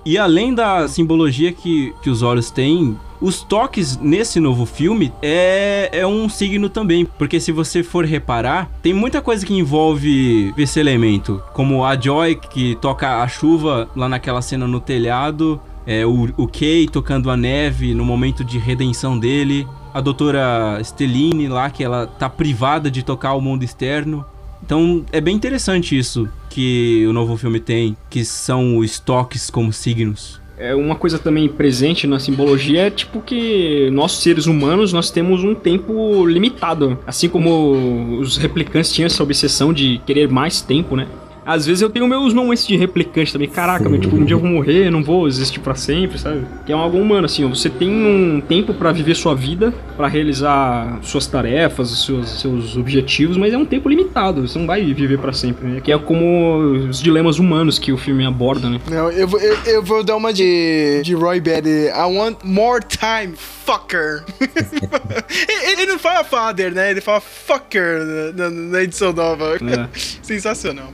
E 0.03 0.17
além 0.17 0.53
da 0.53 0.87
simbologia 0.87 1.51
que, 1.53 1.93
que 2.01 2.09
os 2.09 2.23
olhos 2.23 2.49
têm, 2.49 2.97
os 3.21 3.43
toques 3.43 3.97
nesse 3.97 4.39
novo 4.39 4.65
filme 4.65 5.13
é, 5.21 5.89
é 5.91 6.07
um 6.07 6.27
signo 6.27 6.69
também. 6.69 7.05
Porque 7.05 7.39
se 7.39 7.51
você 7.51 7.83
for 7.83 8.03
reparar, 8.03 8.67
tem 8.81 8.93
muita 8.95 9.21
coisa 9.21 9.45
que 9.45 9.53
envolve 9.53 10.51
esse 10.57 10.79
elemento. 10.79 11.39
Como 11.53 11.85
a 11.85 11.95
Joy 11.95 12.33
que 12.35 12.75
toca 12.81 13.21
a 13.21 13.27
chuva 13.27 13.87
lá 13.95 14.09
naquela 14.09 14.41
cena 14.41 14.65
no 14.67 14.79
telhado. 14.79 15.61
É, 15.85 16.05
o, 16.05 16.29
o 16.37 16.47
Kay 16.47 16.87
tocando 16.87 17.29
a 17.29 17.37
neve 17.37 17.93
no 17.93 18.05
momento 18.05 18.43
de 18.43 18.57
redenção 18.57 19.17
dele. 19.17 19.67
A 19.93 19.99
doutora 19.99 20.79
Stelline 20.83 21.47
lá, 21.47 21.69
que 21.69 21.83
ela 21.83 22.07
tá 22.07 22.29
privada 22.29 22.89
de 22.89 23.03
tocar 23.03 23.33
o 23.33 23.41
mundo 23.41 23.63
externo. 23.63 24.25
Então 24.63 25.03
é 25.11 25.19
bem 25.19 25.35
interessante 25.35 25.97
isso 25.97 26.29
que 26.49 27.05
o 27.07 27.13
novo 27.13 27.35
filme 27.35 27.59
tem, 27.59 27.97
que 28.09 28.23
são 28.23 28.77
os 28.77 28.99
toques 28.99 29.49
como 29.49 29.73
signos. 29.73 30.39
É 30.57 30.75
uma 30.75 30.95
coisa 30.95 31.17
também 31.17 31.49
presente 31.49 32.05
na 32.05 32.19
simbologia 32.19 32.85
é 32.85 32.89
tipo 32.91 33.19
que 33.19 33.89
nós 33.91 34.11
seres 34.11 34.45
humanos 34.45 34.93
nós 34.93 35.09
temos 35.09 35.43
um 35.43 35.55
tempo 35.55 36.23
limitado, 36.27 36.99
assim 37.07 37.27
como 37.27 38.19
os 38.19 38.37
replicantes 38.37 38.93
tinham 38.93 39.07
essa 39.07 39.23
obsessão 39.23 39.73
de 39.73 39.99
querer 40.05 40.29
mais 40.29 40.61
tempo, 40.61 40.95
né? 40.95 41.07
Às 41.45 41.65
vezes 41.65 41.81
eu 41.81 41.89
tenho 41.89 42.07
meus 42.07 42.33
momentos 42.33 42.67
de 42.67 42.75
replicante 42.77 43.33
também. 43.33 43.49
Caraca, 43.49 43.89
meu, 43.89 43.99
tipo, 43.99 44.15
um 44.15 44.23
dia 44.23 44.35
eu 44.35 44.39
vou 44.39 44.49
morrer, 44.49 44.91
não 44.91 45.03
vou 45.03 45.27
existir 45.27 45.59
pra 45.59 45.73
sempre, 45.75 46.19
sabe? 46.19 46.45
Que 46.65 46.71
é 46.71 46.75
algo 46.75 46.97
humano, 46.99 47.25
assim. 47.25 47.47
Você 47.49 47.69
tem 47.69 47.89
um 47.89 48.39
tempo 48.41 48.73
pra 48.73 48.91
viver 48.91 49.15
sua 49.15 49.33
vida, 49.33 49.73
pra 49.97 50.07
realizar 50.07 50.99
suas 51.01 51.25
tarefas, 51.25 51.89
seus, 52.05 52.39
seus 52.41 52.77
objetivos, 52.77 53.37
mas 53.37 53.53
é 53.53 53.57
um 53.57 53.65
tempo 53.65 53.89
limitado. 53.89 54.47
Você 54.47 54.59
não 54.59 54.67
vai 54.67 54.83
viver 54.93 55.17
pra 55.17 55.33
sempre, 55.33 55.67
né? 55.67 55.81
Que 55.81 55.91
é 55.91 55.97
como 55.97 56.87
os 56.89 57.01
dilemas 57.01 57.39
humanos 57.39 57.79
que 57.79 57.91
o 57.91 57.97
filme 57.97 58.23
aborda, 58.25 58.69
né? 58.69 58.79
Não, 58.89 59.09
eu, 59.11 59.27
vou- 59.27 59.39
eu, 59.39 59.57
eu 59.65 59.83
vou 59.83 60.03
dar 60.03 60.15
uma 60.17 60.31
de, 60.31 61.01
de 61.03 61.13
Roy 61.15 61.39
Batty. 61.39 61.87
I 61.87 62.03
want 62.17 62.37
more 62.43 62.83
time, 62.87 63.33
fucker. 63.35 64.23
ele, 64.39 65.71
ele 65.81 65.85
não 65.87 65.99
fala 65.99 66.23
father, 66.23 66.71
né? 66.73 66.91
Ele 66.91 67.01
fala 67.01 67.19
fucker 67.21 67.99
na, 68.35 68.43
na- 68.43 68.49
na 68.49 68.83
edição 68.83 69.11
nova. 69.13 69.55
É. 69.55 69.87
Sensacional. 70.21 70.91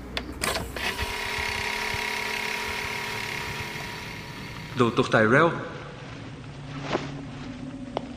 Dr. 4.78 5.10
Tyrell? 5.10 5.52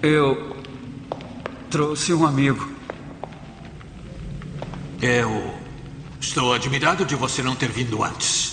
Eu 0.03 0.57
trouxe 1.71 2.13
um 2.13 2.27
amigo. 2.27 2.71
Eu 5.01 5.55
estou 6.21 6.53
admirado 6.53 7.07
de 7.07 7.17
você 7.17 7.43
não 7.43 7.57
ter 7.57 7.71
vindo 7.71 8.05
antes. 8.05 8.51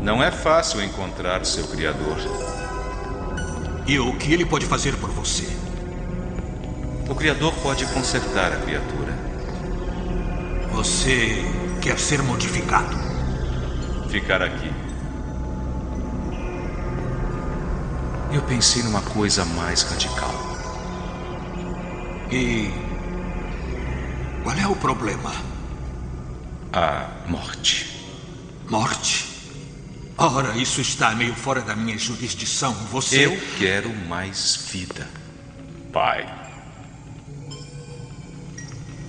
Não 0.00 0.22
é 0.22 0.30
fácil 0.30 0.82
encontrar 0.82 1.44
seu 1.44 1.68
criador. 1.68 2.16
E 3.86 3.98
o 3.98 4.16
que 4.16 4.32
ele 4.32 4.46
pode 4.46 4.64
fazer 4.64 4.96
por 4.96 5.10
você? 5.10 5.46
O 7.08 7.14
criador 7.14 7.52
pode 7.62 7.84
consertar 7.86 8.52
a 8.52 8.56
criatura. 8.56 9.12
Você 10.72 11.44
quer 11.82 11.98
ser 11.98 12.22
modificado? 12.22 13.11
Ficar 14.12 14.42
aqui. 14.42 14.70
Eu 18.30 18.42
pensei 18.42 18.82
numa 18.82 19.00
coisa 19.00 19.42
mais 19.42 19.84
radical. 19.84 20.34
E. 22.30 22.70
Qual 24.42 24.54
é 24.54 24.66
o 24.68 24.76
problema? 24.76 25.32
A 26.74 27.08
morte. 27.26 28.06
Morte? 28.68 29.28
Ora, 30.18 30.58
isso 30.58 30.82
está 30.82 31.14
meio 31.14 31.34
fora 31.34 31.62
da 31.62 31.74
minha 31.74 31.96
jurisdição. 31.96 32.74
Você. 32.90 33.24
Eu 33.24 33.40
quero 33.58 33.88
mais 34.08 34.56
vida. 34.70 35.08
Pai. 35.90 36.28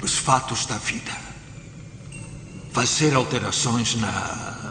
Os 0.01 0.18
fatos 0.18 0.66
da 0.66 0.78
vida. 0.78 1.12
Fazer 2.72 3.14
alterações 3.14 3.95
na 3.95 4.62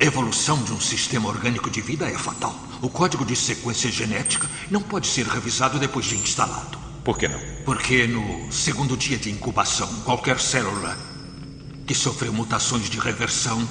evolução 0.00 0.62
de 0.62 0.72
um 0.72 0.80
sistema 0.80 1.28
orgânico 1.28 1.70
de 1.70 1.80
vida 1.80 2.08
é 2.08 2.16
fatal. 2.16 2.54
O 2.80 2.88
código 2.88 3.24
de 3.24 3.34
sequência 3.34 3.90
genética 3.90 4.48
não 4.70 4.80
pode 4.80 5.08
ser 5.08 5.26
revisado 5.26 5.78
depois 5.78 6.06
de 6.06 6.16
instalado. 6.16 6.78
Por 7.04 7.18
que 7.18 7.26
não? 7.26 7.40
Porque 7.64 8.06
no 8.06 8.52
segundo 8.52 8.96
dia 8.96 9.18
de 9.18 9.30
incubação, 9.30 9.88
qualquer 10.04 10.38
célula 10.38 10.96
que 11.86 11.94
sofreu 11.94 12.32
mutações 12.32 12.88
de 12.88 12.98
reversão 12.98 13.66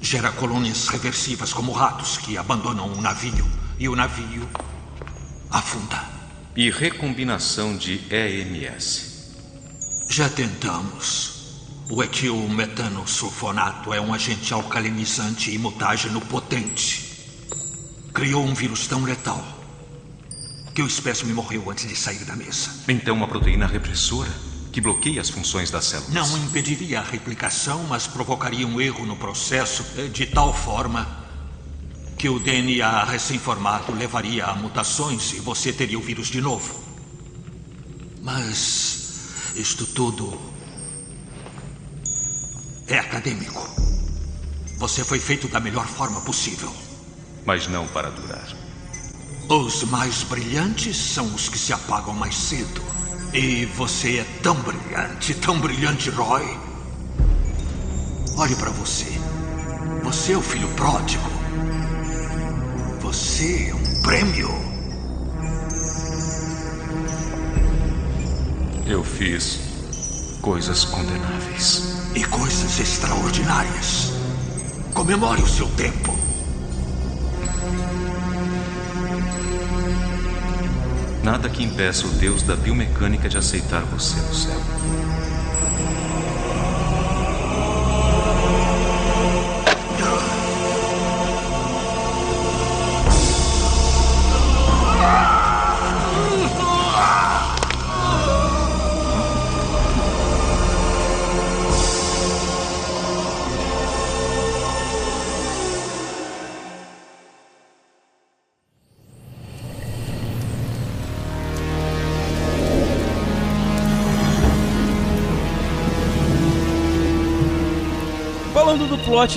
gera 0.00 0.32
colônias 0.32 0.88
reversivas 0.88 1.52
como 1.52 1.72
ratos 1.72 2.18
que 2.18 2.36
abandonam 2.36 2.92
um 2.92 3.00
navio 3.00 3.48
e 3.78 3.88
o 3.88 3.96
navio 3.96 4.48
afunda. 5.50 6.04
E 6.54 6.70
recombinação 6.70 7.76
de 7.76 8.00
EMS. 8.10 9.32
Já 10.10 10.28
tentamos. 10.28 11.41
O 11.94 12.02
etilmetano 12.02 13.06
sulfonato 13.06 13.92
é 13.92 14.00
um 14.00 14.14
agente 14.14 14.54
alcalinizante 14.54 15.50
e 15.50 15.58
mutágeno 15.58 16.22
potente. 16.22 17.28
Criou 18.14 18.42
um 18.42 18.54
vírus 18.54 18.86
tão 18.86 19.04
letal 19.04 19.46
que 20.74 20.80
o 20.80 20.86
espécime 20.86 21.34
morreu 21.34 21.70
antes 21.70 21.86
de 21.86 21.94
sair 21.94 22.24
da 22.24 22.34
mesa. 22.34 22.70
Então 22.88 23.14
uma 23.14 23.28
proteína 23.28 23.66
repressora 23.66 24.30
que 24.72 24.80
bloqueia 24.80 25.20
as 25.20 25.28
funções 25.28 25.70
das 25.70 25.84
células. 25.84 26.14
Não 26.14 26.38
impediria 26.38 27.00
a 27.00 27.04
replicação, 27.04 27.84
mas 27.84 28.06
provocaria 28.06 28.66
um 28.66 28.80
erro 28.80 29.04
no 29.04 29.16
processo 29.16 29.84
eh, 29.98 30.08
de 30.08 30.24
tal 30.24 30.54
forma 30.54 31.06
que 32.16 32.26
o 32.26 32.38
DNA 32.38 33.04
recém-formado 33.04 33.92
levaria 33.92 34.46
a 34.46 34.54
mutações 34.54 35.34
e 35.34 35.40
você 35.40 35.70
teria 35.74 35.98
o 35.98 36.02
vírus 36.02 36.28
de 36.28 36.40
novo. 36.40 36.74
Mas 38.22 39.26
isto 39.54 39.84
tudo 39.84 40.51
é 42.86 42.98
acadêmico. 42.98 43.68
Você 44.78 45.04
foi 45.04 45.18
feito 45.18 45.48
da 45.48 45.60
melhor 45.60 45.86
forma 45.86 46.20
possível. 46.22 46.72
Mas 47.44 47.68
não 47.68 47.86
para 47.88 48.10
durar. 48.10 48.48
Os 49.48 49.84
mais 49.84 50.22
brilhantes 50.24 50.96
são 50.96 51.26
os 51.34 51.48
que 51.48 51.58
se 51.58 51.72
apagam 51.72 52.14
mais 52.14 52.34
cedo. 52.34 52.82
E 53.32 53.66
você 53.76 54.18
é 54.18 54.24
tão 54.42 54.54
brilhante, 54.56 55.34
tão 55.34 55.58
brilhante, 55.58 56.10
Roy. 56.10 56.58
Olhe 58.36 58.56
para 58.56 58.70
você. 58.70 59.06
Você 60.02 60.32
é 60.32 60.36
o 60.36 60.42
filho 60.42 60.68
pródigo. 60.70 61.30
Você 63.00 63.70
é 63.70 63.74
um 63.74 64.02
prêmio. 64.02 64.50
Eu 68.86 69.04
fiz 69.04 69.60
coisas 70.40 70.84
condenáveis. 70.84 72.01
E 72.14 72.24
coisas 72.24 72.78
extraordinárias. 72.78 74.12
Comemore 74.92 75.42
o 75.42 75.48
seu 75.48 75.66
tempo. 75.70 76.14
Nada 81.22 81.48
que 81.48 81.62
impeça 81.62 82.06
o 82.06 82.10
Deus 82.10 82.42
da 82.42 82.54
biomecânica 82.54 83.28
de 83.28 83.38
aceitar 83.38 83.82
você 83.84 84.20
no 84.20 84.34
céu. 84.34 85.11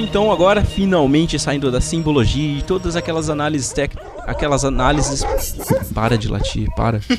Então, 0.01 0.31
agora, 0.31 0.63
finalmente 0.63 1.37
saindo 1.37 1.71
da 1.71 1.79
simbologia 1.79 2.59
e 2.59 2.61
todas 2.61 2.95
aquelas 2.95 3.29
análises 3.29 3.71
técnicas. 3.71 4.05
Aquelas 4.25 4.65
análises. 4.65 5.23
Para 5.93 6.17
de 6.17 6.27
latir, 6.27 6.67
para. 6.75 6.99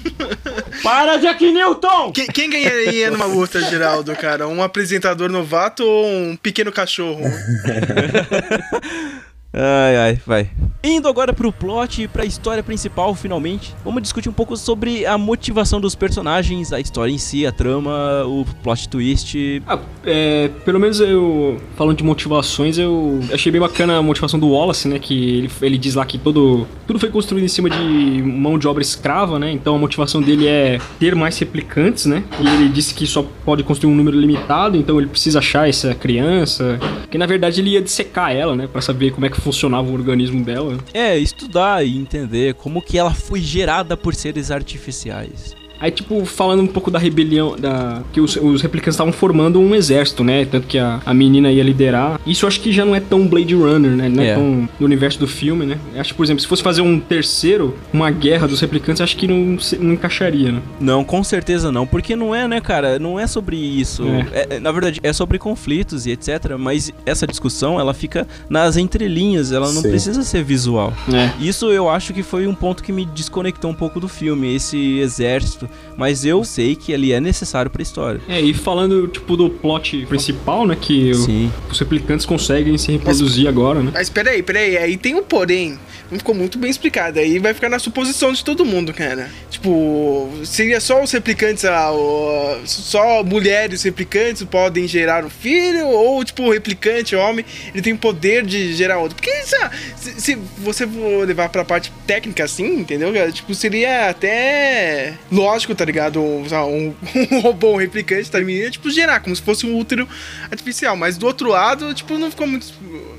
Para, 0.82 1.16
Jack 1.16 1.50
Newton! 1.50 2.12
Quem, 2.12 2.26
quem 2.26 2.50
ganharia 2.50 3.10
numa 3.10 3.24
luta, 3.24 3.62
Geraldo, 3.62 4.14
cara? 4.14 4.46
Um 4.46 4.62
apresentador 4.62 5.30
novato 5.30 5.82
ou 5.82 6.06
um 6.06 6.36
pequeno 6.36 6.70
cachorro? 6.70 7.22
Ai, 9.58 9.96
ai, 9.96 10.20
vai. 10.26 10.50
Indo 10.86 11.08
agora 11.08 11.32
pro 11.32 11.50
plot 11.50 12.02
e 12.02 12.06
pra 12.06 12.24
história 12.24 12.62
principal, 12.62 13.12
finalmente, 13.12 13.74
vamos 13.84 14.00
discutir 14.00 14.28
um 14.28 14.32
pouco 14.32 14.56
sobre 14.56 15.04
a 15.04 15.18
motivação 15.18 15.80
dos 15.80 15.96
personagens, 15.96 16.72
a 16.72 16.78
história 16.78 17.10
em 17.10 17.18
si, 17.18 17.44
a 17.44 17.50
trama, 17.50 18.24
o 18.24 18.46
plot 18.62 18.88
twist. 18.88 19.60
Ah, 19.66 19.80
é, 20.04 20.48
pelo 20.64 20.78
menos 20.78 21.00
eu, 21.00 21.60
falando 21.74 21.96
de 21.96 22.04
motivações, 22.04 22.78
eu 22.78 23.18
achei 23.32 23.50
bem 23.50 23.60
bacana 23.60 23.98
a 23.98 24.02
motivação 24.02 24.38
do 24.38 24.48
Wallace, 24.50 24.86
né? 24.86 25.00
Que 25.00 25.38
ele, 25.38 25.50
ele 25.60 25.76
diz 25.76 25.96
lá 25.96 26.06
que 26.06 26.18
todo, 26.18 26.68
tudo 26.86 27.00
foi 27.00 27.10
construído 27.10 27.44
em 27.44 27.48
cima 27.48 27.68
de 27.68 28.22
mão 28.22 28.56
de 28.56 28.68
obra 28.68 28.80
escrava, 28.80 29.40
né? 29.40 29.50
Então 29.50 29.74
a 29.74 29.78
motivação 29.78 30.22
dele 30.22 30.46
é 30.46 30.78
ter 31.00 31.16
mais 31.16 31.36
replicantes, 31.36 32.06
né? 32.06 32.22
E 32.40 32.46
ele 32.46 32.68
disse 32.68 32.94
que 32.94 33.08
só 33.08 33.26
pode 33.44 33.64
construir 33.64 33.92
um 33.92 33.96
número 33.96 34.16
limitado, 34.16 34.76
então 34.76 35.00
ele 35.00 35.08
precisa 35.08 35.40
achar 35.40 35.68
essa 35.68 35.96
criança. 35.96 36.78
Que 37.10 37.18
na 37.18 37.26
verdade 37.26 37.60
ele 37.60 37.70
ia 37.70 37.82
dissecar 37.82 38.30
ela, 38.30 38.54
né? 38.54 38.68
Pra 38.68 38.80
saber 38.80 39.10
como 39.10 39.26
é 39.26 39.28
que 39.28 39.40
funcionava 39.40 39.90
o 39.90 39.92
organismo 39.92 40.44
dela. 40.44 40.75
É, 40.92 41.18
estudar 41.18 41.84
e 41.84 41.96
entender 41.96 42.54
como 42.54 42.82
que 42.82 42.98
ela 42.98 43.12
foi 43.14 43.40
gerada 43.40 43.96
por 43.96 44.14
seres 44.14 44.50
artificiais. 44.50 45.54
Aí, 45.80 45.90
tipo, 45.90 46.24
falando 46.24 46.62
um 46.62 46.66
pouco 46.66 46.90
da 46.90 46.98
rebelião, 46.98 47.56
da 47.56 48.02
que 48.12 48.20
os, 48.20 48.36
os 48.36 48.62
replicantes 48.62 48.94
estavam 48.94 49.12
formando 49.12 49.60
um 49.60 49.74
exército, 49.74 50.24
né? 50.24 50.44
Tanto 50.44 50.66
que 50.66 50.78
a, 50.78 51.00
a 51.04 51.12
menina 51.14 51.50
ia 51.50 51.62
liderar. 51.62 52.20
Isso 52.26 52.44
eu 52.44 52.48
acho 52.48 52.60
que 52.60 52.72
já 52.72 52.84
não 52.84 52.94
é 52.94 53.00
tão 53.00 53.26
Blade 53.26 53.54
Runner, 53.54 53.90
né? 53.90 54.08
Não 54.08 54.22
é, 54.22 54.28
É. 54.28 54.34
tão 54.34 54.68
no 54.80 54.86
universo 54.86 55.18
do 55.18 55.26
filme, 55.26 55.66
né? 55.66 55.78
Eu 55.94 56.00
acho 56.00 56.10
que, 56.12 56.16
por 56.16 56.24
exemplo, 56.24 56.40
se 56.40 56.46
fosse 56.46 56.62
fazer 56.62 56.80
um 56.82 56.98
terceiro, 56.98 57.76
uma 57.92 58.10
guerra 58.10 58.46
dos 58.48 58.60
replicantes, 58.60 59.00
acho 59.00 59.16
que 59.16 59.26
não, 59.28 59.58
não 59.80 59.92
encaixaria, 59.92 60.52
né? 60.52 60.62
Não, 60.80 61.04
com 61.04 61.22
certeza 61.22 61.70
não, 61.70 61.86
porque 61.86 62.16
não 62.16 62.34
é, 62.34 62.48
né, 62.48 62.60
cara? 62.60 62.98
Não 62.98 63.18
é 63.20 63.26
sobre 63.26 63.56
isso. 63.56 64.04
É, 64.32 64.56
é, 64.56 64.60
na 64.60 64.72
verdade, 64.72 65.00
é 65.02 65.12
sobre 65.12 65.38
conflitos 65.38 66.06
e 66.06 66.10
etc. 66.10 66.56
Mas 66.58 66.92
essa 67.04 67.26
discussão, 67.26 67.78
ela 67.78 67.92
fica 67.92 68.26
nas 68.48 68.76
entrelinhas, 68.76 69.52
ela 69.52 69.70
não 69.72 69.82
Sim. 69.82 69.90
precisa 69.90 70.22
ser 70.22 70.42
visual. 70.42 70.92
É. 71.12 71.30
Isso 71.42 71.70
eu 71.70 71.88
acho 71.90 72.12
que 72.14 72.22
foi 72.22 72.46
um 72.46 72.54
ponto 72.54 72.82
que 72.82 72.92
me 72.92 73.04
desconectou 73.04 73.70
um 73.70 73.74
pouco 73.74 74.00
do 74.00 74.08
filme, 74.08 74.54
esse 74.54 74.98
exército. 74.98 75.65
Mas 75.96 76.24
eu 76.24 76.44
sei 76.44 76.74
que 76.76 76.92
ele 76.92 77.12
é 77.12 77.20
necessário 77.20 77.70
pra 77.70 77.82
história. 77.82 78.20
É, 78.28 78.40
e 78.40 78.52
falando, 78.54 79.08
tipo, 79.08 79.36
do 79.36 79.48
plot 79.50 80.06
principal, 80.06 80.66
né? 80.66 80.76
Que 80.80 81.10
o- 81.12 81.14
Sim. 81.14 81.52
os 81.70 81.78
replicantes 81.78 82.26
conseguem 82.26 82.76
se 82.78 82.92
reproduzir 82.92 83.48
agora, 83.48 83.82
né? 83.82 83.90
Mas 83.94 84.08
peraí, 84.10 84.42
peraí, 84.42 84.76
aí 84.76 84.96
tem 84.96 85.14
um 85.14 85.22
porém. 85.22 85.78
Não 86.10 86.18
ficou 86.18 86.34
muito 86.36 86.56
bem 86.56 86.70
explicado. 86.70 87.18
Aí 87.18 87.38
vai 87.40 87.52
ficar 87.52 87.68
na 87.68 87.80
suposição 87.80 88.32
de 88.32 88.44
todo 88.44 88.64
mundo, 88.64 88.94
cara. 88.94 89.28
Tipo, 89.50 90.30
seria 90.44 90.80
só 90.80 91.02
os 91.02 91.10
replicantes, 91.10 91.64
ah, 91.64 91.90
o- 91.92 92.60
só 92.64 93.24
mulheres 93.24 93.82
replicantes 93.82 94.44
podem 94.44 94.86
gerar 94.86 95.24
um 95.24 95.30
filho? 95.30 95.86
Ou, 95.88 96.22
tipo, 96.24 96.44
o 96.44 96.52
replicante, 96.52 97.16
homem, 97.16 97.44
ele 97.74 97.82
tem 97.82 97.92
o 97.92 97.98
poder 97.98 98.44
de 98.46 98.72
gerar 98.74 98.98
outro? 98.98 99.16
Porque 99.16 99.30
isso, 99.30 99.56
se, 99.96 100.20
se 100.20 100.38
você 100.58 100.86
for 100.86 101.26
levar 101.26 101.48
pra 101.48 101.64
parte 101.64 101.92
técnica 102.06 102.44
assim, 102.44 102.80
entendeu? 102.80 103.12
cara? 103.12 103.32
Tipo, 103.32 103.52
seria 103.54 104.08
até 104.10 105.14
lógico, 105.32 105.55
tá 105.74 105.84
ligado? 105.84 106.20
Um, 106.20 106.42
um, 106.44 106.94
um 107.36 107.40
robô, 107.40 107.72
um 107.72 107.76
replicante, 107.76 108.30
tá 108.30 108.38
ligado? 108.38 108.72
Tipo, 108.72 108.90
gerar, 108.90 109.20
como 109.20 109.34
se 109.34 109.42
fosse 109.42 109.66
um 109.66 109.76
útero 109.78 110.08
artificial. 110.50 110.96
Mas 110.96 111.16
do 111.16 111.26
outro 111.26 111.48
lado, 111.48 111.92
tipo, 111.94 112.18
não 112.18 112.30
ficou 112.30 112.46
muito 112.46 112.66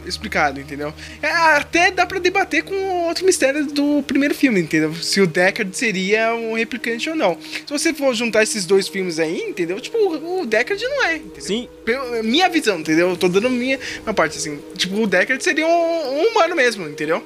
explicado, 0.05 0.59
entendeu? 0.59 0.93
É, 1.21 1.29
até 1.29 1.91
dá 1.91 2.05
pra 2.05 2.19
debater 2.19 2.63
com 2.63 2.75
outro 3.07 3.25
mistério 3.25 3.65
do 3.67 4.03
primeiro 4.03 4.33
filme, 4.33 4.59
entendeu? 4.59 4.93
Se 4.95 5.19
o 5.21 5.27
Deckard 5.27 5.75
seria 5.75 6.33
um 6.33 6.53
replicante 6.55 7.09
ou 7.09 7.15
não. 7.15 7.37
Se 7.41 7.69
você 7.69 7.93
for 7.93 8.13
juntar 8.13 8.43
esses 8.43 8.65
dois 8.65 8.87
filmes 8.87 9.19
aí, 9.19 9.39
entendeu? 9.41 9.79
Tipo, 9.79 9.97
o 9.97 10.45
Deckard 10.45 10.83
não 10.83 11.05
é, 11.05 11.15
entendeu? 11.17 11.41
Sim. 11.41 11.67
Pelo- 11.83 12.23
minha 12.23 12.47
visão, 12.49 12.79
entendeu? 12.79 13.09
Eu 13.09 13.17
tô 13.17 13.27
dando 13.27 13.49
minha, 13.49 13.79
minha 14.03 14.13
parte, 14.13 14.37
assim. 14.37 14.59
Tipo, 14.75 15.01
o 15.01 15.07
Deckard 15.07 15.43
seria 15.43 15.67
um, 15.67 15.69
um 16.19 16.27
humano 16.31 16.55
mesmo, 16.55 16.87
entendeu? 16.87 17.23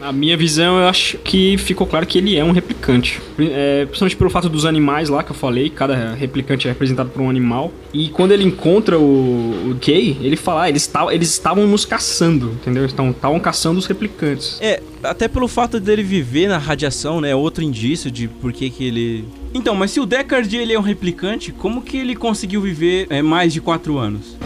A 0.00 0.12
minha 0.12 0.36
visão, 0.36 0.78
eu 0.78 0.86
acho 0.86 1.16
que 1.18 1.56
ficou 1.56 1.86
claro 1.86 2.06
que 2.06 2.18
ele 2.18 2.36
é 2.36 2.44
um 2.44 2.52
replicante. 2.52 3.20
É, 3.38 3.86
principalmente 3.86 4.16
pelo 4.16 4.30
fato 4.30 4.48
dos 4.48 4.66
animais 4.66 5.08
lá 5.08 5.22
que 5.22 5.30
eu 5.30 5.34
falei, 5.34 5.70
cada 5.70 6.14
replicante 6.14 6.66
é 6.66 6.70
representado 6.70 7.08
por 7.10 7.22
um 7.22 7.30
animal. 7.30 7.72
E 7.92 8.08
quando 8.08 8.32
ele 8.32 8.44
encontra 8.44 8.98
o, 8.98 9.70
o 9.70 9.78
Kay, 9.80 10.18
ele 10.20 10.36
fala, 10.36 10.64
ah, 10.64 10.68
eles 10.68 10.90
eles 11.10 11.30
estavam 11.30 11.66
nos 11.66 11.84
caçando, 11.84 12.50
entendeu? 12.50 12.84
Estavam 12.84 13.10
estavam 13.10 13.40
caçando 13.40 13.78
os 13.78 13.86
replicantes. 13.86 14.58
É, 14.60 14.82
até 15.02 15.28
pelo 15.28 15.48
fato 15.48 15.80
dele 15.80 16.02
viver 16.02 16.48
na 16.48 16.58
radiação, 16.58 17.20
né? 17.20 17.34
Outro 17.34 17.62
indício 17.62 18.10
de 18.10 18.28
por 18.28 18.52
que 18.52 18.68
que 18.70 18.84
ele... 18.84 19.24
Então, 19.54 19.74
mas 19.74 19.92
se 19.92 20.00
o 20.00 20.06
Deckard 20.06 20.54
ele 20.56 20.72
é 20.72 20.78
um 20.78 20.82
replicante, 20.82 21.52
como 21.52 21.80
que 21.80 21.96
ele 21.96 22.14
conseguiu 22.14 22.60
viver 22.60 23.06
é, 23.08 23.22
mais 23.22 23.52
de 23.52 23.60
quatro 23.60 23.98
anos? 23.98 24.36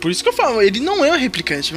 Por 0.00 0.10
isso 0.10 0.22
que 0.22 0.28
eu 0.28 0.32
falo, 0.32 0.62
ele 0.62 0.80
não 0.80 1.04
é 1.04 1.12
um 1.12 1.18
replicante. 1.18 1.74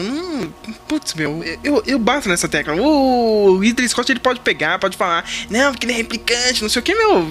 Putz, 0.88 1.14
meu, 1.14 1.44
eu, 1.64 1.84
eu 1.86 2.00
bato 2.00 2.30
nessa 2.30 2.48
tecla. 2.48 2.74
O 2.76 3.58
Ridley 3.58 3.90
Scott 3.90 4.12
ele 4.12 4.20
pode 4.20 4.40
pegar, 4.40 4.80
pode 4.80 4.96
falar, 4.96 5.26
não, 5.50 5.72
porque 5.72 5.86
ele 5.86 5.94
é 5.94 5.98
replicante, 5.98 6.62
não 6.62 6.70
sei 6.70 6.80
o 6.80 6.84
que, 6.84 6.96
meu. 6.96 7.28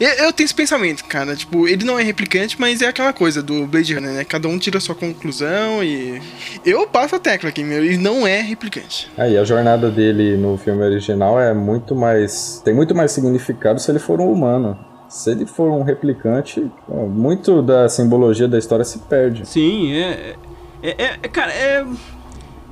Eu, 0.00 0.08
eu, 0.08 0.32
tenho 0.32 0.44
esse 0.44 0.54
pensamento, 0.54 1.04
cara. 1.04 1.36
Tipo, 1.36 1.68
ele 1.68 1.84
não 1.84 1.98
é 1.98 2.02
replicante, 2.02 2.60
mas 2.60 2.82
é 2.82 2.88
aquela 2.88 3.12
coisa 3.12 3.42
do 3.42 3.66
Blade 3.66 3.94
Runner, 3.94 4.12
né? 4.12 4.24
Cada 4.24 4.48
um 4.48 4.58
tira 4.58 4.78
a 4.78 4.80
sua 4.80 4.94
conclusão 4.94 5.82
e. 5.82 6.20
Eu 6.64 6.86
passo 6.86 7.16
a 7.16 7.18
tecla 7.18 7.50
aqui, 7.50 7.62
meu. 7.62 7.84
Ele 7.84 7.96
não 7.96 8.26
é 8.26 8.40
replicante. 8.40 9.10
Aí 9.16 9.38
a 9.38 9.44
jornada 9.44 9.90
dele 9.90 10.36
no 10.36 10.58
filme 10.58 10.82
original 10.82 11.40
é 11.40 11.54
muito 11.54 11.94
mais. 11.94 12.60
tem 12.64 12.74
muito 12.74 12.94
mais 12.94 13.12
significado 13.12 13.80
se 13.80 13.90
ele 13.90 13.98
for 13.98 14.20
um 14.20 14.30
humano. 14.30 14.89
Se 15.10 15.32
ele 15.32 15.44
for 15.44 15.68
um 15.72 15.82
replicante, 15.82 16.70
muito 16.88 17.60
da 17.62 17.88
simbologia 17.88 18.46
da 18.46 18.56
história 18.56 18.84
se 18.84 19.00
perde. 19.00 19.44
Sim, 19.46 19.92
é. 19.92 20.36
É, 20.80 20.90
é- 21.04 21.18
é- 21.22 21.28
cara, 21.28 21.52
é. 21.52 21.84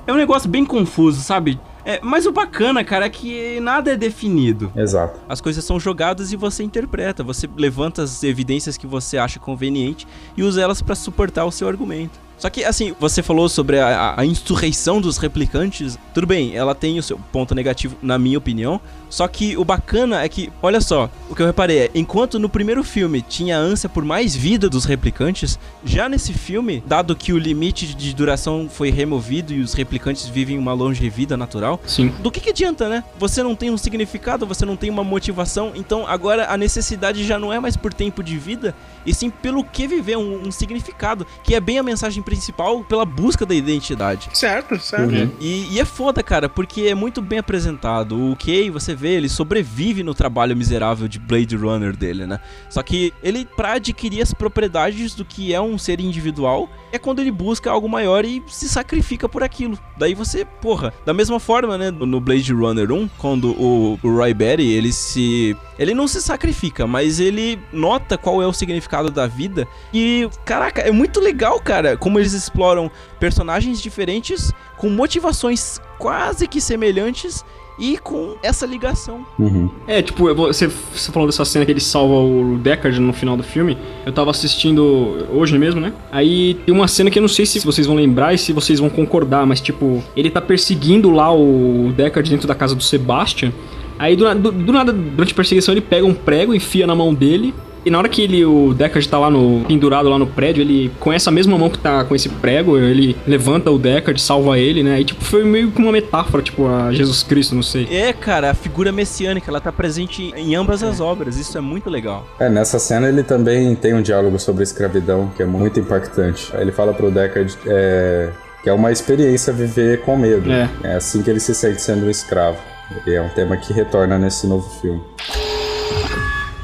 É 0.06 0.12
um 0.12 0.16
negócio 0.16 0.48
bem 0.48 0.64
confuso, 0.64 1.20
sabe? 1.20 1.60
É, 1.84 1.98
mas 2.02 2.26
o 2.26 2.32
bacana, 2.32 2.84
cara, 2.84 3.06
é 3.06 3.10
que 3.10 3.58
nada 3.60 3.90
é 3.92 3.96
definido. 3.96 4.72
Exato. 4.76 5.18
As 5.28 5.40
coisas 5.40 5.64
são 5.64 5.80
jogadas 5.80 6.32
e 6.32 6.36
você 6.36 6.62
interpreta. 6.62 7.24
Você 7.24 7.48
levanta 7.56 8.02
as 8.02 8.22
evidências 8.22 8.76
que 8.76 8.86
você 8.86 9.18
acha 9.18 9.38
conveniente 9.40 10.06
e 10.36 10.42
usa 10.42 10.62
elas 10.62 10.80
pra 10.80 10.94
suportar 10.94 11.44
o 11.44 11.50
seu 11.50 11.66
argumento. 11.66 12.18
Só 12.38 12.48
que, 12.48 12.64
assim, 12.64 12.94
você 13.00 13.22
falou 13.22 13.48
sobre 13.48 13.78
a, 13.80 14.14
a- 14.16 14.24
insurreição 14.24 15.00
dos 15.00 15.18
replicantes. 15.18 15.98
Tudo 16.14 16.26
bem, 16.26 16.54
ela 16.54 16.74
tem 16.74 16.98
o 16.98 17.02
seu 17.02 17.18
ponto 17.32 17.54
negativo, 17.54 17.96
na 18.00 18.18
minha 18.18 18.38
opinião. 18.38 18.80
Só 19.10 19.26
que 19.26 19.56
o 19.56 19.64
bacana 19.64 20.22
é 20.22 20.28
que, 20.28 20.52
olha 20.62 20.80
só, 20.80 21.10
o 21.30 21.34
que 21.34 21.40
eu 21.42 21.46
reparei 21.46 21.78
é, 21.78 21.90
enquanto 21.94 22.38
no 22.38 22.48
primeiro 22.48 22.84
filme 22.84 23.22
tinha 23.22 23.56
a 23.56 23.60
ânsia 23.60 23.88
por 23.88 24.04
mais 24.04 24.36
vida 24.36 24.68
dos 24.68 24.84
replicantes, 24.84 25.58
já 25.84 26.08
nesse 26.08 26.32
filme, 26.34 26.82
dado 26.86 27.16
que 27.16 27.32
o 27.32 27.38
limite 27.38 27.86
de 27.94 28.14
duração 28.14 28.68
foi 28.70 28.90
removido 28.90 29.52
e 29.52 29.60
os 29.60 29.72
replicantes 29.72 30.26
vivem 30.28 30.58
uma 30.58 30.74
longevida 30.74 31.36
natural, 31.38 31.80
Sim. 31.86 32.08
do 32.22 32.30
que, 32.30 32.38
que 32.40 32.50
adianta, 32.50 32.88
né? 32.88 33.02
Você 33.18 33.42
não 33.42 33.54
tem 33.54 33.70
um 33.70 33.78
significado, 33.78 34.46
você 34.46 34.66
não 34.66 34.76
tem 34.76 34.90
uma 34.90 35.02
motivação, 35.02 35.72
então 35.74 36.06
agora 36.06 36.52
a 36.52 36.56
necessidade 36.58 37.24
já 37.24 37.38
não 37.38 37.50
é 37.52 37.58
mais 37.58 37.76
por 37.76 37.94
tempo 37.94 38.22
de 38.22 38.36
vida, 38.36 38.74
e 39.06 39.14
sim 39.14 39.30
pelo 39.30 39.64
que 39.64 39.86
viver, 39.88 40.18
um, 40.18 40.46
um 40.48 40.50
significado, 40.52 41.26
que 41.42 41.54
é 41.54 41.60
bem 41.60 41.78
a 41.78 41.82
mensagem 41.82 42.22
principal 42.28 42.84
pela 42.84 43.06
busca 43.06 43.46
da 43.46 43.54
identidade. 43.54 44.28
Certo, 44.34 44.78
certo. 44.78 45.14
Uhum. 45.14 45.30
E, 45.40 45.74
e 45.74 45.80
é 45.80 45.84
foda, 45.86 46.22
cara, 46.22 46.46
porque 46.46 46.82
é 46.82 46.94
muito 46.94 47.22
bem 47.22 47.38
apresentado. 47.38 48.30
O 48.30 48.36
Kay, 48.36 48.68
você 48.68 48.94
vê, 48.94 49.14
ele 49.14 49.30
sobrevive 49.30 50.02
no 50.02 50.12
trabalho 50.12 50.54
miserável 50.54 51.08
de 51.08 51.18
Blade 51.18 51.56
Runner 51.56 51.96
dele, 51.96 52.26
né? 52.26 52.38
Só 52.68 52.82
que 52.82 53.14
ele, 53.22 53.46
pra 53.56 53.72
adquirir 53.72 54.20
as 54.20 54.34
propriedades 54.34 55.14
do 55.14 55.24
que 55.24 55.54
é 55.54 55.60
um 55.60 55.78
ser 55.78 56.00
individual, 56.00 56.68
é 56.92 56.98
quando 56.98 57.20
ele 57.20 57.30
busca 57.30 57.70
algo 57.70 57.88
maior 57.88 58.26
e 58.26 58.42
se 58.46 58.68
sacrifica 58.68 59.26
por 59.26 59.42
aquilo. 59.42 59.78
Daí 59.96 60.14
você, 60.14 60.44
porra, 60.44 60.92
da 61.06 61.14
mesma 61.14 61.40
forma, 61.40 61.78
né, 61.78 61.90
no 61.90 62.20
Blade 62.20 62.52
Runner 62.52 62.92
1, 62.92 63.08
quando 63.16 63.52
o, 63.52 63.98
o 64.02 64.16
Roy 64.16 64.34
Batty, 64.34 64.66
ele 64.66 64.92
se... 64.92 65.56
Ele 65.78 65.94
não 65.94 66.08
se 66.08 66.20
sacrifica, 66.20 66.86
mas 66.86 67.20
ele 67.20 67.58
nota 67.72 68.18
qual 68.18 68.42
é 68.42 68.46
o 68.46 68.52
significado 68.52 69.10
da 69.10 69.26
vida. 69.26 69.66
E, 69.92 70.28
caraca, 70.44 70.80
é 70.80 70.90
muito 70.90 71.20
legal, 71.20 71.60
cara, 71.60 71.96
como 71.96 72.18
eles 72.18 72.32
exploram 72.32 72.90
personagens 73.20 73.80
diferentes 73.80 74.52
com 74.76 74.88
motivações 74.90 75.80
quase 75.98 76.46
que 76.48 76.60
semelhantes 76.60 77.44
e 77.78 77.96
com 77.96 78.36
essa 78.42 78.66
ligação. 78.66 79.24
Uhum. 79.38 79.70
É, 79.86 80.02
tipo, 80.02 80.34
você, 80.34 80.66
você 80.66 81.12
falou 81.12 81.28
dessa 81.28 81.44
cena 81.44 81.64
que 81.64 81.70
ele 81.70 81.80
salva 81.80 82.14
o 82.14 82.58
Deckard 82.58 82.98
no 82.98 83.12
final 83.12 83.36
do 83.36 83.42
filme. 83.42 83.78
Eu 84.04 84.12
tava 84.12 84.30
assistindo 84.30 85.26
hoje 85.32 85.56
mesmo, 85.56 85.80
né? 85.80 85.92
Aí 86.10 86.54
tem 86.66 86.74
uma 86.74 86.88
cena 86.88 87.10
que 87.10 87.18
eu 87.18 87.20
não 87.20 87.28
sei 87.28 87.46
se 87.46 87.64
vocês 87.64 87.86
vão 87.86 87.94
lembrar 87.94 88.34
e 88.34 88.38
se 88.38 88.52
vocês 88.52 88.80
vão 88.80 88.90
concordar, 88.90 89.46
mas 89.46 89.60
tipo, 89.60 90.02
ele 90.16 90.28
tá 90.28 90.40
perseguindo 90.40 91.10
lá 91.10 91.32
o 91.32 91.92
Deckard 91.96 92.28
dentro 92.28 92.48
da 92.48 92.54
casa 92.54 92.74
do 92.74 92.82
Sebastian. 92.82 93.52
Aí 93.98 94.14
do, 94.16 94.32
do- 94.34 94.52
do 94.52 94.72
nada, 94.72 94.92
durante 94.92 95.32
a 95.32 95.36
perseguição, 95.36 95.72
ele 95.74 95.80
pega 95.80 96.06
um 96.06 96.14
prego, 96.14 96.54
enfia 96.54 96.86
na 96.86 96.94
mão 96.94 97.12
dele. 97.14 97.54
E 97.86 97.90
na 97.90 97.96
hora 97.98 98.08
que 98.08 98.20
ele, 98.20 98.44
o 98.44 98.74
Deckard 98.74 99.08
tá 99.08 99.18
lá 99.18 99.30
no. 99.30 99.64
pendurado 99.64 100.08
lá 100.10 100.18
no 100.18 100.26
prédio, 100.26 100.60
ele 100.60 100.90
com 100.98 101.12
essa 101.12 101.30
mesma 101.30 101.56
mão 101.56 101.70
que 101.70 101.78
tá 101.78 102.04
com 102.04 102.14
esse 102.14 102.28
prego, 102.28 102.76
ele 102.76 103.16
levanta 103.26 103.70
o 103.70 103.78
Deckard, 103.78 104.20
salva 104.20 104.58
ele, 104.58 104.82
né? 104.82 105.00
E 105.00 105.04
tipo, 105.04 105.24
foi 105.24 105.44
meio 105.44 105.70
que 105.70 105.80
uma 105.80 105.92
metáfora, 105.92 106.42
tipo, 106.42 106.66
a 106.66 106.92
Jesus 106.92 107.22
Cristo, 107.22 107.54
não 107.54 107.62
sei. 107.62 107.88
É, 107.90 108.12
cara, 108.12 108.50
a 108.50 108.54
figura 108.54 108.90
messiânica, 108.92 109.48
ela 109.50 109.60
tá 109.60 109.72
presente 109.72 110.34
em 110.36 110.54
ambas 110.56 110.82
as 110.82 111.00
obras, 111.00 111.38
isso 111.38 111.56
é 111.56 111.60
muito 111.60 111.88
legal. 111.88 112.26
É, 112.38 112.50
nessa 112.50 112.78
cena 112.80 113.08
ele 113.08 113.22
também 113.22 113.74
tem 113.76 113.94
um 113.94 114.02
diálogo 114.02 114.38
sobre 114.40 114.62
a 114.62 114.64
escravidão 114.64 115.30
que 115.36 115.42
é 115.42 115.46
muito 115.46 115.78
impactante. 115.80 116.50
Ele 116.58 116.72
fala 116.72 116.92
pro 116.92 117.10
Deckard 117.12 117.56
é, 117.64 118.30
que 118.62 118.68
é 118.68 118.72
uma 118.72 118.90
experiência 118.92 119.50
viver 119.52 120.00
com 120.02 120.16
medo. 120.16 120.50
É. 120.52 120.68
é 120.82 120.94
assim 120.96 121.22
que 121.22 121.30
ele 121.30 121.40
se 121.40 121.54
sente 121.54 121.80
sendo 121.80 122.04
um 122.06 122.10
escravo. 122.10 122.58
E 123.06 123.12
é 123.12 123.20
um 123.20 123.28
tema 123.28 123.54
que 123.56 123.72
retorna 123.72 124.18
nesse 124.18 124.46
novo 124.46 124.66
filme. 124.80 125.02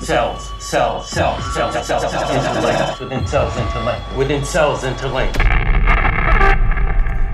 Cells, 0.00 0.52
cells, 0.58 1.06
cells, 1.10 1.44
cells, 1.52 1.72
cells, 1.74 1.86
cells, 1.86 2.10
cells, 2.10 2.46
interlinked. 2.46 3.00
Within 3.00 3.26
cells 3.26 3.54
interlinked. 3.58 4.16
Within 4.16 4.44
cells 4.44 4.84
interlinked. 4.84 5.38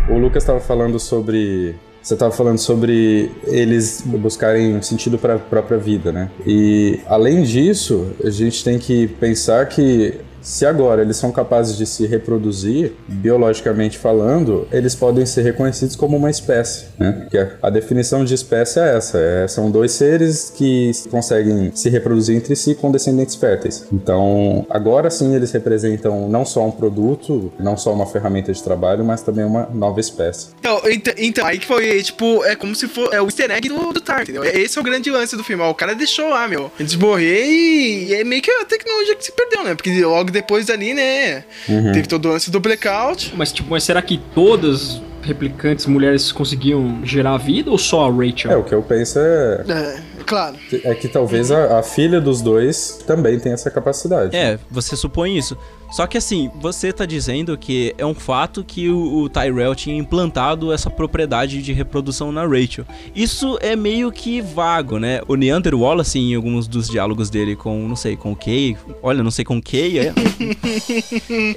O 0.08 0.18
Lucas 0.18 0.42
estava 0.42 0.58
falando 0.60 0.98
sobre. 0.98 1.76
Você 2.02 2.14
estava 2.14 2.32
falando 2.32 2.58
sobre 2.58 3.30
eles 3.44 4.02
buscarem 4.04 4.76
um 4.76 4.82
sentido 4.82 5.18
para 5.18 5.34
a 5.34 5.38
própria 5.38 5.78
vida, 5.78 6.10
né? 6.10 6.28
E 6.44 6.98
além 7.06 7.42
disso, 7.42 8.12
a 8.24 8.30
gente 8.30 8.64
tem 8.64 8.78
que 8.78 9.06
pensar 9.06 9.66
que 9.66 10.18
se 10.40 10.66
agora 10.66 11.02
eles 11.02 11.16
são 11.16 11.30
capazes 11.32 11.76
de 11.76 11.86
se 11.86 12.06
reproduzir, 12.06 12.92
biologicamente 13.08 13.98
falando, 13.98 14.66
eles 14.72 14.94
podem 14.94 15.26
ser 15.26 15.42
reconhecidos 15.42 15.96
como 15.96 16.16
uma 16.16 16.30
espécie, 16.30 16.86
né? 16.98 17.12
Porque 17.12 17.38
a, 17.62 17.70
definição 17.70 18.24
de 18.24 18.34
espécie 18.34 18.80
é 18.80 18.96
essa: 18.96 19.18
é, 19.18 19.48
são 19.48 19.70
dois 19.70 19.92
seres 19.92 20.50
que 20.54 20.92
conseguem 21.10 21.70
se 21.74 21.88
reproduzir 21.88 22.36
entre 22.36 22.56
si 22.56 22.74
com 22.74 22.90
descendentes 22.90 23.34
férteis. 23.34 23.86
Então, 23.92 24.66
agora 24.70 25.10
sim 25.10 25.34
eles 25.34 25.52
representam 25.52 26.28
não 26.28 26.44
só 26.44 26.66
um 26.66 26.70
produto, 26.70 27.52
não 27.58 27.76
só 27.76 27.92
uma 27.92 28.06
ferramenta 28.06 28.52
de 28.52 28.62
trabalho, 28.62 29.04
mas 29.04 29.22
também 29.22 29.44
uma 29.44 29.68
nova 29.72 30.00
espécie. 30.00 30.48
Então, 30.58 30.80
então, 30.86 31.14
então, 31.16 31.46
aí 31.46 31.58
que 31.58 31.66
foi, 31.66 32.02
tipo, 32.02 32.44
é 32.44 32.56
como 32.56 32.74
se 32.74 32.88
for 32.88 33.12
é 33.12 33.20
o 33.20 33.26
easter 33.26 33.50
egg 33.50 33.68
do, 33.68 33.92
do 33.92 34.00
Tar, 34.00 34.22
entendeu? 34.22 34.44
Esse 34.44 34.78
é 34.78 34.80
o 34.80 34.84
grande 34.84 35.10
lance 35.10 35.36
do 35.36 35.44
filme. 35.44 35.62
Ó, 35.62 35.70
o 35.70 35.74
cara 35.74 35.94
deixou 35.94 36.28
lá, 36.28 36.46
meu. 36.48 36.70
Eles 36.78 36.94
morrer 36.94 37.46
e 37.46 38.14
é 38.14 38.24
meio 38.24 38.42
que 38.42 38.50
a 38.50 38.64
tecnologia 38.64 39.16
que 39.16 39.24
se 39.24 39.32
perdeu, 39.32 39.64
né? 39.64 39.74
Porque 39.74 39.90
logo 40.04 40.29
depois 40.30 40.66
dali, 40.66 40.94
né? 40.94 41.44
Uhum. 41.68 41.92
Teve 41.92 42.08
todo 42.08 42.26
o 42.26 42.28
lance 42.32 42.50
do 42.50 42.60
blackout. 42.60 43.32
Mas 43.36 43.52
tipo, 43.52 43.70
mas 43.70 43.84
será 43.84 44.00
que 44.02 44.18
todas 44.34 45.00
replicantes 45.22 45.86
mulheres 45.86 46.32
conseguiam 46.32 47.04
gerar 47.04 47.36
vida 47.36 47.70
ou 47.70 47.78
só 47.78 48.06
a 48.06 48.10
Rachel? 48.10 48.50
É, 48.50 48.56
o 48.56 48.64
que 48.64 48.74
eu 48.74 48.82
penso 48.82 49.18
é. 49.18 49.64
É, 49.68 50.00
claro. 50.26 50.56
É 50.84 50.94
que 50.94 51.08
talvez 51.08 51.50
a, 51.50 51.78
a 51.78 51.82
filha 51.82 52.20
dos 52.20 52.40
dois 52.40 53.02
também 53.06 53.38
tenha 53.38 53.54
essa 53.54 53.70
capacidade. 53.70 54.36
É, 54.36 54.58
você 54.70 54.96
supõe 54.96 55.36
isso. 55.36 55.56
Só 55.90 56.06
que 56.06 56.16
assim, 56.16 56.50
você 56.60 56.92
tá 56.92 57.04
dizendo 57.04 57.58
que 57.58 57.92
é 57.98 58.06
um 58.06 58.14
fato 58.14 58.62
que 58.62 58.88
o, 58.88 59.22
o 59.22 59.28
Tyrell 59.28 59.74
tinha 59.74 59.96
implantado 59.96 60.72
essa 60.72 60.88
propriedade 60.88 61.60
de 61.60 61.72
reprodução 61.72 62.30
na 62.30 62.46
Rachel. 62.46 62.84
Isso 63.14 63.58
é 63.60 63.74
meio 63.74 64.12
que 64.12 64.40
vago, 64.40 64.98
né? 64.98 65.20
O 65.26 65.34
Neander 65.34 65.74
Wallace, 65.74 66.18
em 66.18 66.34
alguns 66.34 66.68
dos 66.68 66.88
diálogos 66.88 67.28
dele 67.28 67.56
com, 67.56 67.88
não 67.88 67.96
sei, 67.96 68.16
com 68.16 68.32
o 68.32 68.36
Kay. 68.36 68.76
Olha, 69.02 69.22
não 69.22 69.32
sei 69.32 69.44
com 69.44 69.58
o 69.58 69.62
Kay, 69.62 69.98
é. 69.98 70.12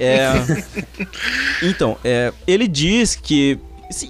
é 0.00 0.32
então, 1.62 1.96
é, 2.04 2.32
ele 2.46 2.66
diz 2.66 3.14
que. 3.14 3.58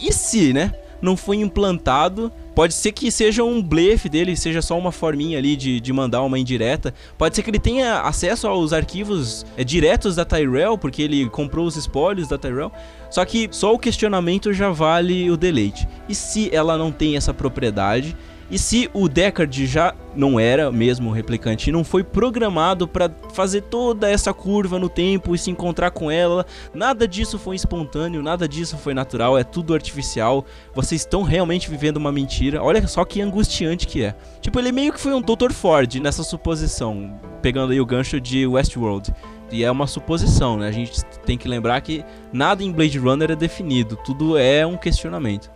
E 0.00 0.12
se, 0.12 0.54
né? 0.54 0.72
Não 1.04 1.16
foi 1.16 1.36
implantado 1.36 2.32
Pode 2.54 2.72
ser 2.72 2.92
que 2.92 3.10
seja 3.10 3.42
um 3.42 3.60
blefe 3.60 4.08
dele, 4.08 4.36
seja 4.36 4.62
só 4.62 4.78
uma 4.78 4.92
forminha 4.92 5.38
ali 5.38 5.56
de, 5.56 5.80
de 5.80 5.92
mandar 5.92 6.22
uma 6.22 6.38
indireta. 6.38 6.94
Pode 7.18 7.34
ser 7.34 7.42
que 7.42 7.50
ele 7.50 7.58
tenha 7.58 8.02
acesso 8.02 8.46
aos 8.46 8.72
arquivos 8.72 9.44
é, 9.56 9.64
diretos 9.64 10.14
da 10.14 10.24
Tyrell, 10.24 10.78
porque 10.78 11.02
ele 11.02 11.28
comprou 11.28 11.66
os 11.66 11.74
espólios 11.76 12.28
da 12.28 12.38
Tyrell. 12.38 12.70
Só 13.10 13.24
que 13.24 13.48
só 13.50 13.74
o 13.74 13.78
questionamento 13.78 14.52
já 14.52 14.70
vale 14.70 15.28
o 15.30 15.36
deleite. 15.36 15.88
E 16.08 16.14
se 16.14 16.48
ela 16.54 16.78
não 16.78 16.92
tem 16.92 17.16
essa 17.16 17.34
propriedade? 17.34 18.16
E 18.50 18.58
se 18.58 18.90
o 18.92 19.08
Deckard 19.08 19.66
já 19.66 19.94
não 20.14 20.38
era 20.38 20.70
mesmo 20.70 21.10
replicante 21.10 21.72
não 21.72 21.82
foi 21.82 22.04
programado 22.04 22.86
para 22.86 23.10
fazer 23.32 23.62
toda 23.62 24.08
essa 24.08 24.32
curva 24.32 24.78
no 24.78 24.88
tempo 24.88 25.34
e 25.34 25.38
se 25.38 25.50
encontrar 25.50 25.90
com 25.90 26.10
ela, 26.10 26.46
nada 26.72 27.08
disso 27.08 27.38
foi 27.38 27.56
espontâneo, 27.56 28.22
nada 28.22 28.46
disso 28.46 28.76
foi 28.76 28.94
natural, 28.94 29.36
é 29.38 29.42
tudo 29.42 29.74
artificial. 29.74 30.44
Vocês 30.74 31.00
estão 31.00 31.22
realmente 31.22 31.70
vivendo 31.70 31.96
uma 31.96 32.12
mentira. 32.12 32.62
Olha 32.62 32.86
só 32.86 33.04
que 33.04 33.20
angustiante 33.20 33.86
que 33.86 34.02
é. 34.02 34.14
Tipo, 34.40 34.58
ele 34.58 34.72
meio 34.72 34.92
que 34.92 35.00
foi 35.00 35.14
um 35.14 35.22
Dr. 35.22 35.52
Ford 35.52 35.94
nessa 35.96 36.22
suposição, 36.22 37.18
pegando 37.40 37.72
aí 37.72 37.80
o 37.80 37.86
gancho 37.86 38.20
de 38.20 38.46
Westworld. 38.46 39.12
E 39.50 39.64
é 39.64 39.70
uma 39.70 39.86
suposição, 39.86 40.56
né? 40.56 40.68
A 40.68 40.72
gente 40.72 41.04
tem 41.24 41.38
que 41.38 41.48
lembrar 41.48 41.80
que 41.80 42.04
nada 42.32 42.62
em 42.62 42.72
Blade 42.72 42.98
Runner 42.98 43.30
é 43.30 43.36
definido, 43.36 43.96
tudo 44.04 44.36
é 44.36 44.66
um 44.66 44.76
questionamento. 44.76 45.50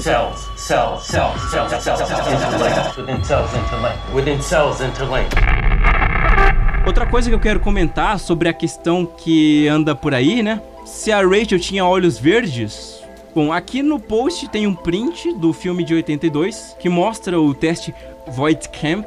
Cells, 0.00 0.48
cells, 0.56 1.06
cells, 1.06 1.50
cells, 1.50 1.70
cells, 1.70 1.82
cells, 1.82 1.98
cells. 1.98 2.96
Within 2.96 3.22
cells 3.22 3.50
interlinked. 3.54 4.14
Within 4.14 4.40
cells 4.40 4.80
interlinked. 4.80 5.34
Outra 6.86 7.04
coisa 7.04 7.28
que 7.28 7.34
eu 7.34 7.38
quero 7.38 7.60
comentar 7.60 8.18
sobre 8.18 8.48
a 8.48 8.52
questão 8.54 9.04
que 9.04 9.68
anda 9.68 9.94
por 9.94 10.14
aí, 10.14 10.42
né? 10.42 10.62
Se 10.86 11.12
a 11.12 11.20
Rachel 11.20 11.60
tinha 11.60 11.84
olhos 11.84 12.18
verdes. 12.18 13.02
Bom, 13.34 13.52
aqui 13.52 13.82
no 13.82 14.00
post 14.00 14.48
tem 14.48 14.66
um 14.66 14.74
print 14.74 15.34
do 15.34 15.52
filme 15.52 15.84
de 15.84 15.92
82 15.92 16.76
que 16.80 16.88
mostra 16.88 17.38
o 17.38 17.52
teste 17.52 17.94
Voigtkamp 18.26 19.04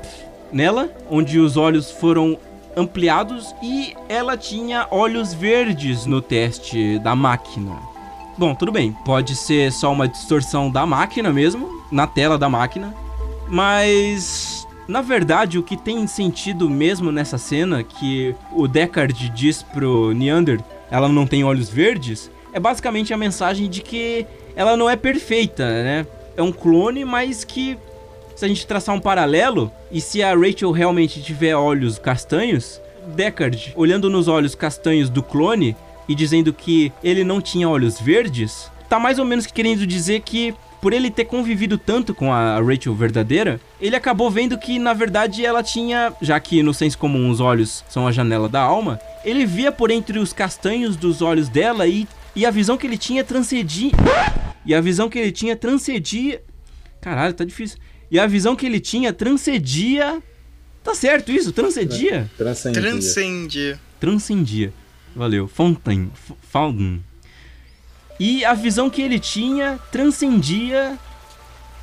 nela, 0.51 0.91
onde 1.09 1.39
os 1.39 1.57
olhos 1.57 1.89
foram 1.89 2.37
ampliados 2.77 3.55
e 3.63 3.95
ela 4.07 4.37
tinha 4.37 4.87
olhos 4.91 5.33
verdes 5.33 6.05
no 6.05 6.21
teste 6.21 6.99
da 6.99 7.15
máquina. 7.15 7.92
Bom, 8.35 8.55
tudo 8.55 8.71
bem, 8.71 8.91
pode 9.05 9.35
ser 9.35 9.71
só 9.71 9.91
uma 9.91 10.07
distorção 10.07 10.69
da 10.69 10.87
máquina 10.87 11.31
mesmo, 11.31 11.83
na 11.91 12.07
tela 12.07 12.35
da 12.35 12.49
máquina, 12.49 12.93
mas 13.47 14.67
na 14.87 15.01
verdade 15.01 15.59
o 15.59 15.63
que 15.63 15.77
tem 15.77 16.07
sentido 16.07 16.67
mesmo 16.67 17.11
nessa 17.11 17.37
cena 17.37 17.83
que 17.83 18.35
o 18.51 18.67
Deckard 18.67 19.29
diz 19.29 19.61
pro 19.61 20.13
Neander, 20.13 20.59
ela 20.89 21.07
não 21.07 21.27
tem 21.27 21.43
olhos 21.43 21.69
verdes, 21.69 22.31
é 22.51 22.59
basicamente 22.59 23.13
a 23.13 23.17
mensagem 23.17 23.69
de 23.69 23.81
que 23.81 24.25
ela 24.55 24.75
não 24.75 24.89
é 24.89 24.95
perfeita, 24.95 25.65
né? 25.83 26.07
É 26.35 26.41
um 26.41 26.51
clone, 26.51 27.05
mas 27.05 27.43
que 27.43 27.77
se 28.35 28.45
a 28.45 28.47
gente 28.47 28.65
traçar 28.65 28.95
um 28.95 28.99
paralelo 28.99 29.71
e 29.91 30.01
se 30.01 30.23
a 30.23 30.35
Rachel 30.35 30.71
realmente 30.71 31.21
tiver 31.21 31.55
olhos 31.55 31.99
castanhos, 31.99 32.81
Deckard, 33.15 33.73
olhando 33.75 34.09
nos 34.09 34.27
olhos 34.27 34.55
castanhos 34.55 35.09
do 35.09 35.21
clone, 35.21 35.75
e 36.07 36.15
dizendo 36.15 36.53
que 36.53 36.91
ele 37.03 37.23
não 37.23 37.41
tinha 37.41 37.69
olhos 37.69 37.99
verdes, 37.99 38.71
tá 38.89 38.99
mais 38.99 39.19
ou 39.19 39.25
menos 39.25 39.45
querendo 39.45 39.85
dizer 39.87 40.21
que 40.21 40.53
por 40.83 40.91
ele 40.91 41.09
ter 41.09 41.23
convivido 41.23 41.77
tanto 41.77 42.13
com 42.13 42.33
a 42.33 42.59
Rachel 42.59 42.93
verdadeira, 42.93 43.57
ele 43.79 43.95
acabou 43.95 44.29
vendo 44.29 44.57
que 44.57 44.77
na 44.77 44.93
verdade 44.93 45.45
ela 45.45 45.63
tinha, 45.63 46.11
já 46.21 46.37
que 46.41 46.61
no 46.61 46.73
senso 46.73 46.97
comum 46.97 47.29
os 47.29 47.39
olhos 47.39 47.85
são 47.89 48.05
a 48.05 48.11
janela 48.11 48.49
da 48.49 48.59
alma, 48.59 48.99
ele 49.23 49.45
via 49.45 49.71
por 49.71 49.89
entre 49.91 50.19
os 50.19 50.33
castanhos 50.33 50.97
dos 50.97 51.21
olhos 51.21 51.47
dela 51.47 51.87
e, 51.87 52.05
e 52.35 52.45
a 52.45 52.51
visão 52.51 52.77
que 52.77 52.85
ele 52.85 52.97
tinha 52.97 53.23
transcedia. 53.23 53.91
E 54.65 54.75
a 54.75 54.81
visão 54.81 55.09
que 55.09 55.17
ele 55.17 55.31
tinha 55.31 55.55
transcedia. 55.55 56.41
Caralho, 56.99 57.33
tá 57.33 57.45
difícil. 57.45 57.77
E 58.11 58.19
a 58.19 58.27
visão 58.27 58.53
que 58.53 58.65
ele 58.65 58.81
tinha 58.81 59.13
transcedia. 59.13 60.21
Tá 60.83 60.93
certo 60.93 61.31
isso? 61.31 61.53
Transcedia? 61.53 62.29
Transcendia. 62.37 62.81
Transcendia. 62.81 63.79
Transcendia. 64.01 64.73
Valeu. 65.15 65.47
Fontaine. 65.47 66.11
Fountain. 66.49 67.03
E 68.19 68.45
a 68.45 68.53
visão 68.53 68.89
que 68.89 69.01
ele 69.01 69.19
tinha 69.19 69.79
transcendia 69.91 70.97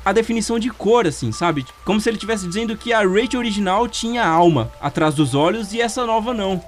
a 0.03 0.11
definição 0.11 0.57
de 0.57 0.69
cor, 0.69 1.05
assim, 1.05 1.31
sabe? 1.31 1.65
Como 1.85 2.01
se 2.01 2.09
ele 2.09 2.17
estivesse 2.17 2.47
dizendo 2.47 2.75
que 2.75 2.91
a 2.91 3.01
Rachel 3.01 3.39
original 3.39 3.87
tinha 3.87 4.25
alma 4.25 4.71
atrás 4.81 5.13
dos 5.13 5.35
olhos 5.35 5.73
e 5.73 5.81
essa 5.81 6.05
nova 6.05 6.33
não. 6.33 6.63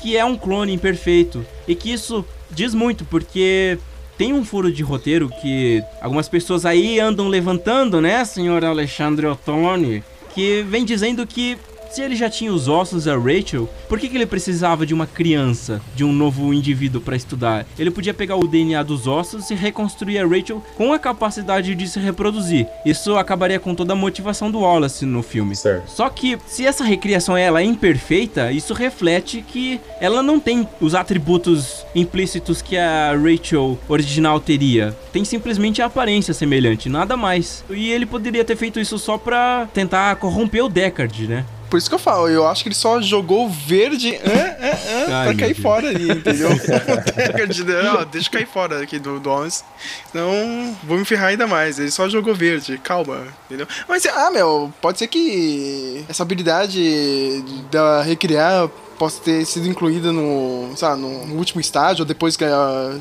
Que 0.00 0.16
é 0.16 0.24
um 0.24 0.36
clone 0.36 0.72
imperfeito. 0.72 1.46
E 1.68 1.74
que 1.74 1.92
isso 1.92 2.24
diz 2.50 2.74
muito, 2.74 3.04
porque 3.04 3.78
tem 4.18 4.32
um 4.32 4.44
furo 4.44 4.72
de 4.72 4.82
roteiro 4.82 5.30
que 5.40 5.82
algumas 6.00 6.28
pessoas 6.28 6.66
aí 6.66 6.98
andam 6.98 7.28
levantando, 7.28 8.00
né, 8.00 8.24
senhor 8.24 8.64
Alexandre 8.64 9.26
Ottoni? 9.26 10.02
Que 10.34 10.62
vem 10.62 10.84
dizendo 10.84 11.26
que 11.26 11.56
se 11.92 12.00
ele 12.00 12.16
já 12.16 12.30
tinha 12.30 12.50
os 12.50 12.68
ossos 12.68 13.04
da 13.04 13.16
Rachel, 13.16 13.68
por 13.86 13.98
que, 13.98 14.08
que 14.08 14.16
ele 14.16 14.24
precisava 14.24 14.86
de 14.86 14.94
uma 14.94 15.06
criança, 15.06 15.80
de 15.94 16.02
um 16.02 16.12
novo 16.12 16.52
indivíduo 16.54 17.02
para 17.02 17.14
estudar? 17.14 17.66
Ele 17.78 17.90
podia 17.90 18.14
pegar 18.14 18.36
o 18.36 18.48
DNA 18.48 18.82
dos 18.82 19.06
ossos 19.06 19.50
e 19.50 19.54
reconstruir 19.54 20.18
a 20.18 20.26
Rachel 20.26 20.62
com 20.74 20.94
a 20.94 20.98
capacidade 20.98 21.74
de 21.74 21.86
se 21.86 22.00
reproduzir. 22.00 22.66
Isso 22.86 23.16
acabaria 23.16 23.60
com 23.60 23.74
toda 23.74 23.92
a 23.92 23.96
motivação 23.96 24.50
do 24.50 24.60
Wallace 24.60 25.04
no 25.04 25.22
filme. 25.22 25.54
Certo. 25.54 25.90
Só 25.90 26.08
que 26.08 26.38
se 26.46 26.66
essa 26.66 26.82
recriação 26.82 27.36
ela 27.36 27.60
é 27.60 27.64
imperfeita, 27.64 28.50
isso 28.50 28.72
reflete 28.72 29.44
que 29.46 29.78
ela 30.00 30.22
não 30.22 30.40
tem 30.40 30.66
os 30.80 30.94
atributos 30.94 31.84
implícitos 31.94 32.62
que 32.62 32.76
a 32.76 33.12
Rachel 33.12 33.78
original 33.86 34.40
teria. 34.40 34.96
Tem 35.12 35.26
simplesmente 35.26 35.82
a 35.82 35.86
aparência 35.86 36.32
semelhante, 36.32 36.88
nada 36.88 37.18
mais. 37.18 37.62
E 37.68 37.90
ele 37.90 38.06
poderia 38.06 38.44
ter 38.44 38.56
feito 38.56 38.80
isso 38.80 38.98
só 38.98 39.18
pra 39.18 39.68
tentar 39.74 40.16
corromper 40.16 40.64
o 40.64 40.70
Deckard, 40.70 41.28
né? 41.28 41.44
Por 41.72 41.78
isso 41.78 41.88
que 41.88 41.94
eu 41.94 41.98
falo, 41.98 42.28
eu 42.28 42.46
acho 42.46 42.62
que 42.62 42.68
ele 42.68 42.74
só 42.74 43.00
jogou 43.00 43.48
verde 43.48 44.14
ah, 44.16 44.56
ah, 44.60 45.22
ah, 45.22 45.24
pra 45.24 45.34
cair 45.34 45.54
fora 45.54 45.88
ali, 45.88 46.10
entendeu? 46.10 46.50
não, 47.82 48.04
deixa 48.04 48.28
eu 48.28 48.32
cair 48.32 48.46
fora 48.46 48.82
aqui 48.82 48.98
do, 48.98 49.18
do 49.18 49.30
Homens. 49.30 49.64
Não, 50.12 50.76
vou 50.82 50.98
me 50.98 51.04
ferrar 51.06 51.28
ainda 51.28 51.46
mais. 51.46 51.78
Ele 51.78 51.90
só 51.90 52.10
jogou 52.10 52.34
verde, 52.34 52.76
calma, 52.76 53.26
entendeu? 53.46 53.66
Mas, 53.88 54.04
ah, 54.04 54.30
meu, 54.30 54.70
pode 54.82 54.98
ser 54.98 55.06
que 55.06 56.04
essa 56.10 56.22
habilidade 56.22 57.42
da 57.70 58.02
recriar 58.02 58.68
possa 58.98 59.22
ter 59.22 59.42
sido 59.46 59.66
incluída 59.66 60.12
no, 60.12 60.74
sabe, 60.76 61.00
no, 61.00 61.26
no 61.26 61.36
último 61.36 61.62
estágio, 61.62 62.02
ou 62.02 62.06
depois 62.06 62.36
que 62.36 62.44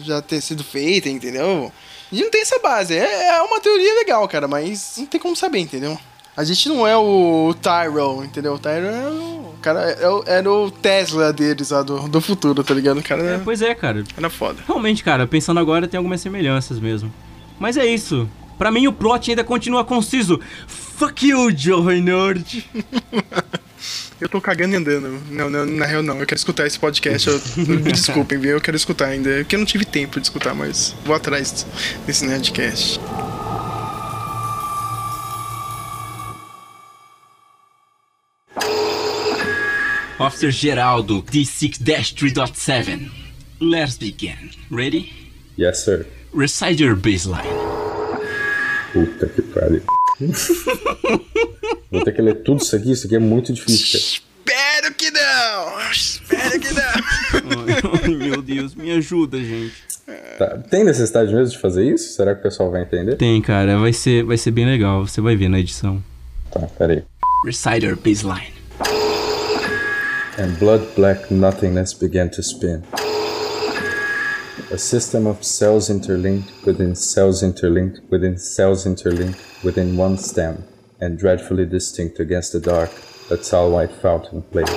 já 0.01 0.21
ter 0.21 0.39
sido 0.39 0.63
feita, 0.63 1.09
entendeu? 1.09 1.69
A 2.09 2.15
gente 2.15 2.23
não 2.23 2.31
tem 2.31 2.41
essa 2.41 2.57
base. 2.59 2.97
É, 2.97 3.35
é 3.35 3.41
uma 3.41 3.59
teoria 3.59 3.95
legal, 3.95 4.25
cara, 4.29 4.47
mas 4.47 4.93
não 4.97 5.05
tem 5.07 5.19
como 5.19 5.35
saber, 5.35 5.59
entendeu? 5.59 5.99
A 6.35 6.43
gente 6.43 6.69
não 6.69 6.87
é 6.87 6.95
o 6.95 7.53
Tyrell, 7.61 8.23
entendeu? 8.23 8.53
O 8.53 8.59
Tyrell 8.59 8.85
é 8.85 9.09
o 9.09 9.53
cara 9.61 9.91
é, 9.91 10.37
era 10.37 10.51
o 10.51 10.71
Tesla 10.71 11.31
deles 11.31 11.69
lá 11.69 11.83
do, 11.83 12.07
do 12.07 12.21
futuro, 12.21 12.63
tá 12.63 12.73
ligado? 12.73 12.99
O 12.99 13.03
cara 13.03 13.21
é, 13.21 13.37
pois 13.37 13.61
é, 13.61 13.75
cara. 13.75 14.03
Era 14.17 14.29
foda. 14.29 14.63
Realmente, 14.65 15.03
cara, 15.03 15.27
pensando 15.27 15.59
agora, 15.59 15.87
tem 15.87 15.97
algumas 15.97 16.21
semelhanças 16.21 16.79
mesmo. 16.79 17.13
Mas 17.59 17.77
é 17.77 17.85
isso. 17.85 18.27
Pra 18.57 18.71
mim, 18.71 18.87
o 18.87 18.93
plot 18.93 19.29
ainda 19.29 19.43
continua 19.43 19.83
conciso. 19.83 20.39
Fuck 20.67 21.27
you, 21.27 21.51
Jovem 21.55 22.01
Nerd. 22.01 22.69
Eu 24.21 24.29
tô 24.29 24.39
cagando 24.39 24.75
e 24.75 24.77
andando. 24.77 25.19
Não, 25.31 25.49
não, 25.49 25.65
na 25.65 25.85
real 25.85 26.03
não. 26.03 26.19
Eu 26.19 26.27
quero 26.27 26.37
escutar 26.37 26.67
esse 26.67 26.77
podcast. 26.77 27.27
Eu, 27.27 27.41
me 27.65 27.91
desculpem, 27.91 28.37
viu? 28.37 28.51
Eu 28.51 28.61
quero 28.61 28.77
escutar 28.77 29.07
ainda. 29.07 29.29
Porque 29.39 29.55
eu 29.55 29.59
não 29.59 29.65
tive 29.65 29.83
tempo 29.83 30.19
de 30.19 30.27
escutar, 30.27 30.53
mas 30.53 30.95
vou 31.03 31.15
atrás 31.15 31.65
desse 32.05 32.23
Nerdcast. 32.25 32.99
Officer 40.21 40.51
Geraldo, 40.51 41.23
D6-3.7. 41.23 43.09
Let's 43.59 43.97
begin. 43.97 44.51
Ready? 44.69 45.11
Yes, 45.57 45.79
sir. 45.79 46.05
Recite 46.31 46.83
your 46.83 46.95
baseline. 46.95 47.49
Puta 48.93 49.27
que 49.27 49.41
pariu. 49.41 49.81
Vou 51.89 52.03
ter 52.03 52.13
que 52.13 52.21
ler 52.21 52.43
tudo 52.43 52.61
isso 52.61 52.75
aqui, 52.75 52.91
isso 52.91 53.07
aqui 53.07 53.15
é 53.15 53.19
muito 53.19 53.51
difícil. 53.51 53.99
Espero 53.99 54.93
que 54.95 55.09
não! 55.09 55.91
Espero 55.91 56.59
que 56.59 56.71
não! 56.71 56.83
Ai, 58.03 58.15
meu 58.15 58.43
Deus, 58.43 58.75
me 58.75 58.91
ajuda, 58.91 59.39
gente. 59.39 59.73
Tá. 60.37 60.59
Tem 60.69 60.83
necessidade 60.83 61.33
mesmo 61.33 61.49
de 61.49 61.57
fazer 61.57 61.91
isso? 61.91 62.13
Será 62.13 62.35
que 62.35 62.41
o 62.41 62.43
pessoal 62.43 62.69
vai 62.69 62.83
entender? 62.83 63.15
Tem, 63.15 63.41
cara, 63.41 63.79
vai 63.79 63.93
ser, 63.93 64.23
vai 64.23 64.37
ser 64.37 64.51
bem 64.51 64.67
legal. 64.67 65.07
Você 65.07 65.19
vai 65.19 65.35
ver 65.35 65.49
na 65.49 65.59
edição. 65.59 66.03
Tá, 66.51 66.59
peraí. 66.77 67.03
Recite 67.43 67.85
your 67.85 67.95
baseline. 67.95 68.60
And 70.41 70.57
blood 70.57 70.95
black 70.95 71.29
nothingness 71.29 71.93
began 71.93 72.31
to 72.31 72.41
spin. 72.41 72.83
A 74.71 74.77
system 74.77 75.27
of 75.27 75.43
cells 75.43 75.87
interlinked 75.87 76.65
within 76.65 76.95
cells 76.95 77.43
interlinked 77.43 77.99
within 78.09 78.39
cells 78.39 78.87
interlinked 78.87 79.39
within 79.63 79.95
one 79.95 80.17
stem, 80.17 80.63
and 80.99 81.19
dreadfully 81.19 81.67
distinct 81.67 82.19
against 82.19 82.53
the 82.53 82.59
dark, 82.59 82.89
a 83.29 83.37
tall 83.37 83.69
white 83.69 83.91
fountain 83.91 84.41
played. 84.41 84.67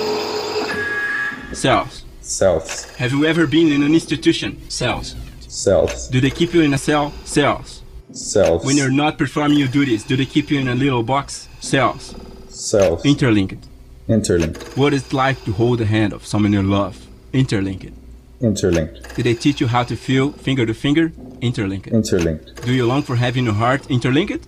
Cells. 1.53 2.03
Cells. 2.21 2.83
Have 2.97 3.11
you 3.11 3.25
ever 3.25 3.47
been 3.47 3.71
in 3.71 3.81
an 3.81 3.95
institution? 3.95 4.61
Cells. 4.69 5.15
Cells. 5.47 6.07
Do 6.09 6.21
they 6.21 6.29
keep 6.29 6.53
you 6.53 6.61
in 6.61 6.75
a 6.75 6.77
cell? 6.77 7.11
Cells. 7.23 7.81
Cells. 8.11 8.63
When 8.63 8.77
you're 8.77 8.91
not 8.91 9.17
performing 9.17 9.57
your 9.57 9.69
duties, 9.69 10.03
do 10.03 10.15
they 10.15 10.27
keep 10.27 10.51
you 10.51 10.59
in 10.59 10.67
a 10.67 10.75
little 10.75 11.01
box? 11.01 11.49
Cells. 11.59 12.13
Cells. 12.49 13.03
Interlinked. 13.03 13.65
Interlinked. 14.07 14.77
What 14.77 14.93
is 14.93 15.07
it 15.07 15.13
like 15.13 15.43
to 15.45 15.51
hold 15.51 15.79
the 15.79 15.85
hand 15.85 16.13
of 16.13 16.25
someone 16.25 16.53
you 16.53 16.61
love? 16.61 17.07
Interlinked. 17.33 17.91
Interlinked. 18.39 19.15
Did 19.15 19.25
they 19.25 19.33
teach 19.33 19.59
you 19.59 19.67
how 19.67 19.83
to 19.83 19.95
feel 19.95 20.31
finger 20.31 20.65
to 20.65 20.73
finger? 20.73 21.11
Interlinked. 21.41 21.87
Interlinked. 21.87 22.63
Do 22.63 22.73
you 22.73 22.85
long 22.85 23.01
for 23.01 23.15
having 23.15 23.45
your 23.45 23.55
heart 23.55 23.89
interlinked? 23.89 24.47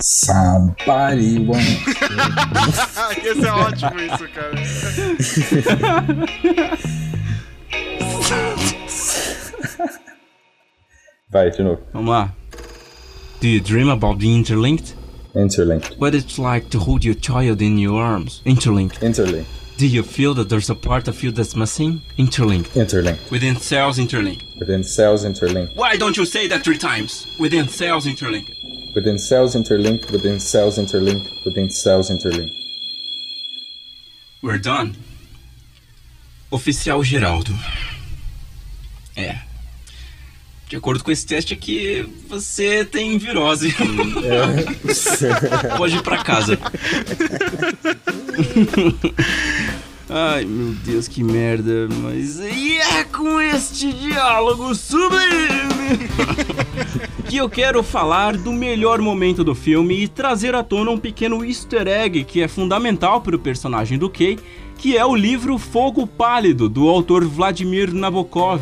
Somebody 0.00 1.38
once. 1.46 1.86
Esse 3.22 3.46
é 3.46 3.52
ótimo 3.52 4.00
isso, 4.00 4.28
cara. 4.34 4.56
Vai, 11.30 11.50
de 11.50 11.62
novo. 11.62 11.82
Vamos 11.92 12.10
lá. 12.10 12.34
Do 13.40 13.46
you 13.46 13.60
dream 13.60 13.88
about 13.90 14.18
being 14.18 14.38
interlinked? 14.38 14.94
Interlinked. 15.34 15.96
What 15.98 16.14
it's 16.14 16.38
like 16.38 16.70
to 16.70 16.78
hold 16.78 17.04
your 17.04 17.14
child 17.14 17.62
in 17.62 17.78
your 17.78 18.02
arms? 18.02 18.42
Interlinked. 18.44 19.02
Interlinked. 19.02 19.48
Do 19.78 19.86
you 19.86 20.02
feel 20.02 20.34
that 20.34 20.48
there's 20.48 20.68
a 20.68 20.74
part 20.74 21.08
of 21.08 21.22
you 21.22 21.30
that's 21.30 21.56
missing? 21.56 22.02
Interlinked. 22.18 22.76
Interlinked. 22.76 23.30
Within 23.30 23.56
cells 23.56 23.98
interlinked. 23.98 24.44
Within 24.58 24.84
cells 24.84 25.24
interlinked. 25.24 25.74
Why 25.74 25.96
don't 25.96 26.16
you 26.16 26.26
say 26.26 26.48
that 26.48 26.64
three 26.64 26.76
times? 26.76 27.26
Within 27.38 27.66
cells 27.68 28.06
interlinked. 28.06 28.50
Within 28.94 29.18
cells 29.18 29.54
interlinked. 29.54 30.10
Within 30.10 30.38
cells 30.40 30.78
interlinked. 30.78 31.30
Within 31.46 31.70
cells 31.70 32.10
interlinked. 32.10 32.54
We're 34.42 34.58
done. 34.58 34.96
Oficial 36.50 37.02
Geraldo. 37.02 37.52
É. 39.16 39.49
De 40.70 40.76
acordo 40.76 41.02
com 41.02 41.10
esse 41.10 41.26
teste 41.26 41.52
aqui, 41.52 42.08
você 42.28 42.84
tem 42.84 43.18
virose. 43.18 43.74
É. 44.22 45.76
Pode 45.76 45.96
ir 45.96 46.02
pra 46.02 46.18
casa. 46.18 46.56
Ai, 50.08 50.44
meu 50.44 50.72
Deus, 50.84 51.08
que 51.08 51.24
merda. 51.24 51.88
Mas 52.00 52.38
e 52.38 52.78
é 52.78 53.02
com 53.02 53.40
este 53.40 53.92
diálogo 53.92 54.72
sublime 54.76 56.08
que 57.28 57.36
eu 57.36 57.50
quero 57.50 57.82
falar 57.82 58.36
do 58.36 58.52
melhor 58.52 59.00
momento 59.00 59.42
do 59.42 59.56
filme 59.56 60.04
e 60.04 60.06
trazer 60.06 60.54
à 60.54 60.62
tona 60.62 60.92
um 60.92 60.98
pequeno 60.98 61.44
easter 61.44 61.88
egg 61.88 62.22
que 62.22 62.42
é 62.42 62.46
fundamental 62.46 63.20
para 63.20 63.34
o 63.34 63.40
personagem 63.40 63.98
do 63.98 64.08
Kay, 64.08 64.38
que 64.78 64.96
é 64.96 65.04
o 65.04 65.16
livro 65.16 65.58
Fogo 65.58 66.06
Pálido, 66.06 66.68
do 66.68 66.88
autor 66.88 67.24
Vladimir 67.24 67.92
Nabokov. 67.92 68.60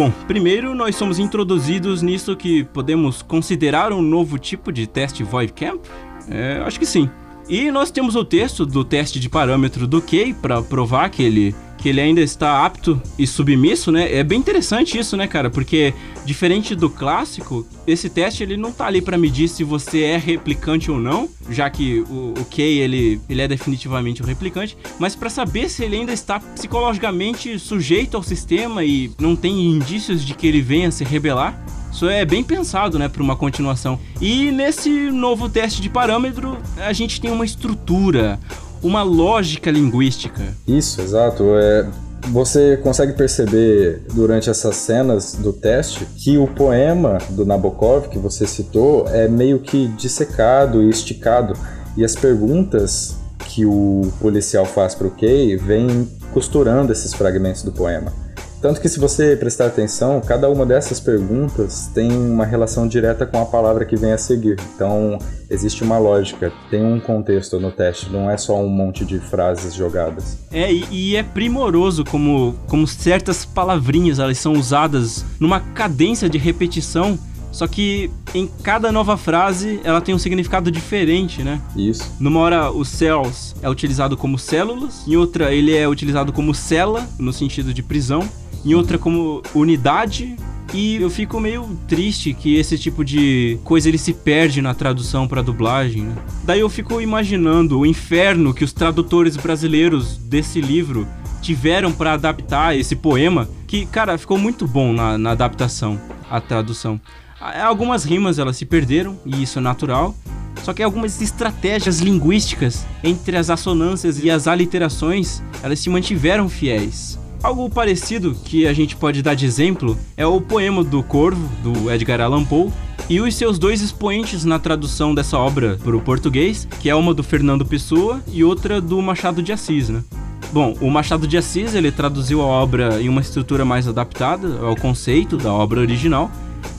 Bom, 0.00 0.10
primeiro 0.26 0.74
nós 0.74 0.96
somos 0.96 1.18
introduzidos 1.18 2.00
nisso 2.00 2.34
que 2.34 2.64
podemos 2.64 3.20
considerar 3.20 3.92
um 3.92 4.00
novo 4.00 4.38
tipo 4.38 4.72
de 4.72 4.86
teste 4.86 5.22
Void 5.22 5.52
Camp? 5.52 5.84
É, 6.26 6.62
acho 6.64 6.78
que 6.78 6.86
sim. 6.86 7.10
E 7.46 7.70
nós 7.70 7.90
temos 7.90 8.16
o 8.16 8.24
texto 8.24 8.64
do 8.64 8.82
teste 8.82 9.20
de 9.20 9.28
parâmetro 9.28 9.86
do 9.86 10.00
Kay 10.00 10.32
para 10.32 10.62
provar 10.62 11.10
que 11.10 11.22
ele 11.22 11.54
que 11.80 11.88
ele 11.88 12.00
ainda 12.00 12.20
está 12.20 12.64
apto 12.64 13.00
e 13.18 13.26
submisso, 13.26 13.90
né? 13.90 14.14
É 14.14 14.22
bem 14.22 14.38
interessante 14.38 14.98
isso, 14.98 15.16
né, 15.16 15.26
cara? 15.26 15.48
Porque 15.48 15.94
diferente 16.24 16.74
do 16.74 16.90
clássico, 16.90 17.66
esse 17.86 18.10
teste 18.10 18.42
ele 18.42 18.56
não 18.56 18.70
tá 18.70 18.86
ali 18.86 19.00
para 19.00 19.16
medir 19.16 19.48
se 19.48 19.64
você 19.64 20.02
é 20.02 20.16
replicante 20.18 20.90
ou 20.90 20.98
não, 20.98 21.28
já 21.48 21.70
que 21.70 22.00
o, 22.00 22.34
o 22.38 22.44
Kay 22.44 22.78
ele, 22.78 23.20
ele 23.28 23.40
é 23.40 23.48
definitivamente 23.48 24.22
um 24.22 24.26
replicante, 24.26 24.76
mas 24.98 25.16
para 25.16 25.30
saber 25.30 25.70
se 25.70 25.82
ele 25.82 25.96
ainda 25.96 26.12
está 26.12 26.38
psicologicamente 26.38 27.58
sujeito 27.58 28.16
ao 28.16 28.22
sistema 28.22 28.84
e 28.84 29.10
não 29.18 29.34
tem 29.34 29.66
indícios 29.66 30.24
de 30.24 30.34
que 30.34 30.46
ele 30.46 30.60
venha 30.60 30.90
se 30.90 31.02
rebelar. 31.02 31.58
Isso 31.90 32.08
é 32.08 32.24
bem 32.24 32.44
pensado, 32.44 32.98
né, 32.98 33.08
para 33.08 33.22
uma 33.22 33.34
continuação. 33.34 33.98
E 34.20 34.52
nesse 34.52 34.88
novo 35.10 35.48
teste 35.48 35.82
de 35.82 35.88
parâmetro, 35.88 36.56
a 36.76 36.92
gente 36.92 37.20
tem 37.20 37.32
uma 37.32 37.44
estrutura, 37.44 38.38
uma 38.82 39.02
lógica 39.02 39.70
linguística. 39.70 40.42
Isso, 40.66 41.00
exato. 41.00 41.44
É, 41.56 41.86
você 42.28 42.76
consegue 42.76 43.12
perceber 43.14 44.02
durante 44.12 44.50
essas 44.50 44.76
cenas 44.76 45.34
do 45.34 45.52
teste 45.52 46.04
que 46.16 46.38
o 46.38 46.46
poema 46.46 47.18
do 47.30 47.44
Nabokov 47.44 48.08
que 48.08 48.18
você 48.18 48.46
citou 48.46 49.08
é 49.08 49.28
meio 49.28 49.58
que 49.60 49.88
dissecado 49.88 50.82
e 50.82 50.90
esticado. 50.90 51.54
E 51.96 52.04
as 52.04 52.14
perguntas 52.14 53.16
que 53.48 53.64
o 53.64 54.12
policial 54.20 54.64
faz 54.64 54.94
para 54.94 55.08
o 55.08 55.10
Kay 55.10 55.56
vêm 55.56 56.08
costurando 56.32 56.92
esses 56.92 57.12
fragmentos 57.12 57.62
do 57.62 57.72
poema. 57.72 58.12
Tanto 58.60 58.80
que, 58.80 58.88
se 58.88 59.00
você 59.00 59.34
prestar 59.36 59.66
atenção, 59.66 60.20
cada 60.20 60.48
uma 60.50 60.66
dessas 60.66 61.00
perguntas 61.00 61.90
tem 61.94 62.12
uma 62.12 62.44
relação 62.44 62.86
direta 62.86 63.24
com 63.24 63.40
a 63.40 63.46
palavra 63.46 63.86
que 63.86 63.96
vem 63.96 64.12
a 64.12 64.18
seguir. 64.18 64.60
Então, 64.74 65.18
existe 65.48 65.82
uma 65.82 65.98
lógica, 65.98 66.52
tem 66.70 66.84
um 66.84 67.00
contexto 67.00 67.58
no 67.58 67.72
teste, 67.72 68.10
não 68.10 68.30
é 68.30 68.36
só 68.36 68.60
um 68.60 68.68
monte 68.68 69.04
de 69.04 69.18
frases 69.18 69.74
jogadas. 69.74 70.36
É, 70.52 70.70
e, 70.70 70.84
e 70.90 71.16
é 71.16 71.22
primoroso 71.22 72.04
como, 72.04 72.54
como 72.68 72.86
certas 72.86 73.46
palavrinhas 73.46 74.18
elas 74.18 74.36
são 74.38 74.52
usadas 74.52 75.24
numa 75.38 75.60
cadência 75.60 76.28
de 76.28 76.36
repetição 76.36 77.18
só 77.52 77.66
que 77.66 78.10
em 78.34 78.48
cada 78.62 78.92
nova 78.92 79.16
frase 79.16 79.80
ela 79.82 80.00
tem 80.00 80.14
um 80.14 80.18
significado 80.18 80.70
diferente, 80.70 81.42
né? 81.42 81.60
Isso. 81.76 82.10
Numa 82.20 82.40
hora 82.40 82.70
o 82.70 82.84
cells 82.84 83.54
é 83.60 83.68
utilizado 83.68 84.16
como 84.16 84.38
células, 84.38 85.06
em 85.06 85.16
outra 85.16 85.52
ele 85.52 85.74
é 85.74 85.88
utilizado 85.88 86.32
como 86.32 86.54
cela, 86.54 87.08
no 87.18 87.32
sentido 87.32 87.74
de 87.74 87.82
prisão, 87.82 88.28
em 88.64 88.74
outra 88.74 88.98
como 88.98 89.42
unidade, 89.54 90.36
E 90.72 90.96
eu 90.96 91.10
fico 91.10 91.40
meio 91.40 91.68
triste 91.88 92.32
que 92.32 92.54
esse 92.56 92.78
tipo 92.78 93.04
de 93.04 93.58
coisa 93.64 93.88
ele 93.88 93.98
se 93.98 94.12
perde 94.12 94.62
na 94.62 94.72
tradução 94.72 95.26
para 95.26 95.42
dublagem. 95.42 96.04
Né? 96.04 96.14
Daí 96.44 96.60
eu 96.60 96.68
fico 96.68 97.00
imaginando 97.00 97.80
o 97.80 97.86
inferno 97.86 98.54
que 98.54 98.62
os 98.62 98.72
tradutores 98.72 99.36
brasileiros 99.36 100.16
desse 100.16 100.60
livro 100.60 101.08
tiveram 101.42 101.90
para 101.90 102.12
adaptar 102.12 102.76
esse 102.76 102.94
poema, 102.94 103.48
que, 103.66 103.84
cara, 103.86 104.16
ficou 104.16 104.38
muito 104.38 104.66
bom 104.66 104.92
na, 104.92 105.18
na 105.18 105.30
adaptação, 105.32 106.00
a 106.30 106.40
tradução. 106.40 107.00
Algumas 107.40 108.04
rimas 108.04 108.38
elas 108.38 108.56
se 108.56 108.66
perderam, 108.66 109.18
e 109.24 109.42
isso 109.42 109.58
é 109.58 109.62
natural. 109.62 110.14
Só 110.62 110.74
que 110.74 110.82
algumas 110.82 111.20
estratégias 111.22 112.00
linguísticas 112.00 112.86
entre 113.02 113.36
as 113.36 113.48
assonâncias 113.48 114.22
e 114.22 114.30
as 114.30 114.46
aliterações, 114.46 115.42
elas 115.62 115.80
se 115.80 115.88
mantiveram 115.88 116.48
fiéis. 116.48 117.18
Algo 117.42 117.70
parecido 117.70 118.36
que 118.44 118.66
a 118.66 118.72
gente 118.74 118.94
pode 118.94 119.22
dar 119.22 119.34
de 119.34 119.46
exemplo 119.46 119.96
é 120.14 120.26
o 120.26 120.42
poema 120.42 120.84
do 120.84 121.02
Corvo, 121.02 121.48
do 121.62 121.90
Edgar 121.90 122.20
Allan 122.20 122.44
Poe, 122.44 122.70
e 123.08 123.18
os 123.18 123.34
seus 123.34 123.58
dois 123.58 123.80
expoentes 123.80 124.44
na 124.44 124.58
tradução 124.58 125.14
dessa 125.14 125.38
obra 125.38 125.78
para 125.82 125.96
o 125.96 126.02
português, 126.02 126.68
que 126.80 126.90
é 126.90 126.94
uma 126.94 127.14
do 127.14 127.22
Fernando 127.22 127.64
Pessoa 127.64 128.22
e 128.30 128.44
outra 128.44 128.78
do 128.78 129.00
Machado 129.00 129.42
de 129.42 129.52
Assis, 129.52 129.88
né? 129.88 130.04
Bom, 130.52 130.76
o 130.82 130.90
Machado 130.90 131.26
de 131.26 131.38
Assis 131.38 131.74
ele 131.74 131.90
traduziu 131.90 132.42
a 132.42 132.44
obra 132.44 133.00
em 133.00 133.08
uma 133.08 133.22
estrutura 133.22 133.64
mais 133.64 133.88
adaptada 133.88 134.58
ao 134.60 134.76
conceito 134.76 135.38
da 135.38 135.52
obra 135.52 135.80
original. 135.80 136.30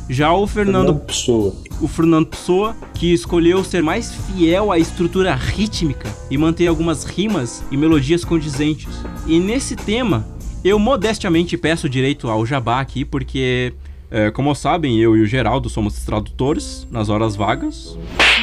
Já 0.08 0.32
o 0.32 0.46
Fernando, 0.46 0.88
Fernando 0.88 1.06
Pessoa, 1.06 1.56
o 1.82 1.88
Fernando 1.88 2.28
Pessoa, 2.28 2.76
que 2.94 3.12
escolheu 3.12 3.64
ser 3.64 3.82
mais 3.82 4.14
fiel 4.14 4.72
à 4.72 4.78
estrutura 4.78 5.34
rítmica 5.34 6.08
e 6.30 6.38
manter 6.38 6.68
algumas 6.68 7.04
rimas 7.04 7.64
e 7.72 7.78
melodias 7.78 8.24
condizentes. 8.24 8.94
E 9.26 9.40
nesse 9.40 9.76
tema, 9.76 10.26
eu 10.64 10.78
modestamente 10.78 11.58
peço 11.58 11.90
direito 11.90 12.30
ao 12.30 12.46
jabá 12.46 12.80
aqui, 12.80 13.04
porque, 13.04 13.74
é, 14.10 14.30
como 14.32 14.54
sabem, 14.54 15.00
eu 15.00 15.18
e 15.18 15.22
o 15.22 15.26
Geraldo 15.26 15.70
somos 15.70 16.04
tradutores 16.06 16.88
nas 16.92 17.10
horas 17.10 17.36
vagas. 17.36 17.98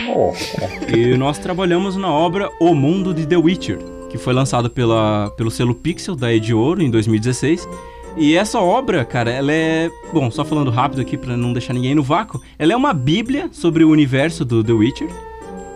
Oh. 0.08 0.32
E 0.94 1.16
nós 1.16 1.38
trabalhamos 1.38 1.96
na 1.96 2.10
obra 2.10 2.50
O 2.60 2.74
Mundo 2.74 3.14
de 3.14 3.26
The 3.26 3.36
Witcher, 3.36 3.78
que 4.10 4.18
foi 4.18 4.32
lançada 4.32 4.68
pela, 4.68 5.30
pelo 5.36 5.50
selo 5.50 5.74
Pixel 5.74 6.16
da 6.16 6.32
Ed 6.32 6.52
Ouro 6.52 6.82
em 6.82 6.90
2016. 6.90 7.68
E 8.16 8.34
essa 8.34 8.58
obra, 8.58 9.04
cara, 9.04 9.30
ela 9.30 9.52
é. 9.52 9.90
Bom, 10.12 10.28
só 10.30 10.44
falando 10.44 10.70
rápido 10.70 11.00
aqui 11.00 11.16
para 11.16 11.36
não 11.36 11.52
deixar 11.52 11.72
ninguém 11.72 11.94
no 11.94 12.02
vácuo. 12.02 12.40
Ela 12.58 12.72
é 12.72 12.76
uma 12.76 12.92
bíblia 12.92 13.48
sobre 13.52 13.84
o 13.84 13.90
universo 13.90 14.44
do 14.44 14.64
The 14.64 14.72
Witcher 14.72 15.27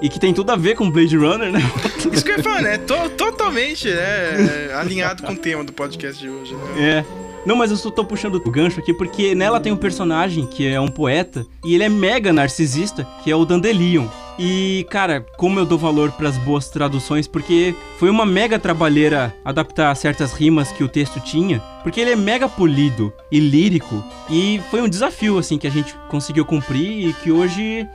e 0.03 0.09
que 0.09 0.19
tem 0.19 0.35
tudo 0.35 0.51
a 0.51 0.57
ver 0.57 0.75
com 0.75 0.91
Blade 0.91 1.17
Runner, 1.17 1.53
né? 1.53 1.61
Isso 2.13 2.25
que 2.25 2.33
eu 2.33 2.37
ia 2.37 2.43
falar, 2.43 2.63
né? 2.63 2.79
Tô, 2.79 3.09
totalmente 3.11 3.89
né, 3.89 4.75
alinhado 4.75 5.23
com 5.23 5.33
o 5.33 5.37
tema 5.37 5.63
do 5.63 5.73
podcast 5.73 6.21
de 6.21 6.29
hoje. 6.29 6.55
Né? 6.55 6.63
É. 6.77 7.05
Não, 7.47 7.57
mas 7.57 7.71
eu 7.71 7.77
só 7.77 7.91
tô 7.91 8.05
puxando 8.05 8.37
o 8.37 8.51
gancho 8.51 8.81
aqui 8.81 8.93
porque 8.93 9.35
nela 9.35 9.61
tem 9.61 9.73
um 9.73 9.77
personagem 9.77 10.47
que 10.47 10.67
é 10.67 10.81
um 10.81 10.89
poeta 10.89 11.45
e 11.65 11.75
ele 11.75 11.85
é 11.85 11.89
mega 11.89 12.33
narcisista, 12.33 13.07
que 13.23 13.31
é 13.31 13.37
o 13.37 13.45
Dandelion. 13.45 14.07
E, 14.39 14.87
cara, 14.91 15.25
como 15.37 15.59
eu 15.59 15.67
dou 15.67 15.77
valor 15.77 16.11
para 16.13 16.29
as 16.29 16.39
boas 16.39 16.69
traduções, 16.69 17.27
porque 17.27 17.75
foi 17.99 18.09
uma 18.09 18.25
mega 18.25 18.59
trabalheira 18.59 19.35
adaptar 19.45 19.95
certas 19.95 20.33
rimas 20.33 20.73
que 20.73 20.83
o 20.83 20.89
texto 20.89 21.21
tinha, 21.21 21.61
porque 21.83 22.01
ele 22.01 22.13
é 22.13 22.17
mega 22.17 22.49
polido 22.49 23.13
e 23.31 23.39
lírico, 23.39 24.03
e 24.31 24.61
foi 24.71 24.81
um 24.81 24.89
desafio, 24.89 25.39
assim, 25.39 25.59
que 25.59 25.67
a 25.67 25.71
gente 25.71 25.95
conseguiu 26.09 26.45
cumprir 26.45 27.09
e 27.09 27.13
que 27.13 27.31
hoje 27.31 27.87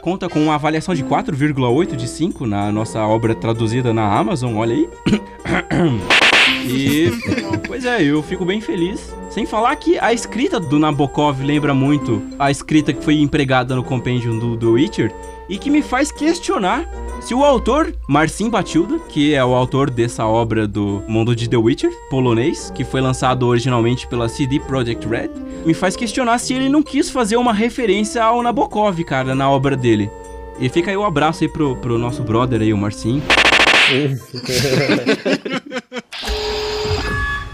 conta 0.00 0.28
com 0.28 0.42
uma 0.42 0.54
avaliação 0.54 0.94
de 0.94 1.04
4,8 1.04 1.96
de 1.96 2.08
5 2.08 2.46
na 2.46 2.72
nossa 2.72 3.00
obra 3.06 3.34
traduzida 3.34 3.92
na 3.92 4.18
Amazon, 4.18 4.56
olha 4.56 4.74
aí. 4.74 4.88
E, 6.66 7.10
pois 7.66 7.84
é, 7.84 8.02
eu 8.02 8.22
fico 8.22 8.44
bem 8.44 8.60
feliz. 8.60 9.14
Sem 9.30 9.46
falar 9.46 9.74
que 9.76 9.98
a 9.98 10.12
escrita 10.12 10.60
do 10.60 10.78
Nabokov 10.78 11.40
lembra 11.40 11.72
muito 11.72 12.22
a 12.38 12.50
escrita 12.50 12.92
que 12.92 13.02
foi 13.02 13.14
empregada 13.14 13.74
no 13.74 13.82
Compendium 13.82 14.38
do 14.38 14.56
The 14.56 14.66
Witcher 14.66 15.14
e 15.50 15.58
que 15.58 15.68
me 15.68 15.82
faz 15.82 16.12
questionar 16.12 16.88
se 17.20 17.34
o 17.34 17.44
autor, 17.44 17.92
Marcin 18.08 18.48
Batilda, 18.48 18.98
que 19.00 19.34
é 19.34 19.44
o 19.44 19.54
autor 19.54 19.90
dessa 19.90 20.24
obra 20.24 20.66
do 20.66 21.02
mundo 21.06 21.36
de 21.36 21.50
The 21.50 21.56
Witcher, 21.56 21.90
polonês, 22.08 22.72
que 22.74 22.82
foi 22.82 23.00
lançado 23.00 23.46
originalmente 23.46 24.06
pela 24.06 24.28
CD 24.28 24.58
Projekt 24.58 25.06
Red, 25.06 25.28
me 25.66 25.74
faz 25.74 25.96
questionar 25.96 26.38
se 26.38 26.54
ele 26.54 26.70
não 26.70 26.82
quis 26.82 27.10
fazer 27.10 27.36
uma 27.36 27.52
referência 27.52 28.24
ao 28.24 28.42
Nabokov, 28.42 28.98
cara, 29.04 29.34
na 29.34 29.50
obra 29.50 29.76
dele. 29.76 30.10
E 30.58 30.68
fica 30.70 30.90
aí 30.90 30.96
o 30.96 31.02
um 31.02 31.04
abraço 31.04 31.44
aí 31.44 31.48
pro, 31.48 31.76
pro 31.76 31.98
nosso 31.98 32.22
brother 32.22 32.62
aí, 32.62 32.72
o 32.72 32.78
Marcin. 32.78 33.20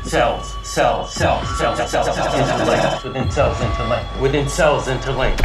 cells, 0.05 0.55
cells, 0.62 1.12
cells, 1.12 1.49
cells, 1.57 1.76
cells, 1.76 1.90
cells, 1.90 2.09
interlinked. 2.09 3.05
Within 3.05 3.30
cells 3.30 3.61
interlinked. 3.61 4.20
Within 4.20 4.49
cells 4.49 4.88
interlinked. 4.88 5.42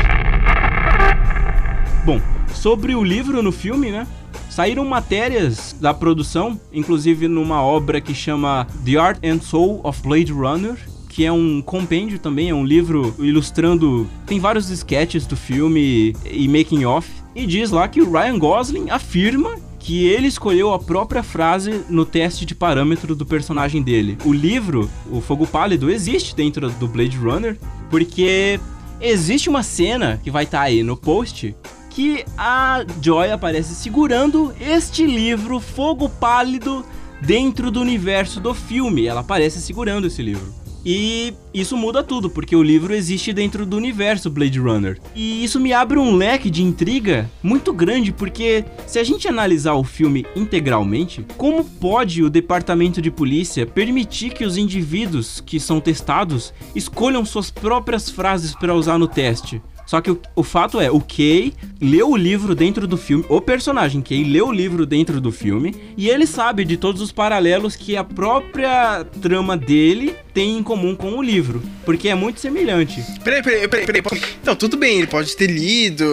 Bom, 2.06 2.20
sobre 2.54 2.96
o 2.96 3.04
livro 3.04 3.42
no 3.42 3.52
filme, 3.52 3.92
né? 3.92 4.08
Saíram 4.50 4.86
matérias 4.86 5.76
da 5.80 5.94
produção, 5.94 6.60
inclusive 6.74 7.28
numa 7.28 7.62
obra 7.62 8.02
que 8.02 8.14
chama 8.14 8.68
The 8.86 8.98
Art 8.98 9.20
and 9.24 9.40
Soul 9.42 9.80
of 9.84 10.02
Blade 10.02 10.32
Runner, 10.32 10.78
que 11.10 11.26
é 11.26 11.32
um 11.32 11.62
compêndio 11.62 12.20
também, 12.20 12.50
é 12.50 12.56
um 12.56 12.66
livro 12.66 13.14
ilustrando. 13.20 14.08
Tem 14.26 14.40
vários 14.40 14.70
sketches 14.70 15.26
do 15.26 15.36
filme 15.36 16.16
e 16.30 16.48
making 16.48 16.86
off. 16.86 17.10
E 17.36 17.46
diz 17.46 17.72
lá 17.72 17.88
que 17.88 18.02
o 18.02 18.12
Ryan 18.12 18.40
Gosling 18.40 18.90
afirma 18.90 19.56
que 19.82 20.06
ele 20.06 20.28
escolheu 20.28 20.72
a 20.72 20.80
própria 20.80 21.24
frase 21.24 21.84
no 21.90 22.06
teste 22.06 22.46
de 22.46 22.54
parâmetro 22.54 23.16
do 23.16 23.26
personagem 23.26 23.82
dele. 23.82 24.18
O 24.24 24.32
livro, 24.32 24.90
O 25.12 25.20
Fogo 25.20 25.48
Pálido, 25.48 25.90
existe 25.90 26.36
dentro 26.36 26.70
do 26.70 26.88
Blade 26.88 27.18
Runner, 27.18 27.58
porque 27.90 28.60
existe 29.02 29.50
uma 29.50 29.64
cena 29.64 30.20
que 30.24 30.30
vai 30.30 30.44
estar 30.44 30.60
tá 30.60 30.64
aí 30.66 30.84
no 30.84 30.96
post 30.96 31.56
que 31.92 32.26
a 32.38 32.84
Joy 33.02 33.32
aparece 33.32 33.76
segurando 33.76 34.54
este 34.60 35.06
livro 35.06 35.60
Fogo 35.60 36.10
Pálido 36.10 36.86
dentro 37.22 37.70
do 37.70 37.82
universo 37.82 38.40
do 38.40 38.54
filme. 38.54 39.06
Ela 39.06 39.22
aparece 39.22 39.62
segurando 39.62 40.08
esse 40.08 40.22
livro. 40.22 40.62
E 40.84 41.34
isso 41.54 41.78
muda 41.78 42.02
tudo, 42.02 42.28
porque 42.28 42.56
o 42.56 42.64
livro 42.64 42.94
existe 42.94 43.32
dentro 43.32 43.68
do 43.68 43.78
universo 43.78 44.32
Blade 44.32 44.58
Runner. 44.60 45.00
E 45.16 45.44
isso 45.44 45.60
me 45.60 45.74
abre 45.74 46.00
um 46.00 46.16
leque 46.16 46.50
de 46.50 46.64
intriga 46.64 47.30
muito 47.44 47.72
grande, 47.72 48.12
porque 48.12 48.66
se 48.88 48.98
a 48.98 49.04
gente 49.04 49.28
analisar 49.28 49.74
o 49.74 49.84
filme 49.84 50.26
integralmente, 50.36 51.24
como 51.38 51.64
pode 51.64 52.24
o 52.24 52.32
departamento 52.32 53.00
de 53.00 53.12
polícia 53.12 53.68
permitir 53.68 54.32
que 54.32 54.44
os 54.44 54.58
indivíduos 54.58 55.40
que 55.46 55.60
são 55.60 55.80
testados 55.80 56.52
escolham 56.74 57.24
suas 57.26 57.52
próprias 57.52 58.10
frases 58.10 58.56
para 58.56 58.74
usar 58.74 58.98
no 58.98 59.08
teste? 59.08 59.62
Só 59.92 60.00
que 60.00 60.10
o, 60.10 60.22
o, 60.38 60.42
fato 60.42 60.80
é, 60.80 60.90
o 60.90 61.02
Kay 61.02 61.52
leu 61.82 62.12
o 62.12 62.16
livro 62.16 62.56
dentro 62.56 62.88
do 62.88 62.96
filme, 62.96 63.26
o 63.28 63.42
personagem 63.42 64.02
Kay 64.02 64.24
leu 64.24 64.48
o 64.48 64.52
livro 64.54 64.86
dentro 64.86 65.20
do 65.20 65.34
filme, 65.34 65.76
e 65.98 66.08
ele 66.08 66.26
sabe 66.26 66.64
de 66.64 66.78
todos 66.78 67.02
os 67.02 67.12
paralelos 67.12 67.76
que 67.76 67.98
a 67.98 68.04
própria 68.06 69.04
trama 69.22 69.58
dele 69.58 70.16
tem 70.34 70.58
em 70.58 70.64
comum 70.64 70.96
com 70.96 71.18
o 71.18 71.22
livro, 71.22 71.62
porque 71.86 72.08
é 72.08 72.16
muito 72.16 72.40
semelhante. 72.40 73.04
Peraí, 73.24 73.42
peraí, 73.44 73.68
peraí, 73.68 73.86
peraí. 73.86 74.22
Então, 74.42 74.56
tudo 74.56 74.78
bem, 74.78 74.98
ele 74.98 75.08
pode 75.08 75.36
ter 75.36 75.48
lido, 75.48 76.06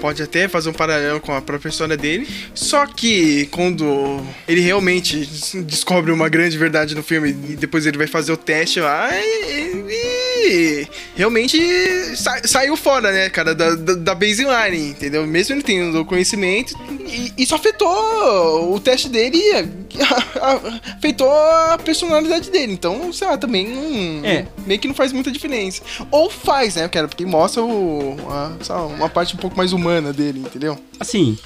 pode 0.00 0.22
até 0.22 0.48
fazer 0.48 0.70
um 0.70 0.72
paralelo 0.72 1.20
com 1.20 1.32
a 1.32 1.68
história 1.68 1.96
dele, 1.96 2.28
só 2.54 2.86
que 2.86 3.46
quando 3.46 4.20
ele 4.46 4.60
realmente 4.60 5.28
descobre 5.62 6.12
uma 6.12 6.28
grande 6.28 6.56
verdade 6.58 6.94
no 6.94 7.02
filme 7.02 7.30
e 7.30 7.56
depois 7.56 7.86
ele 7.86 7.98
vai 7.98 8.06
fazer 8.06 8.32
o 8.32 8.36
teste 8.36 8.80
lá, 8.80 9.08
ele 9.14 10.88
realmente 11.16 11.58
sa 12.16 12.40
saiu 12.44 12.76
fora, 12.76 13.12
né, 13.12 13.28
cara, 13.28 13.54
da, 13.54 13.74
da, 13.74 13.94
da, 13.94 14.14
baseline, 14.14 14.90
entendeu? 14.90 15.26
Mesmo 15.26 15.54
ele 15.54 15.62
tendo 15.62 16.04
conhecimento, 16.04 16.74
e, 17.06 17.32
isso 17.42 17.54
afetou 17.54 18.74
o 18.74 18.80
teste 18.80 19.08
dele, 19.08 19.40
afetou 20.96 21.30
a 21.30 21.78
personalidade 21.82 22.50
dele. 22.50 22.72
Então, 22.72 23.12
sei 23.12 23.26
lá, 23.26 23.37
também 23.38 23.66
hum, 23.66 24.20
é. 24.24 24.46
meio 24.66 24.80
que 24.80 24.88
não 24.88 24.94
faz 24.94 25.12
muita 25.12 25.30
diferença. 25.30 25.82
Ou 26.10 26.30
faz, 26.30 26.76
né, 26.76 26.88
cara, 26.88 27.08
porque 27.08 27.24
mostra 27.24 27.62
o, 27.62 28.16
a, 28.28 28.82
uma 28.86 29.08
parte 29.08 29.34
um 29.34 29.38
pouco 29.38 29.56
mais 29.56 29.72
humana 29.72 30.12
dele, 30.12 30.40
entendeu? 30.40 30.78
Assim, 31.00 31.38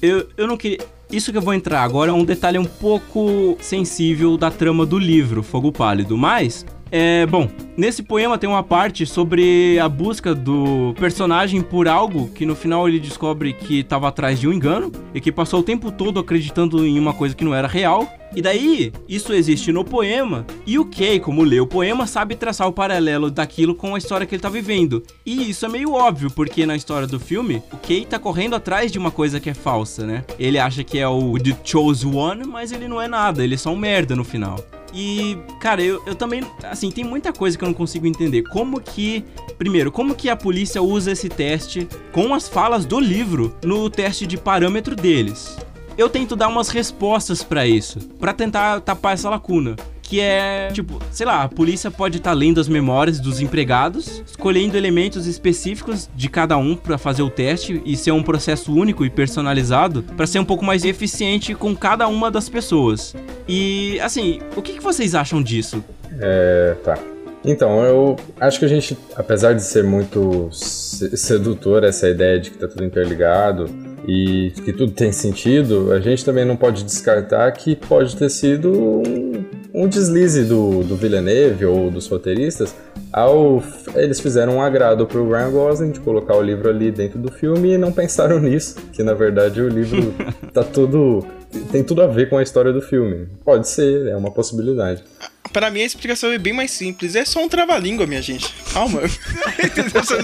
eu, 0.00 0.28
eu 0.36 0.46
não 0.46 0.56
queria. 0.56 0.78
Isso 1.10 1.30
que 1.30 1.38
eu 1.38 1.42
vou 1.42 1.54
entrar 1.54 1.82
agora 1.82 2.10
é 2.10 2.14
um 2.14 2.24
detalhe 2.24 2.58
um 2.58 2.64
pouco 2.64 3.56
sensível 3.60 4.36
da 4.36 4.50
trama 4.50 4.84
do 4.84 4.98
livro 4.98 5.40
Fogo 5.40 5.70
Pálido, 5.70 6.16
mas 6.16 6.66
é, 6.90 7.26
bom, 7.26 7.48
nesse 7.76 8.02
poema 8.02 8.38
tem 8.38 8.48
uma 8.48 8.62
parte 8.62 9.04
sobre 9.04 9.78
a 9.78 9.88
busca 9.88 10.34
do 10.34 10.94
personagem 10.98 11.60
por 11.60 11.88
algo 11.88 12.28
que 12.28 12.46
no 12.46 12.54
final 12.54 12.88
ele 12.88 13.00
descobre 13.00 13.52
que 13.52 13.80
estava 13.80 14.08
atrás 14.08 14.38
de 14.38 14.46
um 14.46 14.52
engano 14.52 14.92
e 15.12 15.20
que 15.20 15.32
passou 15.32 15.60
o 15.60 15.64
tempo 15.64 15.90
todo 15.90 16.20
acreditando 16.20 16.86
em 16.86 16.98
uma 16.98 17.12
coisa 17.12 17.34
que 17.34 17.44
não 17.44 17.54
era 17.54 17.66
real. 17.66 18.08
E 18.34 18.42
daí, 18.42 18.92
isso 19.08 19.32
existe 19.32 19.72
no 19.72 19.84
poema, 19.84 20.44
e 20.66 20.78
o 20.78 20.84
Kay, 20.84 21.20
como 21.20 21.42
lê 21.42 21.58
o 21.58 21.66
poema, 21.66 22.06
sabe 22.06 22.34
traçar 22.34 22.68
o 22.68 22.72
paralelo 22.72 23.30
daquilo 23.30 23.74
com 23.74 23.94
a 23.94 23.98
história 23.98 24.26
que 24.26 24.34
ele 24.34 24.42
tá 24.42 24.50
vivendo. 24.50 25.02
E 25.24 25.48
isso 25.48 25.64
é 25.64 25.68
meio 25.68 25.92
óbvio, 25.92 26.30
porque 26.30 26.66
na 26.66 26.76
história 26.76 27.06
do 27.06 27.18
filme, 27.18 27.62
o 27.72 27.76
Kay 27.78 28.04
tá 28.04 28.18
correndo 28.18 28.54
atrás 28.54 28.92
de 28.92 28.98
uma 28.98 29.10
coisa 29.10 29.40
que 29.40 29.48
é 29.48 29.54
falsa, 29.54 30.04
né? 30.04 30.24
Ele 30.38 30.58
acha 30.58 30.84
que 30.84 30.98
é 30.98 31.08
o 31.08 31.38
The 31.38 31.56
Chose 31.64 32.06
One, 32.06 32.46
mas 32.46 32.72
ele 32.72 32.88
não 32.88 33.00
é 33.00 33.08
nada, 33.08 33.42
ele 33.42 33.54
é 33.54 33.58
só 33.58 33.70
um 33.70 33.76
merda 33.76 34.14
no 34.14 34.24
final. 34.24 34.58
E, 34.96 35.36
cara, 35.60 35.82
eu, 35.82 36.02
eu 36.06 36.14
também, 36.14 36.42
assim, 36.62 36.90
tem 36.90 37.04
muita 37.04 37.30
coisa 37.30 37.58
que 37.58 37.62
eu 37.62 37.68
não 37.68 37.74
consigo 37.74 38.06
entender. 38.06 38.42
Como 38.44 38.80
que, 38.80 39.22
primeiro, 39.58 39.92
como 39.92 40.14
que 40.14 40.30
a 40.30 40.34
polícia 40.34 40.80
usa 40.80 41.12
esse 41.12 41.28
teste 41.28 41.86
com 42.12 42.32
as 42.32 42.48
falas 42.48 42.86
do 42.86 42.98
livro 42.98 43.54
no 43.62 43.90
teste 43.90 44.26
de 44.26 44.38
parâmetro 44.38 44.96
deles? 44.96 45.58
Eu 45.98 46.08
tento 46.08 46.34
dar 46.34 46.48
umas 46.48 46.70
respostas 46.70 47.42
para 47.42 47.66
isso, 47.66 48.00
para 48.18 48.32
tentar 48.32 48.80
tapar 48.80 49.12
essa 49.12 49.28
lacuna 49.28 49.76
que 50.06 50.20
é, 50.20 50.68
tipo, 50.72 51.00
sei 51.10 51.26
lá, 51.26 51.42
a 51.42 51.48
polícia 51.48 51.90
pode 51.90 52.18
estar 52.18 52.30
tá 52.30 52.36
lendo 52.36 52.60
as 52.60 52.68
memórias 52.68 53.18
dos 53.20 53.40
empregados, 53.40 54.22
escolhendo 54.26 54.76
elementos 54.76 55.26
específicos 55.26 56.08
de 56.14 56.28
cada 56.28 56.56
um 56.56 56.76
para 56.76 56.96
fazer 56.96 57.22
o 57.22 57.30
teste 57.30 57.82
e 57.84 57.96
ser 57.96 58.12
um 58.12 58.22
processo 58.22 58.72
único 58.72 59.04
e 59.04 59.10
personalizado 59.10 60.02
para 60.16 60.26
ser 60.26 60.38
um 60.38 60.44
pouco 60.44 60.64
mais 60.64 60.84
eficiente 60.84 61.54
com 61.54 61.74
cada 61.76 62.06
uma 62.08 62.30
das 62.30 62.48
pessoas. 62.48 63.14
E, 63.48 63.98
assim, 64.00 64.40
o 64.56 64.62
que, 64.62 64.74
que 64.74 64.82
vocês 64.82 65.14
acham 65.14 65.42
disso? 65.42 65.84
É, 66.20 66.76
tá. 66.84 66.98
Então, 67.44 67.84
eu 67.84 68.16
acho 68.40 68.58
que 68.58 68.64
a 68.64 68.68
gente, 68.68 68.98
apesar 69.14 69.52
de 69.52 69.62
ser 69.62 69.84
muito 69.84 70.48
sedutor 70.50 71.84
essa 71.84 72.08
ideia 72.08 72.40
de 72.40 72.50
que 72.50 72.58
tá 72.58 72.66
tudo 72.66 72.84
interligado 72.84 73.66
e 74.06 74.52
que 74.64 74.72
tudo 74.72 74.90
tem 74.92 75.12
sentido, 75.12 75.92
a 75.92 76.00
gente 76.00 76.24
também 76.24 76.44
não 76.44 76.56
pode 76.56 76.82
descartar 76.82 77.52
que 77.52 77.76
pode 77.76 78.16
ter 78.16 78.30
sido 78.30 78.72
um 78.72 79.44
um 79.76 79.86
deslize 79.86 80.42
do, 80.44 80.82
do 80.82 80.96
Villeneuve 80.96 81.66
ou 81.66 81.90
dos 81.90 82.08
roteiristas 82.08 82.74
ao 83.12 83.62
eles 83.94 84.18
fizeram 84.18 84.56
um 84.56 84.62
agrado 84.62 85.06
pro 85.06 85.28
Ryan 85.30 85.50
Gosling 85.50 85.90
de 85.90 86.00
colocar 86.00 86.34
o 86.34 86.42
livro 86.42 86.70
ali 86.70 86.90
dentro 86.90 87.18
do 87.18 87.30
filme 87.30 87.74
e 87.74 87.78
não 87.78 87.92
pensaram 87.92 88.40
nisso, 88.40 88.76
que 88.90 89.02
na 89.02 89.12
verdade 89.12 89.60
o 89.60 89.68
livro 89.68 90.14
tá 90.52 90.64
tudo 90.64 91.26
tem 91.70 91.84
tudo 91.84 92.02
a 92.02 92.06
ver 92.06 92.28
com 92.28 92.38
a 92.38 92.42
história 92.42 92.72
do 92.72 92.80
filme. 92.80 93.28
Pode 93.44 93.68
ser, 93.68 94.08
é 94.08 94.16
uma 94.16 94.30
possibilidade. 94.30 95.04
Para 95.52 95.70
mim 95.70 95.82
a 95.82 95.86
explicação 95.86 96.32
é 96.32 96.38
bem 96.38 96.52
mais 96.52 96.70
simples. 96.70 97.14
É 97.14 97.24
só 97.24 97.42
um 97.42 97.48
trava-língua, 97.48 98.06
minha 98.06 98.20
gente. 98.20 98.52
Calma. 98.72 99.02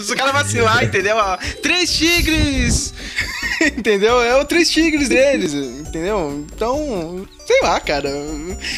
Se 0.03 0.13
o 0.13 0.17
cara 0.17 0.33
vacilar, 0.33 0.85
entendeu? 0.85 1.17
Três 1.63 1.93
tigres! 1.93 2.93
entendeu? 3.77 4.21
É 4.21 4.41
o 4.41 4.45
três 4.45 4.71
tigres 4.71 5.09
deles, 5.09 5.55
entendeu? 5.55 6.45
Então, 6.55 7.27
sei 7.47 7.63
lá, 7.63 7.81
cara. 7.81 8.11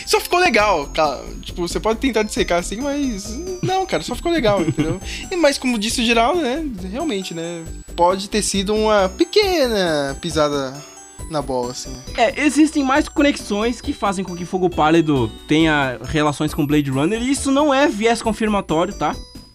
Só 0.07 0.21
ficou 0.21 0.39
legal, 0.39 0.87
cara. 0.89 1.23
Tipo, 1.43 1.67
você 1.67 1.81
pode 1.81 2.01
tentar 2.01 2.23
dissecar 2.23 2.59
assim, 2.59 2.81
mas. 2.81 3.29
Não, 3.63 3.87
cara, 3.87 4.03
só 4.03 4.15
ficou 4.15 4.33
legal, 4.33 4.61
entendeu? 4.63 5.01
E, 5.31 5.37
mas 5.37 5.59
como 5.59 5.79
disse 5.79 6.03
o 6.03 6.05
geral, 6.05 6.37
né? 6.37 6.65
Realmente, 6.91 7.35
né? 7.35 7.65
Pode 7.97 8.29
ter 8.29 8.43
sido 8.43 8.75
uma 8.75 9.09
pequena 9.09 10.17
pisada 10.21 10.75
na 11.31 11.41
bola, 11.41 11.71
assim. 11.71 11.95
É, 12.17 12.41
existem 12.45 12.85
mais 12.85 13.09
conexões 13.09 13.81
que 13.81 13.93
fazem 13.93 14.25
com 14.25 14.37
que 14.37 14.45
Fogo 14.45 14.69
Pálido 14.69 15.31
tenha 15.49 15.99
relações 16.05 16.53
com 16.53 16.67
Blade 16.67 16.91
Runner, 16.91 17.23
e 17.23 17.31
isso 17.31 17.51
não 17.51 17.73
é 17.73 17.89
viés 17.89 18.21
confirmatório, 18.21 18.95
tá? 18.95 19.15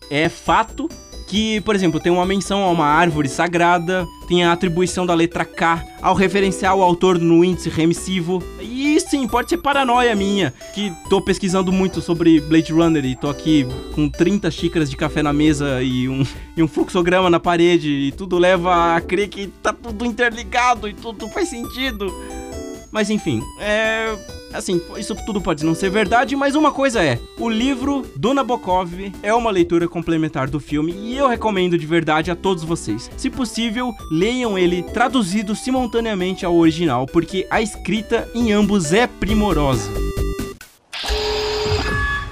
É 0.09 0.27
fato 0.27 0.89
que, 1.29 1.61
por 1.61 1.75
exemplo, 1.75 1.99
tem 1.99 2.11
uma 2.11 2.25
menção 2.25 2.63
a 2.63 2.71
uma 2.71 2.87
árvore 2.87 3.29
sagrada, 3.29 4.07
tem 4.27 4.43
a 4.43 4.51
atribuição 4.51 5.05
da 5.05 5.13
letra 5.13 5.45
K 5.45 5.85
ao 6.01 6.15
referenciar 6.15 6.75
o 6.75 6.81
autor 6.81 7.19
no 7.19 7.45
índice 7.45 7.69
remissivo. 7.69 8.43
E 8.59 8.99
sim, 8.99 9.27
pode 9.27 9.47
ser 9.47 9.59
paranoia 9.59 10.15
minha, 10.15 10.51
que 10.73 10.91
tô 11.07 11.21
pesquisando 11.21 11.71
muito 11.71 12.01
sobre 12.01 12.41
Blade 12.41 12.73
Runner 12.73 13.05
e 13.05 13.15
tô 13.15 13.29
aqui 13.29 13.67
com 13.93 14.09
30 14.09 14.49
xícaras 14.49 14.89
de 14.89 14.97
café 14.97 15.21
na 15.21 15.31
mesa 15.31 15.83
e 15.83 16.09
um, 16.09 16.25
e 16.57 16.63
um 16.63 16.67
fluxograma 16.67 17.29
na 17.29 17.39
parede 17.39 17.89
e 17.89 18.11
tudo 18.11 18.39
leva 18.39 18.95
a 18.95 19.01
crer 19.01 19.29
que 19.29 19.47
tá 19.61 19.71
tudo 19.71 20.05
interligado 20.05 20.89
e 20.89 20.93
tudo 20.93 21.29
faz 21.29 21.47
sentido. 21.49 22.11
Mas 22.91 23.11
enfim, 23.11 23.43
é. 23.59 24.38
Assim, 24.53 24.81
isso 24.97 25.15
tudo 25.25 25.39
pode 25.39 25.63
não 25.63 25.75
ser 25.75 25.89
verdade, 25.89 26.35
mas 26.35 26.55
uma 26.55 26.71
coisa 26.71 27.03
é: 27.03 27.19
o 27.37 27.49
livro 27.49 28.05
do 28.15 28.33
Nabokov 28.33 29.13
é 29.21 29.33
uma 29.33 29.51
leitura 29.51 29.87
complementar 29.87 30.49
do 30.49 30.59
filme 30.59 30.91
e 30.91 31.15
eu 31.15 31.27
recomendo 31.27 31.77
de 31.77 31.85
verdade 31.85 32.31
a 32.31 32.35
todos 32.35 32.63
vocês. 32.63 33.09
Se 33.15 33.29
possível, 33.29 33.93
leiam 34.11 34.57
ele 34.57 34.81
traduzido 34.81 35.55
simultaneamente 35.55 36.45
ao 36.45 36.55
original, 36.55 37.05
porque 37.05 37.45
a 37.49 37.61
escrita 37.61 38.27
em 38.33 38.51
ambos 38.51 38.91
é 38.91 39.05
primorosa. 39.05 39.91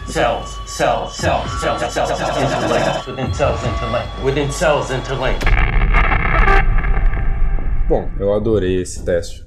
Cells, 0.08 0.58
cells, 0.66 1.16
cells, 1.16 1.60
cells, 1.60 1.80
cells, 1.80 1.94
cells, 1.94 2.18
cells. 2.18 3.08
Within 3.08 3.34
cells 3.34 3.60
interlinked. 3.64 4.24
Within 4.24 4.52
cells 4.52 4.90
interlinked. 4.90 5.46
Bom, 7.88 8.10
eu 8.20 8.34
adorei 8.34 8.82
esse 8.82 9.06
teste. 9.06 9.46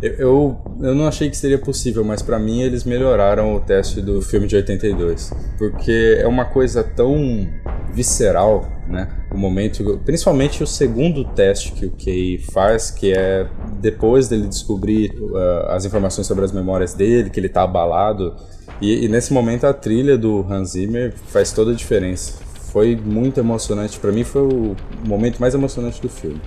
Eu, 0.00 0.56
eu, 0.80 0.94
não 0.94 1.08
achei 1.08 1.28
que 1.28 1.36
seria 1.36 1.58
possível, 1.58 2.04
mas 2.04 2.22
para 2.22 2.38
mim 2.38 2.62
eles 2.62 2.84
melhoraram 2.84 3.56
o 3.56 3.60
teste 3.60 4.00
do 4.00 4.22
filme 4.22 4.46
de 4.46 4.54
82. 4.54 5.32
Porque 5.58 6.18
é 6.20 6.26
uma 6.26 6.44
coisa 6.44 6.84
tão 6.84 7.48
visceral, 7.92 8.64
né? 8.86 9.08
O 9.32 9.36
momento, 9.36 10.00
principalmente 10.04 10.62
o 10.62 10.66
segundo 10.66 11.24
teste 11.24 11.72
que 11.72 11.86
o 11.86 11.90
Kay 11.90 12.38
faz, 12.52 12.92
que 12.92 13.12
é 13.12 13.48
depois 13.80 14.28
dele 14.28 14.46
descobrir 14.46 15.10
uh, 15.20 15.70
as 15.70 15.84
informações 15.84 16.26
sobre 16.26 16.44
as 16.44 16.52
memórias 16.52 16.94
dele, 16.94 17.28
que 17.28 17.40
ele 17.40 17.48
tá 17.48 17.62
abalado. 17.62 18.36
E, 18.80 19.04
e 19.04 19.08
nesse 19.08 19.32
momento 19.32 19.64
a 19.64 19.72
trilha 19.72 20.16
do 20.16 20.46
Hans 20.48 20.70
Zimmer 20.70 21.12
faz 21.26 21.50
toda 21.50 21.72
a 21.72 21.74
diferença. 21.74 22.34
Foi 22.72 22.94
muito 22.94 23.40
emocionante, 23.40 23.98
para 23.98 24.12
mim 24.12 24.22
foi 24.22 24.42
o 24.42 24.76
momento 25.04 25.40
mais 25.40 25.54
emocionante 25.54 26.00
do 26.00 26.08
filme. 26.08 26.40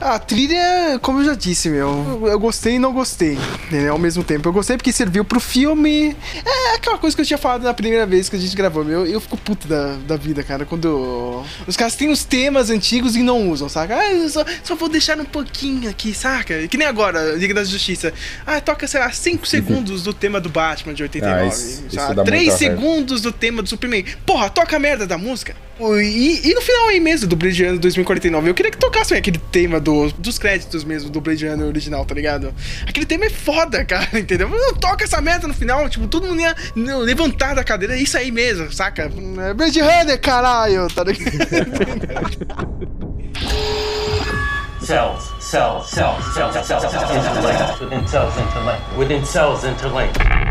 A 0.00 0.18
trilha, 0.18 0.98
como 1.02 1.20
eu 1.20 1.26
já 1.26 1.34
disse, 1.34 1.68
meu, 1.68 2.26
eu 2.26 2.40
gostei 2.40 2.76
e 2.76 2.78
não 2.78 2.90
gostei, 2.90 3.38
né, 3.70 3.90
ao 3.90 3.98
mesmo 3.98 4.24
tempo. 4.24 4.48
Eu 4.48 4.52
gostei 4.52 4.78
porque 4.78 4.90
serviu 4.92 5.26
pro 5.26 5.38
filme. 5.38 6.16
É 6.42 6.74
aquela 6.74 6.96
coisa 6.96 7.14
que 7.14 7.20
eu 7.20 7.26
tinha 7.26 7.36
falado 7.36 7.64
na 7.64 7.74
primeira 7.74 8.06
vez 8.06 8.26
que 8.26 8.34
a 8.34 8.38
gente 8.38 8.56
gravou, 8.56 8.82
meu. 8.82 9.06
Eu 9.06 9.20
fico 9.20 9.36
puto 9.36 9.68
da, 9.68 9.96
da 10.06 10.16
vida, 10.16 10.42
cara, 10.42 10.64
quando 10.64 11.44
os 11.66 11.76
caras 11.76 11.94
têm 11.96 12.08
os 12.10 12.24
temas 12.24 12.70
antigos 12.70 13.14
e 13.14 13.22
não 13.22 13.50
usam, 13.50 13.68
saca? 13.68 13.94
Ah, 13.94 14.10
eu 14.10 14.26
só, 14.30 14.42
só 14.64 14.74
vou 14.74 14.88
deixar 14.88 15.20
um 15.20 15.24
pouquinho 15.24 15.90
aqui, 15.90 16.14
saca? 16.14 16.66
Que 16.66 16.78
nem 16.78 16.86
agora, 16.86 17.34
Liga 17.34 17.52
da 17.52 17.62
Justiça. 17.62 18.10
Ah, 18.46 18.58
toca, 18.58 18.86
sei 18.86 19.00
lá, 19.00 19.12
5 19.12 19.46
segundos 19.46 20.02
do 20.02 20.14
tema 20.14 20.40
do 20.40 20.48
Batman 20.48 20.94
de 20.94 21.02
89. 21.02 21.42
Ah, 21.42 21.46
isso, 21.46 21.84
isso 21.90 22.24
3 22.24 22.54
segundos 22.54 23.20
do 23.20 23.32
tema 23.32 23.62
do 23.62 23.68
Superman. 23.68 24.04
Porra, 24.24 24.48
toca 24.48 24.76
a 24.76 24.78
merda 24.78 25.06
da 25.06 25.18
música. 25.18 25.54
E, 25.80 26.50
e 26.50 26.54
no 26.54 26.60
final 26.60 26.88
aí 26.88 27.00
mesmo, 27.00 27.26
do 27.26 27.36
Blade 27.36 27.64
Runner 27.64 27.78
2049, 27.78 28.50
eu 28.50 28.54
queria 28.54 28.70
que 28.70 28.78
tocassem 28.78 29.16
aquele 29.16 29.38
tema 29.50 29.80
do, 29.80 30.12
dos 30.12 30.38
créditos 30.38 30.84
mesmo 30.84 31.08
do 31.08 31.20
Blade 31.20 31.46
Runner 31.46 31.66
original, 31.66 32.04
tá 32.04 32.14
ligado? 32.14 32.54
Aquele 32.86 33.06
tema 33.06 33.24
é 33.24 33.30
foda, 33.30 33.84
cara, 33.84 34.18
entendeu? 34.18 34.48
Não 34.48 34.74
toca 34.74 35.04
essa 35.04 35.20
merda 35.20 35.48
no 35.48 35.54
final, 35.54 35.88
tipo, 35.88 36.06
todo 36.06 36.26
mundo 36.26 36.40
ia 36.40 36.54
levantar 36.76 37.54
da 37.54 37.64
cadeira, 37.64 37.94
é 37.94 38.02
isso 38.02 38.18
aí 38.18 38.30
mesmo, 38.30 38.70
saca? 38.72 39.10
É 39.48 39.54
Blade 39.54 39.80
Runner, 39.80 40.20
caralho, 40.20 40.88
tá 40.88 41.04
ligado? 41.04 41.30
cells, 44.90 45.30
cells, 45.38 45.88
cells, 45.88 46.24
cells, 46.34 46.52
cells, 46.52 46.66
cells, 46.66 46.90
cells, 46.90 47.10
interlinked. 47.14 47.80
Within 47.80 48.08
cells 48.08 48.36
interlinked. 48.36 48.98
Within 48.98 49.24
cells 49.24 49.64
interlinked. 49.64 50.49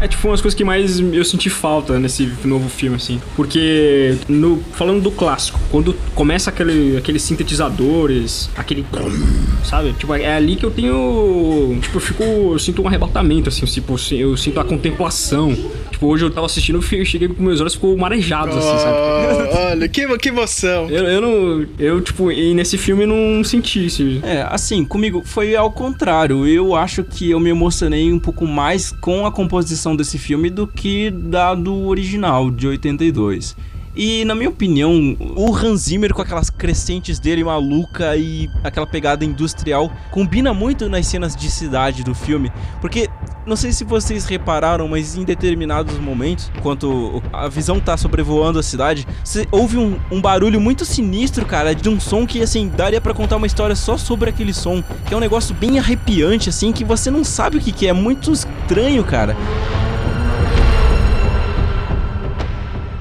É 0.00 0.08
tipo 0.08 0.28
umas 0.28 0.40
coisas 0.40 0.56
que 0.56 0.64
mais 0.64 1.00
eu 1.00 1.24
senti 1.24 1.48
falta 1.48 1.98
nesse 1.98 2.30
novo 2.44 2.68
filme, 2.68 2.96
assim. 2.96 3.20
Porque, 3.36 4.16
no, 4.28 4.62
falando 4.72 5.02
do 5.02 5.10
clássico, 5.10 5.58
quando 5.70 5.94
começa 6.14 6.50
aquele, 6.50 6.96
aqueles 6.96 7.22
sintetizadores, 7.22 8.50
aquele. 8.56 8.84
Sabe? 9.64 9.92
Tipo, 9.94 10.14
é 10.14 10.34
ali 10.34 10.56
que 10.56 10.64
eu 10.64 10.70
tenho. 10.70 11.78
Tipo, 11.80 11.96
eu 11.96 12.00
fico. 12.00 12.22
Eu 12.22 12.58
sinto 12.58 12.82
um 12.82 12.88
arrebatamento, 12.88 13.48
assim. 13.48 13.64
Tipo, 13.64 13.96
eu 14.12 14.36
sinto 14.36 14.60
a 14.60 14.64
contemplação. 14.64 15.56
Tipo, 15.90 16.06
hoje 16.06 16.24
eu 16.24 16.30
tava 16.30 16.46
assistindo 16.46 16.78
o 16.78 16.82
filme, 16.82 17.06
cheguei 17.06 17.28
com 17.28 17.42
meus 17.42 17.60
olhos 17.60 17.74
ficou 17.74 17.96
marejados, 17.96 18.56
assim, 18.56 18.78
sabe? 18.78 18.96
Olha, 19.70 19.88
que, 19.88 20.18
que 20.18 20.28
emoção. 20.28 20.90
Eu, 20.90 21.04
eu 21.04 21.20
não. 21.20 21.66
Eu, 21.78 22.00
tipo, 22.00 22.30
e 22.30 22.52
nesse 22.52 22.76
filme 22.76 23.06
não 23.06 23.42
senti 23.44 23.86
isso. 23.86 24.02
É, 24.22 24.46
assim, 24.50 24.84
comigo 24.84 25.22
foi 25.24 25.54
ao 25.56 25.70
contrário. 25.70 26.46
Eu 26.46 26.74
acho 26.74 27.04
que 27.04 27.30
eu 27.30 27.40
me 27.40 27.50
emocionei 27.50 28.12
um 28.12 28.18
pouco 28.18 28.46
mais 28.46 28.90
com 28.90 29.24
a 29.26 29.32
composição 29.32 29.93
desse 29.96 30.18
filme 30.18 30.50
do 30.50 30.66
que 30.66 31.10
da 31.10 31.54
do 31.54 31.86
original, 31.86 32.50
de 32.50 32.66
82. 32.66 33.56
E, 33.96 34.24
na 34.24 34.34
minha 34.34 34.48
opinião, 34.48 35.16
o 35.36 35.54
Hans 35.54 35.82
Zimmer 35.82 36.12
com 36.12 36.20
aquelas 36.20 36.50
crescentes 36.50 37.20
dele 37.20 37.44
maluca 37.44 38.16
e 38.16 38.50
aquela 38.64 38.86
pegada 38.86 39.24
industrial 39.24 39.90
combina 40.10 40.52
muito 40.52 40.88
nas 40.88 41.06
cenas 41.06 41.36
de 41.36 41.48
cidade 41.48 42.02
do 42.02 42.12
filme, 42.12 42.50
porque 42.80 43.08
não 43.46 43.54
sei 43.54 43.72
se 43.72 43.84
vocês 43.84 44.24
repararam, 44.24 44.88
mas 44.88 45.16
em 45.16 45.22
determinados 45.22 45.96
momentos, 45.98 46.50
enquanto 46.56 47.22
a 47.32 47.46
visão 47.46 47.78
tá 47.78 47.96
sobrevoando 47.96 48.58
a 48.58 48.62
cidade, 48.64 49.06
você 49.22 49.46
ouve 49.52 49.76
um, 49.76 49.96
um 50.10 50.20
barulho 50.20 50.60
muito 50.60 50.84
sinistro, 50.84 51.46
cara, 51.46 51.72
de 51.72 51.88
um 51.88 52.00
som 52.00 52.26
que, 52.26 52.42
assim, 52.42 52.68
daria 52.68 53.00
para 53.00 53.14
contar 53.14 53.36
uma 53.36 53.46
história 53.46 53.76
só 53.76 53.96
sobre 53.96 54.30
aquele 54.30 54.52
som, 54.52 54.82
que 55.06 55.14
é 55.14 55.16
um 55.16 55.20
negócio 55.20 55.54
bem 55.54 55.78
arrepiante, 55.78 56.48
assim, 56.48 56.72
que 56.72 56.84
você 56.84 57.12
não 57.12 57.22
sabe 57.22 57.58
o 57.58 57.60
que, 57.60 57.70
que 57.70 57.86
é, 57.86 57.90
é 57.90 57.92
muito 57.92 58.32
estranho, 58.32 59.04
cara. 59.04 59.36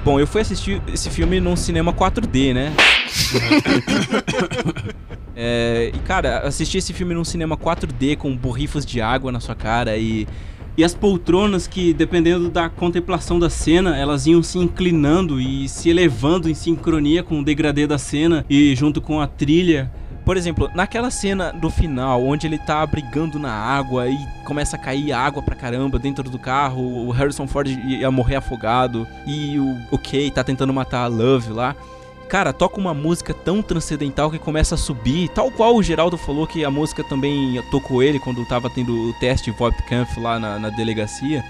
Bom, 0.03 0.19
eu 0.19 0.27
fui 0.27 0.41
assistir 0.41 0.81
esse 0.93 1.09
filme 1.09 1.39
num 1.39 1.55
cinema 1.55 1.93
4D, 1.93 2.53
né? 2.53 2.73
é, 5.33 5.91
e 5.93 5.99
cara, 5.99 6.39
assisti 6.39 6.77
esse 6.77 6.91
filme 6.91 7.13
num 7.13 7.23
cinema 7.23 7.55
4D 7.55 8.17
com 8.17 8.35
borrifas 8.35 8.85
de 8.85 8.99
água 8.99 9.31
na 9.31 9.39
sua 9.39 9.55
cara 9.55 9.95
e 9.97 10.27
E 10.75 10.83
as 10.83 10.93
poltronas 10.93 11.67
que, 11.67 11.93
dependendo 11.93 12.49
da 12.49 12.67
contemplação 12.67 13.39
da 13.39 13.49
cena, 13.49 13.95
elas 13.95 14.25
iam 14.25 14.43
se 14.43 14.57
inclinando 14.57 15.39
e 15.39 15.69
se 15.69 15.89
elevando 15.89 16.49
em 16.49 16.53
sincronia 16.53 17.23
com 17.23 17.39
o 17.39 17.43
degradê 17.43 17.87
da 17.87 17.97
cena 17.97 18.43
e 18.49 18.75
junto 18.75 18.99
com 18.99 19.21
a 19.21 19.27
trilha. 19.27 19.89
Por 20.25 20.37
exemplo, 20.37 20.71
naquela 20.73 21.11
cena 21.11 21.51
do 21.51 21.69
final, 21.69 22.23
onde 22.23 22.47
ele 22.47 22.57
tá 22.57 22.85
brigando 22.85 23.37
na 23.37 23.51
água 23.51 24.07
e 24.07 24.17
começa 24.45 24.77
a 24.77 24.79
cair 24.79 25.11
água 25.11 25.43
pra 25.43 25.55
caramba 25.55 25.99
dentro 25.99 26.29
do 26.29 26.39
carro, 26.39 27.05
o 27.05 27.11
Harrison 27.11 27.45
Ford 27.45 27.67
ia 27.67 28.09
morrer 28.09 28.37
afogado 28.37 29.05
e 29.25 29.59
o, 29.59 29.77
o 29.91 29.97
Kay 29.97 30.31
tá 30.31 30.43
tentando 30.43 30.73
matar 30.73 31.03
a 31.03 31.07
Love 31.07 31.51
lá. 31.51 31.75
Cara, 32.29 32.53
toca 32.53 32.79
uma 32.79 32.93
música 32.93 33.33
tão 33.33 33.61
transcendental 33.61 34.31
que 34.31 34.39
começa 34.39 34.75
a 34.75 34.77
subir, 34.77 35.27
tal 35.29 35.51
qual 35.51 35.75
o 35.75 35.83
Geraldo 35.83 36.17
falou 36.17 36.47
que 36.47 36.63
a 36.63 36.71
música 36.71 37.03
também 37.03 37.61
tocou 37.69 38.01
ele 38.01 38.17
quando 38.17 38.45
tava 38.45 38.69
tendo 38.69 39.09
o 39.09 39.13
teste 39.19 39.51
Voipkampf 39.51 40.19
lá 40.19 40.39
na, 40.39 40.57
na 40.57 40.69
delegacia 40.69 41.43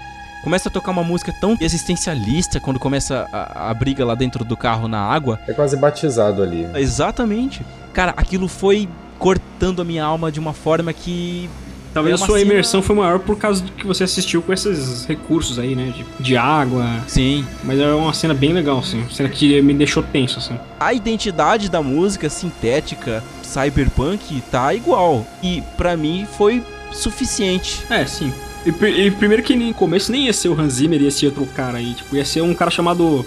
começa 0.44 0.68
a 0.68 0.72
tocar 0.72 0.90
uma 0.90 1.02
música 1.02 1.32
tão 1.40 1.56
existencialista 1.58 2.60
quando 2.60 2.78
começa 2.78 3.26
a, 3.32 3.70
a, 3.70 3.74
briga 3.74 4.04
lá 4.04 4.14
dentro 4.14 4.44
do 4.44 4.56
carro 4.56 4.86
na 4.86 5.00
água. 5.00 5.40
É 5.48 5.54
quase 5.54 5.74
batizado 5.74 6.42
ali. 6.42 6.68
Exatamente. 6.74 7.64
Cara, 7.94 8.12
aquilo 8.14 8.46
foi 8.46 8.86
cortando 9.18 9.80
a 9.80 9.84
minha 9.84 10.04
alma 10.04 10.30
de 10.30 10.38
uma 10.38 10.52
forma 10.52 10.92
que. 10.92 11.48
Talvez 11.94 12.20
a 12.20 12.26
sua 12.26 12.38
cena... 12.38 12.50
imersão 12.50 12.82
foi 12.82 12.94
maior 12.94 13.20
por 13.20 13.38
causa 13.38 13.62
do 13.62 13.72
que 13.72 13.86
você 13.86 14.04
assistiu 14.04 14.42
com 14.42 14.52
esses 14.52 15.06
recursos 15.06 15.58
aí, 15.58 15.74
né? 15.74 15.94
De, 15.96 16.04
de 16.22 16.36
água. 16.36 16.84
Sim. 17.06 17.46
Mas 17.62 17.78
é 17.78 17.86
uma 17.94 18.12
cena 18.12 18.34
bem 18.34 18.52
legal, 18.52 18.80
assim. 18.80 18.98
Uma 18.98 19.10
cena 19.10 19.28
que 19.30 19.62
me 19.62 19.72
deixou 19.72 20.02
tenso, 20.02 20.40
assim. 20.40 20.58
A 20.78 20.92
identidade 20.92 21.70
da 21.70 21.80
música 21.80 22.28
sintética, 22.28 23.22
cyberpunk, 23.42 24.42
tá 24.50 24.74
igual. 24.74 25.24
E 25.42 25.62
para 25.76 25.96
mim 25.96 26.26
foi 26.36 26.62
suficiente. 26.92 27.86
É, 27.88 28.04
sim. 28.04 28.32
E, 28.64 29.06
e, 29.06 29.10
primeiro 29.10 29.42
que 29.42 29.54
no 29.54 29.74
começo 29.74 30.10
nem 30.10 30.26
ia 30.26 30.32
ser 30.32 30.48
o 30.48 30.58
Hans 30.58 30.74
Zimmer, 30.74 31.00
ia 31.02 31.10
ser 31.10 31.26
outro 31.26 31.46
cara 31.46 31.78
aí. 31.78 31.94
Tipo, 31.94 32.16
ia 32.16 32.24
ser 32.24 32.42
um 32.42 32.54
cara 32.54 32.70
chamado 32.70 33.24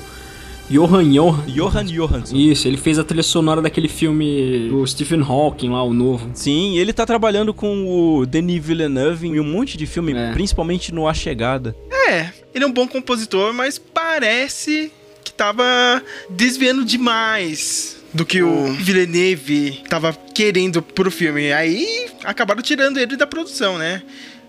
Johan 0.69 1.09
Johan. 1.11 1.43
Johan 1.47 1.85
Johansson. 1.85 2.35
Isso, 2.35 2.67
ele 2.67 2.77
fez 2.77 2.99
a 2.99 3.03
trilha 3.03 3.23
sonora 3.23 3.61
daquele 3.61 3.87
filme 3.87 4.67
do 4.69 4.85
Stephen 4.85 5.21
Hawking 5.21 5.69
lá, 5.69 5.83
o 5.83 5.93
novo. 5.93 6.29
Sim, 6.33 6.77
ele 6.77 6.91
tá 6.91 7.05
trabalhando 7.05 7.53
com 7.53 7.85
o 7.87 8.25
Denis 8.25 8.63
Villeneuve 8.63 9.27
em 9.27 9.39
um 9.39 9.43
monte 9.43 9.77
de 9.77 9.85
filme, 9.85 10.13
é. 10.13 10.31
principalmente 10.33 10.93
no 10.93 11.07
A 11.07 11.13
Chegada. 11.13 11.75
É, 12.09 12.29
ele 12.53 12.65
é 12.65 12.67
um 12.67 12.71
bom 12.71 12.87
compositor, 12.87 13.53
mas 13.53 13.77
parece 13.77 14.91
que 15.23 15.31
tava 15.31 16.01
desviando 16.29 16.83
demais 16.83 17.97
do 18.13 18.25
que 18.25 18.41
o 18.41 18.73
Villeneuve 18.73 19.83
tava 19.89 20.13
querendo 20.33 20.81
pro 20.81 21.11
filme. 21.11 21.51
Aí 21.51 22.07
acabaram 22.23 22.61
tirando 22.61 22.97
ele 22.97 23.15
da 23.15 23.27
produção, 23.27 23.77
né? 23.77 24.01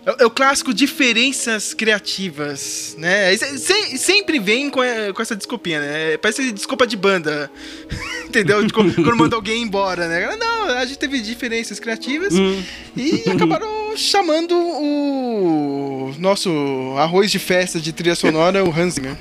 É, 0.08 0.22
é, 0.22 0.26
o 0.26 0.30
clássico 0.30 0.72
diferenças 0.72 1.74
criativas, 1.74 2.96
né? 2.98 3.36
Se, 3.36 3.98
sempre 3.98 4.38
vem 4.38 4.70
com, 4.70 4.80
com, 5.14 5.22
essa 5.22 5.36
desculpinha, 5.36 5.80
né? 5.80 6.16
Parece 6.16 6.50
desculpa 6.50 6.86
de 6.86 6.96
banda. 6.96 7.50
Entendeu? 8.24 8.66
Quando 8.72 9.16
manda 9.16 9.36
alguém 9.36 9.62
embora, 9.62 10.08
né? 10.08 10.34
Não, 10.36 10.64
a 10.78 10.86
gente 10.86 10.98
teve 10.98 11.20
diferenças 11.20 11.78
criativas 11.78 12.32
hum. 12.34 12.62
e 12.96 13.24
acabaram 13.30 13.96
chamando 13.96 14.54
o 14.54 16.14
nosso 16.18 16.50
arroz 16.98 17.30
de 17.30 17.38
festa 17.38 17.80
de 17.80 17.92
trilha 17.92 18.14
sonora, 18.14 18.64
o 18.64 18.70
Hans 18.70 18.94
Zimmer. 18.94 19.16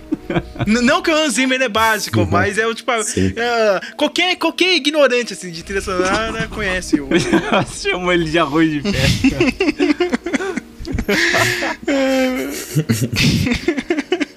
Não 0.65 1.01
que 1.01 1.09
o 1.09 1.15
Hans 1.15 1.33
Zimmer 1.33 1.61
é 1.61 1.69
básico, 1.69 2.19
uhum. 2.21 2.27
mas 2.29 2.57
é 2.57 2.67
o 2.67 2.73
tipo. 2.73 2.91
É, 2.91 3.81
qualquer, 3.95 4.35
qualquer 4.35 4.75
ignorante 4.75 5.33
assim, 5.33 5.51
de 5.51 5.63
trilha 5.63 5.81
sonora 5.81 6.47
conhece 6.49 6.99
o. 6.99 7.07
Chamou 7.81 8.11
ele 8.11 8.29
de 8.29 8.37
arroz 8.37 8.69
de 8.69 8.81
festa. 8.81 10.17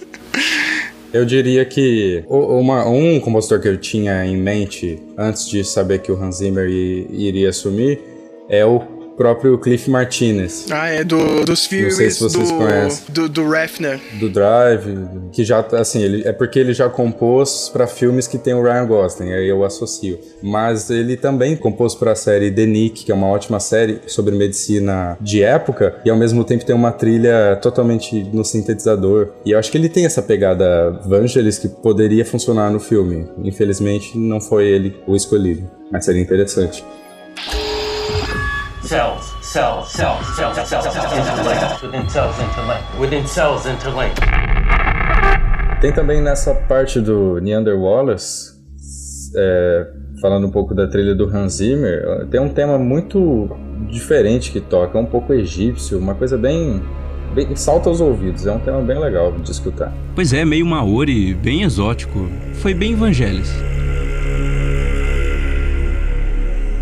Eu 1.13 1.25
diria 1.25 1.65
que 1.65 2.25
uma, 2.29 2.89
um 2.89 3.19
compositor 3.19 3.61
que 3.61 3.67
eu 3.67 3.77
tinha 3.77 4.25
em 4.25 4.37
mente 4.37 5.03
antes 5.19 5.49
de 5.49 5.65
saber 5.65 5.99
que 5.99 6.13
o 6.13 6.15
Hans 6.15 6.37
Zimmer 6.37 6.69
iria 6.69 7.49
assumir 7.49 7.99
é 8.49 8.65
o 8.65 9.00
próprio 9.21 9.59
Cliff 9.59 9.91
Martinez. 9.91 10.65
Ah, 10.71 10.89
é 10.89 11.05
do, 11.05 11.45
dos 11.45 11.67
filmes 11.67 11.93
Não 11.93 11.97
sei 11.99 12.11
se 12.11 12.21
vocês 12.21 12.51
do, 12.51 12.57
conhecem. 12.57 13.05
Do, 13.11 13.29
do 13.29 13.51
Refner. 13.51 14.01
Do 14.19 14.31
Drive, 14.31 14.97
que 15.31 15.45
já, 15.45 15.61
assim, 15.79 16.01
ele, 16.01 16.27
é 16.27 16.33
porque 16.33 16.59
ele 16.59 16.73
já 16.73 16.89
compôs 16.89 17.69
para 17.71 17.87
filmes 17.87 18.27
que 18.27 18.39
tem 18.39 18.55
o 18.55 18.63
Ryan 18.63 18.87
Gosling, 18.87 19.31
aí 19.31 19.47
eu 19.47 19.63
associo. 19.63 20.19
Mas 20.43 20.89
ele 20.89 21.19
também 21.19 21.55
compôs 21.55 21.95
para 21.95 22.13
a 22.13 22.15
série 22.15 22.51
The 22.51 22.65
Nick, 22.65 23.05
que 23.05 23.13
é 23.13 23.15
uma 23.15 23.27
ótima 23.27 23.61
série 23.61 24.01
sobre 24.07 24.35
medicina 24.35 25.19
de 25.21 25.43
época, 25.43 26.01
e 26.03 26.09
ao 26.09 26.17
mesmo 26.17 26.43
tempo 26.43 26.65
tem 26.65 26.75
uma 26.75 26.91
trilha 26.91 27.59
totalmente 27.61 28.25
no 28.33 28.43
sintetizador. 28.43 29.33
E 29.45 29.51
eu 29.51 29.59
acho 29.59 29.71
que 29.71 29.77
ele 29.77 29.91
tem 29.91 30.07
essa 30.07 30.23
pegada 30.23 30.99
Vangelis 31.05 31.59
que 31.59 31.69
poderia 31.69 32.25
funcionar 32.25 32.71
no 32.71 32.81
filme. 32.81 33.29
Infelizmente, 33.45 34.17
não 34.17 34.41
foi 34.41 34.67
ele 34.67 34.97
o 35.07 35.15
escolhido, 35.15 35.71
mas 35.93 36.07
seria 36.07 36.23
interessante 36.23 36.83
cells, 38.91 39.37
cells, 39.41 39.93
cells, 39.93 40.27
cells, 40.35 40.57
cells, 40.69 40.69
cells, 40.69 40.97
interlinked. 41.15 41.81
Within 41.81 42.09
cells 42.09 42.37
interlinked. 42.41 42.99
Within 42.99 43.25
cells 43.25 43.67
interlinked. 43.67 44.21
Tem 45.81 45.93
também 45.93 46.21
nessa 46.21 46.53
parte 46.53 47.01
do 47.01 47.39
Neander 47.41 47.79
Wallace, 47.79 48.53
é, 49.37 49.87
falando 50.21 50.49
um 50.49 50.51
pouco 50.51 50.75
da 50.75 50.89
trilha 50.89 51.15
do 51.15 51.25
Hans 51.25 51.55
Zimmer, 51.55 52.27
tem 52.33 52.41
um 52.41 52.49
tema 52.49 52.77
muito 52.79 53.49
diferente 53.89 54.51
que 54.51 54.61
toca, 54.61 54.99
um 54.99 55.07
pouco 55.07 55.33
egípcio, 55.33 55.97
uma 55.97 56.17
coisa 56.17 56.37
bem 56.37 56.83
Bem, 57.33 57.55
salta 57.55 57.89
aos 57.89 58.01
ouvidos, 58.01 58.45
é 58.45 58.51
um 58.51 58.59
tema 58.59 58.83
bem 58.83 58.99
legal 58.99 59.31
de 59.31 59.53
escutar. 59.53 59.95
Pois 60.17 60.33
é, 60.33 60.45
meio 60.45 60.67
Maori, 60.67 61.33
bem 61.33 61.63
exótico. 61.63 62.29
Foi 62.55 62.75
bem 62.75 62.95
Evangelis. 62.95 63.55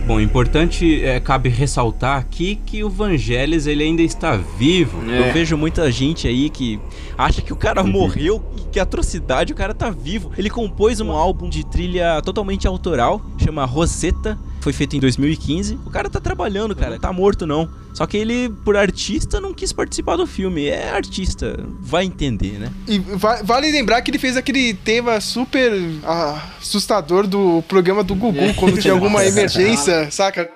Bom, 0.09 0.19
importante 0.19 1.05
é, 1.05 1.21
cabe 1.21 1.51
ressaltar 1.51 2.17
aqui 2.17 2.59
que 2.65 2.83
o 2.83 2.89
Vangelis 2.89 3.67
ele 3.67 3.85
ainda 3.85 4.01
está 4.01 4.39
vivo. 4.39 5.03
É. 5.07 5.29
Eu 5.29 5.33
vejo 5.35 5.55
muita 5.55 5.93
gente 5.93 6.27
aí 6.27 6.49
que 6.49 6.81
acha 7.19 7.43
que 7.43 7.53
o 7.53 7.57
cara 7.57 7.83
uhum. 7.83 7.89
morreu, 7.89 8.43
que 8.73 8.81
atrocidade, 8.81 9.53
o 9.53 9.55
cara 9.55 9.75
tá 9.75 9.91
vivo. 9.91 10.31
Ele 10.39 10.49
compôs 10.49 10.99
um 11.03 11.13
álbum 11.13 11.47
de 11.47 11.63
trilha 11.63 12.23
totalmente 12.23 12.67
autoral, 12.67 13.21
chama 13.37 13.67
Rosetta, 13.67 14.39
foi 14.69 14.73
feito 14.73 14.97
em 14.97 15.01
2015. 15.01 15.79
O 15.87 15.91
cara 15.91 16.11
tá 16.11 16.21
trabalhando, 16.21 16.77
cara, 16.77 16.99
tá 16.99 17.11
morto 17.11 17.47
não. 17.47 17.69
Só 17.95 18.07
que 18.07 18.19
ele, 18.19 18.51
por 18.65 18.77
artista, 18.77 19.41
não 19.41 19.55
quis 19.55 19.73
participar 19.73 20.17
do 20.17 20.27
filme. 20.27 20.67
É 20.67 20.91
artista, 20.91 21.59
vai 21.81 22.05
entender, 22.05 22.59
né? 22.59 22.71
E 22.87 22.99
vale 22.99 23.71
lembrar 23.73 24.03
que 24.03 24.11
ele 24.11 24.19
fez 24.19 24.37
aquele 24.37 24.75
tema 24.75 25.21
super 25.21 25.73
ah, 26.05 26.51
assustador 26.61 27.27
do 27.27 27.63
programa 27.67 28.05
do 28.05 28.15
Gugu, 28.15 28.39
é. 28.39 28.53
quando 28.53 28.79
tinha 28.79 28.93
alguma 28.93 29.25
emergência, 29.27 30.11
saca? 30.11 30.51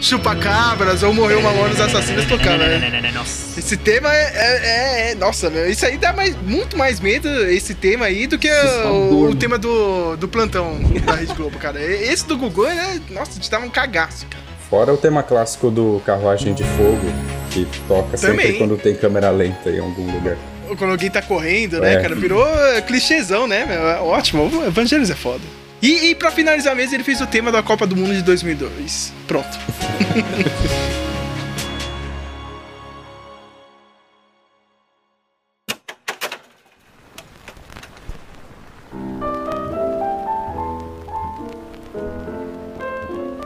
Chupacabras 0.00 1.02
ou 1.02 1.12
morreu 1.12 1.42
Mamonas 1.42 1.80
Assassinas 1.80 2.24
tocando, 2.26 2.58
né? 2.58 3.12
Esse 3.56 3.76
tema 3.76 4.08
é, 4.14 4.32
é, 4.34 5.10
é, 5.10 5.14
Nossa, 5.14 5.50
meu, 5.50 5.68
isso 5.68 5.84
aí 5.84 5.98
dá 5.98 6.12
mais, 6.12 6.34
muito 6.42 6.76
mais 6.76 7.00
medo, 7.00 7.28
esse 7.48 7.74
tema 7.74 8.06
aí, 8.06 8.26
do 8.26 8.38
que 8.38 8.50
o, 8.50 9.30
o, 9.30 9.34
tema 9.34 9.58
do, 9.58 10.16
do 10.16 10.26
plantão 10.26 10.78
da 11.04 11.14
Rede 11.14 11.34
Globo, 11.34 11.58
cara. 11.58 11.80
Esse 11.80 12.26
do 12.26 12.36
Gugu, 12.36 12.64
né? 12.64 13.00
Nossa, 13.10 13.38
te 13.38 13.50
dava 13.50 13.64
um 13.64 13.70
cagaço, 13.70 14.26
cara. 14.26 14.42
Fora 14.68 14.92
o 14.92 14.96
tema 14.96 15.22
clássico 15.22 15.70
do 15.70 16.00
Carruagem 16.06 16.54
de 16.54 16.62
Fogo, 16.62 17.06
que 17.50 17.66
toca 17.88 18.16
Também. 18.16 18.46
sempre 18.46 18.58
quando 18.58 18.78
tem 18.78 18.94
câmera 18.94 19.30
lenta 19.30 19.68
em 19.68 19.80
algum 19.80 20.10
lugar. 20.12 20.36
Quando 20.78 20.92
alguém 20.92 21.10
tá 21.10 21.20
correndo, 21.20 21.80
né, 21.80 21.94
é. 21.94 22.00
cara? 22.00 22.14
Virou 22.14 22.46
clichêzão, 22.86 23.48
né? 23.48 23.66
Meu? 23.66 24.06
Ótimo, 24.06 24.44
o 24.44 24.66
Evangelis 24.66 25.10
é 25.10 25.16
foda. 25.16 25.42
E, 25.82 26.10
e 26.10 26.14
para 26.14 26.30
finalizar 26.30 26.76
mesmo, 26.76 26.94
ele 26.94 27.04
fez 27.04 27.20
o 27.20 27.26
tema 27.26 27.50
da 27.50 27.62
Copa 27.62 27.86
do 27.86 27.96
Mundo 27.96 28.12
de 28.12 28.22
2002. 28.22 29.12
Pronto. 29.26 29.48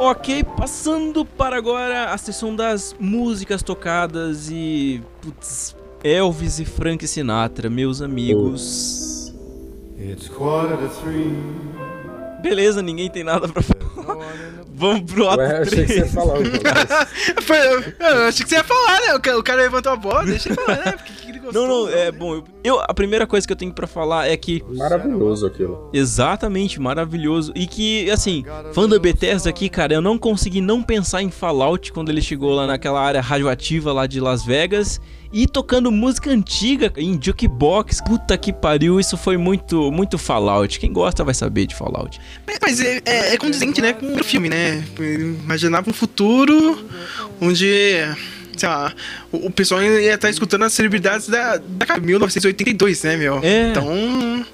Ok, 0.07 0.45
passando 0.45 1.25
para 1.25 1.57
agora 1.57 2.13
a 2.13 2.19
sessão 2.19 2.55
das 2.55 2.95
músicas 3.01 3.63
tocadas 3.63 4.51
e. 4.51 5.03
Putz, 5.23 5.75
Elvis 6.03 6.59
e 6.59 6.67
Frank 6.67 7.07
Sinatra, 7.09 7.71
meus 7.71 8.03
amigos. 8.03 9.33
It's 9.99 10.29
quarter 10.29 10.77
to 10.77 10.89
three. 11.01 11.74
Beleza, 12.45 12.83
ninguém 12.83 13.11
tem 13.11 13.25
nada 13.25 13.49
pra 13.49 13.63
falar. 13.63 14.19
Vamos 14.77 15.11
pro 15.11 15.31
ato 15.31 15.41
Ué, 15.41 15.63
achei 15.63 15.85
3. 15.85 15.87
que 15.87 15.93
você 15.95 15.99
ia 16.01 16.07
falar. 16.07 16.37
Foi, 17.43 17.57
eu, 17.59 17.81
eu 18.01 18.29
achei 18.29 18.45
que 18.45 18.51
você 18.51 18.57
ia 18.57 18.65
falar, 18.65 19.01
né? 19.01 19.15
O 19.15 19.43
cara 19.43 19.63
levantou 19.63 19.93
a 19.93 19.97
bola, 19.97 20.25
deixa 20.27 20.49
ele 20.51 20.57
falar, 20.57 20.85
né? 20.85 20.93
Porque 20.93 21.24
Não, 21.53 21.69
não, 21.69 21.89
é 21.89 22.11
bom. 22.11 22.35
Eu, 22.35 22.45
eu, 22.63 22.81
a 22.81 22.95
primeira 22.95 23.27
coisa 23.27 23.47
que 23.47 23.53
eu 23.53 23.57
tenho 23.57 23.73
para 23.73 23.87
falar 23.87 24.29
é 24.29 24.37
que. 24.37 24.63
Maravilhoso 24.69 25.47
aquilo. 25.47 25.91
Exatamente, 25.93 26.81
maravilhoso. 26.81 27.53
E 27.55 27.67
que, 27.67 28.11
assim, 28.11 28.45
fã 28.73 28.89
da 28.89 28.99
Bethesda 28.99 29.51
aqui, 29.51 29.69
cara, 29.69 29.95
eu 29.95 30.01
não 30.01 30.19
consegui 30.19 30.61
não 30.61 30.83
pensar 30.83 31.23
em 31.23 31.31
Fallout 31.31 31.93
quando 31.93 32.11
ele 32.11 32.23
chegou 32.23 32.55
lá 32.55 32.67
naquela 32.67 33.01
área 33.01 33.21
radioativa 33.21 33.93
lá 33.93 34.07
de 34.07 34.21
Las 34.21 34.45
Vegas 34.45 35.01
e 35.35 35.49
tocando 35.49 35.91
música 35.91 36.31
antiga 36.31 36.93
em 36.97 37.21
jukebox. 37.21 38.01
Puta 38.07 38.39
que 38.39 38.53
pariu, 38.53 39.01
isso 39.01 39.17
foi 39.17 39.37
muito, 39.37 39.91
muito 39.91 40.17
Fallout. 40.17 40.79
Quem 40.79 40.93
gosta 40.93 41.25
vai 41.25 41.35
saber 41.35 41.67
de 41.67 41.75
Fallout. 41.75 42.21
Mas 42.63 42.81
é, 42.81 43.03
é, 43.05 43.35
é 43.35 43.37
condizente, 43.37 43.83
né, 43.83 43.93
com 43.93 44.15
o 44.15 44.23
filme, 44.23 44.49
né? 44.49 44.85
Imaginava 45.43 45.91
um 45.91 45.93
futuro 45.93 46.79
onde 47.41 47.67
sei 48.57 48.69
lá, 48.69 48.93
o, 49.33 49.47
o 49.47 49.51
pessoal 49.51 49.83
ia 49.83 50.15
estar 50.15 50.31
escutando 50.31 50.63
as 50.63 50.73
celebridades 50.73 51.29
da, 51.29 51.57
da 51.57 51.99
1982, 51.99 53.03
né, 53.03 53.17
meu? 53.17 53.41
É. 53.43 53.71
Então, 53.71 54.45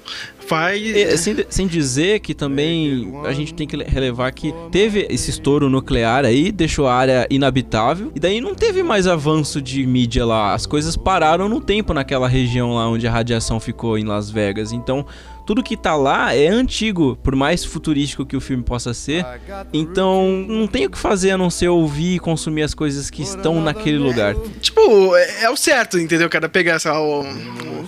faz. 0.51 0.95
É, 0.95 1.15
sem, 1.15 1.45
sem 1.49 1.67
dizer 1.67 2.19
que 2.19 2.33
também 2.33 3.13
a 3.25 3.31
gente 3.31 3.53
tem 3.53 3.65
que 3.65 3.77
relevar 3.77 4.31
que 4.33 4.53
teve 4.69 5.07
esse 5.09 5.29
estouro 5.29 5.69
nuclear 5.69 6.25
aí, 6.25 6.51
deixou 6.51 6.87
a 6.87 6.93
área 6.93 7.25
inabitável, 7.29 8.11
e 8.13 8.19
daí 8.19 8.41
não 8.41 8.53
teve 8.53 8.83
mais 8.83 9.07
avanço 9.07 9.61
de 9.61 9.85
mídia 9.85 10.25
lá. 10.25 10.53
As 10.53 10.65
coisas 10.65 10.97
pararam 10.97 11.47
no 11.47 11.61
tempo 11.61 11.93
naquela 11.93 12.27
região 12.27 12.75
lá 12.75 12.89
onde 12.89 13.07
a 13.07 13.11
radiação 13.11 13.59
ficou 13.61 13.97
em 13.97 14.03
Las 14.03 14.29
Vegas. 14.29 14.73
Então, 14.73 15.05
tudo 15.45 15.63
que 15.63 15.75
tá 15.75 15.95
lá 15.95 16.33
é 16.35 16.47
antigo, 16.47 17.17
por 17.23 17.35
mais 17.35 17.63
futurístico 17.63 18.25
que 18.25 18.35
o 18.35 18.41
filme 18.41 18.63
possa 18.63 18.93
ser. 18.93 19.25
Então, 19.73 20.45
não 20.47 20.67
tem 20.67 20.85
o 20.85 20.89
que 20.89 20.97
fazer 20.97 21.31
a 21.31 21.37
não 21.37 21.49
ser 21.49 21.67
ouvir 21.67 22.15
e 22.15 22.19
consumir 22.19 22.63
as 22.63 22.73
coisas 22.73 23.09
que 23.09 23.21
estão 23.21 23.61
naquele 23.61 23.97
lugar. 23.97 24.35
Tipo, 24.61 25.15
é, 25.15 25.43
é 25.43 25.49
o 25.49 25.57
certo, 25.57 25.99
entendeu? 25.99 26.29
Cara, 26.29 26.47
pegar 26.47 26.73
essa. 26.73 26.97
O, 26.99 27.23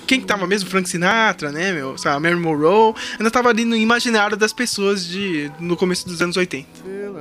quem 0.07 0.19
que 0.19 0.25
tava 0.25 0.45
mesmo? 0.47 0.69
Frank 0.69 0.89
Sinatra, 0.89 1.51
né, 1.51 1.71
meu? 1.71 1.97
Sabe, 1.97 2.21
Mary 2.21 2.35
Monroe. 2.39 2.93
Ainda 3.17 3.31
tava 3.31 3.49
ali 3.49 3.65
no 3.65 3.75
imaginário 3.75 4.35
das 4.35 4.53
pessoas 4.53 5.05
de, 5.05 5.51
no 5.59 5.77
começo 5.77 6.07
dos 6.07 6.21
anos 6.21 6.37
80. 6.37 6.67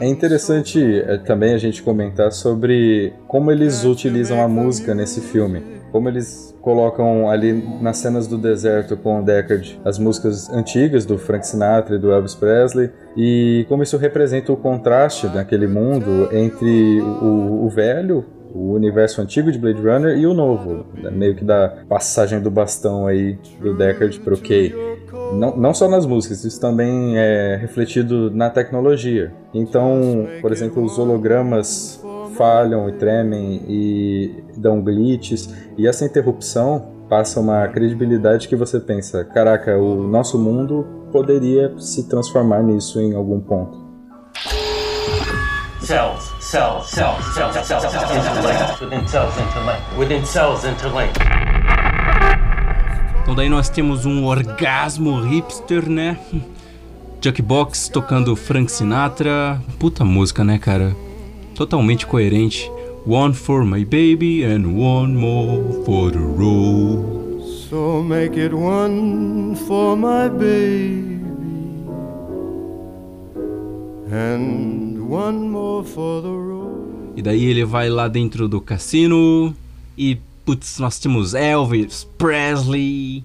É 0.01 0.07
interessante 0.07 0.81
é, 0.83 1.19
também 1.19 1.55
a 1.55 1.59
gente 1.59 1.83
comentar 1.83 2.33
sobre 2.33 3.13
como 3.27 3.51
eles 3.51 3.85
utilizam 3.85 4.43
a 4.43 4.49
música 4.49 4.95
nesse 4.95 5.21
filme. 5.21 5.63
Como 5.91 6.09
eles 6.09 6.53
colocam 6.63 7.29
ali 7.29 7.53
nas 7.81 7.99
cenas 7.99 8.27
do 8.27 8.39
deserto 8.39 8.97
com 8.97 9.21
o 9.21 9.23
Deckard 9.23 9.79
as 9.85 9.99
músicas 9.99 10.49
antigas 10.49 11.05
do 11.05 11.19
Frank 11.19 11.47
Sinatra 11.47 11.97
e 11.97 11.99
do 11.99 12.13
Elvis 12.13 12.35
Presley 12.35 12.91
e 13.17 13.67
como 13.69 13.83
isso 13.83 13.97
representa 13.97 14.53
o 14.53 14.57
contraste 14.57 15.27
daquele 15.27 15.67
mundo 15.67 16.29
entre 16.33 17.01
o, 17.01 17.67
o 17.67 17.69
velho 17.69 18.25
o 18.55 18.73
universo 18.73 19.21
antigo 19.21 19.51
de 19.51 19.59
Blade 19.59 19.81
Runner 19.81 20.17
e 20.17 20.27
o 20.27 20.35
novo, 20.35 20.87
né? 20.95 21.11
meio 21.11 21.35
que 21.35 21.45
da 21.45 21.85
passagem 21.89 22.41
do 22.41 22.51
bastão 22.51 23.07
aí 23.07 23.39
do 23.61 23.75
Deckard 23.75 24.19
pro 24.21 24.37
Kay. 24.37 24.75
Não, 25.35 25.57
não 25.57 25.75
só 25.75 25.89
nas 25.89 26.07
músicas, 26.07 26.45
isso 26.45 26.61
também 26.61 27.19
é 27.19 27.57
refletido 27.57 28.31
na 28.31 28.51
tecnologia. 28.51 29.33
Então, 29.55 30.27
por 30.41 30.53
exemplo, 30.53 30.83
os 30.83 30.99
hologramas 30.99 32.03
falham 32.37 32.89
e 32.89 32.93
tremem 32.93 33.63
e 33.69 34.45
dão 34.57 34.83
glitches, 34.83 35.53
e 35.77 35.87
essa 35.87 36.05
interrupção 36.05 36.93
passa 37.09 37.41
uma 37.41 37.69
credibilidade 37.69 38.49
que 38.49 38.57
você 38.57 38.81
pensa: 38.81 39.25
caraca, 39.25 39.77
o 39.77 40.07
nosso 40.09 40.39
mundo 40.39 40.87
poderia 41.13 41.73
se 41.79 42.09
transformar 42.09 42.63
nisso 42.63 43.01
em 43.01 43.15
algum 43.15 43.41
ponto. 43.41 43.83
Cells, 45.81 46.32
cells, 46.53 46.91
cells, 46.91 47.35
cells, 47.35 47.67
cells, 47.67 47.83
cells, 47.83 48.11
interlinked. 48.13 48.81
Within 48.83 49.09
cells 49.09 49.35
interlinked. 49.39 49.99
Within 49.99 50.27
cells 50.27 50.65
interlinked. 50.65 51.19
Então 53.23 53.35
daí 53.35 53.49
nós 53.49 53.71
temos 53.71 54.05
um 54.05 54.27
orgasmo 54.27 55.23
hipster, 55.23 55.89
né? 55.89 56.19
Juckbox 57.23 57.89
tocando 57.89 58.37
Frank 58.37 58.71
Sinatra. 58.71 59.63
Puta 59.79 60.05
música, 60.05 60.45
né, 60.45 60.59
cara? 60.59 60.95
totalmente 61.55 62.07
coerente. 62.07 62.71
One 63.07 63.33
for 63.33 63.65
my 63.65 63.85
baby 63.85 64.45
and 64.45 64.77
one 64.77 65.15
more 65.15 65.83
for 65.85 66.11
the 66.11 66.19
road. 66.19 67.43
So 67.71 68.03
make 68.03 68.37
it 68.37 68.53
one 68.53 69.57
for 69.67 69.97
my 69.97 70.29
baby 70.29 71.23
and 74.11 74.82
one 75.13 75.51
more 75.51 75.85
for 75.85 76.23
the 76.23 76.29
road. 76.29 77.13
E 77.15 77.21
daí 77.21 77.45
ele 77.45 77.67
vai 77.67 77.91
lá 77.91 78.09
dentro 78.09 78.49
do 78.49 78.63
cassino 78.63 79.55
e 79.97 80.19
putz, 80.47 80.79
nós 80.79 80.99
temos 80.99 81.35
Elvis 81.35 82.09
Presley. 82.17 83.23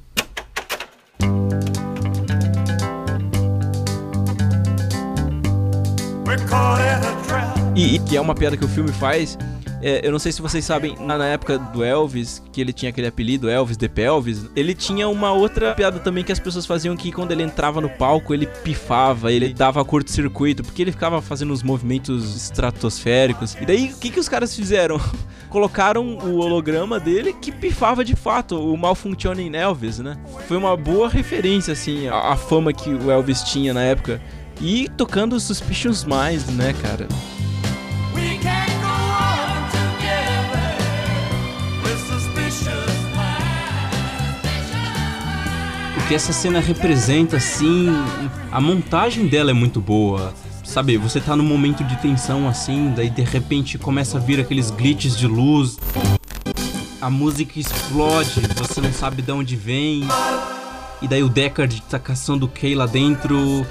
We're 6.26 6.46
caught 6.46 6.82
in 6.82 7.06
a 7.06 7.74
e, 7.74 7.96
e, 7.96 8.00
que 8.00 8.18
é 8.18 8.22
uma 8.22 8.36
piada 8.36 8.58
que 8.58 8.66
o 8.66 8.68
filme 8.68 8.92
faz. 8.92 9.38
É, 9.82 10.06
eu 10.06 10.12
não 10.12 10.20
sei 10.20 10.32
se 10.32 10.42
vocês 10.42 10.66
sabem, 10.66 10.96
na, 11.00 11.26
época 11.26 11.58
do 11.58 11.84
Elvis, 11.84 12.42
que 12.52 12.60
ele 12.60 12.74
tinha 12.74 12.90
aquele 12.90 13.08
apelido 13.08 13.50
Elvis 13.50 13.78
de 13.78 13.88
Pelvis, 13.88 14.50
ele 14.56 14.74
tinha 14.74 15.08
uma 15.08 15.32
outra 15.32 15.74
piada 15.76 16.00
também 16.00 16.24
que 16.24 16.32
as 16.32 16.40
pessoas 16.40 16.66
faziam 16.66 16.96
que 16.96 17.12
quando 17.12 17.32
ele 17.32 17.44
entrava 17.44 17.80
no 17.80 17.90
palco, 17.90 18.34
ele 18.34 18.48
pifava, 18.48 19.32
ele 19.32 19.54
dava 19.54 19.84
curto-circuito, 19.86 20.64
porque 20.64 20.82
ele 20.82 20.92
ficava 20.92 21.22
fazendo 21.22 21.54
uns 21.54 21.62
movimentos 21.62 22.36
estratosféricos. 22.36 23.56
E 23.62 23.66
daí, 23.66 23.92
o 23.92 23.98
que, 23.98 24.10
que 24.10 24.20
os 24.20 24.28
caras 24.28 24.56
fizeram? 24.56 25.00
Colocaram 25.50 26.18
o 26.18 26.38
holograma 26.38 27.00
dele 27.00 27.34
que 27.34 27.52
pifava 27.52 28.04
de 28.04 28.16
fato, 28.16 28.60
o 28.60 28.76
Malfunctioning 28.76 29.56
Elvis, 29.56 30.00
né? 30.00 30.18
Foi 30.48 30.58
uma 30.58 30.76
boa 30.76 31.08
referência, 31.08 31.74
assim, 31.74 32.08
a 32.08 32.36
fama 32.36 32.74
que 32.74 32.90
o 32.90 33.12
Elvis 33.12 33.44
tinha 33.44 33.74
na 33.74 33.82
época. 33.84 34.22
E 34.60 34.90
tocando 34.98 35.40
Suspicious 35.40 36.04
Minds, 36.04 36.48
né, 36.48 36.74
cara? 36.82 37.08
Que 46.08 46.16
essa 46.16 46.32
cena 46.32 46.62
representa, 46.62 47.36
assim, 47.36 47.88
a 48.50 48.62
montagem 48.62 49.28
dela 49.28 49.52
é 49.52 49.54
muito 49.54 49.82
boa. 49.82 50.34
Sabe, 50.64 50.98
você 50.98 51.20
tá 51.20 51.36
num 51.36 51.44
momento 51.44 51.84
de 51.84 51.98
tensão 51.98 52.48
assim, 52.48 52.94
daí 52.96 53.10
de 53.10 53.24
repente 53.24 53.78
começa 53.78 54.18
a 54.18 54.22
vir 54.22 54.40
aqueles 54.40 54.72
glitches 54.72 55.18
de 55.18 55.28
luz. 55.28 55.78
A 57.02 57.10
música 57.10 57.60
explode, 57.60 58.42
você 58.56 58.80
não 58.80 58.92
sabe 58.94 59.22
de 59.22 59.32
onde 59.32 59.56
vem. 59.58 60.08
E 61.02 61.08
daí 61.08 61.24
o 61.24 61.30
Deckard 61.30 61.82
tá 61.90 62.00
caçando 62.00 62.46
o 62.46 62.50
Kay 62.50 62.74
lá 62.74 62.86
dentro. 62.86 63.66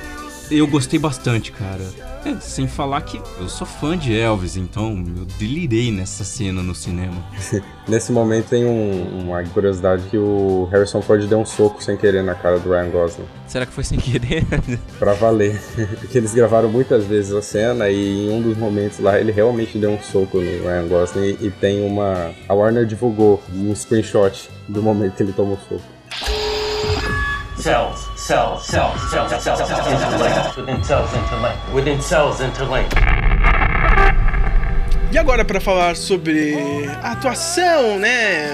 Eu 0.51 0.67
gostei 0.67 0.99
bastante, 0.99 1.53
cara. 1.53 2.16
É, 2.27 2.41
sem 2.41 2.67
falar 2.67 3.03
que 3.03 3.23
eu 3.39 3.49
sou 3.49 3.65
fã 3.65 3.97
de 3.97 4.19
Elvis, 4.19 4.57
então 4.57 5.05
eu 5.17 5.25
delirei 5.39 5.93
nessa 5.93 6.25
cena 6.25 6.61
no 6.61 6.75
cinema. 6.75 7.25
Nesse 7.87 8.11
momento 8.11 8.49
tem 8.49 8.65
um, 8.65 9.21
uma 9.21 9.45
curiosidade 9.45 10.03
que 10.09 10.19
o 10.19 10.69
Harrison 10.73 11.01
Ford 11.01 11.25
deu 11.25 11.39
um 11.39 11.47
soco 11.47 11.81
sem 11.81 11.97
querer 11.97 12.25
na 12.25 12.35
cara 12.35 12.59
do 12.59 12.69
Ryan 12.69 12.91
Gosling. 12.91 13.27
Será 13.47 13.65
que 13.65 13.73
foi 13.73 13.85
sem 13.85 13.97
querer? 13.97 14.45
pra 14.99 15.13
valer. 15.13 15.63
Porque 16.01 16.19
eles 16.19 16.35
gravaram 16.35 16.69
muitas 16.69 17.05
vezes 17.05 17.33
a 17.33 17.41
cena 17.41 17.89
e 17.89 18.27
em 18.27 18.31
um 18.33 18.43
dos 18.43 18.59
momentos 18.59 18.99
lá 18.99 19.21
ele 19.21 19.31
realmente 19.31 19.79
deu 19.79 19.93
um 19.93 20.03
soco 20.03 20.39
no 20.39 20.65
Ryan 20.65 20.89
Gosling 20.89 21.39
e 21.41 21.49
tem 21.53 21.87
uma... 21.87 22.33
A 22.49 22.55
Warner 22.55 22.87
divulgou 22.87 23.41
um 23.55 23.73
screenshot 23.73 24.51
do 24.67 24.83
momento 24.83 25.15
que 25.15 25.23
ele 25.23 25.33
tomou 25.33 25.55
o 25.55 25.61
soco. 25.69 25.97
Cells, 27.57 28.09
cells, 28.27 28.67
cells, 28.67 29.01
cells, 29.09 29.31
cells, 29.31 29.41
cells, 29.41 29.69
cells 29.69 30.03
interlinked. 30.03 30.57
Within 30.57 30.83
cells 30.83 31.15
interlinked. 31.15 31.73
Within 31.73 32.03
cells 32.03 32.41
interlinked. 32.41 32.95
E 35.13 35.19
agora 35.19 35.45
para 35.45 35.61
falar 35.61 35.95
sobre 35.95 36.57
a 37.03 37.13
atuação, 37.13 38.01
né? 38.01 38.51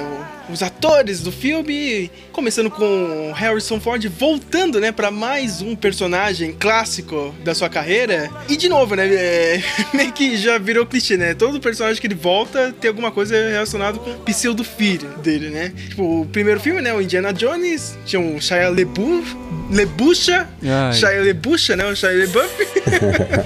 os 0.50 0.62
atores 0.62 1.22
do 1.22 1.32
filme, 1.32 2.10
começando 2.32 2.70
com 2.70 3.30
Harrison 3.34 3.78
Ford 3.78 4.04
voltando, 4.08 4.80
né, 4.80 4.90
para 4.90 5.10
mais 5.10 5.60
um 5.60 5.76
personagem 5.76 6.52
clássico 6.52 7.34
da 7.44 7.54
sua 7.54 7.68
carreira. 7.68 8.30
E 8.48 8.56
de 8.56 8.68
novo, 8.68 8.94
né, 8.96 9.06
é, 9.06 9.62
meio 9.92 10.12
que 10.12 10.36
já 10.36 10.58
virou 10.58 10.86
clichê, 10.86 11.16
né? 11.16 11.34
Todo 11.34 11.60
personagem 11.60 12.00
que 12.00 12.06
ele 12.06 12.14
volta 12.14 12.74
tem 12.80 12.88
alguma 12.88 13.10
coisa 13.10 13.34
relacionada 13.34 13.98
com 13.98 14.10
o 14.10 14.18
pseudo 14.20 14.64
filho 14.64 15.08
dele, 15.18 15.50
né? 15.50 15.72
Tipo, 15.90 16.22
o 16.22 16.26
primeiro 16.26 16.58
filme, 16.58 16.80
né, 16.80 16.92
o 16.94 17.00
Indiana 17.00 17.32
Jones, 17.32 17.96
tinha 18.06 18.20
um 18.20 18.40
Shia 18.40 18.70
LeBouf, 18.70 19.36
Lebucha, 19.70 20.48
Shia 20.92 21.22
LeBucha, 21.22 21.76
né, 21.76 21.84
o 21.84 21.94
Shia 21.94 22.10
LeBuff. 22.10 22.48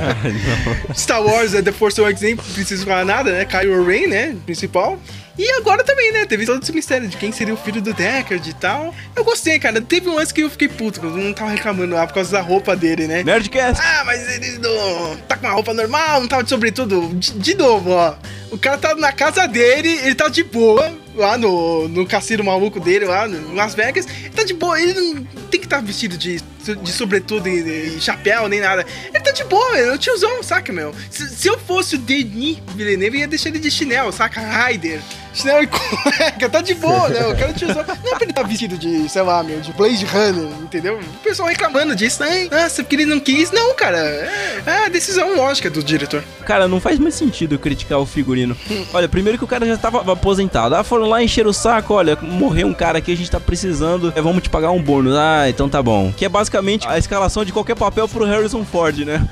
Star 0.94 1.22
Wars, 1.22 1.54
é 1.54 1.62
The 1.62 1.72
Force 1.72 2.00
Awakens, 2.00 2.22
nem 2.22 2.36
preciso 2.36 2.84
falar 2.84 3.04
nada, 3.04 3.32
né? 3.32 3.44
Kylo 3.44 3.84
Ren, 3.84 4.06
né, 4.06 4.36
principal. 4.46 4.98
E 5.38 5.50
agora 5.52 5.84
também, 5.84 6.12
né? 6.12 6.24
Teve 6.24 6.46
todo 6.46 6.62
esse 6.62 6.72
mistério 6.72 7.06
de 7.08 7.16
quem 7.16 7.30
seria 7.30 7.52
o 7.52 7.56
filho 7.56 7.82
do 7.82 7.92
Deckard 7.92 8.48
e 8.48 8.54
tal. 8.54 8.76
Eu 9.15 9.24
gostei, 9.24 9.59
cara. 9.59 9.81
Teve 9.81 10.09
um 10.09 10.15
lance 10.15 10.32
que 10.32 10.43
eu 10.43 10.51
fiquei 10.51 10.69
puto, 10.69 11.01
eu 11.05 11.11
não 11.11 11.32
tava 11.32 11.51
reclamando 11.51 11.94
lá 11.94 12.07
por 12.07 12.15
causa 12.15 12.32
da 12.32 12.40
roupa 12.40 12.77
dele, 12.77 13.07
né? 13.07 13.23
Nerdcast! 13.23 13.82
Ah, 13.82 14.03
mas 14.05 14.28
ele 14.35 14.59
não... 14.59 15.16
tá 15.28 15.36
com 15.36 15.47
uma 15.47 15.55
roupa 15.55 15.73
normal, 15.73 16.20
não 16.20 16.28
tava 16.28 16.43
de 16.43 16.51
sobretudo. 16.51 17.15
De, 17.15 17.32
de 17.32 17.55
novo, 17.55 17.90
ó. 17.90 18.15
O 18.57 18.59
cara 18.59 18.78
tá 18.78 18.95
na 18.95 19.12
casa 19.12 19.47
dele, 19.47 19.91
ele 20.03 20.15
tá 20.15 20.28
de 20.28 20.43
boa, 20.43 20.91
lá 21.15 21.37
no, 21.37 21.87
no 21.89 22.07
cassino 22.07 22.43
maluco 22.43 22.81
dele, 22.81 23.05
lá 23.05 23.28
no 23.28 23.55
Las 23.55 23.74
Vegas. 23.74 24.07
Ele 24.07 24.31
tá 24.31 24.45
de 24.45 24.55
boa, 24.55 24.81
ele 24.81 24.95
não 24.95 25.24
tem 25.51 25.61
que 25.61 25.66
estar 25.66 25.77
tá 25.77 25.83
vestido 25.83 26.16
de, 26.16 26.41
de 26.41 26.91
sobretudo 26.91 27.51
e, 27.51 27.97
e, 27.97 28.01
chapéu, 28.01 28.49
nem 28.49 28.61
nada. 28.61 28.87
Ele 29.12 29.23
tá 29.23 29.31
de 29.31 29.45
boa, 29.45 29.78
ele 29.78 29.91
é 29.91 29.93
o 29.93 29.99
tiozão, 29.99 30.43
saca, 30.43 30.73
meu? 30.73 30.95
Se, 31.11 31.28
se 31.28 31.49
eu 31.49 31.59
fosse 31.59 31.97
o 31.97 31.99
Denis 31.99 32.57
Villeneuve, 32.74 33.19
eu 33.19 33.20
ia 33.20 33.28
deixar 33.28 33.51
ele 33.51 33.59
de 33.59 33.70
chinelo, 33.70 34.11
saca? 34.11 34.41
Raider 34.41 35.03
chinelo 35.37 35.62
e 35.62 35.66
cueca, 35.69 36.49
tá 36.49 36.62
de 36.62 36.74
boa, 36.74 37.09
né? 37.09 37.27
O 37.27 37.37
cara 37.37 37.53
tiozão. 37.53 37.85
Não 37.85 37.93
é 37.93 37.95
pra 37.95 38.23
ele 38.23 38.31
estar 38.31 38.43
tá 38.43 38.49
vestido 38.49 38.78
de, 38.78 39.09
sei 39.09 39.23
lá, 39.23 39.43
meu, 39.43 39.61
de 39.61 39.73
Blade 39.73 40.05
Runner, 40.07 40.51
entendeu? 40.62 40.99
O 40.99 41.19
pessoal 41.19 41.49
reclamando 41.49 41.95
disso, 41.95 42.20
né? 42.23 42.49
Nossa, 42.51 42.83
porque 42.83 42.97
ele 42.97 43.07
não 43.07 43.20
quis. 43.20 43.51
Não, 43.51 43.74
cara. 43.74 43.99
É, 43.99 44.62
é 44.66 44.87
a 44.87 44.89
decisão 44.89 45.37
lógica 45.37 45.69
do 45.69 45.83
diretor. 45.83 46.24
Cara, 46.45 46.66
não 46.66 46.81
faz 46.81 46.99
mais 46.99 47.15
sentido 47.15 47.59
criticar 47.59 47.99
o 47.99 48.07
figurino. 48.07 48.45
Olha, 48.93 49.09
primeiro 49.09 49.39
que 49.39 49.44
o 49.44 49.47
cara 49.47 49.66
já 49.66 49.77
tava 49.77 50.12
aposentado. 50.12 50.74
Ah, 50.74 50.85
foram 50.85 51.06
lá 51.09 51.23
encher 51.23 51.47
o 51.47 51.52
saco, 51.52 51.94
olha, 51.94 52.16
morreu 52.20 52.66
um 52.66 52.74
cara 52.74 52.98
aqui, 52.98 53.12
a 53.12 53.16
gente 53.16 53.31
tá 53.31 53.40
precisando, 53.40 54.12
é, 54.14 54.20
vamos 54.20 54.43
te 54.43 54.51
pagar 54.51 54.70
um 54.70 54.82
bônus. 54.82 55.14
Ah, 55.16 55.48
então 55.48 55.68
tá 55.68 55.82
bom. 55.82 56.12
Que 56.16 56.24
é 56.24 56.28
basicamente 56.28 56.86
a 56.86 56.98
escalação 56.98 57.44
de 57.44 57.52
qualquer 57.52 57.74
papel 57.74 58.09
pro 58.09 58.24
Harrison 58.24 58.64
Ford, 58.64 58.98
né? 58.98 59.27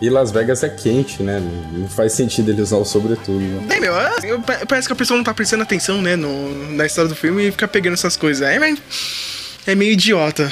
e 0.00 0.10
Las 0.10 0.30
Vegas 0.30 0.62
é 0.62 0.68
quente, 0.68 1.22
né? 1.22 1.42
Não 1.72 1.88
faz 1.88 2.12
sentido 2.12 2.50
ele 2.50 2.62
usar 2.62 2.76
o 2.76 2.84
sobretudo. 2.84 3.38
Né? 3.38 3.60
Bem, 3.66 3.80
meu, 3.80 3.94
eu, 4.22 4.40
parece 4.68 4.86
que 4.86 4.92
a 4.92 4.96
pessoa 4.96 5.16
não 5.16 5.24
tá 5.24 5.34
prestando 5.34 5.62
atenção, 5.62 6.00
né, 6.00 6.16
no, 6.16 6.74
na 6.74 6.86
história 6.86 7.08
do 7.08 7.16
filme 7.16 7.48
e 7.48 7.50
fica 7.50 7.66
pegando 7.66 7.94
essas 7.94 8.16
coisas. 8.16 8.46
É, 8.46 8.58
é 9.66 9.74
meio 9.74 9.92
idiota. 9.92 10.50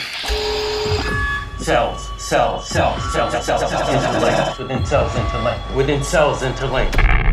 Cells, 1.61 2.09
cells, 2.19 2.69
cells, 2.69 3.03
cells, 3.13 3.33
cells, 3.33 3.45
cells, 3.45 3.69
cells, 3.69 3.89
interlinked. 3.91 4.59
Within 4.59 4.87
cells 4.87 5.17
interlinked. 5.17 5.77
Within 5.77 6.03
cells 6.05 6.43
interlinked. 6.43 7.28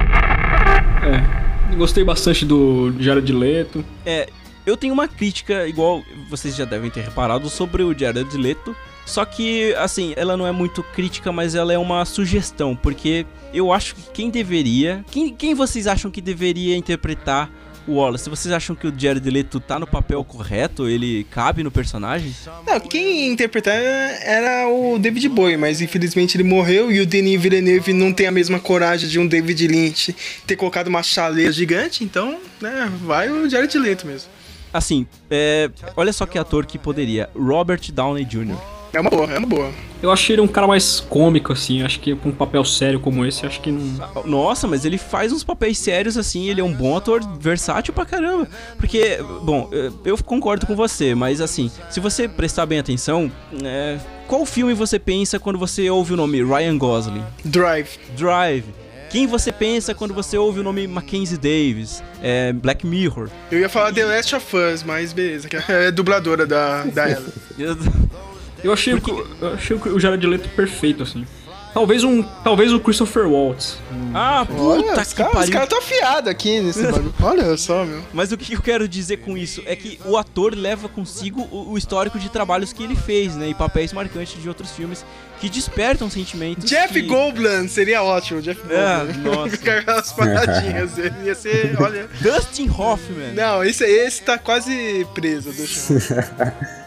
É, 1.05 1.75
gostei 1.75 2.03
bastante 2.03 2.45
do 2.45 2.93
Jared 2.99 3.31
Leto. 3.31 3.85
É, 4.05 4.27
eu 4.65 4.75
tenho 4.75 4.93
uma 4.93 5.07
crítica, 5.07 5.67
igual 5.67 6.03
vocês 6.29 6.55
já 6.55 6.65
devem 6.65 6.89
ter 6.89 7.01
reparado, 7.01 7.49
sobre 7.49 7.83
o 7.83 7.97
Jared 7.97 8.35
Leto. 8.35 8.75
Só 9.05 9.23
que, 9.23 9.73
assim, 9.75 10.13
ela 10.17 10.35
não 10.35 10.47
é 10.47 10.51
muito 10.51 10.81
crítica, 10.81 11.31
mas 11.31 11.53
ela 11.53 11.71
é 11.71 11.77
uma 11.77 12.03
sugestão, 12.05 12.75
porque 12.75 13.25
eu 13.53 13.71
acho 13.71 13.93
que 13.93 14.01
quem 14.11 14.31
deveria. 14.31 15.05
Quem, 15.11 15.33
quem 15.33 15.53
vocês 15.53 15.85
acham 15.85 16.09
que 16.09 16.19
deveria 16.19 16.75
interpretar 16.75 17.51
Wallace? 17.87 18.29
Vocês 18.29 18.53
acham 18.53 18.75
que 18.75 18.87
o 18.87 18.93
Jared 18.95 19.29
Leto 19.29 19.59
tá 19.59 19.79
no 19.79 19.87
papel 19.87 20.23
correto? 20.23 20.87
Ele 20.87 21.25
cabe 21.29 21.63
no 21.63 21.71
personagem? 21.71 22.33
Não, 22.65 22.79
quem 22.79 23.31
interpretar 23.31 23.75
era 23.75 24.67
o 24.67 24.97
David 24.97 25.29
Bowie, 25.29 25.57
mas 25.57 25.81
infelizmente 25.81 26.35
ele 26.37 26.43
morreu 26.43 26.91
e 26.91 26.99
o 27.01 27.05
Denis 27.05 27.41
Villeneuve 27.41 27.93
não 27.93 28.13
tem 28.13 28.27
a 28.27 28.31
mesma 28.31 28.59
coragem 28.59 29.09
de 29.09 29.19
um 29.19 29.27
David 29.27 29.67
Lynch 29.67 30.15
ter 30.45 30.55
colocado 30.55 30.87
uma 30.87 31.03
chaleira 31.03 31.51
gigante, 31.51 32.03
então, 32.03 32.39
né, 32.61 32.91
vai 33.01 33.29
o 33.29 33.49
Jared 33.49 33.77
Leto 33.77 34.07
mesmo. 34.07 34.29
Assim, 34.73 35.07
é, 35.29 35.69
olha 35.95 36.11
só 36.11 36.25
que 36.25 36.37
ator 36.37 36.65
que 36.65 36.77
poderia. 36.77 37.29
Robert 37.33 37.91
Downey 37.93 38.25
Jr. 38.25 38.74
É 38.95 38.99
uma 39.01 39.09
boa, 39.09 39.25
é 39.29 39.37
uma 39.37 39.47
boa. 39.47 39.71
Eu 40.01 40.09
achei 40.09 40.35
ele 40.35 40.41
um 40.41 40.47
cara 40.47 40.65
mais 40.65 41.01
cômico, 41.01 41.51
assim. 41.51 41.81
Acho 41.83 41.99
que 41.99 42.15
com 42.15 42.29
um 42.29 42.31
papel 42.31 42.63
sério 42.63 42.97
como 42.97 43.25
esse, 43.25 43.45
acho 43.45 43.59
que 43.59 43.69
não. 43.69 44.23
Nossa, 44.25 44.67
mas 44.67 44.85
ele 44.85 44.97
faz 44.97 45.33
uns 45.33 45.43
papéis 45.43 45.77
sérios, 45.77 46.17
assim. 46.17 46.47
Ele 46.49 46.61
é 46.61 46.63
um 46.63 46.71
bom 46.71 46.95
ator, 46.95 47.21
versátil 47.37 47.93
pra 47.93 48.05
caramba. 48.05 48.47
Porque, 48.77 49.19
bom, 49.43 49.69
eu 50.05 50.17
concordo 50.23 50.65
com 50.65 50.77
você, 50.77 51.13
mas 51.13 51.41
assim, 51.41 51.69
se 51.89 51.99
você 51.99 52.25
prestar 52.25 52.65
bem 52.65 52.79
atenção, 52.79 53.29
é... 53.61 53.99
qual 54.27 54.45
filme 54.45 54.73
você 54.73 54.97
pensa 54.97 55.39
quando 55.39 55.59
você 55.59 55.89
ouve 55.89 56.13
o 56.13 56.17
nome 56.17 56.41
Ryan 56.41 56.77
Gosling? 56.77 57.23
Drive. 57.43 57.99
Drive. 58.15 58.63
Quem 59.09 59.27
você 59.27 59.51
pensa 59.51 59.93
quando 59.93 60.13
você 60.13 60.37
ouve 60.37 60.61
o 60.61 60.63
nome 60.63 60.87
Mackenzie 60.87 61.37
Davis? 61.37 62.01
É, 62.21 62.53
Black 62.53 62.87
Mirror. 62.87 63.29
Eu 63.51 63.59
ia 63.59 63.69
falar 63.69 63.93
The 63.93 64.05
Last 64.05 64.35
of 64.35 64.55
Us, 64.55 64.83
mas 64.83 65.11
beleza, 65.11 65.49
que 65.49 65.57
é 65.57 65.91
dubladora 65.91 66.45
da, 66.45 66.83
da 66.83 67.09
ela. 67.09 67.25
Eu 68.65 68.73
achei, 68.73 68.93
Porque... 68.93 69.11
o, 69.11 69.27
eu 69.41 69.53
achei 69.53 69.75
o 69.77 69.99
Jared 69.99 70.25
Leto 70.25 70.49
perfeito, 70.49 71.03
assim. 71.03 71.25
Talvez 71.71 72.05
um. 72.05 72.23
Talvez 72.23 72.71
o 72.71 72.79
Christopher 72.79 73.27
Waltz. 73.27 73.77
Ah, 74.13 74.45
puta 74.47 74.61
Olha, 74.61 75.05
que 75.05 75.13
cara, 75.13 75.29
pariu. 75.29 75.43
Os 75.43 75.49
caras 75.49 75.69
tá 75.69 75.77
afiado 75.77 76.29
aqui 76.29 76.61
nesse 76.61 76.81
bagulho. 76.89 77.13
Olha 77.21 77.57
só, 77.57 77.83
meu. 77.83 78.01
Mas 78.13 78.31
o 78.31 78.37
que 78.37 78.53
eu 78.53 78.61
quero 78.61 78.87
dizer 78.87 79.17
com 79.17 79.37
isso 79.37 79.61
é 79.65 79.75
que 79.75 79.99
o 80.05 80.15
ator 80.15 80.55
leva 80.55 80.87
consigo 80.87 81.41
o, 81.51 81.73
o 81.73 81.77
histórico 81.77 82.17
de 82.17 82.29
trabalhos 82.29 82.71
que 82.71 82.81
ele 82.81 82.95
fez, 82.95 83.35
né? 83.35 83.49
E 83.49 83.53
papéis 83.53 83.91
marcantes 83.91 84.41
de 84.41 84.47
outros 84.47 84.71
filmes 84.71 85.05
que 85.41 85.49
despertam 85.49 86.09
sentimentos. 86.09 86.63
Jeff 86.63 86.93
que... 86.93 87.01
Goldblum 87.01 87.67
seria 87.67 88.01
ótimo, 88.01 88.41
Jeff 88.41 88.61
é, 88.69 89.13
nossa. 89.17 89.57
Com 89.61 89.69
aquelas 89.69 90.13
paradinhas. 90.13 90.97
Ele 90.97 91.25
ia 91.25 91.35
ser, 91.35 91.75
olha. 91.79 92.07
Dustin 92.21 92.69
Hoffman. 92.69 93.33
Não, 93.33 93.61
esse, 93.63 93.83
esse 93.83 94.23
tá 94.23 94.37
quase 94.37 95.05
preso, 95.13 95.51
deixa 95.51 95.93
eu 95.93 96.84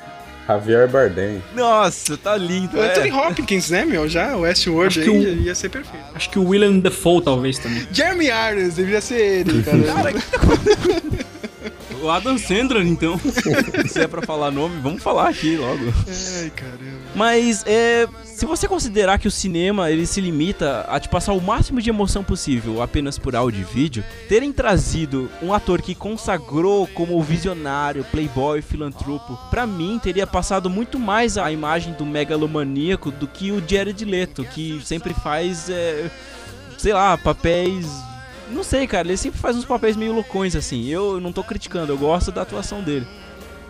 Javier 0.49 0.89
Bardem. 0.89 1.43
Nossa, 1.55 2.17
tá 2.17 2.35
lindo. 2.35 2.79
O 2.79 2.81
é. 2.83 2.89
Anthony 2.89 3.13
Hopkins, 3.13 3.69
né, 3.69 3.85
meu? 3.85 4.09
Já, 4.09 4.35
o 4.35 4.41
Westworld 4.41 4.99
aí 4.99 5.09
o... 5.11 5.43
ia 5.43 5.55
ser 5.55 5.69
perfeito. 5.69 6.07
Acho 6.15 6.31
que 6.31 6.39
o 6.39 6.49
William 6.49 6.79
Defoe 6.79 7.23
talvez 7.23 7.59
também. 7.59 7.87
Jeremy 7.93 8.29
Irons, 8.29 8.75
deveria 8.75 9.03
ser 9.03 9.47
ele, 9.47 9.63
cara. 9.63 9.83
cara 9.83 10.13
o 12.09 12.11
Adam 12.11 12.39
Sandler, 12.39 12.87
então. 12.87 13.21
Se 13.87 14.01
é 14.01 14.09
pra 14.09 14.23
falar 14.23 14.51
nome, 14.51 14.81
vamos 14.81 15.03
falar 15.03 15.29
aqui 15.29 15.57
logo. 15.57 15.93
Ai, 16.41 16.51
caramba. 16.51 16.99
Mas, 17.15 17.65
é, 17.67 18.09
se 18.25 18.47
você 18.47 18.67
considerar 18.67 19.19
que 19.19 19.29
o 19.29 19.31
cinema 19.31 19.91
ele 19.91 20.07
se 20.07 20.21
limita 20.21 20.87
a 20.89 20.99
te 20.99 21.09
passar 21.09 21.35
o 21.35 21.41
máximo 21.41 21.83
de 21.83 21.91
emoção 21.91 22.25
possível 22.25 22.81
apenas 22.81 23.19
por 23.19 23.37
áudio 23.37 23.61
e 23.61 23.75
vídeo, 23.75 24.05
terem 24.29 24.53
trazido 24.53 25.31
um 25.43 25.53
ator 25.53 25.83
que 25.83 25.95
consagrou 25.95 26.87
como 26.89 27.23
visionário, 27.23 28.05
playboy, 28.05 28.63
filantropo, 28.63 29.39
para 29.51 29.67
mim 29.67 30.01
teria 30.03 30.27
passado 30.27 30.71
muito 30.71 30.99
mais 30.99 31.37
a 31.37 31.53
imagem 31.53 31.93
do 31.93 32.07
megalomaníaco 32.07 33.11
do 33.11 33.27
que 33.27 33.53
o 33.53 33.63
Jared 33.67 34.03
Leto, 34.05 34.45
que 34.45 34.81
sempre 34.85 35.13
faz, 35.13 35.69
é, 35.69 36.11
sei 36.79 36.95
lá, 36.95 37.19
papéis 37.19 37.87
não 38.53 38.63
sei, 38.63 38.87
cara, 38.87 39.09
ele 39.09 39.17
sempre 39.17 39.39
faz 39.39 39.57
uns 39.57 39.65
papéis 39.65 39.97
meio 39.97 40.13
loucões 40.13 40.57
assim. 40.57 40.87
Eu 40.87 41.21
não 41.21 41.33
tô 41.33 41.43
criticando, 41.43 41.93
eu 41.93 41.99
gosto 41.99 42.33
da 42.33 42.43
atuação 42.43 42.83
dele. 42.83 43.07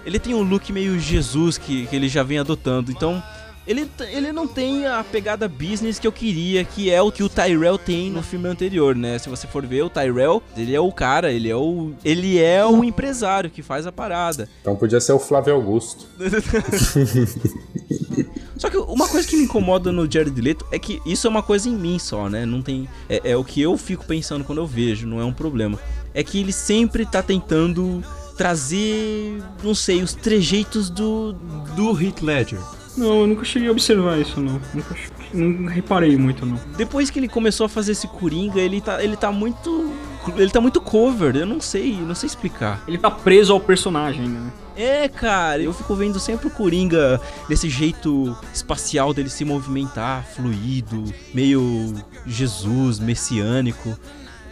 Ele 0.05 0.19
tem 0.19 0.35
um 0.35 0.43
look 0.43 0.73
meio 0.73 0.99
Jesus 0.99 1.59
que, 1.59 1.87
que 1.87 1.95
ele 1.95 2.09
já 2.09 2.23
vem 2.23 2.39
adotando, 2.39 2.91
então 2.91 3.23
ele, 3.69 3.89
ele 4.11 4.33
não 4.33 4.49
tem 4.49 4.87
a 4.87 5.05
pegada 5.05 5.47
business 5.47 5.99
que 5.99 6.07
eu 6.07 6.13
queria, 6.13 6.65
que 6.65 6.91
é 6.91 7.03
o 7.03 7.13
que 7.13 7.23
o 7.23 7.29
Tyrell 7.29 7.77
tem 7.77 8.11
no 8.11 8.23
filme 8.23 8.49
anterior, 8.49 8.97
né? 8.97 9.19
Se 9.19 9.29
você 9.29 9.47
for 9.47 9.67
ver, 9.67 9.83
o 9.83 9.91
Tyrell, 9.91 10.43
ele 10.57 10.75
é 10.75 10.81
o 10.81 10.91
cara, 10.91 11.31
ele 11.31 11.51
é 11.51 11.55
o. 11.55 11.93
Ele 12.03 12.39
é 12.39 12.65
o 12.65 12.83
empresário 12.83 13.51
que 13.51 13.63
faz 13.63 13.87
a 13.87 13.93
parada. 13.93 14.49
Então 14.63 14.75
podia 14.75 15.01
ser 15.01 15.13
o 15.13 15.19
Flávio 15.19 15.55
Augusto. 15.55 16.07
Só 18.57 18.71
que 18.71 18.79
uma 18.79 19.07
coisa 19.07 19.29
que 19.29 19.37
me 19.37 19.45
incomoda 19.45 19.93
no 19.93 20.11
Jared 20.11 20.41
Leto 20.41 20.65
é 20.73 20.79
que 20.79 21.03
isso 21.05 21.27
é 21.27 21.31
uma 21.31 21.43
coisa 21.43 21.69
em 21.69 21.77
mim 21.77 21.99
só, 21.99 22.27
né? 22.29 22.47
Não 22.47 22.63
tem. 22.63 22.89
É, 23.09 23.33
é 23.33 23.37
o 23.37 23.45
que 23.45 23.61
eu 23.61 23.77
fico 23.77 24.07
pensando 24.07 24.45
quando 24.45 24.59
eu 24.59 24.67
vejo, 24.67 25.07
não 25.07 25.21
é 25.21 25.25
um 25.25 25.33
problema. 25.33 25.79
É 26.15 26.25
que 26.25 26.41
ele 26.41 26.53
sempre 26.53 27.05
tá 27.05 27.23
tentando 27.23 28.03
trazer, 28.37 29.43
não 29.63 29.75
sei, 29.75 30.03
os 30.03 30.15
trejeitos 30.15 30.89
do. 30.89 31.35
do 31.77 32.03
Heath 32.03 32.23
Ledger. 32.23 32.78
Não, 32.99 33.21
eu 33.21 33.27
nunca 33.27 33.45
cheguei 33.45 33.69
a 33.69 33.73
observar 33.73 34.19
isso, 34.19 34.41
não. 34.41 34.61
Nunca 34.75 34.95
não 35.33 35.67
reparei 35.67 36.17
muito, 36.17 36.45
não. 36.45 36.59
Depois 36.77 37.11
que 37.11 37.19
ele 37.19 37.29
começou 37.29 37.67
a 37.67 37.69
fazer 37.69 37.93
esse 37.93 38.09
Coringa, 38.09 38.61
ele 38.61 38.81
tá, 38.81 39.03
ele 39.03 39.17
tá 39.17 39.31
muito. 39.31 39.93
Ele 40.37 40.51
tá 40.51 40.61
muito 40.61 40.81
cover, 40.81 41.35
eu 41.37 41.47
não 41.47 41.59
sei, 41.61 41.93
não 42.03 42.15
sei 42.15 42.27
explicar. 42.27 42.83
Ele 42.87 42.99
tá 42.99 43.11
preso 43.11 43.53
ao 43.53 43.61
personagem, 43.61 44.29
né? 44.29 44.53
É, 44.77 45.09
cara, 45.09 45.63
eu 45.63 45.73
fico 45.73 45.95
vendo 45.95 46.21
sempre 46.21 46.49
o 46.49 46.51
Coringa 46.51 47.19
desse 47.49 47.71
jeito 47.71 48.37
espacial 48.53 49.15
dele 49.15 49.31
se 49.31 49.43
movimentar, 49.45 50.27
fluido, 50.27 51.03
meio 51.33 51.95
Jesus, 52.27 52.99
messiânico 52.99 53.99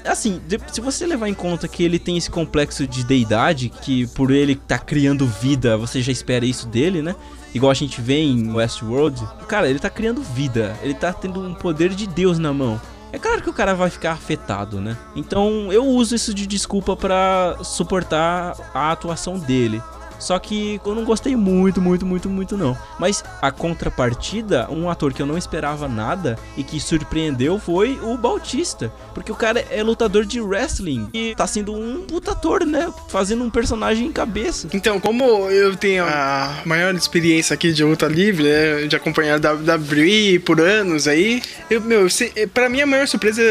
assim, 0.08 0.40
se 0.72 0.80
você 0.80 1.04
levar 1.04 1.28
em 1.28 1.34
conta 1.34 1.66
que 1.66 1.82
ele 1.82 1.98
tem 1.98 2.16
esse 2.16 2.30
complexo 2.30 2.86
de 2.86 3.04
deidade, 3.04 3.68
que 3.68 4.06
por 4.08 4.30
ele 4.30 4.54
tá 4.54 4.78
criando 4.78 5.26
vida, 5.26 5.76
você 5.76 6.00
já 6.00 6.12
espera 6.12 6.46
isso 6.46 6.68
dele, 6.68 7.02
né? 7.02 7.14
Igual 7.54 7.70
a 7.70 7.74
gente 7.74 8.00
vê 8.00 8.20
em 8.20 8.52
Westworld, 8.52 9.26
cara, 9.48 9.68
ele 9.68 9.78
tá 9.78 9.90
criando 9.90 10.22
vida, 10.22 10.76
ele 10.82 10.94
tá 10.94 11.12
tendo 11.12 11.40
um 11.40 11.54
poder 11.54 11.90
de 11.90 12.06
Deus 12.06 12.38
na 12.38 12.52
mão. 12.52 12.80
É 13.12 13.18
claro 13.18 13.40
que 13.40 13.48
o 13.48 13.52
cara 13.52 13.74
vai 13.74 13.88
ficar 13.88 14.12
afetado, 14.12 14.80
né? 14.80 14.96
Então 15.14 15.72
eu 15.72 15.86
uso 15.86 16.14
isso 16.14 16.34
de 16.34 16.46
desculpa 16.46 16.96
para 16.96 17.56
suportar 17.62 18.54
a 18.74 18.92
atuação 18.92 19.38
dele. 19.38 19.82
Só 20.18 20.38
que 20.38 20.80
eu 20.84 20.94
não 20.94 21.04
gostei 21.04 21.36
muito, 21.36 21.80
muito, 21.80 22.06
muito, 22.06 22.28
muito 22.28 22.56
não. 22.56 22.76
Mas 22.98 23.22
a 23.40 23.50
contrapartida, 23.50 24.70
um 24.70 24.88
ator 24.90 25.12
que 25.12 25.22
eu 25.22 25.26
não 25.26 25.38
esperava 25.38 25.88
nada 25.88 26.38
e 26.56 26.62
que 26.62 26.80
surpreendeu 26.80 27.58
foi 27.58 27.98
o 28.02 28.16
Bautista. 28.16 28.92
Porque 29.14 29.32
o 29.32 29.34
cara 29.34 29.64
é 29.70 29.82
lutador 29.82 30.24
de 30.24 30.40
wrestling 30.40 31.08
e 31.12 31.34
tá 31.34 31.46
sendo 31.46 31.74
um 31.74 32.02
puta 32.06 32.32
ator, 32.32 32.64
né? 32.64 32.92
Fazendo 33.08 33.44
um 33.44 33.50
personagem 33.50 34.06
em 34.06 34.12
cabeça. 34.12 34.68
Então, 34.72 34.98
como 35.00 35.24
eu 35.50 35.76
tenho 35.76 36.04
a 36.04 36.62
maior 36.64 36.94
experiência 36.94 37.54
aqui 37.54 37.72
de 37.72 37.84
luta 37.84 38.06
livre, 38.06 38.44
né, 38.44 38.86
de 38.86 38.96
acompanhar 38.96 39.44
a 39.44 39.52
WWE 39.52 40.38
por 40.40 40.60
anos 40.60 41.06
aí, 41.08 41.42
eu, 41.70 41.80
meu, 41.80 42.06
pra 42.52 42.68
mim 42.68 42.80
a 42.80 42.86
maior 42.86 43.06
surpresa 43.06 43.42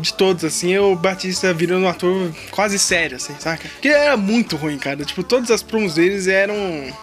de 0.00 0.12
todos, 0.14 0.44
assim, 0.44 0.72
é 0.72 0.80
o 0.80 0.94
Batista 0.94 1.52
virando 1.52 1.84
um 1.84 1.88
ator 1.88 2.30
quase 2.50 2.78
sério, 2.78 3.16
assim, 3.16 3.34
saca? 3.38 3.68
Porque 3.68 3.88
era 3.88 4.16
muito 4.16 4.56
ruim, 4.56 4.78
cara. 4.78 5.04
Tipo, 5.04 5.22
todas 5.22 5.50
as 5.50 5.62
promos 5.62 5.96
deles 6.04 6.26
eram, 6.26 6.56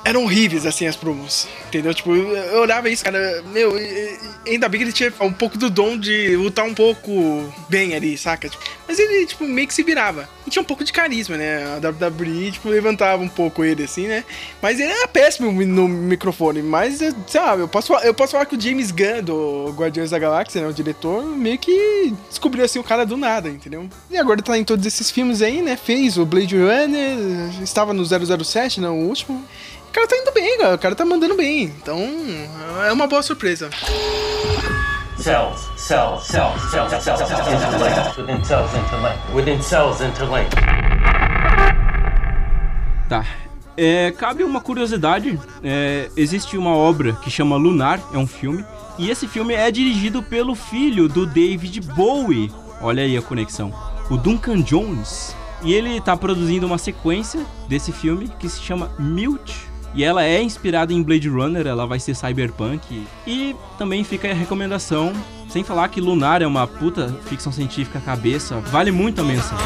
eram 0.06 0.23
horríveis, 0.23 0.65
assim, 0.65 0.88
as 0.88 0.95
promos. 0.95 1.48
Entendeu? 1.68 1.94
Tipo, 1.94 2.14
eu 2.15 2.61
olhava 2.61 2.90
isso, 2.90 3.03
cara, 3.03 3.44
meu, 3.52 3.73
ainda 4.45 4.69
bem 4.69 4.80
que 4.80 4.86
ele 4.86 4.94
tinha 4.94 5.11
um 5.22 5.34
pouco 5.34 5.57
do 5.57 5.69
dom 5.69 5.98
de 5.98 6.36
lutar 6.36 6.65
um 6.65 6.73
pouco 6.73 7.52
bem 7.69 7.95
ali, 7.95 8.18
saca? 8.18 8.48
Tipo, 8.48 8.64
mas 8.88 8.99
ele, 8.99 9.26
tipo, 9.26 9.45
meio 9.45 9.68
que 9.68 9.73
se 9.73 9.84
virava. 9.84 10.28
E 10.45 10.49
tinha 10.49 10.61
um 10.61 10.65
pouco 10.65 10.84
de 10.84 10.91
carisma, 10.91 11.38
né? 11.38 11.64
A 11.64 11.88
WWE, 11.88 12.52
tipo, 12.52 12.68
levantava 12.68 13.23
um 13.23 13.28
pouco 13.28 13.64
ele, 13.64 13.84
assim, 13.84 14.06
né? 14.06 14.26
Mas 14.61 14.80
ele 14.80 14.91
era 14.91 15.07
péssimo 15.07 15.49
no 15.49 15.88
microfone. 15.88 16.61
Mas, 16.61 16.98
sei 16.98 17.41
lá, 17.41 17.56
eu 17.56 17.69
posso, 17.69 17.94
eu 17.94 18.14
posso 18.14 18.34
falar 18.34 18.45
que 18.45 18.56
o 18.56 18.61
James 18.61 18.91
Gunn, 18.91 19.23
do 19.23 19.73
Guardiões 19.78 20.10
da 20.10 20.19
Galáxia, 20.19 20.61
né? 20.61 20.68
O 20.68 20.73
diretor, 20.73 21.23
meio 21.23 21.57
que 21.57 22.14
descobriu, 22.28 22.65
assim, 22.65 22.80
o 22.80 22.84
cara 22.84 23.06
do 23.06 23.15
nada, 23.15 23.48
entendeu? 23.48 23.90
E 24.10 24.18
agora 24.18 24.41
tá 24.41 24.57
em 24.57 24.65
todos 24.65 24.86
esses 24.86 25.10
filmes 25.10 25.41
aí, 25.41 25.61
né? 25.61 25.78
Fez 25.78 26.18
o 26.18 26.26
Blade 26.26 26.57
Runner, 26.57 27.61
estava 27.64 27.94
no 27.94 28.03
007, 28.06 28.82
né? 28.82 28.90
O 28.91 29.07
último. 29.07 29.45
O 29.89 29.91
cara 29.91 30.07
tá 30.07 30.15
indo 30.15 30.31
bem, 30.31 30.57
cara. 30.57 30.76
O 30.76 30.80
cara 30.80 30.95
tá 30.95 31.05
mandando 31.05 31.35
bem. 31.35 31.63
Então, 31.63 31.99
é 32.88 32.91
uma 32.93 33.07
boa 33.07 33.22
surpresa. 33.22 33.69
Cells, 35.18 35.68
cells, 35.77 36.26
cells, 36.26 36.59
cells, 36.72 36.89
cells, 36.89 37.03
cells, 37.03 37.27
cells 37.27 37.65
interlinked. 37.65 38.22
Within 38.22 38.43
cells 38.43 38.72
interlinked. 38.73 39.34
Within 39.34 39.61
cells 39.61 40.01
interlinked. 40.01 40.55
Tá. 43.07 43.26
É, 43.77 44.11
cabe 44.11 44.43
uma 44.43 44.61
curiosidade. 44.61 45.39
É, 45.63 46.09
existe 46.15 46.57
uma 46.57 46.76
obra 46.76 47.13
que 47.13 47.30
chama 47.30 47.55
Lunar, 47.55 47.99
é 48.13 48.18
um 48.18 48.27
filme. 48.27 48.65
E 48.97 49.09
esse 49.09 49.27
filme 49.27 49.53
é 49.53 49.69
dirigido 49.72 50.23
pelo 50.23 50.55
filho 50.55 51.07
do 51.07 51.26
David 51.26 51.81
Bowie. 51.81 52.51
Olha 52.81 53.03
aí 53.03 53.18
a 53.18 53.22
conexão. 53.22 53.73
O 54.09 54.18
Duncan 54.18 54.61
Jones. 54.61 55.35
E 55.63 55.73
ele 55.73 56.01
tá 56.01 56.17
produzindo 56.17 56.65
uma 56.65 56.77
sequência 56.77 57.45
desse 57.67 57.91
filme 57.91 58.29
que 58.39 58.49
se 58.49 58.61
chama 58.61 58.91
Mute 58.97 59.71
e 59.93 60.03
ela 60.03 60.23
é 60.23 60.41
inspirada 60.41 60.93
em 60.93 61.03
Blade 61.03 61.27
Runner, 61.27 61.67
ela 61.67 61.85
vai 61.85 61.99
ser 61.99 62.15
cyberpunk. 62.15 63.05
E 63.27 63.55
também 63.77 64.03
fica 64.03 64.29
a 64.29 64.33
recomendação, 64.33 65.11
sem 65.49 65.63
falar 65.63 65.89
que 65.89 65.99
Lunar 65.99 66.41
é 66.41 66.47
uma 66.47 66.65
puta 66.65 67.13
ficção 67.25 67.51
científica 67.51 67.99
cabeça, 67.99 68.59
vale 68.59 68.91
muito 68.91 69.21
a 69.21 69.23
menção. 69.23 69.57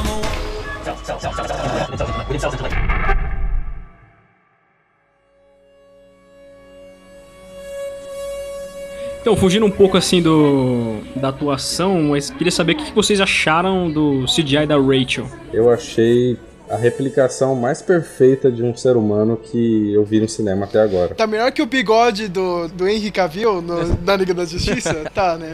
Então, 9.26 9.35
fugindo 9.35 9.65
um 9.65 9.72
pouco 9.72 9.97
assim 9.97 10.22
do 10.22 10.99
da 11.15 11.30
atuação, 11.30 11.99
mas 11.99 12.30
queria 12.30 12.52
saber 12.52 12.73
o 12.73 12.76
que 12.76 12.93
vocês 12.93 13.19
acharam 13.19 13.89
do 13.89 14.23
CGI 14.26 14.68
da 14.68 14.77
Rachel. 14.77 15.26
Eu 15.52 15.68
achei 15.72 16.38
a 16.69 16.76
replicação 16.76 17.56
mais 17.56 17.81
perfeita 17.81 18.52
de 18.52 18.61
um 18.61 18.76
ser 18.76 18.95
humano 18.95 19.35
que 19.35 19.91
eu 19.91 20.06
vi 20.06 20.19
no 20.19 20.30
cinema 20.30 20.65
até 20.65 20.80
agora. 20.80 21.15
Tá 21.15 21.26
melhor 21.26 21.52
que 21.52 21.64
o 21.64 21.65
bigode 21.65 22.27
do, 22.27 22.68
do 22.68 22.88
Henry 22.88 23.10
Cavill 23.10 23.64
no, 23.64 23.97
na 24.06 24.15
Liga 24.15 24.31
da 24.31 24.45
Justiça? 24.45 24.93
tá, 25.11 25.39
né? 25.39 25.53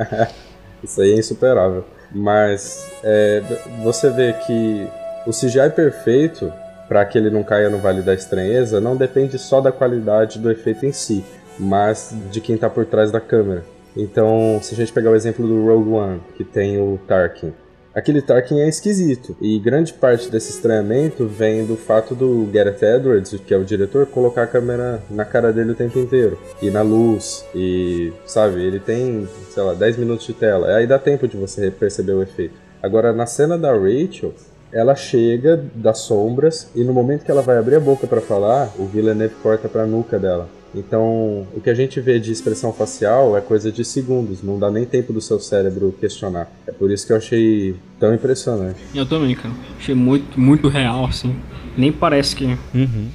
Isso 0.82 1.02
aí 1.02 1.12
é 1.12 1.18
insuperável. 1.18 1.84
Mas 2.10 2.90
é, 3.02 3.42
você 3.82 4.08
vê 4.08 4.32
que 4.46 4.86
o 5.26 5.30
CGI 5.30 5.68
perfeito, 5.76 6.50
para 6.88 7.04
que 7.04 7.18
ele 7.18 7.28
não 7.28 7.42
caia 7.42 7.68
no 7.68 7.76
Vale 7.76 8.00
da 8.00 8.14
Estranheza, 8.14 8.80
não 8.80 8.96
depende 8.96 9.38
só 9.38 9.60
da 9.60 9.70
qualidade 9.70 10.38
do 10.38 10.50
efeito 10.50 10.86
em 10.86 10.92
si, 10.92 11.22
mas 11.58 12.14
de 12.30 12.40
quem 12.40 12.56
tá 12.56 12.68
por 12.68 12.86
trás 12.86 13.10
da 13.10 13.20
câmera. 13.20 13.64
Então, 13.96 14.58
se 14.60 14.74
a 14.74 14.76
gente 14.76 14.92
pegar 14.92 15.10
o 15.10 15.14
exemplo 15.14 15.46
do 15.46 15.64
Rogue 15.64 15.90
One, 15.90 16.20
que 16.36 16.42
tem 16.42 16.80
o 16.80 16.98
Tarkin, 17.06 17.52
aquele 17.94 18.20
Tarkin 18.20 18.60
é 18.60 18.68
esquisito. 18.68 19.36
E 19.40 19.58
grande 19.60 19.92
parte 19.92 20.28
desse 20.28 20.50
estranhamento 20.50 21.26
vem 21.26 21.64
do 21.64 21.76
fato 21.76 22.14
do 22.14 22.48
Gareth 22.52 22.82
Edwards, 22.82 23.40
que 23.46 23.54
é 23.54 23.56
o 23.56 23.64
diretor, 23.64 24.06
colocar 24.06 24.42
a 24.42 24.46
câmera 24.48 25.00
na 25.08 25.24
cara 25.24 25.52
dele 25.52 25.72
o 25.72 25.76
tempo 25.76 25.98
inteiro. 25.98 26.36
E 26.60 26.70
na 26.70 26.82
luz. 26.82 27.44
E, 27.54 28.12
sabe, 28.26 28.62
ele 28.62 28.80
tem, 28.80 29.28
sei 29.50 29.62
lá, 29.62 29.74
10 29.74 29.96
minutos 29.98 30.26
de 30.26 30.32
tela. 30.32 30.76
Aí 30.76 30.86
dá 30.86 30.98
tempo 30.98 31.28
de 31.28 31.36
você 31.36 31.70
perceber 31.70 32.14
o 32.14 32.22
efeito. 32.22 32.54
Agora, 32.82 33.12
na 33.12 33.26
cena 33.26 33.56
da 33.56 33.72
Rachel, 33.72 34.34
ela 34.72 34.96
chega 34.96 35.64
das 35.72 35.98
sombras 35.98 36.68
e 36.74 36.82
no 36.82 36.92
momento 36.92 37.24
que 37.24 37.30
ela 37.30 37.42
vai 37.42 37.56
abrir 37.56 37.76
a 37.76 37.80
boca 37.80 38.08
para 38.08 38.20
falar, 38.20 38.72
o 38.76 38.86
Villeneuve 38.86 39.36
corta 39.40 39.68
pra 39.68 39.86
nuca 39.86 40.18
dela. 40.18 40.48
Então, 40.74 41.46
o 41.54 41.60
que 41.62 41.70
a 41.70 41.74
gente 41.74 42.00
vê 42.00 42.18
de 42.18 42.32
expressão 42.32 42.72
facial 42.72 43.36
é 43.36 43.40
coisa 43.40 43.70
de 43.70 43.84
segundos, 43.84 44.42
não 44.42 44.58
dá 44.58 44.70
nem 44.70 44.84
tempo 44.84 45.12
do 45.12 45.20
seu 45.20 45.38
cérebro 45.38 45.94
questionar. 46.00 46.50
É 46.66 46.72
por 46.72 46.90
isso 46.90 47.06
que 47.06 47.12
eu 47.12 47.16
achei 47.16 47.76
tão 47.98 48.14
impressionante. 48.14 48.80
Eu 48.94 49.06
também, 49.06 49.34
cara. 49.34 49.54
Achei 49.78 49.94
muito, 49.94 50.38
muito 50.38 50.68
real, 50.68 51.06
assim. 51.06 51.34
Nem 51.76 51.92
parece 51.92 52.34
que. 52.34 52.44
Uhum. 52.74 53.08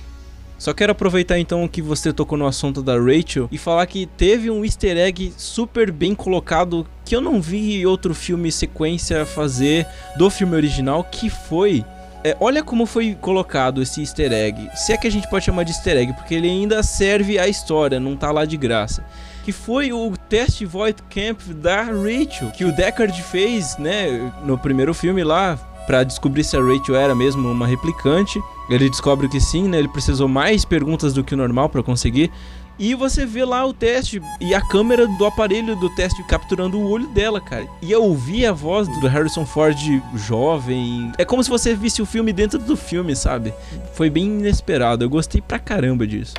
Só 0.58 0.74
quero 0.74 0.92
aproveitar 0.92 1.40
então 1.40 1.66
que 1.70 1.82
você 1.82 2.12
tocou 2.12 2.38
no 2.38 2.46
assunto 2.46 2.84
da 2.84 3.00
Rachel 3.00 3.48
e 3.50 3.58
falar 3.58 3.86
que 3.86 4.06
teve 4.06 4.52
um 4.52 4.66
easter 4.66 4.98
egg 4.98 5.32
super 5.38 5.90
bem 5.90 6.14
colocado 6.14 6.86
que 7.06 7.16
eu 7.16 7.22
não 7.22 7.42
vi 7.42 7.86
outro 7.86 8.14
filme 8.14 8.52
sequência 8.52 9.26
fazer 9.26 9.88
do 10.18 10.30
filme 10.30 10.58
original, 10.58 11.02
que 11.06 11.30
foi 11.30 11.86
é, 12.24 12.36
olha 12.40 12.64
como 12.64 12.86
foi 12.86 13.16
colocado 13.20 13.82
esse 13.82 14.02
easter 14.02 14.32
egg. 14.32 14.70
Se 14.76 14.92
é 14.92 14.98
que 14.98 15.08
a 15.08 15.12
gente 15.12 15.30
pode 15.30 15.46
chamar 15.46 15.64
de 15.64 15.72
easter 15.72 15.98
egg, 15.98 16.14
porque 16.14 16.36
ele 16.36 16.50
ainda 16.50 16.84
serve 16.84 17.40
à 17.40 17.48
história, 17.48 18.00
não 18.00 18.16
tá 18.16 18.32
lá 18.32 18.46
de 18.46 18.58
graça. 18.58 19.04
Que 19.44 19.52
foi 19.52 19.92
o 19.94 20.14
teste 20.28 20.66
Void 20.66 21.02
Camp 21.04 21.42
da 21.56 21.82
Rachel, 21.84 22.52
que 22.52 22.66
o 22.66 22.72
Deckard 22.72 23.22
fez, 23.24 23.78
né, 23.78 24.32
no 24.44 24.58
primeiro 24.58 24.94
filme 24.94 25.24
lá, 25.24 25.58
para 25.88 26.04
descobrir 26.04 26.44
se 26.44 26.56
a 26.56 26.62
Rachel 26.62 26.96
era 26.96 27.16
mesmo 27.16 27.50
uma 27.50 27.66
replicante. 27.66 28.40
Ele 28.70 28.88
descobre 28.88 29.28
que 29.28 29.42
sim, 29.42 29.68
né? 29.68 29.80
Ele 29.80 29.88
precisou 29.88 30.28
mais 30.28 30.64
perguntas 30.64 31.14
do 31.16 31.24
que 31.24 31.34
o 31.34 31.38
normal 31.38 31.68
para 31.68 31.82
conseguir. 31.82 32.32
E 32.80 32.96
você 32.96 33.26
vê 33.26 33.44
lá 33.44 33.66
o 33.66 33.74
teste 33.74 34.22
e 34.40 34.56
a 34.56 34.62
câmera 34.62 35.06
do 35.06 35.26
aparelho 35.26 35.76
do 35.76 35.94
teste 35.94 36.24
capturando 36.24 36.80
o 36.80 36.90
olho 36.90 37.08
dela, 37.08 37.42
cara. 37.42 37.68
E 37.82 37.92
eu 37.92 38.02
ouvi 38.02 38.46
a 38.46 38.54
voz 38.54 38.88
do 39.02 39.08
Harrison 39.08 39.46
Ford 39.46 39.78
jovem. 40.16 41.12
É 41.18 41.26
como 41.26 41.44
se 41.44 41.50
você 41.50 41.76
visse 41.76 42.02
o 42.02 42.06
filme 42.06 42.32
dentro 42.32 42.58
do 42.58 42.78
filme, 42.78 43.18
sabe? 43.18 43.54
Foi 43.94 44.10
bem 44.10 44.28
inesperado. 44.28 45.04
Eu 45.04 45.10
gostei 45.10 45.42
pra 45.42 45.60
caramba 45.60 46.08
disso. 46.08 46.36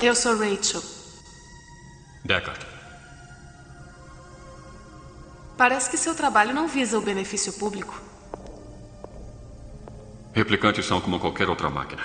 Eu 0.00 0.14
sou 0.14 0.38
Rachel. 0.38 0.80
Deckard. 2.24 2.66
Parece 5.58 5.90
que 5.90 5.98
seu 5.98 6.14
trabalho 6.14 6.54
não 6.54 6.68
visa 6.68 6.96
o 6.96 7.02
benefício 7.02 7.52
público. 7.54 8.09
Replicantes 10.32 10.86
são 10.86 11.00
como 11.00 11.18
qualquer 11.18 11.48
outra 11.48 11.68
máquina. 11.68 12.02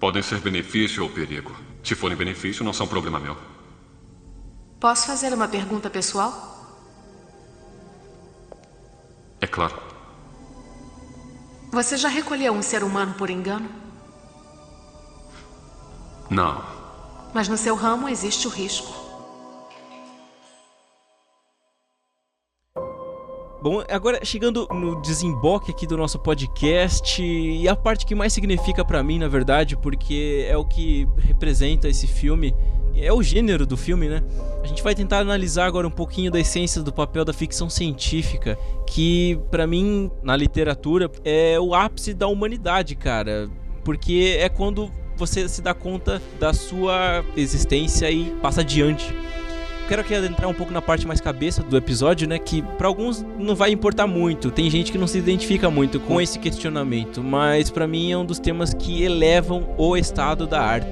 Podem 0.00 0.22
ser 0.22 0.40
benefício 0.40 1.02
ou 1.02 1.10
perigo. 1.10 1.54
Se 1.82 1.94
forem 1.94 2.16
benefício, 2.16 2.64
não 2.64 2.72
são 2.72 2.86
problema 2.86 3.20
meu. 3.20 3.36
Posso 4.80 5.06
fazer 5.06 5.32
uma 5.32 5.48
pergunta 5.48 5.88
pessoal? 5.88 6.32
É 9.40 9.46
claro. 9.46 9.76
Você 11.70 11.96
já 11.96 12.08
recolheu 12.08 12.52
um 12.52 12.62
ser 12.62 12.82
humano 12.82 13.14
por 13.14 13.28
engano? 13.28 13.68
Não. 16.30 16.64
Mas 17.34 17.48
no 17.48 17.56
seu 17.56 17.74
ramo 17.74 18.08
existe 18.08 18.46
o 18.46 18.50
risco. 18.50 19.05
Bom, 23.62 23.82
agora 23.88 24.22
chegando 24.22 24.68
no 24.70 25.00
desemboque 25.00 25.70
aqui 25.70 25.86
do 25.86 25.96
nosso 25.96 26.18
podcast 26.18 27.22
e 27.22 27.66
a 27.66 27.74
parte 27.74 28.04
que 28.04 28.14
mais 28.14 28.32
significa 28.32 28.84
para 28.84 29.02
mim, 29.02 29.18
na 29.18 29.28
verdade, 29.28 29.76
porque 29.76 30.46
é 30.46 30.56
o 30.56 30.64
que 30.64 31.08
representa 31.16 31.88
esse 31.88 32.06
filme, 32.06 32.54
é 32.94 33.10
o 33.10 33.22
gênero 33.22 33.66
do 33.66 33.76
filme, 33.76 34.08
né? 34.08 34.22
A 34.62 34.66
gente 34.66 34.82
vai 34.82 34.94
tentar 34.94 35.20
analisar 35.20 35.66
agora 35.66 35.86
um 35.88 35.90
pouquinho 35.90 36.30
da 36.30 36.38
essência 36.38 36.82
do 36.82 36.92
papel 36.92 37.24
da 37.24 37.32
ficção 37.32 37.68
científica, 37.70 38.58
que 38.86 39.40
para 39.50 39.66
mim 39.66 40.10
na 40.22 40.36
literatura 40.36 41.10
é 41.24 41.58
o 41.58 41.74
ápice 41.74 42.12
da 42.12 42.26
humanidade, 42.26 42.94
cara, 42.94 43.50
porque 43.82 44.36
é 44.38 44.50
quando 44.50 44.90
você 45.16 45.48
se 45.48 45.62
dá 45.62 45.72
conta 45.72 46.20
da 46.38 46.52
sua 46.52 47.24
existência 47.34 48.10
e 48.10 48.30
passa 48.42 48.60
adiante. 48.60 49.14
Quero 49.86 50.02
aqui 50.02 50.14
adentrar 50.14 50.48
um 50.48 50.54
pouco 50.54 50.72
na 50.72 50.82
parte 50.82 51.06
mais 51.06 51.20
cabeça 51.20 51.62
do 51.62 51.76
episódio, 51.76 52.28
né? 52.28 52.38
Que 52.38 52.62
para 52.62 52.88
alguns 52.88 53.24
não 53.38 53.54
vai 53.54 53.70
importar 53.70 54.06
muito. 54.06 54.50
Tem 54.50 54.68
gente 54.68 54.92
que 54.92 54.98
não 54.98 55.06
se 55.06 55.18
identifica 55.18 55.70
muito 55.70 56.00
com 56.00 56.20
esse 56.20 56.38
questionamento, 56.38 57.22
mas 57.22 57.70
para 57.70 57.86
mim 57.86 58.12
é 58.12 58.18
um 58.18 58.24
dos 58.24 58.38
temas 58.38 58.74
que 58.74 59.02
elevam 59.02 59.74
o 59.78 59.96
estado 59.96 60.46
da 60.46 60.60
arte. 60.60 60.86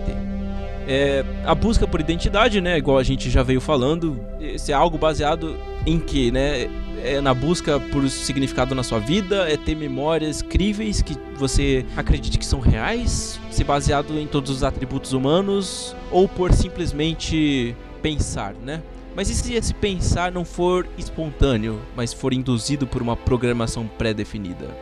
É, 0.86 1.24
a 1.44 1.54
busca 1.54 1.86
por 1.86 2.00
identidade, 2.00 2.60
né? 2.60 2.78
Igual 2.78 2.98
a 2.98 3.02
gente 3.02 3.30
já 3.30 3.42
veio 3.42 3.60
falando, 3.60 4.20
esse 4.38 4.70
é 4.70 4.74
algo 4.74 4.98
baseado 4.98 5.56
em 5.86 5.98
que, 5.98 6.30
né? 6.30 6.68
É 7.02 7.20
na 7.20 7.34
busca 7.34 7.78
por 7.78 8.08
significado 8.08 8.74
na 8.74 8.82
sua 8.82 8.98
vida, 8.98 9.46
é 9.50 9.58
ter 9.58 9.74
memórias 9.74 10.40
críveis 10.40 11.02
que 11.02 11.14
você 11.36 11.84
acredite 11.96 12.38
que 12.38 12.46
são 12.46 12.60
reais, 12.60 13.38
ser 13.50 13.64
baseado 13.64 14.18
em 14.18 14.26
todos 14.26 14.50
os 14.50 14.62
atributos 14.62 15.12
humanos, 15.12 15.94
ou 16.10 16.26
por 16.26 16.52
simplesmente 16.52 17.76
pensar, 18.04 18.52
né? 18.62 18.82
Mas 19.16 19.30
e 19.30 19.34
se 19.34 19.54
esse 19.54 19.72
pensar 19.72 20.30
não 20.30 20.44
for 20.44 20.86
espontâneo, 20.98 21.80
mas 21.96 22.12
for 22.12 22.34
induzido 22.34 22.86
por 22.86 23.00
uma 23.00 23.16
programação 23.16 23.86
pré-definida? 23.86 24.76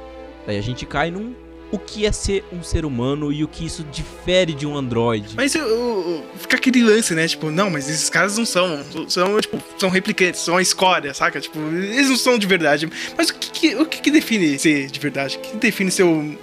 Daí 0.44 0.58
a 0.58 0.60
gente 0.60 0.84
cai 0.84 1.08
num 1.08 1.32
o 1.70 1.78
que 1.78 2.04
é 2.04 2.10
ser 2.10 2.44
um 2.52 2.64
ser 2.64 2.84
humano 2.84 3.32
e 3.32 3.44
o 3.44 3.48
que 3.48 3.64
isso 3.64 3.84
difere 3.84 4.52
de 4.52 4.66
um 4.66 4.76
androide. 4.76 5.34
Mas 5.36 5.54
eu, 5.54 5.64
eu, 5.68 6.24
fica 6.36 6.56
aquele 6.56 6.82
lance, 6.82 7.14
né? 7.14 7.28
Tipo, 7.28 7.48
não, 7.48 7.70
mas 7.70 7.88
esses 7.88 8.10
caras 8.10 8.36
não 8.36 8.44
são. 8.44 8.82
São, 9.08 9.40
tipo, 9.40 9.62
são 9.78 9.88
replicantes, 9.88 10.40
são 10.40 10.56
a 10.56 10.62
escória, 10.62 11.14
saca? 11.14 11.40
Tipo, 11.40 11.60
eles 11.60 12.08
não 12.08 12.16
são 12.16 12.36
de 12.36 12.46
verdade. 12.46 12.90
Mas 13.16 13.28
o 13.28 13.34
que, 13.34 13.50
que 13.50 13.76
o 13.76 13.86
que, 13.86 14.00
que 14.00 14.10
define 14.10 14.58
ser 14.58 14.90
de 14.90 14.98
verdade? 14.98 15.36
O 15.36 15.40
que 15.40 15.56
define 15.58 15.92
ser 15.92 16.02
um, 16.02 16.36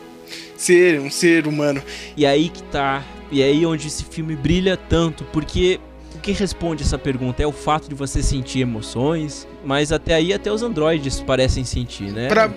ser 0.56 1.02
um 1.02 1.12
ser 1.12 1.46
humano? 1.46 1.84
E 2.16 2.26
aí 2.26 2.48
que 2.48 2.64
tá. 2.64 3.04
E 3.32 3.44
aí 3.44 3.66
onde 3.66 3.88
esse 3.88 4.06
filme 4.06 4.36
brilha 4.36 4.76
tanto, 4.78 5.24
porque 5.26 5.80
o 6.20 6.22
que 6.22 6.34
responde 6.34 6.84
essa 6.84 6.98
pergunta 6.98 7.42
é 7.42 7.48
o 7.48 7.52
fato 7.52 7.88
de 7.88 7.96
você 7.96 8.22
sentir 8.22 8.60
emoções, 8.60 9.48
mas 9.64 9.94
até 9.94 10.16
aí 10.16 10.34
até 10.34 10.52
os 10.52 10.62
androides 10.62 11.22
parecem 11.22 11.64
sentir, 11.64 12.12
né? 12.12 12.28
Pra, 12.28 12.52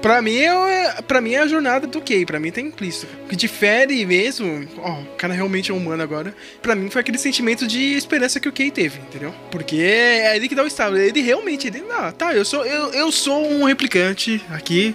Pra 0.00 0.22
mim, 0.22 0.36
é, 0.38 1.02
pra 1.02 1.20
mim 1.20 1.32
é 1.32 1.40
a 1.40 1.48
jornada 1.48 1.84
do 1.84 2.00
Kay, 2.00 2.24
pra 2.24 2.38
mim 2.38 2.52
tá 2.52 2.60
implícito. 2.60 3.08
O 3.24 3.28
que 3.28 3.34
difere 3.34 4.06
mesmo, 4.06 4.68
ó, 4.78 5.00
o 5.00 5.06
cara 5.16 5.34
realmente 5.34 5.72
é 5.72 5.74
humano 5.74 6.00
agora, 6.00 6.32
pra 6.62 6.76
mim 6.76 6.88
foi 6.88 7.00
aquele 7.00 7.18
sentimento 7.18 7.66
de 7.66 7.94
esperança 7.94 8.38
que 8.38 8.48
o 8.48 8.52
Kay 8.52 8.70
teve, 8.70 9.00
entendeu? 9.00 9.34
Porque 9.50 9.76
é 9.76 10.36
ele 10.36 10.48
que 10.48 10.54
dá 10.54 10.62
o 10.62 10.68
estado. 10.68 10.96
Ele 10.96 11.20
realmente, 11.20 11.66
ele, 11.66 11.82
ah, 11.90 12.12
tá, 12.12 12.32
eu 12.32 12.44
sou, 12.44 12.64
eu, 12.64 12.92
eu 12.92 13.10
sou 13.10 13.44
um 13.44 13.64
replicante 13.64 14.40
aqui, 14.50 14.94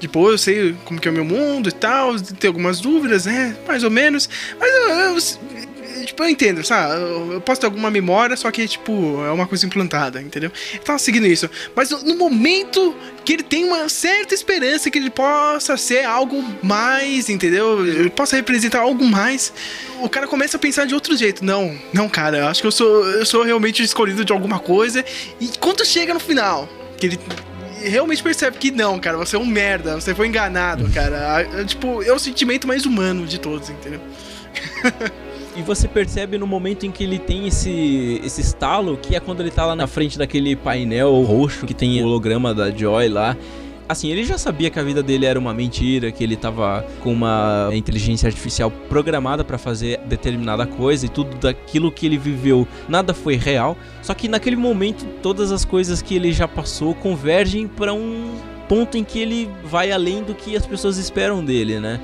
depois 0.00 0.32
eu 0.32 0.38
sei 0.38 0.76
como 0.84 1.00
que 1.00 1.06
é 1.06 1.12
o 1.12 1.14
meu 1.14 1.24
mundo 1.24 1.68
e 1.68 1.72
tal, 1.72 2.20
tem 2.20 2.48
algumas 2.48 2.80
dúvidas, 2.80 3.26
né, 3.26 3.56
mais 3.68 3.84
ou 3.84 3.90
menos, 3.90 4.28
mas 4.58 4.68
eu, 4.68 4.88
eu 4.90 5.20
tipo, 6.04 6.22
eu 6.22 6.28
entendo, 6.28 6.64
sabe? 6.64 6.94
Eu 7.32 7.40
posso 7.40 7.60
ter 7.60 7.66
alguma 7.66 7.90
memória, 7.90 8.36
só 8.36 8.50
que, 8.50 8.66
tipo, 8.66 9.22
é 9.24 9.30
uma 9.30 9.46
coisa 9.46 9.66
implantada, 9.66 10.20
entendeu? 10.20 10.50
Eu 10.74 10.80
tava 10.80 10.98
seguindo 10.98 11.26
isso. 11.26 11.48
Mas 11.74 11.90
no 11.90 12.16
momento 12.16 12.94
que 13.24 13.34
ele 13.34 13.42
tem 13.42 13.64
uma 13.64 13.88
certa 13.88 14.34
esperança 14.34 14.90
que 14.90 14.98
ele 14.98 15.10
possa 15.10 15.76
ser 15.76 16.04
algo 16.04 16.42
mais, 16.62 17.28
entendeu? 17.28 17.86
Ele 17.86 18.10
possa 18.10 18.36
representar 18.36 18.80
algo 18.80 19.04
mais, 19.04 19.52
o 20.00 20.08
cara 20.08 20.26
começa 20.26 20.56
a 20.56 20.60
pensar 20.60 20.86
de 20.86 20.94
outro 20.94 21.16
jeito. 21.16 21.44
Não, 21.44 21.78
não, 21.92 22.08
cara, 22.08 22.38
eu 22.38 22.46
acho 22.46 22.60
que 22.60 22.66
eu 22.66 22.72
sou, 22.72 23.04
eu 23.10 23.26
sou 23.26 23.42
realmente 23.42 23.82
escolhido 23.82 24.24
de 24.24 24.32
alguma 24.32 24.58
coisa. 24.58 25.04
E 25.40 25.48
quando 25.58 25.84
chega 25.84 26.14
no 26.14 26.20
final, 26.20 26.68
que 26.98 27.06
ele 27.06 27.20
realmente 27.82 28.22
percebe 28.22 28.58
que 28.58 28.70
não, 28.70 28.98
cara, 28.98 29.16
você 29.16 29.36
é 29.36 29.38
um 29.38 29.46
merda, 29.46 30.00
você 30.00 30.14
foi 30.14 30.26
enganado, 30.26 30.88
cara. 30.90 31.46
Tipo, 31.64 32.02
é 32.02 32.12
o 32.12 32.18
sentimento 32.18 32.66
mais 32.66 32.84
humano 32.84 33.26
de 33.26 33.38
todos, 33.38 33.70
entendeu? 33.70 34.00
E 35.56 35.62
você 35.62 35.88
percebe 35.88 36.38
no 36.38 36.46
momento 36.46 36.86
em 36.86 36.90
que 36.90 37.02
ele 37.02 37.18
tem 37.18 37.48
esse, 37.48 38.20
esse 38.24 38.40
estalo, 38.40 38.96
que 38.96 39.16
é 39.16 39.20
quando 39.20 39.40
ele 39.40 39.50
tá 39.50 39.66
lá 39.66 39.74
na 39.74 39.86
frente 39.86 40.16
daquele 40.16 40.54
painel 40.54 41.20
roxo 41.22 41.66
que 41.66 41.74
tem 41.74 42.00
o 42.00 42.06
holograma 42.06 42.54
da 42.54 42.70
Joy 42.70 43.08
lá. 43.08 43.36
Assim, 43.88 44.08
ele 44.08 44.22
já 44.22 44.38
sabia 44.38 44.70
que 44.70 44.78
a 44.78 44.84
vida 44.84 45.02
dele 45.02 45.26
era 45.26 45.36
uma 45.36 45.52
mentira, 45.52 46.12
que 46.12 46.22
ele 46.22 46.36
tava 46.36 46.86
com 47.02 47.12
uma 47.12 47.70
inteligência 47.72 48.28
artificial 48.28 48.70
programada 48.88 49.42
para 49.44 49.58
fazer 49.58 49.98
determinada 50.06 50.64
coisa 50.64 51.06
e 51.06 51.08
tudo 51.08 51.36
daquilo 51.38 51.90
que 51.90 52.06
ele 52.06 52.16
viveu, 52.16 52.68
nada 52.88 53.12
foi 53.12 53.34
real. 53.34 53.76
Só 54.00 54.14
que 54.14 54.28
naquele 54.28 54.54
momento, 54.54 55.04
todas 55.20 55.50
as 55.50 55.64
coisas 55.64 56.00
que 56.00 56.14
ele 56.14 56.32
já 56.32 56.46
passou 56.46 56.94
convergem 56.94 57.66
para 57.66 57.92
um 57.92 58.36
ponto 58.68 58.96
em 58.96 59.02
que 59.02 59.18
ele 59.18 59.50
vai 59.64 59.90
além 59.90 60.22
do 60.22 60.36
que 60.36 60.56
as 60.56 60.64
pessoas 60.64 60.96
esperam 60.96 61.44
dele, 61.44 61.80
né? 61.80 62.00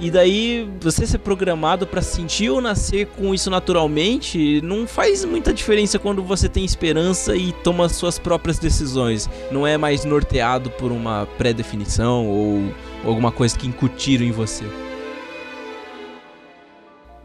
E 0.00 0.10
daí 0.10 0.68
você 0.80 1.06
ser 1.06 1.18
programado 1.18 1.86
para 1.86 2.00
sentir 2.00 2.50
ou 2.50 2.60
nascer 2.60 3.06
com 3.06 3.34
isso 3.34 3.50
naturalmente 3.50 4.60
não 4.62 4.86
faz 4.86 5.24
muita 5.24 5.52
diferença 5.52 5.98
quando 5.98 6.22
você 6.22 6.48
tem 6.48 6.64
esperança 6.64 7.34
e 7.34 7.52
toma 7.64 7.88
suas 7.88 8.18
próprias 8.18 8.58
decisões. 8.58 9.28
Não 9.50 9.66
é 9.66 9.76
mais 9.76 10.04
norteado 10.04 10.70
por 10.70 10.92
uma 10.92 11.26
pré-definição 11.36 12.28
ou 12.28 12.72
alguma 13.04 13.32
coisa 13.32 13.58
que 13.58 13.66
incutiram 13.66 14.24
em 14.24 14.30
você. 14.30 14.64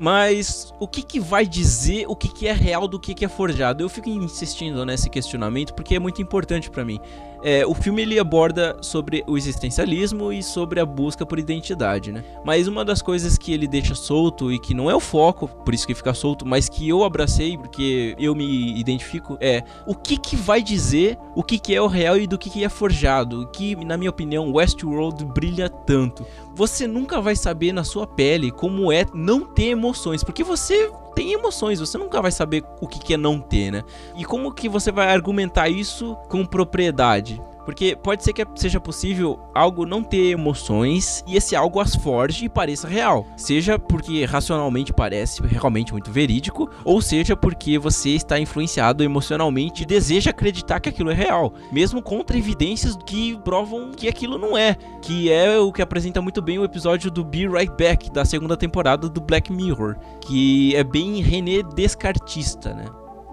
Mas 0.03 0.73
o 0.81 0.85
que, 0.85 1.01
que 1.01 1.17
vai 1.17 1.47
dizer 1.47 2.07
o 2.09 2.15
que, 2.15 2.27
que 2.27 2.45
é 2.45 2.51
real 2.51 2.89
do 2.89 2.99
que, 2.99 3.13
que 3.13 3.23
é 3.23 3.29
forjado? 3.29 3.81
Eu 3.81 3.87
fico 3.87 4.09
insistindo 4.09 4.85
nesse 4.85 5.09
questionamento 5.09 5.73
porque 5.73 5.95
é 5.95 5.99
muito 5.99 6.21
importante 6.21 6.69
para 6.69 6.83
mim. 6.83 6.99
É, 7.41 7.65
o 7.65 7.73
filme 7.73 8.01
ele 8.01 8.19
aborda 8.19 8.77
sobre 8.81 9.23
o 9.27 9.37
existencialismo 9.37 10.31
e 10.31 10.43
sobre 10.43 10.81
a 10.81 10.85
busca 10.85 11.25
por 11.25 11.39
identidade, 11.39 12.11
né? 12.11 12.23
Mas 12.43 12.67
uma 12.67 12.83
das 12.83 13.01
coisas 13.01 13.37
que 13.37 13.53
ele 13.53 13.67
deixa 13.67 13.95
solto 13.95 14.51
e 14.51 14.59
que 14.59 14.73
não 14.73 14.89
é 14.89 14.95
o 14.95 14.99
foco, 14.99 15.47
por 15.47 15.73
isso 15.73 15.87
que 15.87 15.93
fica 15.93 16.13
solto, 16.13 16.45
mas 16.45 16.67
que 16.67 16.87
eu 16.87 17.03
abracei 17.03 17.57
porque 17.57 18.15
eu 18.17 18.35
me 18.35 18.77
identifico 18.77 19.37
é 19.39 19.63
o 19.85 19.93
que 19.93 20.17
que 20.17 20.37
vai 20.37 20.61
dizer 20.61 21.17
o 21.35 21.43
que 21.43 21.59
que 21.59 21.75
é 21.75 21.81
o 21.81 21.87
real 21.87 22.17
e 22.17 22.27
do 22.27 22.37
que 22.37 22.49
que 22.49 22.63
é 22.63 22.69
forjado, 22.69 23.49
que 23.53 23.75
na 23.85 23.97
minha 23.97 24.09
opinião 24.09 24.51
Westworld 24.53 25.25
brilha 25.25 25.69
tanto. 25.69 26.25
Você 26.55 26.87
nunca 26.87 27.19
vai 27.19 27.35
saber 27.35 27.71
na 27.71 27.83
sua 27.83 28.05
pele 28.05 28.51
como 28.51 28.91
é 28.91 29.05
não 29.13 29.41
ter 29.41 29.69
emoções, 29.69 30.23
porque 30.23 30.43
você 30.43 30.91
tem 31.15 31.33
emoções, 31.33 31.79
você 31.79 31.97
nunca 31.97 32.21
vai 32.21 32.31
saber 32.31 32.63
o 32.79 32.87
que 32.87 33.13
é 33.13 33.17
não 33.17 33.39
ter, 33.39 33.71
né? 33.71 33.83
E 34.15 34.23
como 34.23 34.51
que 34.51 34.69
você 34.69 34.91
vai 34.91 35.11
argumentar 35.11 35.69
isso 35.69 36.15
com 36.29 36.45
propriedade? 36.45 37.41
Porque 37.65 37.95
pode 37.95 38.23
ser 38.23 38.33
que 38.33 38.45
seja 38.55 38.79
possível 38.79 39.39
algo 39.53 39.85
não 39.85 40.03
ter 40.03 40.31
emoções 40.31 41.23
e 41.27 41.35
esse 41.35 41.55
algo 41.55 41.79
as 41.79 41.95
forge 41.95 42.45
e 42.45 42.49
pareça 42.49 42.87
real. 42.87 43.25
Seja 43.37 43.79
porque 43.79 44.25
racionalmente 44.25 44.93
parece 44.93 45.41
realmente 45.43 45.91
muito 45.91 46.11
verídico, 46.11 46.69
ou 46.83 47.01
seja 47.01 47.35
porque 47.35 47.77
você 47.77 48.11
está 48.11 48.39
influenciado 48.39 49.03
emocionalmente 49.03 49.83
e 49.83 49.85
deseja 49.85 50.31
acreditar 50.31 50.79
que 50.79 50.89
aquilo 50.89 51.11
é 51.11 51.13
real, 51.13 51.53
mesmo 51.71 52.01
contra 52.01 52.37
evidências 52.37 52.97
que 53.05 53.37
provam 53.39 53.91
que 53.91 54.07
aquilo 54.07 54.37
não 54.37 54.57
é. 54.57 54.75
Que 55.01 55.31
é 55.31 55.59
o 55.59 55.71
que 55.71 55.81
apresenta 55.81 56.21
muito 56.21 56.41
bem 56.41 56.59
o 56.59 56.63
episódio 56.63 57.11
do 57.11 57.23
Be 57.23 57.47
Right 57.47 57.73
Back 57.77 58.11
da 58.11 58.25
segunda 58.25 58.55
temporada 58.55 59.09
do 59.09 59.21
Black 59.21 59.51
Mirror, 59.51 59.97
que 60.21 60.75
é 60.75 60.83
bem 60.83 61.21
René 61.21 61.61
Descartista, 61.75 62.73
né? 62.73 62.85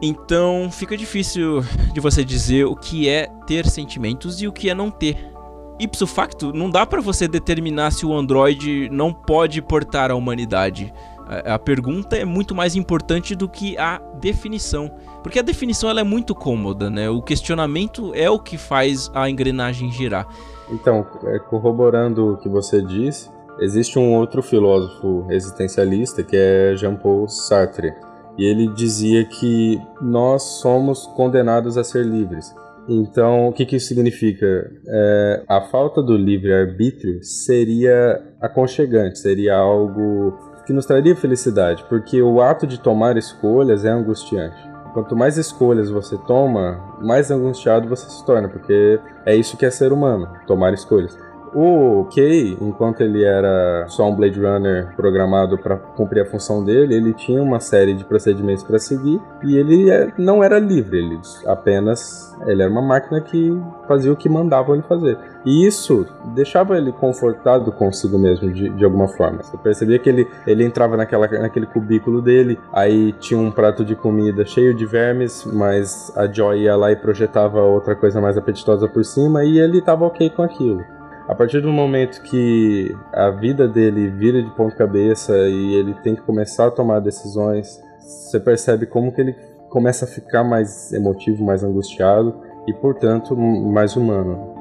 Então 0.02 0.70
fica 0.70 0.97
difícil 0.97 1.62
de 1.93 2.01
você 2.01 2.24
dizer 2.24 2.64
o 2.64 2.74
que 2.74 3.09
é 3.09 3.28
ter 3.47 3.66
sentimentos 3.66 4.40
e 4.40 4.48
o 4.48 4.52
que 4.52 4.70
é 4.70 4.74
não 4.74 4.90
ter. 4.90 5.31
Ipso 5.78 6.06
facto, 6.06 6.52
não 6.52 6.70
dá 6.70 6.85
para 6.85 7.01
você 7.01 7.27
determinar 7.27 7.90
se 7.90 8.05
o 8.05 8.14
Android 8.14 8.89
não 8.90 9.12
pode 9.12 9.62
portar 9.62 10.10
a 10.10 10.14
humanidade. 10.14 10.93
A, 11.27 11.55
a 11.55 11.59
pergunta 11.59 12.16
é 12.16 12.24
muito 12.24 12.55
mais 12.55 12.77
importante 12.77 13.35
do 13.35 13.48
que 13.48 13.78
a 13.78 13.98
definição, 14.20 14.90
porque 15.22 15.39
a 15.39 15.43
definição 15.43 15.89
ela 15.89 16.01
é 16.01 16.05
muito 16.05 16.35
cômoda, 16.35 16.90
né? 16.90 17.09
O 17.09 17.22
questionamento 17.22 18.12
é 18.14 18.28
o 18.28 18.39
que 18.39 18.59
faz 18.59 19.10
a 19.14 19.28
engrenagem 19.31 19.90
girar. 19.90 20.27
Então, 20.70 21.06
é, 21.24 21.39
corroborando 21.39 22.35
o 22.35 22.36
que 22.36 22.48
você 22.48 22.82
disse, 22.82 23.31
existe 23.59 23.98
um 23.98 24.14
outro 24.14 24.43
filósofo 24.43 25.27
existencialista 25.31 26.22
que 26.22 26.36
é 26.36 26.74
Jean-Paul 26.77 27.28
Sartre 27.28 27.94
e 28.39 28.44
ele 28.44 28.69
dizia 28.69 29.24
que 29.24 29.81
nós 30.01 30.43
somos 30.61 31.07
condenados 31.07 31.77
a 31.77 31.85
ser 31.85 32.05
livres. 32.05 32.55
Então, 32.89 33.48
o 33.48 33.52
que, 33.52 33.66
que 33.66 33.77
isso 33.77 33.86
significa? 33.86 34.70
É, 34.89 35.44
a 35.48 35.61
falta 35.61 36.02
do 36.02 36.16
livre-arbítrio 36.16 37.23
seria 37.23 38.20
aconchegante, 38.40 39.19
seria 39.19 39.57
algo 39.57 40.36
que 40.66 40.73
nos 40.73 40.86
traria 40.86 41.15
felicidade, 41.15 41.85
porque 41.89 42.20
o 42.23 42.40
ato 42.40 42.66
de 42.66 42.81
tomar 42.81 43.16
escolhas 43.16 43.85
é 43.85 43.90
angustiante. 43.90 44.57
Quanto 44.93 45.16
mais 45.16 45.36
escolhas 45.36 45.89
você 45.89 46.19
toma, 46.27 46.97
mais 47.01 47.31
angustiado 47.31 47.89
você 47.89 48.11
se 48.11 48.24
torna, 48.27 48.48
porque 48.48 48.98
é 49.24 49.36
isso 49.36 49.57
que 49.57 49.65
é 49.65 49.70
ser 49.70 49.93
humano, 49.93 50.28
tomar 50.47 50.73
escolhas. 50.74 51.16
O 51.52 52.06
Kay, 52.14 52.56
enquanto 52.60 53.01
ele 53.01 53.24
era 53.24 53.85
só 53.89 54.09
um 54.09 54.14
Blade 54.14 54.40
Runner 54.40 54.94
programado 54.94 55.59
para 55.59 55.77
cumprir 55.77 56.22
a 56.22 56.27
função 56.27 56.64
dele, 56.64 56.94
ele 56.94 57.12
tinha 57.12 57.43
uma 57.43 57.59
série 57.59 57.93
de 57.94 58.05
procedimentos 58.05 58.62
para 58.62 58.78
seguir 58.78 59.20
e 59.43 59.56
ele 59.56 59.90
é, 59.90 60.12
não 60.16 60.44
era 60.44 60.60
livre, 60.60 60.98
ele 60.98 61.20
apenas 61.47 62.31
ele 62.47 62.62
era 62.62 62.70
uma 62.70 62.81
máquina 62.81 63.20
que 63.20 63.60
fazia 63.89 64.12
o 64.12 64.16
que 64.16 64.28
mandavam 64.28 64.74
ele 64.74 64.85
fazer. 64.85 65.18
E 65.44 65.66
isso 65.66 66.06
deixava 66.35 66.77
ele 66.77 66.93
confortado 66.93 67.72
consigo 67.72 68.18
mesmo, 68.18 68.52
de, 68.52 68.68
de 68.68 68.85
alguma 68.85 69.09
forma. 69.09 69.43
Você 69.43 69.56
percebia 69.56 69.98
que 69.98 70.09
ele, 70.09 70.28
ele 70.47 70.64
entrava 70.64 70.97
naquela, 70.97 71.27
naquele 71.27 71.66
cubículo 71.66 72.22
dele, 72.22 72.59
aí 72.72 73.12
tinha 73.14 73.39
um 73.39 73.51
prato 73.51 73.85
de 73.85 73.97
comida 73.97 74.44
cheio 74.44 74.72
de 74.72 74.86
vermes, 74.86 75.44
mas 75.44 76.12
a 76.16 76.27
Joy 76.27 76.62
ia 76.62 76.77
lá 76.77 76.93
e 76.93 76.97
projetava 76.97 77.60
outra 77.60 77.97
coisa 77.97 78.20
mais 78.20 78.39
apetitosa 78.39 78.86
por 78.86 79.05
cima, 79.05 79.44
e 79.44 79.59
ele 79.59 79.78
estava 79.78 80.05
ok 80.05 80.31
com 80.31 80.43
aquilo. 80.43 80.99
A 81.31 81.35
partir 81.36 81.61
do 81.61 81.70
momento 81.70 82.23
que 82.23 82.93
a 83.12 83.31
vida 83.31 83.69
dele 83.69 84.11
vira 84.11 84.43
de 84.43 84.51
ponta 84.57 84.74
cabeça 84.74 85.32
e 85.32 85.74
ele 85.74 85.94
tem 86.02 86.16
que 86.16 86.23
começar 86.23 86.66
a 86.66 86.70
tomar 86.73 86.98
decisões, 86.98 87.81
você 88.01 88.40
percebe 88.40 88.85
como 88.85 89.12
que 89.12 89.20
ele 89.20 89.32
começa 89.69 90.07
a 90.07 90.09
ficar 90.09 90.43
mais 90.43 90.93
emotivo, 90.93 91.44
mais 91.44 91.62
angustiado 91.62 92.35
e, 92.66 92.74
portanto, 92.74 93.36
mais 93.36 93.94
humano. 93.94 94.57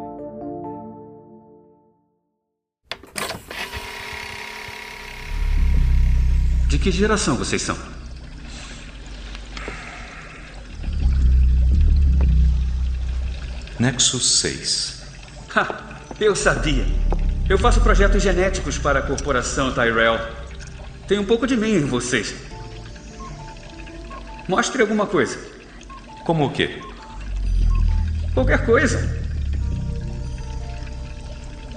De 6.67 6.77
que 6.77 6.91
geração 6.91 7.35
vocês 7.35 7.63
são? 7.63 7.75
Nexus 13.79 14.39
6. 14.39 15.03
Ha! 15.55 15.88
Eu 16.19 16.35
sabia. 16.35 16.85
Eu 17.47 17.57
faço 17.57 17.79
projetos 17.79 18.21
genéticos 18.21 18.77
para 18.77 18.99
a 18.99 19.01
corporação 19.01 19.73
Tyrell. 19.73 20.19
Tem 21.07 21.17
um 21.17 21.25
pouco 21.25 21.47
de 21.47 21.55
mim 21.55 21.75
em 21.75 21.85
vocês. 21.85 22.35
Mostre 24.47 24.81
alguma 24.81 25.07
coisa. 25.07 25.39
Como 26.25 26.45
o 26.45 26.51
quê? 26.51 26.81
Qualquer 28.33 28.65
coisa. 28.65 29.17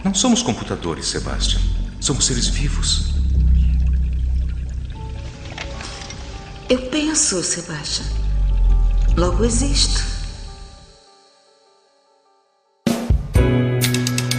Não 0.04 0.12
somos 0.12 0.42
computadores, 0.42 1.06
Sebastian. 1.06 1.60
Somos 2.00 2.26
seres 2.26 2.48
vivos. 2.48 3.12
Eu 6.68 6.78
penso, 6.90 7.42
Sebastian. 7.42 8.06
Logo 9.16 9.44
existo. 9.44 10.11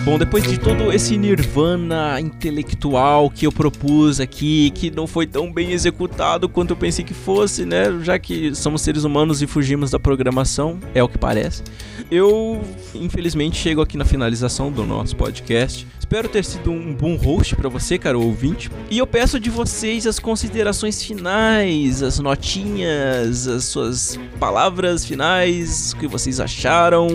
Bom, 0.06 0.20
depois 0.20 0.44
de 0.44 0.60
todo 0.60 0.92
esse 0.92 1.18
nirvana 1.18 2.20
intelectual 2.20 3.30
que 3.30 3.48
eu 3.48 3.54
propus 3.54 4.20
aqui, 4.20 4.70
que 4.72 4.92
não 4.92 5.08
foi 5.08 5.26
tão 5.26 5.52
bem 5.52 5.72
executado 5.72 6.50
quanto 6.50 6.72
eu 6.72 6.76
pensei 6.76 7.06
que 7.06 7.14
fosse, 7.14 7.66
né? 7.66 7.86
Já 8.02 8.20
que 8.20 8.54
somos 8.54 8.82
seres 8.82 9.06
humanos 9.06 9.42
e 9.42 9.48
fugimos 9.48 9.92
da 9.92 10.00
programação, 10.00 10.78
é 10.94 11.02
o 11.02 11.08
que 11.08 11.18
parece. 11.18 11.64
Eu, 12.12 12.62
infelizmente, 12.94 13.56
chego 13.56 13.82
aqui 13.82 13.96
na 13.96 14.04
finalização 14.04 14.70
do 14.70 14.84
nosso 14.84 15.16
podcast. 15.16 15.88
Espero 16.14 16.30
ter 16.30 16.46
sido 16.46 16.70
um 16.70 16.94
bom 16.94 17.16
host 17.16 17.56
para 17.56 17.68
você, 17.68 17.98
caro 17.98 18.22
ouvinte. 18.22 18.70
E 18.88 19.00
eu 19.00 19.08
peço 19.08 19.40
de 19.40 19.50
vocês 19.50 20.06
as 20.06 20.20
considerações 20.20 21.02
finais, 21.02 22.04
as 22.04 22.20
notinhas, 22.20 23.48
as 23.48 23.64
suas 23.64 24.20
palavras 24.40 25.04
finais, 25.04 25.92
o 25.92 25.98
que 25.98 26.08
vocês 26.08 26.40
acharam, 26.40 27.08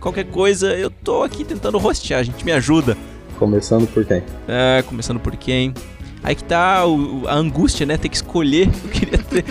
qualquer 0.00 0.24
coisa. 0.24 0.74
Eu 0.74 0.90
tô 0.90 1.22
aqui 1.22 1.44
tentando 1.44 1.78
hostear, 1.78 2.22
gente, 2.24 2.44
me 2.44 2.52
ajuda. 2.52 2.94
Começando 3.38 3.86
por 3.86 4.04
quem? 4.04 4.22
É, 4.46 4.82
começando 4.82 5.18
por 5.18 5.34
quem? 5.34 5.72
Aí 6.22 6.34
que 6.34 6.44
tá 6.44 6.84
o, 6.84 7.26
a 7.26 7.36
angústia, 7.36 7.86
né? 7.86 7.96
Ter 7.96 8.10
que 8.10 8.16
escolher. 8.16 8.68
Eu 8.84 8.90
queria 8.90 9.18
ter. 9.18 9.46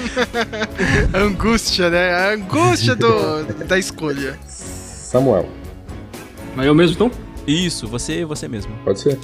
angústia, 1.11 1.89
né? 1.89 2.11
A 2.13 2.33
angústia 2.33 2.95
do, 2.95 3.45
da 3.65 3.79
escolha. 3.79 4.37
Samuel. 4.45 5.49
Mas 6.55 6.67
eu 6.67 6.75
mesmo 6.75 6.93
então? 6.93 7.26
Isso, 7.47 7.87
você 7.87 8.25
você 8.25 8.47
mesmo. 8.47 8.73
Pode 8.83 8.99
ser. 8.99 9.17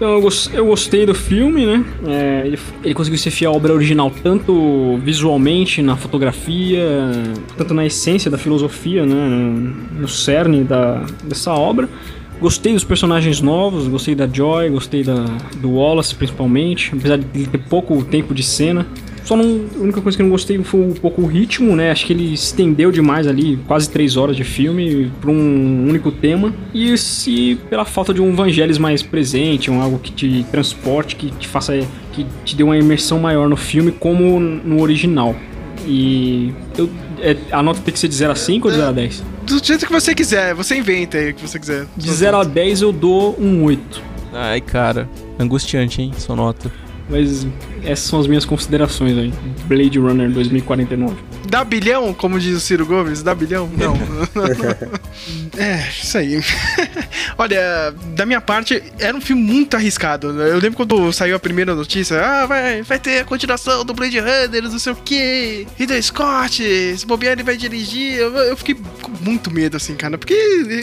Então, 0.00 0.18
eu, 0.18 0.28
eu 0.54 0.64
gostei 0.64 1.04
do 1.04 1.14
filme, 1.14 1.66
né? 1.66 1.84
É, 2.06 2.46
ele, 2.46 2.58
ele, 2.82 2.94
conseguiu 2.94 3.18
ser 3.18 3.30
fiel 3.30 3.52
à 3.52 3.54
obra 3.54 3.74
original, 3.74 4.10
tanto 4.22 4.98
visualmente, 5.04 5.82
na 5.82 5.94
fotografia, 5.94 6.82
tanto 7.58 7.74
na 7.74 7.84
essência 7.84 8.30
da 8.30 8.38
filosofia, 8.38 9.04
né? 9.04 9.72
No 9.92 10.08
cerne 10.08 10.64
da, 10.64 11.04
dessa 11.22 11.52
obra. 11.52 11.86
Gostei 12.40 12.72
dos 12.72 12.82
personagens 12.82 13.42
novos, 13.42 13.86
gostei 13.88 14.14
da 14.14 14.26
Joy, 14.26 14.70
gostei 14.70 15.04
da, 15.04 15.26
do 15.58 15.72
Wallace 15.72 16.14
principalmente, 16.14 16.92
apesar 16.96 17.18
de 17.18 17.26
ele 17.34 17.48
ter 17.48 17.58
pouco 17.58 18.02
tempo 18.02 18.32
de 18.32 18.42
cena. 18.42 18.86
Só 19.24 19.36
não, 19.36 19.66
a 19.76 19.78
única 19.78 20.00
coisa 20.00 20.16
que 20.16 20.22
eu 20.22 20.26
não 20.26 20.30
gostei 20.30 20.58
foi 20.62 20.80
um 20.80 20.92
pouco 20.92 21.22
o 21.22 21.26
ritmo, 21.26 21.76
né? 21.76 21.90
Acho 21.90 22.06
que 22.06 22.12
ele 22.12 22.34
estendeu 22.34 22.90
demais 22.90 23.26
ali, 23.26 23.58
quase 23.66 23.88
três 23.88 24.16
horas 24.16 24.36
de 24.36 24.44
filme, 24.44 25.10
para 25.20 25.30
um 25.30 25.88
único 25.88 26.10
tema. 26.10 26.52
E 26.74 26.96
se 26.96 27.58
pela 27.68 27.84
falta 27.84 28.12
de 28.12 28.20
um 28.20 28.34
Vangelis 28.34 28.78
mais 28.78 29.02
presente, 29.02 29.70
um 29.70 29.80
algo 29.80 29.98
que 29.98 30.10
te 30.10 30.44
transporte, 30.50 31.16
que 31.16 31.30
te 31.30 31.46
faça. 31.46 31.78
que 32.12 32.26
te 32.44 32.56
dê 32.56 32.62
uma 32.62 32.76
imersão 32.76 33.18
maior 33.18 33.48
no 33.48 33.56
filme, 33.56 33.92
como 33.92 34.40
no 34.40 34.80
original. 34.80 35.34
E 35.86 36.52
eu, 36.76 36.90
é, 37.20 37.36
a 37.50 37.62
nota 37.62 37.80
tem 37.80 37.92
que 37.92 37.98
ser 37.98 38.08
de 38.08 38.14
0 38.14 38.32
a 38.32 38.34
5 38.34 38.68
ou 38.68 38.72
de 38.72 38.78
0 38.78 38.90
a 38.90 38.92
10? 38.92 39.22
Do 39.46 39.64
jeito 39.64 39.86
que 39.86 39.92
você 39.92 40.14
quiser, 40.14 40.54
você 40.54 40.76
inventa 40.76 41.18
aí 41.18 41.30
o 41.30 41.34
que 41.34 41.46
você 41.46 41.58
quiser. 41.58 41.86
De 41.96 42.10
0 42.10 42.36
a 42.36 42.44
10 42.44 42.82
eu 42.82 42.92
dou 42.92 43.36
um 43.40 43.64
8. 43.64 44.02
Ai, 44.32 44.60
cara, 44.60 45.08
angustiante, 45.38 46.02
hein, 46.02 46.12
sua 46.16 46.36
nota. 46.36 46.70
Mas 47.10 47.46
essas 47.82 48.06
são 48.06 48.20
as 48.20 48.26
minhas 48.26 48.44
considerações 48.44 49.18
aí. 49.18 49.32
Blade 49.64 49.98
Runner 49.98 50.30
2049. 50.30 51.16
Dá 51.48 51.64
bilhão, 51.64 52.14
como 52.14 52.38
diz 52.38 52.56
o 52.56 52.60
Ciro 52.60 52.86
Gomes? 52.86 53.22
Dá 53.22 53.34
bilhão? 53.34 53.68
Não. 53.76 53.94
é, 55.58 55.88
isso 56.02 56.16
aí. 56.16 56.40
Olha, 57.36 57.92
da 58.14 58.24
minha 58.24 58.40
parte, 58.40 58.82
era 58.98 59.16
um 59.16 59.20
filme 59.20 59.42
muito 59.42 59.76
arriscado. 59.76 60.28
Eu 60.40 60.58
lembro 60.58 60.76
quando 60.76 61.12
saiu 61.12 61.34
a 61.34 61.40
primeira 61.40 61.74
notícia: 61.74 62.20
ah, 62.24 62.46
vai, 62.46 62.82
vai 62.82 62.98
ter 62.98 63.20
a 63.20 63.24
continuação 63.24 63.84
do 63.84 63.92
Blade 63.92 64.18
Runner, 64.20 64.62
não 64.62 64.78
sei 64.78 64.92
o 64.92 64.96
quê. 64.96 65.66
Ridley 65.76 66.02
Scott, 66.02 66.62
se 66.96 67.06
bobear 67.06 67.32
ele 67.32 67.42
vai 67.42 67.56
dirigir. 67.56 68.14
Eu, 68.14 68.36
eu 68.36 68.56
fiquei 68.56 68.76
com 69.02 69.10
muito 69.20 69.50
medo, 69.50 69.76
assim, 69.76 69.94
cara, 69.96 70.16
porque 70.16 70.34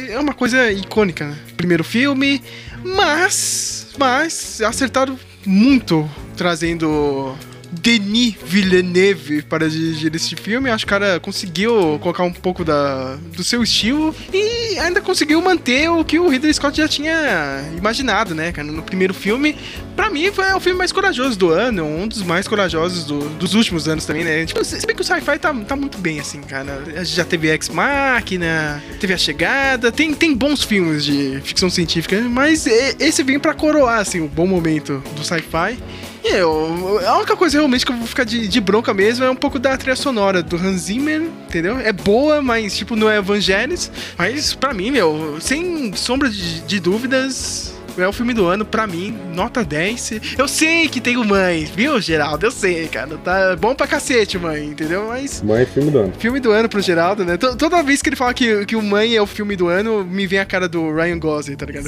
é 0.09 0.19
uma 0.19 0.33
coisa 0.33 0.71
icônica, 0.71 1.25
né? 1.25 1.37
Primeiro 1.55 1.83
filme, 1.83 2.41
mas. 2.83 3.87
Mas 3.97 4.61
acertaram 4.61 5.17
muito 5.47 6.07
trazendo 6.35 7.33
Denis 7.71 8.35
Villeneuve 8.45 9.41
para 9.43 9.69
dirigir 9.69 10.13
esse 10.15 10.35
filme. 10.35 10.69
Acho 10.69 10.85
que 10.85 10.89
o 10.89 10.95
cara 10.99 11.19
conseguiu 11.19 11.99
colocar 11.99 12.23
um 12.23 12.33
pouco 12.33 12.63
da, 12.63 13.15
do 13.35 13.43
seu 13.43 13.63
estilo 13.63 14.15
e 14.33 14.77
ainda 14.79 15.01
conseguiu 15.01 15.41
manter 15.41 15.89
o 15.89 16.03
que 16.03 16.19
o 16.19 16.27
Ridley 16.27 16.53
Scott 16.53 16.77
já 16.77 16.87
tinha 16.87 17.63
imaginado, 17.77 18.33
né, 18.33 18.51
cara? 18.51 18.67
No 18.67 18.81
primeiro 18.81 19.13
filme, 19.13 19.55
para 19.95 20.09
mim, 20.09 20.31
foi 20.31 20.51
o 20.53 20.59
filme 20.59 20.77
mais 20.77 20.91
corajoso 20.91 21.37
do 21.37 21.49
ano, 21.49 21.83
um 21.85 22.07
dos 22.07 22.23
mais 22.23 22.47
corajosos 22.47 23.05
do, 23.05 23.29
dos 23.29 23.53
últimos 23.53 23.87
anos 23.87 24.05
também, 24.05 24.23
né? 24.23 24.45
Tipo, 24.45 24.63
se 24.63 24.85
bem 24.85 24.95
que 24.95 25.01
o 25.01 25.05
sci-fi 25.05 25.39
tá, 25.39 25.53
tá 25.53 25.75
muito 25.75 25.97
bem, 25.97 26.19
assim, 26.19 26.41
cara. 26.41 26.83
Já 27.03 27.25
teve 27.25 27.49
Ex 27.49 27.69
Machina, 27.69 28.83
teve 28.99 29.13
A 29.13 29.17
Chegada, 29.17 29.91
tem, 29.91 30.13
tem 30.13 30.33
bons 30.33 30.63
filmes 30.63 31.03
de 31.03 31.41
ficção 31.43 31.69
científica, 31.69 32.21
mas 32.21 32.67
esse 32.67 33.23
vem 33.23 33.39
para 33.39 33.53
coroar, 33.53 33.99
assim, 33.99 34.21
o 34.21 34.27
bom 34.27 34.45
momento 34.45 35.01
do 35.15 35.23
sci-fi. 35.23 35.77
Eu, 36.23 36.99
a 37.05 37.17
única 37.17 37.35
coisa 37.35 37.57
realmente 37.57 37.85
que 37.85 37.91
eu 37.91 37.95
vou 37.95 38.07
ficar 38.07 38.23
de, 38.23 38.47
de, 38.47 38.59
bronca 38.59 38.93
mesmo 38.93 39.23
é 39.23 39.29
um 39.29 39.35
pouco 39.35 39.59
da 39.59 39.77
trilha 39.77 39.95
sonora 39.95 40.43
do 40.43 40.55
Hans 40.55 40.81
Zimmer, 40.81 41.21
entendeu? 41.21 41.79
É 41.79 41.93
boa, 41.93 42.41
mas 42.41 42.75
tipo, 42.75 42.95
não 42.95 43.09
é 43.09 43.17
Evangelis. 43.17 43.91
Mas 44.17 44.53
pra 44.53 44.73
mim, 44.73 44.91
meu, 44.91 45.37
sem 45.39 45.93
sombra 45.93 46.29
de, 46.29 46.61
de 46.61 46.79
dúvidas, 46.79 47.76
é 47.97 48.07
o 48.07 48.13
filme 48.13 48.33
do 48.33 48.45
ano, 48.45 48.65
pra 48.65 48.87
mim, 48.87 49.17
nota 49.33 49.63
10. 49.63 50.37
Eu 50.37 50.47
sei 50.47 50.87
que 50.87 51.01
tem 51.01 51.17
o 51.17 51.25
Mãe, 51.25 51.65
viu, 51.65 51.99
Geraldo? 51.99 52.45
Eu 52.45 52.51
sei, 52.51 52.87
cara. 52.87 53.17
Tá 53.17 53.55
bom 53.55 53.73
pra 53.75 53.87
cacete, 53.87 54.37
Mãe, 54.37 54.65
entendeu? 54.65 55.07
Mas. 55.07 55.41
Mãe 55.41 55.63
é 55.63 55.65
filme 55.65 55.91
do 55.91 55.99
ano. 55.99 56.13
Filme 56.17 56.39
do 56.39 56.51
ano 56.51 56.69
pro 56.69 56.81
Geraldo, 56.81 57.25
né? 57.25 57.37
T 57.37 57.55
Toda 57.55 57.83
vez 57.83 58.01
que 58.01 58.09
ele 58.09 58.15
fala 58.15 58.33
que, 58.33 58.65
que 58.65 58.75
o 58.75 58.81
Mãe 58.81 59.15
é 59.15 59.21
o 59.21 59.27
filme 59.27 59.55
do 59.55 59.67
ano, 59.67 60.03
me 60.03 60.27
vem 60.27 60.39
a 60.39 60.45
cara 60.45 60.67
do 60.67 60.93
Ryan 60.93 61.19
Gosling, 61.19 61.55
tá 61.55 61.65
ligado? 61.65 61.87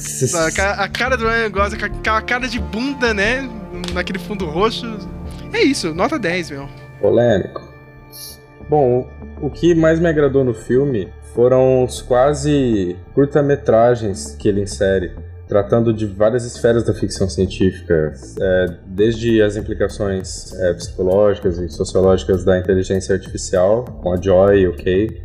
a, 0.59 0.83
a 0.83 0.87
cara 0.87 1.15
do 1.15 1.27
Ryan 1.27 1.51
Gosling, 1.51 1.83
aquela 1.83 2.21
cara 2.21 2.47
de 2.47 2.59
bunda, 2.59 3.13
né? 3.13 3.47
Naquele 3.93 4.19
fundo 4.19 4.45
roxo. 4.45 4.85
É 5.53 5.61
isso, 5.61 5.93
nota 5.93 6.19
10, 6.19 6.51
meu. 6.51 6.69
Polêmico. 7.01 7.67
Bom, 8.69 9.09
o 9.41 9.49
que 9.49 9.73
mais 9.73 9.99
me 9.99 10.07
agradou 10.07 10.43
no 10.43 10.53
filme 10.53 11.11
foram 11.33 11.83
os 11.83 12.01
quase 12.01 12.95
curta-metragens 13.13 14.35
que 14.37 14.47
ele 14.47 14.61
insere 14.61 15.15
tratando 15.49 15.91
de 15.91 16.05
várias 16.05 16.45
esferas 16.45 16.83
da 16.83 16.93
ficção 16.93 17.27
científica, 17.27 18.13
é, 18.39 18.65
desde 18.85 19.41
as 19.41 19.57
implicações 19.57 20.53
é, 20.53 20.75
psicológicas 20.75 21.57
e 21.57 21.67
sociológicas 21.67 22.45
da 22.45 22.59
inteligência 22.59 23.15
artificial, 23.15 23.83
com 23.83 24.13
a 24.13 24.21
Joy 24.21 24.59
e 24.59 24.67
o 24.67 24.77
Kay, 24.77 25.23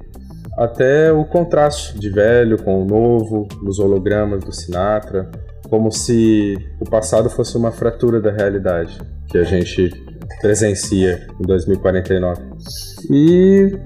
até 0.57 1.13
o 1.13 1.27
contraste 1.27 1.99
de 1.99 2.09
velho 2.09 2.57
com 2.63 2.83
o 2.83 2.87
novo, 2.87 3.47
nos 3.63 3.79
hologramas 3.79 4.43
do 4.43 4.51
Sinatra, 4.51 5.31
como 5.69 5.93
se 5.93 6.57
o 6.81 6.89
passado 6.89 7.29
fosse 7.29 7.55
uma 7.59 7.71
fratura 7.71 8.19
da 8.19 8.33
realidade 8.33 8.99
que 9.29 9.37
a 9.37 9.45
gente 9.45 9.91
presencia 10.41 11.27
em 11.39 11.43
2049. 11.43 12.41
E 13.11 13.79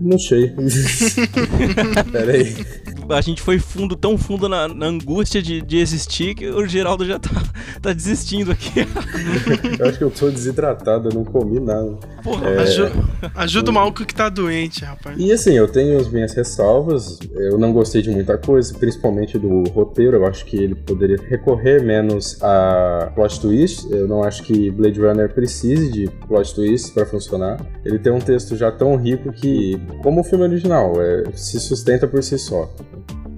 não 0.00 0.18
sei. 0.18 0.52
Peraí 2.10 2.85
a 3.10 3.20
gente 3.20 3.42
foi 3.42 3.58
fundo, 3.58 3.96
tão 3.96 4.16
fundo 4.16 4.48
na, 4.48 4.68
na 4.68 4.86
angústia 4.86 5.42
de, 5.42 5.60
de, 5.62 5.78
existir 5.78 6.34
que 6.34 6.48
o 6.48 6.66
Geraldo 6.66 7.04
já 7.04 7.18
tá, 7.18 7.30
tá 7.80 7.92
desistindo 7.92 8.52
aqui. 8.52 8.80
eu 9.78 9.88
acho 9.88 9.98
que 9.98 10.04
eu 10.04 10.10
tô 10.10 10.30
desidratado, 10.30 11.08
eu 11.08 11.14
não 11.14 11.24
comi 11.24 11.60
nada. 11.60 11.96
Porra, 12.22 12.48
é... 12.48 12.58
ajuda, 12.60 12.92
ajuda 13.34 13.70
o 13.70 13.74
maluco 13.74 14.04
que 14.04 14.14
tá 14.14 14.28
doente, 14.28 14.84
rapaz. 14.84 15.16
E 15.18 15.32
assim, 15.32 15.52
eu 15.52 15.68
tenho 15.68 15.98
as 15.98 16.08
minhas 16.08 16.34
ressalvas, 16.34 17.18
eu 17.34 17.58
não 17.58 17.72
gostei 17.72 18.02
de 18.02 18.10
muita 18.10 18.36
coisa, 18.38 18.74
principalmente 18.74 19.38
do 19.38 19.64
roteiro, 19.70 20.16
eu 20.16 20.26
acho 20.26 20.44
que 20.44 20.56
ele 20.56 20.74
poderia 20.74 21.18
recorrer 21.28 21.82
menos 21.82 22.42
a 22.42 23.12
plot 23.14 23.40
twist, 23.40 23.86
eu 23.90 24.08
não 24.08 24.22
acho 24.22 24.42
que 24.42 24.70
Blade 24.70 25.00
Runner 25.00 25.32
precise 25.32 25.90
de 25.90 26.08
plot 26.26 26.54
twist 26.54 26.92
para 26.92 27.06
funcionar. 27.06 27.60
Ele 27.84 27.98
tem 27.98 28.12
um 28.12 28.20
texto 28.20 28.56
já 28.56 28.70
tão 28.70 28.96
rico 28.96 29.32
que, 29.32 29.80
como 30.02 30.20
o 30.20 30.24
filme 30.24 30.44
original, 30.44 31.00
é, 31.00 31.24
se 31.34 31.58
sustenta 31.60 32.06
por 32.06 32.22
si 32.22 32.38
só. 32.38 32.70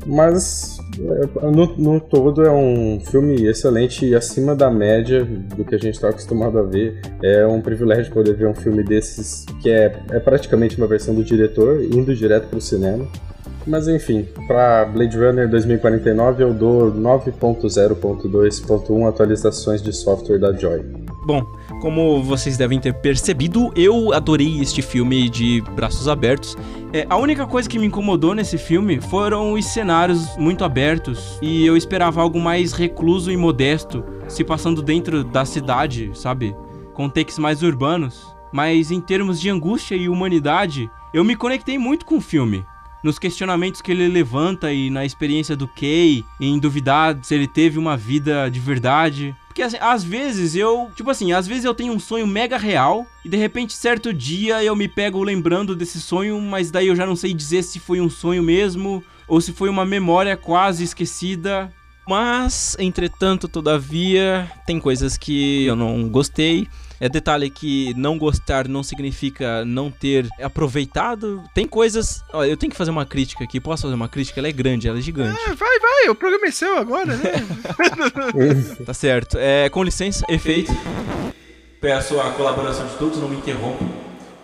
Mas 0.07 0.79
é, 0.99 1.51
no, 1.51 1.77
no, 1.77 2.01
todo 2.01 2.45
é 2.45 2.51
um 2.51 3.01
filme 3.01 3.47
excelente 3.47 4.07
e 4.07 4.15
acima 4.15 4.55
da 4.55 4.71
média 4.71 5.25
do 5.25 5.65
que 5.65 5.75
a 5.75 5.79
gente 5.79 5.95
está 5.95 6.09
acostumado 6.09 6.59
a 6.59 6.63
ver. 6.63 7.01
É 7.23 7.47
um 7.47 7.61
privilégio 7.61 8.13
poder 8.13 8.35
ver 8.35 8.49
um 8.49 8.55
filme 8.55 8.83
desses 8.83 9.45
que 9.61 9.71
é, 9.71 10.01
é 10.11 10.19
praticamente 10.19 10.77
uma 10.77 10.87
versão 10.87 11.15
do 11.15 11.23
diretor, 11.23 11.83
indo 11.85 12.15
direto 12.15 12.49
para 12.49 12.59
o 12.59 12.61
cinema. 12.61 13.07
Mas 13.67 13.87
enfim, 13.87 14.27
para 14.47 14.87
Blade 14.87 15.17
Runner 15.17 15.49
2049 15.49 16.43
eu 16.43 16.55
dou 16.55 16.91
9.0.2.1 16.91 19.09
atualizações 19.09 19.83
de 19.83 19.93
software 19.93 20.39
da 20.39 20.53
Joy. 20.53 20.83
Bom, 21.27 21.45
como 21.81 22.23
vocês 22.23 22.57
devem 22.57 22.81
ter 22.81 22.93
percebido, 22.95 23.73
eu 23.75 24.13
adorei 24.13 24.61
este 24.61 24.83
filme 24.83 25.29
de 25.29 25.61
braços 25.75 26.09
abertos. 26.09 26.57
É, 26.93 27.07
a 27.09 27.17
única 27.17 27.47
coisa 27.47 27.69
que 27.69 27.79
me 27.79 27.87
incomodou 27.87 28.35
nesse 28.35 28.59
filme 28.59 29.01
foram 29.01 29.53
os 29.53 29.65
cenários 29.67 30.37
muito 30.37 30.65
abertos 30.65 31.39
e 31.41 31.65
eu 31.65 31.77
esperava 31.77 32.21
algo 32.21 32.41
mais 32.41 32.73
recluso 32.73 33.31
e 33.31 33.37
modesto, 33.37 34.05
se 34.27 34.43
passando 34.45 34.83
dentro 34.83 35.23
da 35.23 35.45
cidade, 35.45 36.11
sabe? 36.15 36.55
Com 36.95 37.09
takes 37.09 37.39
mais 37.39 37.63
urbanos. 37.63 38.27
Mas 38.53 38.91
em 38.91 39.01
termos 39.01 39.41
de 39.41 39.51
angústia 39.51 39.95
e 39.95 40.09
humanidade, 40.09 40.91
eu 41.13 41.23
me 41.23 41.37
conectei 41.37 41.79
muito 41.79 42.07
com 42.07 42.17
o 42.17 42.21
filme 42.21 42.65
nos 43.03 43.19
questionamentos 43.19 43.81
que 43.81 43.93
ele 43.93 44.09
levanta 44.09 44.73
e 44.73 44.91
na 44.91 45.05
experiência 45.05 45.57
do 45.57 45.69
Kay, 45.69 46.25
em 46.41 46.59
duvidar 46.59 47.17
se 47.23 47.35
ele 47.35 47.47
teve 47.47 47.79
uma 47.79 47.97
vida 47.97 48.49
de 48.49 48.59
verdade. 48.59 49.35
Porque 49.59 49.75
assim, 49.75 49.79
às 49.81 50.05
vezes 50.05 50.55
eu, 50.55 50.89
tipo 50.95 51.11
assim, 51.11 51.33
às 51.33 51.45
vezes 51.45 51.65
eu 51.65 51.75
tenho 51.75 51.93
um 51.93 51.99
sonho 51.99 52.29
mega 52.29 52.57
real 52.57 53.05
e 53.25 53.29
de 53.29 53.37
repente 53.37 53.75
certo 53.75 54.15
dia 54.15 54.63
eu 54.63 54.77
me 54.77 54.87
pego 54.87 55.21
lembrando 55.21 55.75
desse 55.75 56.01
sonho, 56.01 56.41
mas 56.41 56.71
daí 56.71 56.87
eu 56.87 56.95
já 56.95 57.05
não 57.05 57.17
sei 57.17 57.35
dizer 57.35 57.65
se 57.65 57.81
foi 57.81 58.01
um 58.01 58.09
sonho 58.09 58.41
mesmo 58.41 59.03
ou 59.27 59.41
se 59.41 59.53
foi 59.53 59.69
uma 59.69 59.85
memória 59.85 60.37
quase 60.37 60.85
esquecida. 60.85 61.73
Mas, 62.07 62.77
entretanto, 62.79 63.49
todavia, 63.49 64.49
tem 64.65 64.79
coisas 64.79 65.19
que 65.19 65.67
eu 65.67 65.75
não 65.75 66.09
gostei. 66.09 66.69
É 67.01 67.09
detalhe 67.09 67.49
que 67.49 67.95
não 67.97 68.19
gostar 68.19 68.67
não 68.67 68.83
significa 68.83 69.65
não 69.65 69.91
ter 69.91 70.27
aproveitado. 70.43 71.43
Tem 71.55 71.67
coisas. 71.67 72.23
Ó, 72.33 72.45
eu 72.45 72.57
tenho 72.57 72.71
que 72.71 72.77
fazer 72.77 72.91
uma 72.91 73.07
crítica 73.07 73.45
aqui. 73.45 73.61
Posso 73.61 73.83
fazer 73.83 73.95
uma 73.95 74.09
crítica? 74.09 74.41
Ela 74.41 74.49
é 74.49 74.53
grande, 74.53 74.89
ela 74.89 74.99
é 74.99 75.01
gigante. 75.01 75.39
É, 75.49 75.55
vai, 75.55 75.79
vai, 75.79 76.09
o 76.09 76.15
programa 76.15 76.47
é 76.47 76.51
seu 76.51 76.77
agora, 76.77 77.17
né? 77.17 77.33
tá 78.85 78.95
certo. 78.95 79.39
É, 79.39 79.69
com 79.69 79.83
licença, 79.83 80.25
efeito. 80.29 80.73
Peço 81.81 82.21
a 82.21 82.33
colaboração 82.33 82.87
de 82.87 82.95
todos, 82.95 83.19
não 83.19 83.29
me 83.29 83.37
interrompam. 83.37 83.87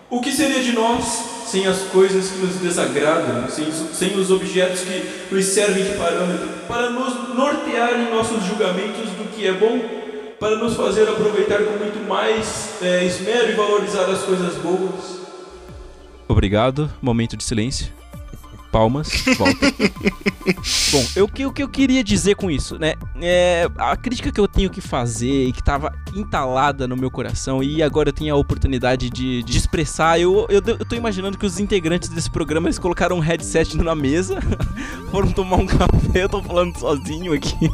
O 0.09 0.21
que 0.21 0.31
seria 0.31 0.63
de 0.63 0.73
nós 0.73 1.45
sem 1.47 1.67
as 1.67 1.83
coisas 1.83 2.31
que 2.31 2.39
nos 2.39 2.57
desagradam, 2.57 3.49
sem, 3.49 3.71
sem 3.73 4.17
os 4.17 4.31
objetos 4.31 4.83
que 4.83 5.35
nos 5.35 5.45
servem 5.45 5.85
de 5.85 5.99
parâmetro 5.99 6.49
para 6.69 6.91
nos 6.91 7.35
nortear 7.35 8.01
em 8.01 8.11
nossos 8.11 8.45
julgamentos 8.45 9.11
do 9.11 9.29
que 9.33 9.47
é 9.47 9.53
bom 9.53 10.04
para 10.39 10.57
nos 10.57 10.75
fazer 10.75 11.09
aproveitar 11.09 11.59
com 11.65 11.79
muito 11.79 12.07
mais 12.09 12.83
é, 12.83 13.05
esmero 13.05 13.51
e 13.51 13.55
valorizar 13.55 14.05
as 14.05 14.23
coisas 14.23 14.57
boas. 14.57 15.21
Obrigado. 16.29 16.91
Momento 17.01 17.37
de 17.37 17.45
silêncio. 17.45 17.93
Palmas. 18.75 19.09
Volta. 19.39 19.73
Bom, 20.91 21.05
eu, 21.15 21.27
o 21.27 21.53
que 21.53 21.63
eu 21.63 21.69
queria 21.69 22.03
dizer 22.03 22.35
com 22.35 22.51
isso, 22.51 22.77
né? 22.77 22.95
É, 23.23 23.69
a 23.79 23.97
crítica 23.97 24.33
que 24.33 24.41
eu 24.41 24.49
tenho 24.49 24.69
que 24.69 24.81
fazer 24.81 25.47
e 25.47 25.53
que 25.53 25.61
estava 25.61 25.93
entalada 26.13 26.89
no 26.89 26.97
meu 26.97 27.09
coração 27.09 27.63
e 27.63 27.81
agora 27.85 28.09
eu 28.09 28.13
tenho 28.13 28.35
a 28.35 28.37
oportunidade 28.37 29.09
de, 29.11 29.45
de 29.45 29.57
expressar. 29.57 30.21
Eu, 30.21 30.47
eu, 30.51 30.61
eu 30.67 30.85
tô 30.85 30.97
imaginando 30.97 31.39
que 31.39 31.47
os 31.47 31.61
integrantes 31.61 32.09
desse 32.09 32.29
programa 32.29 32.67
eles 32.67 32.79
colocaram 32.79 33.17
um 33.17 33.21
headset 33.21 33.77
na 33.77 33.95
mesa, 33.95 34.41
foram 35.13 35.31
tomar 35.31 35.57
um 35.57 35.67
café, 35.67 36.25
eu 36.25 36.29
tô 36.29 36.43
falando 36.43 36.77
sozinho 36.77 37.33
aqui. 37.33 37.71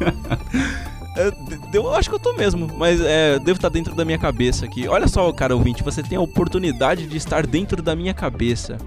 É, 1.16 1.32
eu 1.72 1.94
acho 1.94 2.08
que 2.08 2.14
eu 2.14 2.20
tô 2.20 2.32
mesmo, 2.32 2.70
mas 2.76 3.00
é, 3.00 3.38
devo 3.38 3.58
estar 3.58 3.68
dentro 3.68 3.94
da 3.94 4.04
minha 4.04 4.18
cabeça 4.18 4.64
aqui. 4.64 4.86
Olha 4.86 5.08
só, 5.08 5.30
cara 5.32 5.54
ouvinte, 5.54 5.82
você 5.82 6.02
tem 6.02 6.16
a 6.16 6.20
oportunidade 6.20 7.06
de 7.06 7.16
estar 7.16 7.46
dentro 7.46 7.82
da 7.82 7.96
minha 7.96 8.14
cabeça. 8.14 8.78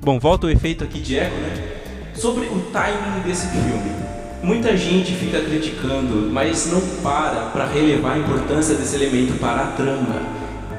Bom, 0.00 0.18
volta 0.18 0.46
o 0.46 0.50
efeito 0.50 0.84
aqui 0.84 1.00
de 1.00 1.18
eco, 1.18 1.36
né? 1.36 1.68
Sobre 2.14 2.46
o 2.46 2.60
timing 2.72 3.20
desse 3.24 3.46
filme. 3.48 3.92
Muita 4.42 4.76
gente 4.76 5.14
fica 5.14 5.40
criticando, 5.40 6.28
mas 6.30 6.70
não 6.70 6.80
para 7.02 7.50
para 7.52 7.66
relevar 7.66 8.14
a 8.14 8.18
importância 8.18 8.74
desse 8.74 8.96
elemento 8.96 9.38
para 9.38 9.62
a 9.62 9.66
trama. 9.68 10.20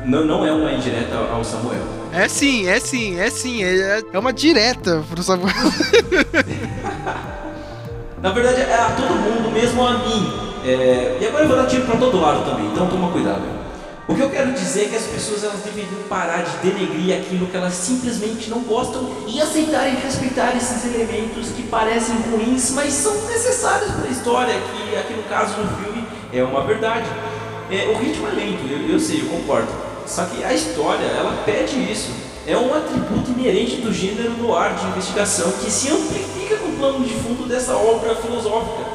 Não, 0.06 0.26
não 0.26 0.46
é 0.46 0.52
uma 0.52 0.72
indireta 0.74 1.16
ao 1.16 1.44
Samuel. 1.44 1.82
É 2.12 2.28
sim, 2.28 2.68
é 2.68 2.80
sim, 2.80 3.20
é 3.20 3.30
sim. 3.30 3.64
É, 3.64 4.04
é 4.12 4.20
uma 4.20 4.34
direta 4.34 5.04
pro 5.10 5.24
Samuel. 5.24 5.54
Na 8.22 8.32
verdade, 8.32 8.62
é 8.62 8.76
a 8.76 8.92
todo 8.92 9.16
mundo, 9.16 9.52
mesmo 9.52 9.86
a 9.86 9.98
mim. 10.00 10.53
É, 10.66 11.18
e 11.20 11.28
agora 11.28 11.44
eu 11.44 11.48
vou 11.50 11.58
dar 11.58 11.68
tiro 11.68 11.86
para 11.86 11.98
todo 11.98 12.22
lado 12.22 12.46
também, 12.50 12.66
então 12.68 12.88
toma 12.88 13.12
cuidado. 13.12 13.42
O 14.08 14.16
que 14.16 14.22
eu 14.22 14.30
quero 14.30 14.52
dizer 14.52 14.86
é 14.86 14.88
que 14.90 14.96
as 14.96 15.04
pessoas 15.04 15.44
elas 15.44 15.62
deveriam 15.62 16.04
parar 16.10 16.44
de 16.44 16.58
denegrir 16.58 17.18
aquilo 17.18 17.48
que 17.48 17.56
elas 17.56 17.74
simplesmente 17.74 18.50
não 18.50 18.60
gostam 18.60 19.10
e 19.28 19.42
aceitar 19.42 19.88
e 19.88 19.96
respeitar 19.96 20.56
esses 20.56 20.86
elementos 20.86 21.50
que 21.50 21.64
parecem 21.64 22.16
ruins, 22.32 22.72
mas 22.72 22.94
são 22.94 23.14
necessários 23.28 23.92
para 23.92 24.08
a 24.08 24.12
história, 24.12 24.54
que 24.54 24.96
aqui 24.96 25.14
no 25.14 25.24
caso 25.24 25.56
no 25.58 25.68
filme 25.78 26.06
é 26.34 26.44
uma 26.44 26.66
verdade. 26.66 27.08
É, 27.72 27.88
o 27.88 27.98
ritmo 27.98 28.28
é 28.28 28.32
lento, 28.32 28.66
eu, 28.70 28.90
eu 28.90 29.00
sei, 29.00 29.22
eu 29.22 29.28
concordo. 29.28 29.70
Só 30.06 30.26
que 30.26 30.44
a 30.44 30.54
história, 30.54 31.06
ela 31.06 31.42
pede 31.46 31.76
isso. 31.92 32.12
É 32.46 32.58
um 32.58 32.74
atributo 32.76 33.32
inerente 33.32 33.78
do 33.78 33.94
gênero 33.94 34.32
no 34.32 34.54
ar 34.54 34.76
de 34.76 34.86
investigação 34.88 35.50
que 35.54 35.72
se 35.72 35.90
amplifica 35.90 36.58
com 36.58 36.68
o 36.68 36.76
plano 36.78 37.06
de 37.06 37.14
fundo 37.14 37.48
dessa 37.48 37.76
obra 37.76 38.16
filosófica. 38.16 38.93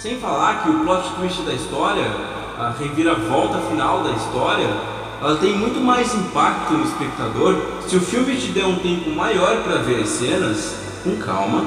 Sem 0.00 0.18
falar 0.18 0.62
que 0.62 0.70
o 0.70 0.78
plot 0.80 1.10
twist 1.10 1.42
da 1.42 1.52
história, 1.52 2.10
a 2.58 2.70
reviravolta 2.70 3.58
final 3.68 4.02
da 4.02 4.12
história, 4.12 4.66
ela 5.20 5.36
tem 5.36 5.54
muito 5.54 5.78
mais 5.78 6.14
impacto 6.14 6.72
no 6.72 6.86
espectador 6.86 7.54
se 7.86 7.96
o 7.96 8.00
filme 8.00 8.34
te 8.34 8.46
der 8.46 8.64
um 8.64 8.76
tempo 8.76 9.10
maior 9.10 9.62
para 9.62 9.76
ver 9.82 10.00
as 10.00 10.08
cenas, 10.08 10.74
com 11.04 11.16
calma, 11.18 11.66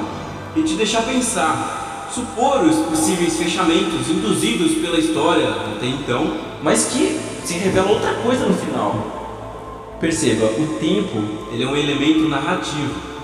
e 0.56 0.64
te 0.64 0.74
deixar 0.74 1.02
pensar, 1.02 2.08
supor 2.12 2.64
os 2.64 2.74
possíveis 2.86 3.36
fechamentos 3.36 4.10
induzidos 4.10 4.82
pela 4.82 4.98
história 4.98 5.48
até 5.76 5.86
então, 5.86 6.36
mas 6.60 6.86
que 6.86 7.20
se 7.44 7.54
revela 7.54 7.92
outra 7.92 8.14
coisa 8.14 8.46
no 8.46 8.54
final. 8.54 9.96
Perceba, 10.00 10.46
o 10.46 10.78
tempo 10.80 11.22
ele 11.52 11.62
é 11.62 11.68
um 11.68 11.76
elemento 11.76 12.28
narrativo. 12.28 13.14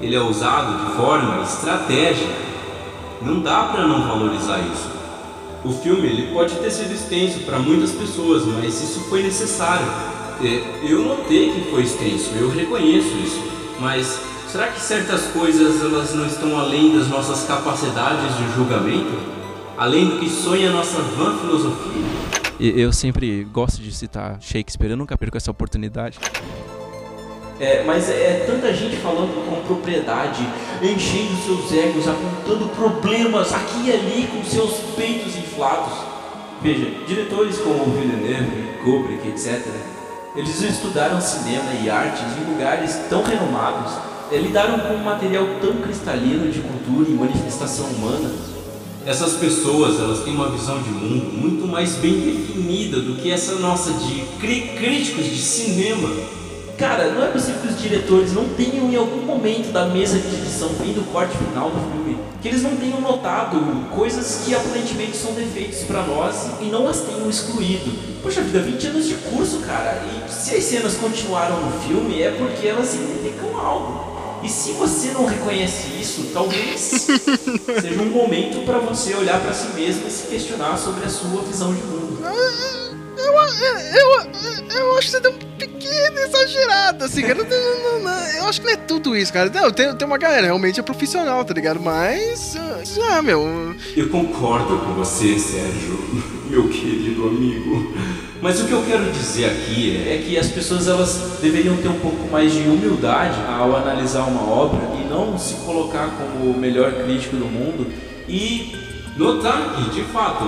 Ele 0.00 0.16
é 0.16 0.20
usado 0.20 0.86
de 0.86 0.96
forma 0.96 1.40
estratégica 1.44 2.55
não 3.22 3.40
dá 3.40 3.64
para 3.64 3.86
não 3.86 4.06
valorizar 4.06 4.58
isso. 4.60 4.90
O 5.64 5.72
filme 5.72 6.06
ele 6.06 6.32
pode 6.32 6.54
ter 6.56 6.70
sido 6.70 6.92
extenso 6.92 7.40
para 7.40 7.58
muitas 7.58 7.92
pessoas, 7.92 8.44
mas 8.44 8.80
isso 8.80 9.00
foi 9.08 9.22
necessário. 9.22 9.86
É, 10.40 10.80
eu 10.88 11.02
notei 11.02 11.50
que 11.50 11.70
foi 11.70 11.82
extenso, 11.82 12.30
eu 12.38 12.50
reconheço 12.50 13.08
isso, 13.16 13.42
mas 13.80 14.20
será 14.48 14.68
que 14.68 14.80
certas 14.80 15.22
coisas 15.28 15.80
elas 15.82 16.14
não 16.14 16.26
estão 16.26 16.58
além 16.58 16.96
das 16.96 17.08
nossas 17.08 17.44
capacidades 17.46 18.36
de 18.36 18.54
julgamento? 18.54 19.36
Além 19.78 20.08
do 20.08 20.18
que 20.18 20.28
sonha 20.28 20.70
a 20.70 20.72
nossa 20.72 20.98
vã 21.00 21.36
filosofia? 21.38 22.04
Eu 22.58 22.90
sempre 22.92 23.44
gosto 23.44 23.82
de 23.82 23.92
citar 23.92 24.38
Shakespeare, 24.40 24.90
eu 24.90 24.96
nunca 24.96 25.16
perco 25.18 25.36
essa 25.36 25.50
oportunidade. 25.50 26.18
É, 27.58 27.82
mas 27.84 28.10
é, 28.10 28.14
é 28.14 28.44
tanta 28.46 28.72
gente 28.74 28.96
falando 28.96 29.34
com 29.48 29.66
propriedade, 29.66 30.46
enchendo 30.82 31.36
seus 31.44 31.72
egos, 31.72 32.06
apontando 32.06 32.68
problemas 32.70 33.52
aqui 33.52 33.86
e 33.86 33.92
ali 33.92 34.28
com 34.30 34.44
seus 34.44 34.72
peitos 34.94 35.36
inflados. 35.36 35.94
Veja, 36.60 36.90
diretores 37.06 37.58
como 37.58 37.84
Villeneuve, 37.84 38.78
Kubrick, 38.84 39.28
etc., 39.28 39.62
eles 40.34 40.60
estudaram 40.60 41.18
cinema 41.18 41.72
e 41.82 41.88
artes 41.88 42.24
em 42.36 42.52
lugares 42.52 42.94
tão 43.08 43.22
renomados 43.22 43.92
é, 44.30 44.38
lidaram 44.38 44.80
com 44.80 44.94
um 44.94 45.04
material 45.04 45.46
tão 45.60 45.74
cristalino 45.76 46.50
de 46.50 46.60
cultura 46.60 47.08
e 47.08 47.12
manifestação 47.12 47.86
humana. 47.86 48.30
Essas 49.04 49.34
pessoas, 49.34 50.00
elas 50.00 50.24
têm 50.24 50.34
uma 50.34 50.50
visão 50.50 50.82
de 50.82 50.90
mundo 50.90 51.32
muito 51.32 51.66
mais 51.68 51.94
bem 51.94 52.20
definida 52.20 53.00
do 53.00 53.14
que 53.14 53.30
essa 53.30 53.54
nossa 53.56 53.92
de 53.92 54.22
críticos 54.40 55.26
de 55.26 55.38
cinema. 55.38 56.08
Cara, 56.78 57.10
não 57.10 57.24
é 57.24 57.28
possível 57.28 57.62
que 57.62 57.68
os 57.68 57.80
diretores 57.80 58.32
não 58.34 58.50
tenham 58.50 58.90
em 58.90 58.96
algum 58.96 59.22
momento 59.22 59.72
da 59.72 59.86
mesa 59.86 60.18
de 60.18 60.26
edição, 60.26 60.68
vendo 60.78 61.00
o 61.00 61.04
corte 61.04 61.34
final 61.38 61.70
do 61.70 61.80
filme, 61.90 62.18
que 62.42 62.48
eles 62.48 62.62
não 62.62 62.76
tenham 62.76 63.00
notado 63.00 63.58
coisas 63.94 64.42
que 64.44 64.54
aparentemente 64.54 65.16
são 65.16 65.32
defeitos 65.32 65.84
para 65.84 66.02
nós 66.02 66.48
e 66.60 66.66
não 66.66 66.86
as 66.86 67.00
tenham 67.00 67.30
excluído. 67.30 67.90
Poxa 68.22 68.42
vida, 68.42 68.60
20 68.60 68.88
anos 68.88 69.06
de 69.06 69.14
curso, 69.14 69.60
cara, 69.60 70.02
e 70.04 70.30
se 70.30 70.54
as 70.54 70.64
cenas 70.64 70.94
continuaram 70.96 71.58
no 71.62 71.80
filme 71.80 72.20
é 72.20 72.30
porque 72.32 72.66
elas 72.68 72.88
significam 72.88 73.58
algo. 73.58 74.16
E 74.42 74.48
se 74.48 74.72
você 74.72 75.12
não 75.12 75.24
reconhece 75.24 75.88
isso, 75.98 76.30
talvez 76.34 76.78
seja 77.80 78.02
um 78.02 78.10
momento 78.10 78.66
para 78.66 78.78
você 78.78 79.14
olhar 79.14 79.40
para 79.40 79.54
si 79.54 79.68
mesmo 79.68 80.06
e 80.06 80.10
se 80.10 80.26
questionar 80.26 80.76
sobre 80.76 81.06
a 81.06 81.08
sua 81.08 81.40
visão 81.40 81.72
de 81.72 81.80
mundo. 81.82 82.18
Eu, 83.16 83.32
eu, 83.32 84.78
eu 84.78 84.98
acho 84.98 85.06
que 85.06 85.10
você 85.12 85.20
deu 85.20 85.32
um 85.32 85.38
pequeno 85.56 86.18
exagerado, 86.18 87.04
assim, 87.04 87.22
cara. 87.22 87.42
Não, 87.42 87.82
não, 87.82 88.00
não, 88.00 88.28
eu 88.38 88.44
acho 88.46 88.60
que 88.60 88.66
não 88.66 88.74
é 88.74 88.76
tudo 88.76 89.16
isso, 89.16 89.32
cara. 89.32 89.50
Não, 89.50 89.70
tem, 89.70 89.94
tem 89.94 90.06
uma 90.06 90.18
galera 90.18 90.46
realmente 90.46 90.80
é 90.80 90.82
profissional, 90.82 91.44
tá 91.44 91.54
ligado? 91.54 91.80
Mas. 91.80 92.56
Ah, 93.10 93.22
meu. 93.22 93.74
Eu 93.96 94.08
concordo 94.08 94.78
com 94.78 94.94
você, 94.94 95.38
Sérgio, 95.38 95.98
meu 96.50 96.68
querido 96.68 97.26
amigo. 97.26 97.94
Mas 98.42 98.60
o 98.60 98.66
que 98.66 98.72
eu 98.72 98.82
quero 98.82 99.10
dizer 99.10 99.46
aqui 99.46 99.96
é 100.06 100.22
que 100.24 100.38
as 100.38 100.48
pessoas 100.48 100.86
elas 100.86 101.38
deveriam 101.40 101.76
ter 101.78 101.88
um 101.88 101.98
pouco 101.98 102.30
mais 102.30 102.52
de 102.52 102.60
humildade 102.60 103.38
ao 103.48 103.74
analisar 103.74 104.24
uma 104.24 104.42
obra 104.42 104.80
e 105.00 105.08
não 105.08 105.38
se 105.38 105.54
colocar 105.54 106.10
como 106.10 106.50
o 106.50 106.58
melhor 106.58 106.92
crítico 106.92 107.36
do 107.36 107.46
mundo 107.46 107.90
e 108.28 108.76
notar 109.16 109.74
que, 109.74 109.90
de 109.90 110.04
fato, 110.04 110.44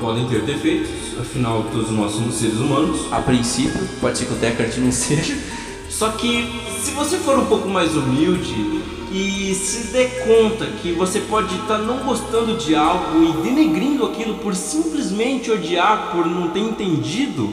podem 0.00 0.26
ter 0.28 0.42
defeitos, 0.42 0.90
afinal 1.20 1.64
todos 1.72 1.90
nós 1.90 2.12
somos 2.12 2.34
seres 2.34 2.56
humanos. 2.56 3.12
A 3.12 3.20
princípio, 3.20 3.80
pode 4.00 4.18
ser 4.18 4.26
que 4.26 4.32
o 4.32 4.36
Deckard 4.36 4.78
não 4.80 4.92
seja. 4.92 5.36
Só 5.88 6.10
que 6.10 6.48
se 6.82 6.92
você 6.92 7.18
for 7.18 7.38
um 7.38 7.46
pouco 7.46 7.68
mais 7.68 7.94
humilde 7.94 8.82
e 9.12 9.54
se 9.54 9.88
der 9.88 10.24
conta 10.24 10.66
que 10.80 10.92
você 10.92 11.20
pode 11.20 11.54
estar 11.54 11.78
tá 11.78 11.78
não 11.78 11.98
gostando 11.98 12.56
de 12.56 12.74
algo 12.74 13.22
e 13.22 13.32
denegrindo 13.42 14.06
aquilo 14.06 14.36
por 14.36 14.54
simplesmente 14.54 15.50
odiar, 15.50 16.12
por 16.12 16.26
não 16.26 16.48
ter 16.48 16.60
entendido, 16.60 17.52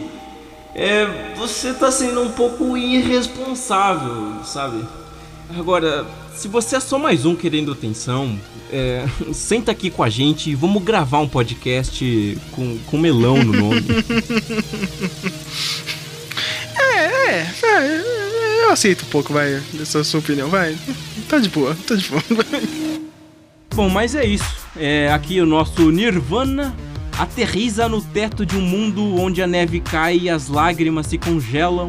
é, 0.75 1.33
você 1.35 1.69
está 1.69 1.91
sendo 1.91 2.21
um 2.21 2.31
pouco 2.31 2.77
irresponsável, 2.77 4.43
sabe? 4.43 4.85
Agora, 5.55 6.05
se 6.35 6.47
você 6.47 6.75
é 6.75 6.79
só 6.79 6.99
mais 6.99 7.25
um 7.25 7.35
querendo 7.35 7.71
atenção, 7.71 8.39
é, 8.71 9.05
senta 9.33 9.71
aqui 9.71 9.89
com 9.89 10.03
a 10.03 10.09
gente 10.09 10.49
e 10.49 10.55
vamos 10.55 10.83
gravar 10.83 11.19
um 11.19 11.27
podcast 11.27 12.37
com, 12.51 12.77
com 12.85 12.97
melão 12.97 13.43
no 13.43 13.53
nome. 13.53 13.85
é, 16.77 16.95
é, 16.95 17.47
é, 17.63 18.63
eu 18.63 18.71
aceito 18.71 19.05
um 19.05 19.09
pouco, 19.09 19.31
vai, 19.33 19.61
dessa 19.73 20.03
sua 20.03 20.19
opinião, 20.19 20.49
vai. 20.49 20.77
Tá 21.29 21.39
de 21.39 21.49
boa, 21.49 21.75
tá 21.87 21.95
de 21.95 22.09
boa. 22.09 22.23
Bom, 23.73 23.89
mas 23.89 24.15
é 24.15 24.25
isso. 24.25 24.55
É, 24.75 25.11
aqui 25.13 25.39
o 25.39 25.45
nosso 25.45 25.91
Nirvana 25.91 26.75
aterriza 27.17 27.87
no 27.87 28.01
teto 28.01 28.45
de 28.45 28.55
um 28.55 28.61
mundo 28.61 29.15
onde 29.19 29.41
a 29.41 29.47
neve 29.47 29.79
cai 29.79 30.17
e 30.17 30.29
as 30.29 30.47
lágrimas 30.47 31.07
se 31.07 31.17
congelam 31.17 31.87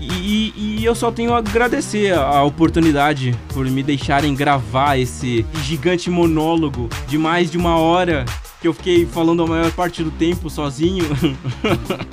e, 0.00 0.52
e, 0.56 0.84
eu 0.84 0.94
só 0.94 1.10
tenho 1.10 1.34
a 1.34 1.38
agradecer 1.38 2.14
a 2.14 2.42
oportunidade 2.42 3.36
por 3.52 3.66
me 3.66 3.82
deixarem 3.82 4.34
gravar 4.34 4.96
esse 4.96 5.44
gigante 5.64 6.08
monólogo 6.08 6.88
de 7.06 7.18
mais 7.18 7.50
de 7.50 7.58
uma 7.58 7.76
hora 7.76 8.24
que 8.60 8.68
eu 8.68 8.72
fiquei 8.72 9.06
falando 9.06 9.42
a 9.42 9.46
maior 9.46 9.70
parte 9.72 10.02
do 10.02 10.10
tempo 10.10 10.48
sozinho. 10.48 11.04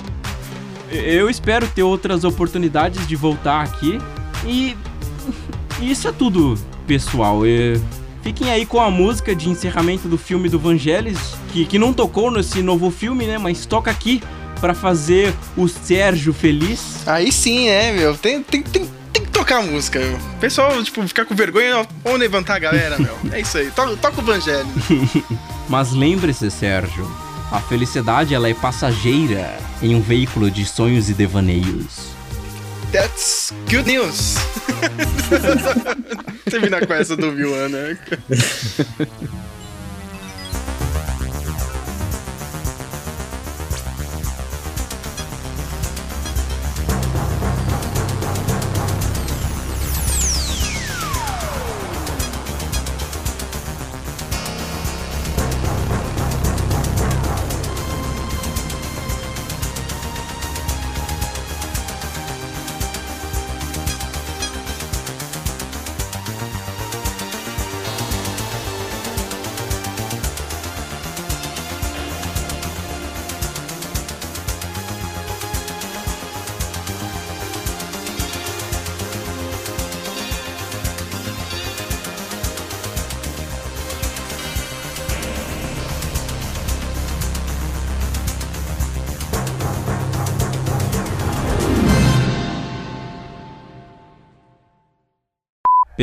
eu 0.90 1.30
espero 1.30 1.66
ter 1.68 1.82
outras 1.82 2.24
oportunidades 2.24 3.06
de 3.06 3.14
voltar 3.14 3.62
aqui 3.62 3.98
e 4.44 4.76
isso 5.80 6.08
é 6.08 6.12
tudo, 6.12 6.58
pessoal. 6.86 7.42
Fiquem 8.22 8.50
aí 8.50 8.66
com 8.66 8.80
a 8.80 8.90
música 8.90 9.36
de 9.36 9.48
encerramento 9.48 10.08
do 10.08 10.18
filme 10.18 10.48
do 10.48 10.58
Vangelis, 10.58 11.36
que, 11.52 11.64
que 11.64 11.78
não 11.78 11.92
tocou 11.92 12.30
nesse 12.30 12.60
novo 12.62 12.90
filme, 12.90 13.24
né? 13.26 13.38
Mas 13.38 13.66
toca 13.66 13.90
aqui 13.90 14.20
para 14.60 14.74
fazer 14.74 15.34
o 15.56 15.68
Sérgio 15.68 16.32
feliz. 16.32 17.06
Aí 17.06 17.30
sim, 17.30 17.68
é, 17.68 17.92
meu. 17.92 18.16
Tem, 18.16 18.42
tem, 18.42 18.62
tem, 18.62 18.90
tem 19.12 19.24
que 19.24 19.30
tocar 19.30 19.58
a 19.58 19.62
música, 19.62 19.98
meu. 19.98 20.16
O 20.16 20.38
pessoal, 20.40 20.82
tipo, 20.82 21.06
ficar 21.06 21.24
com 21.24 21.34
vergonha, 21.34 21.86
vamos 22.02 22.20
levantar 22.20 22.56
a 22.56 22.58
galera, 22.58 22.98
meu. 22.98 23.16
É 23.32 23.40
isso 23.40 23.58
aí. 23.58 23.70
Toca, 23.70 23.96
toca 23.96 24.20
o 24.20 24.24
evangelho. 24.24 24.66
Mas 25.68 25.92
lembre-se, 25.92 26.50
Sérgio, 26.50 27.10
a 27.50 27.60
felicidade 27.60 28.34
ela 28.34 28.48
é 28.48 28.54
passageira 28.54 29.56
em 29.82 29.94
um 29.94 30.00
veículo 30.00 30.50
de 30.50 30.64
sonhos 30.64 31.08
e 31.08 31.14
devaneios. 31.14 32.16
That's 32.92 33.52
good 33.68 33.90
news. 33.90 34.36
Terminar 36.48 36.86
com 36.86 36.94
essa 36.94 37.16
do 37.16 37.32
Viu, 37.32 37.50
né? 37.68 37.98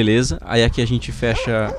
Beleza, 0.04 0.38
aí 0.42 0.66
aqui 0.66 0.82
a 0.82 0.86
gente 0.86 1.14
fecha 1.14 1.74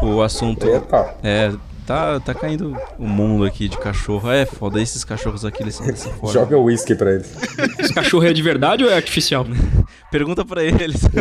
o 0.00 0.22
assunto. 0.22 0.64
Eita. 0.64 1.16
É, 1.24 1.52
tá, 1.84 2.20
tá 2.20 2.32
caindo 2.32 2.76
o 2.96 3.04
mundo 3.04 3.44
aqui 3.44 3.68
de 3.68 3.76
cachorro. 3.76 4.30
É 4.30 4.46
foda, 4.46 4.80
esses 4.80 5.02
cachorros 5.02 5.44
aqui 5.44 5.64
eles 5.64 5.74
são 5.74 5.84
fora. 6.20 6.32
Joga 6.32 6.56
o 6.56 6.62
uísque 6.62 6.94
pra 6.94 7.14
eles. 7.14 7.34
Esse 7.80 7.92
cachorro 7.92 8.24
é 8.24 8.32
de 8.32 8.42
verdade 8.42 8.84
ou 8.84 8.90
é 8.90 8.94
artificial? 8.94 9.44
Pergunta 10.08 10.44
pra 10.44 10.62
eles. 10.62 11.00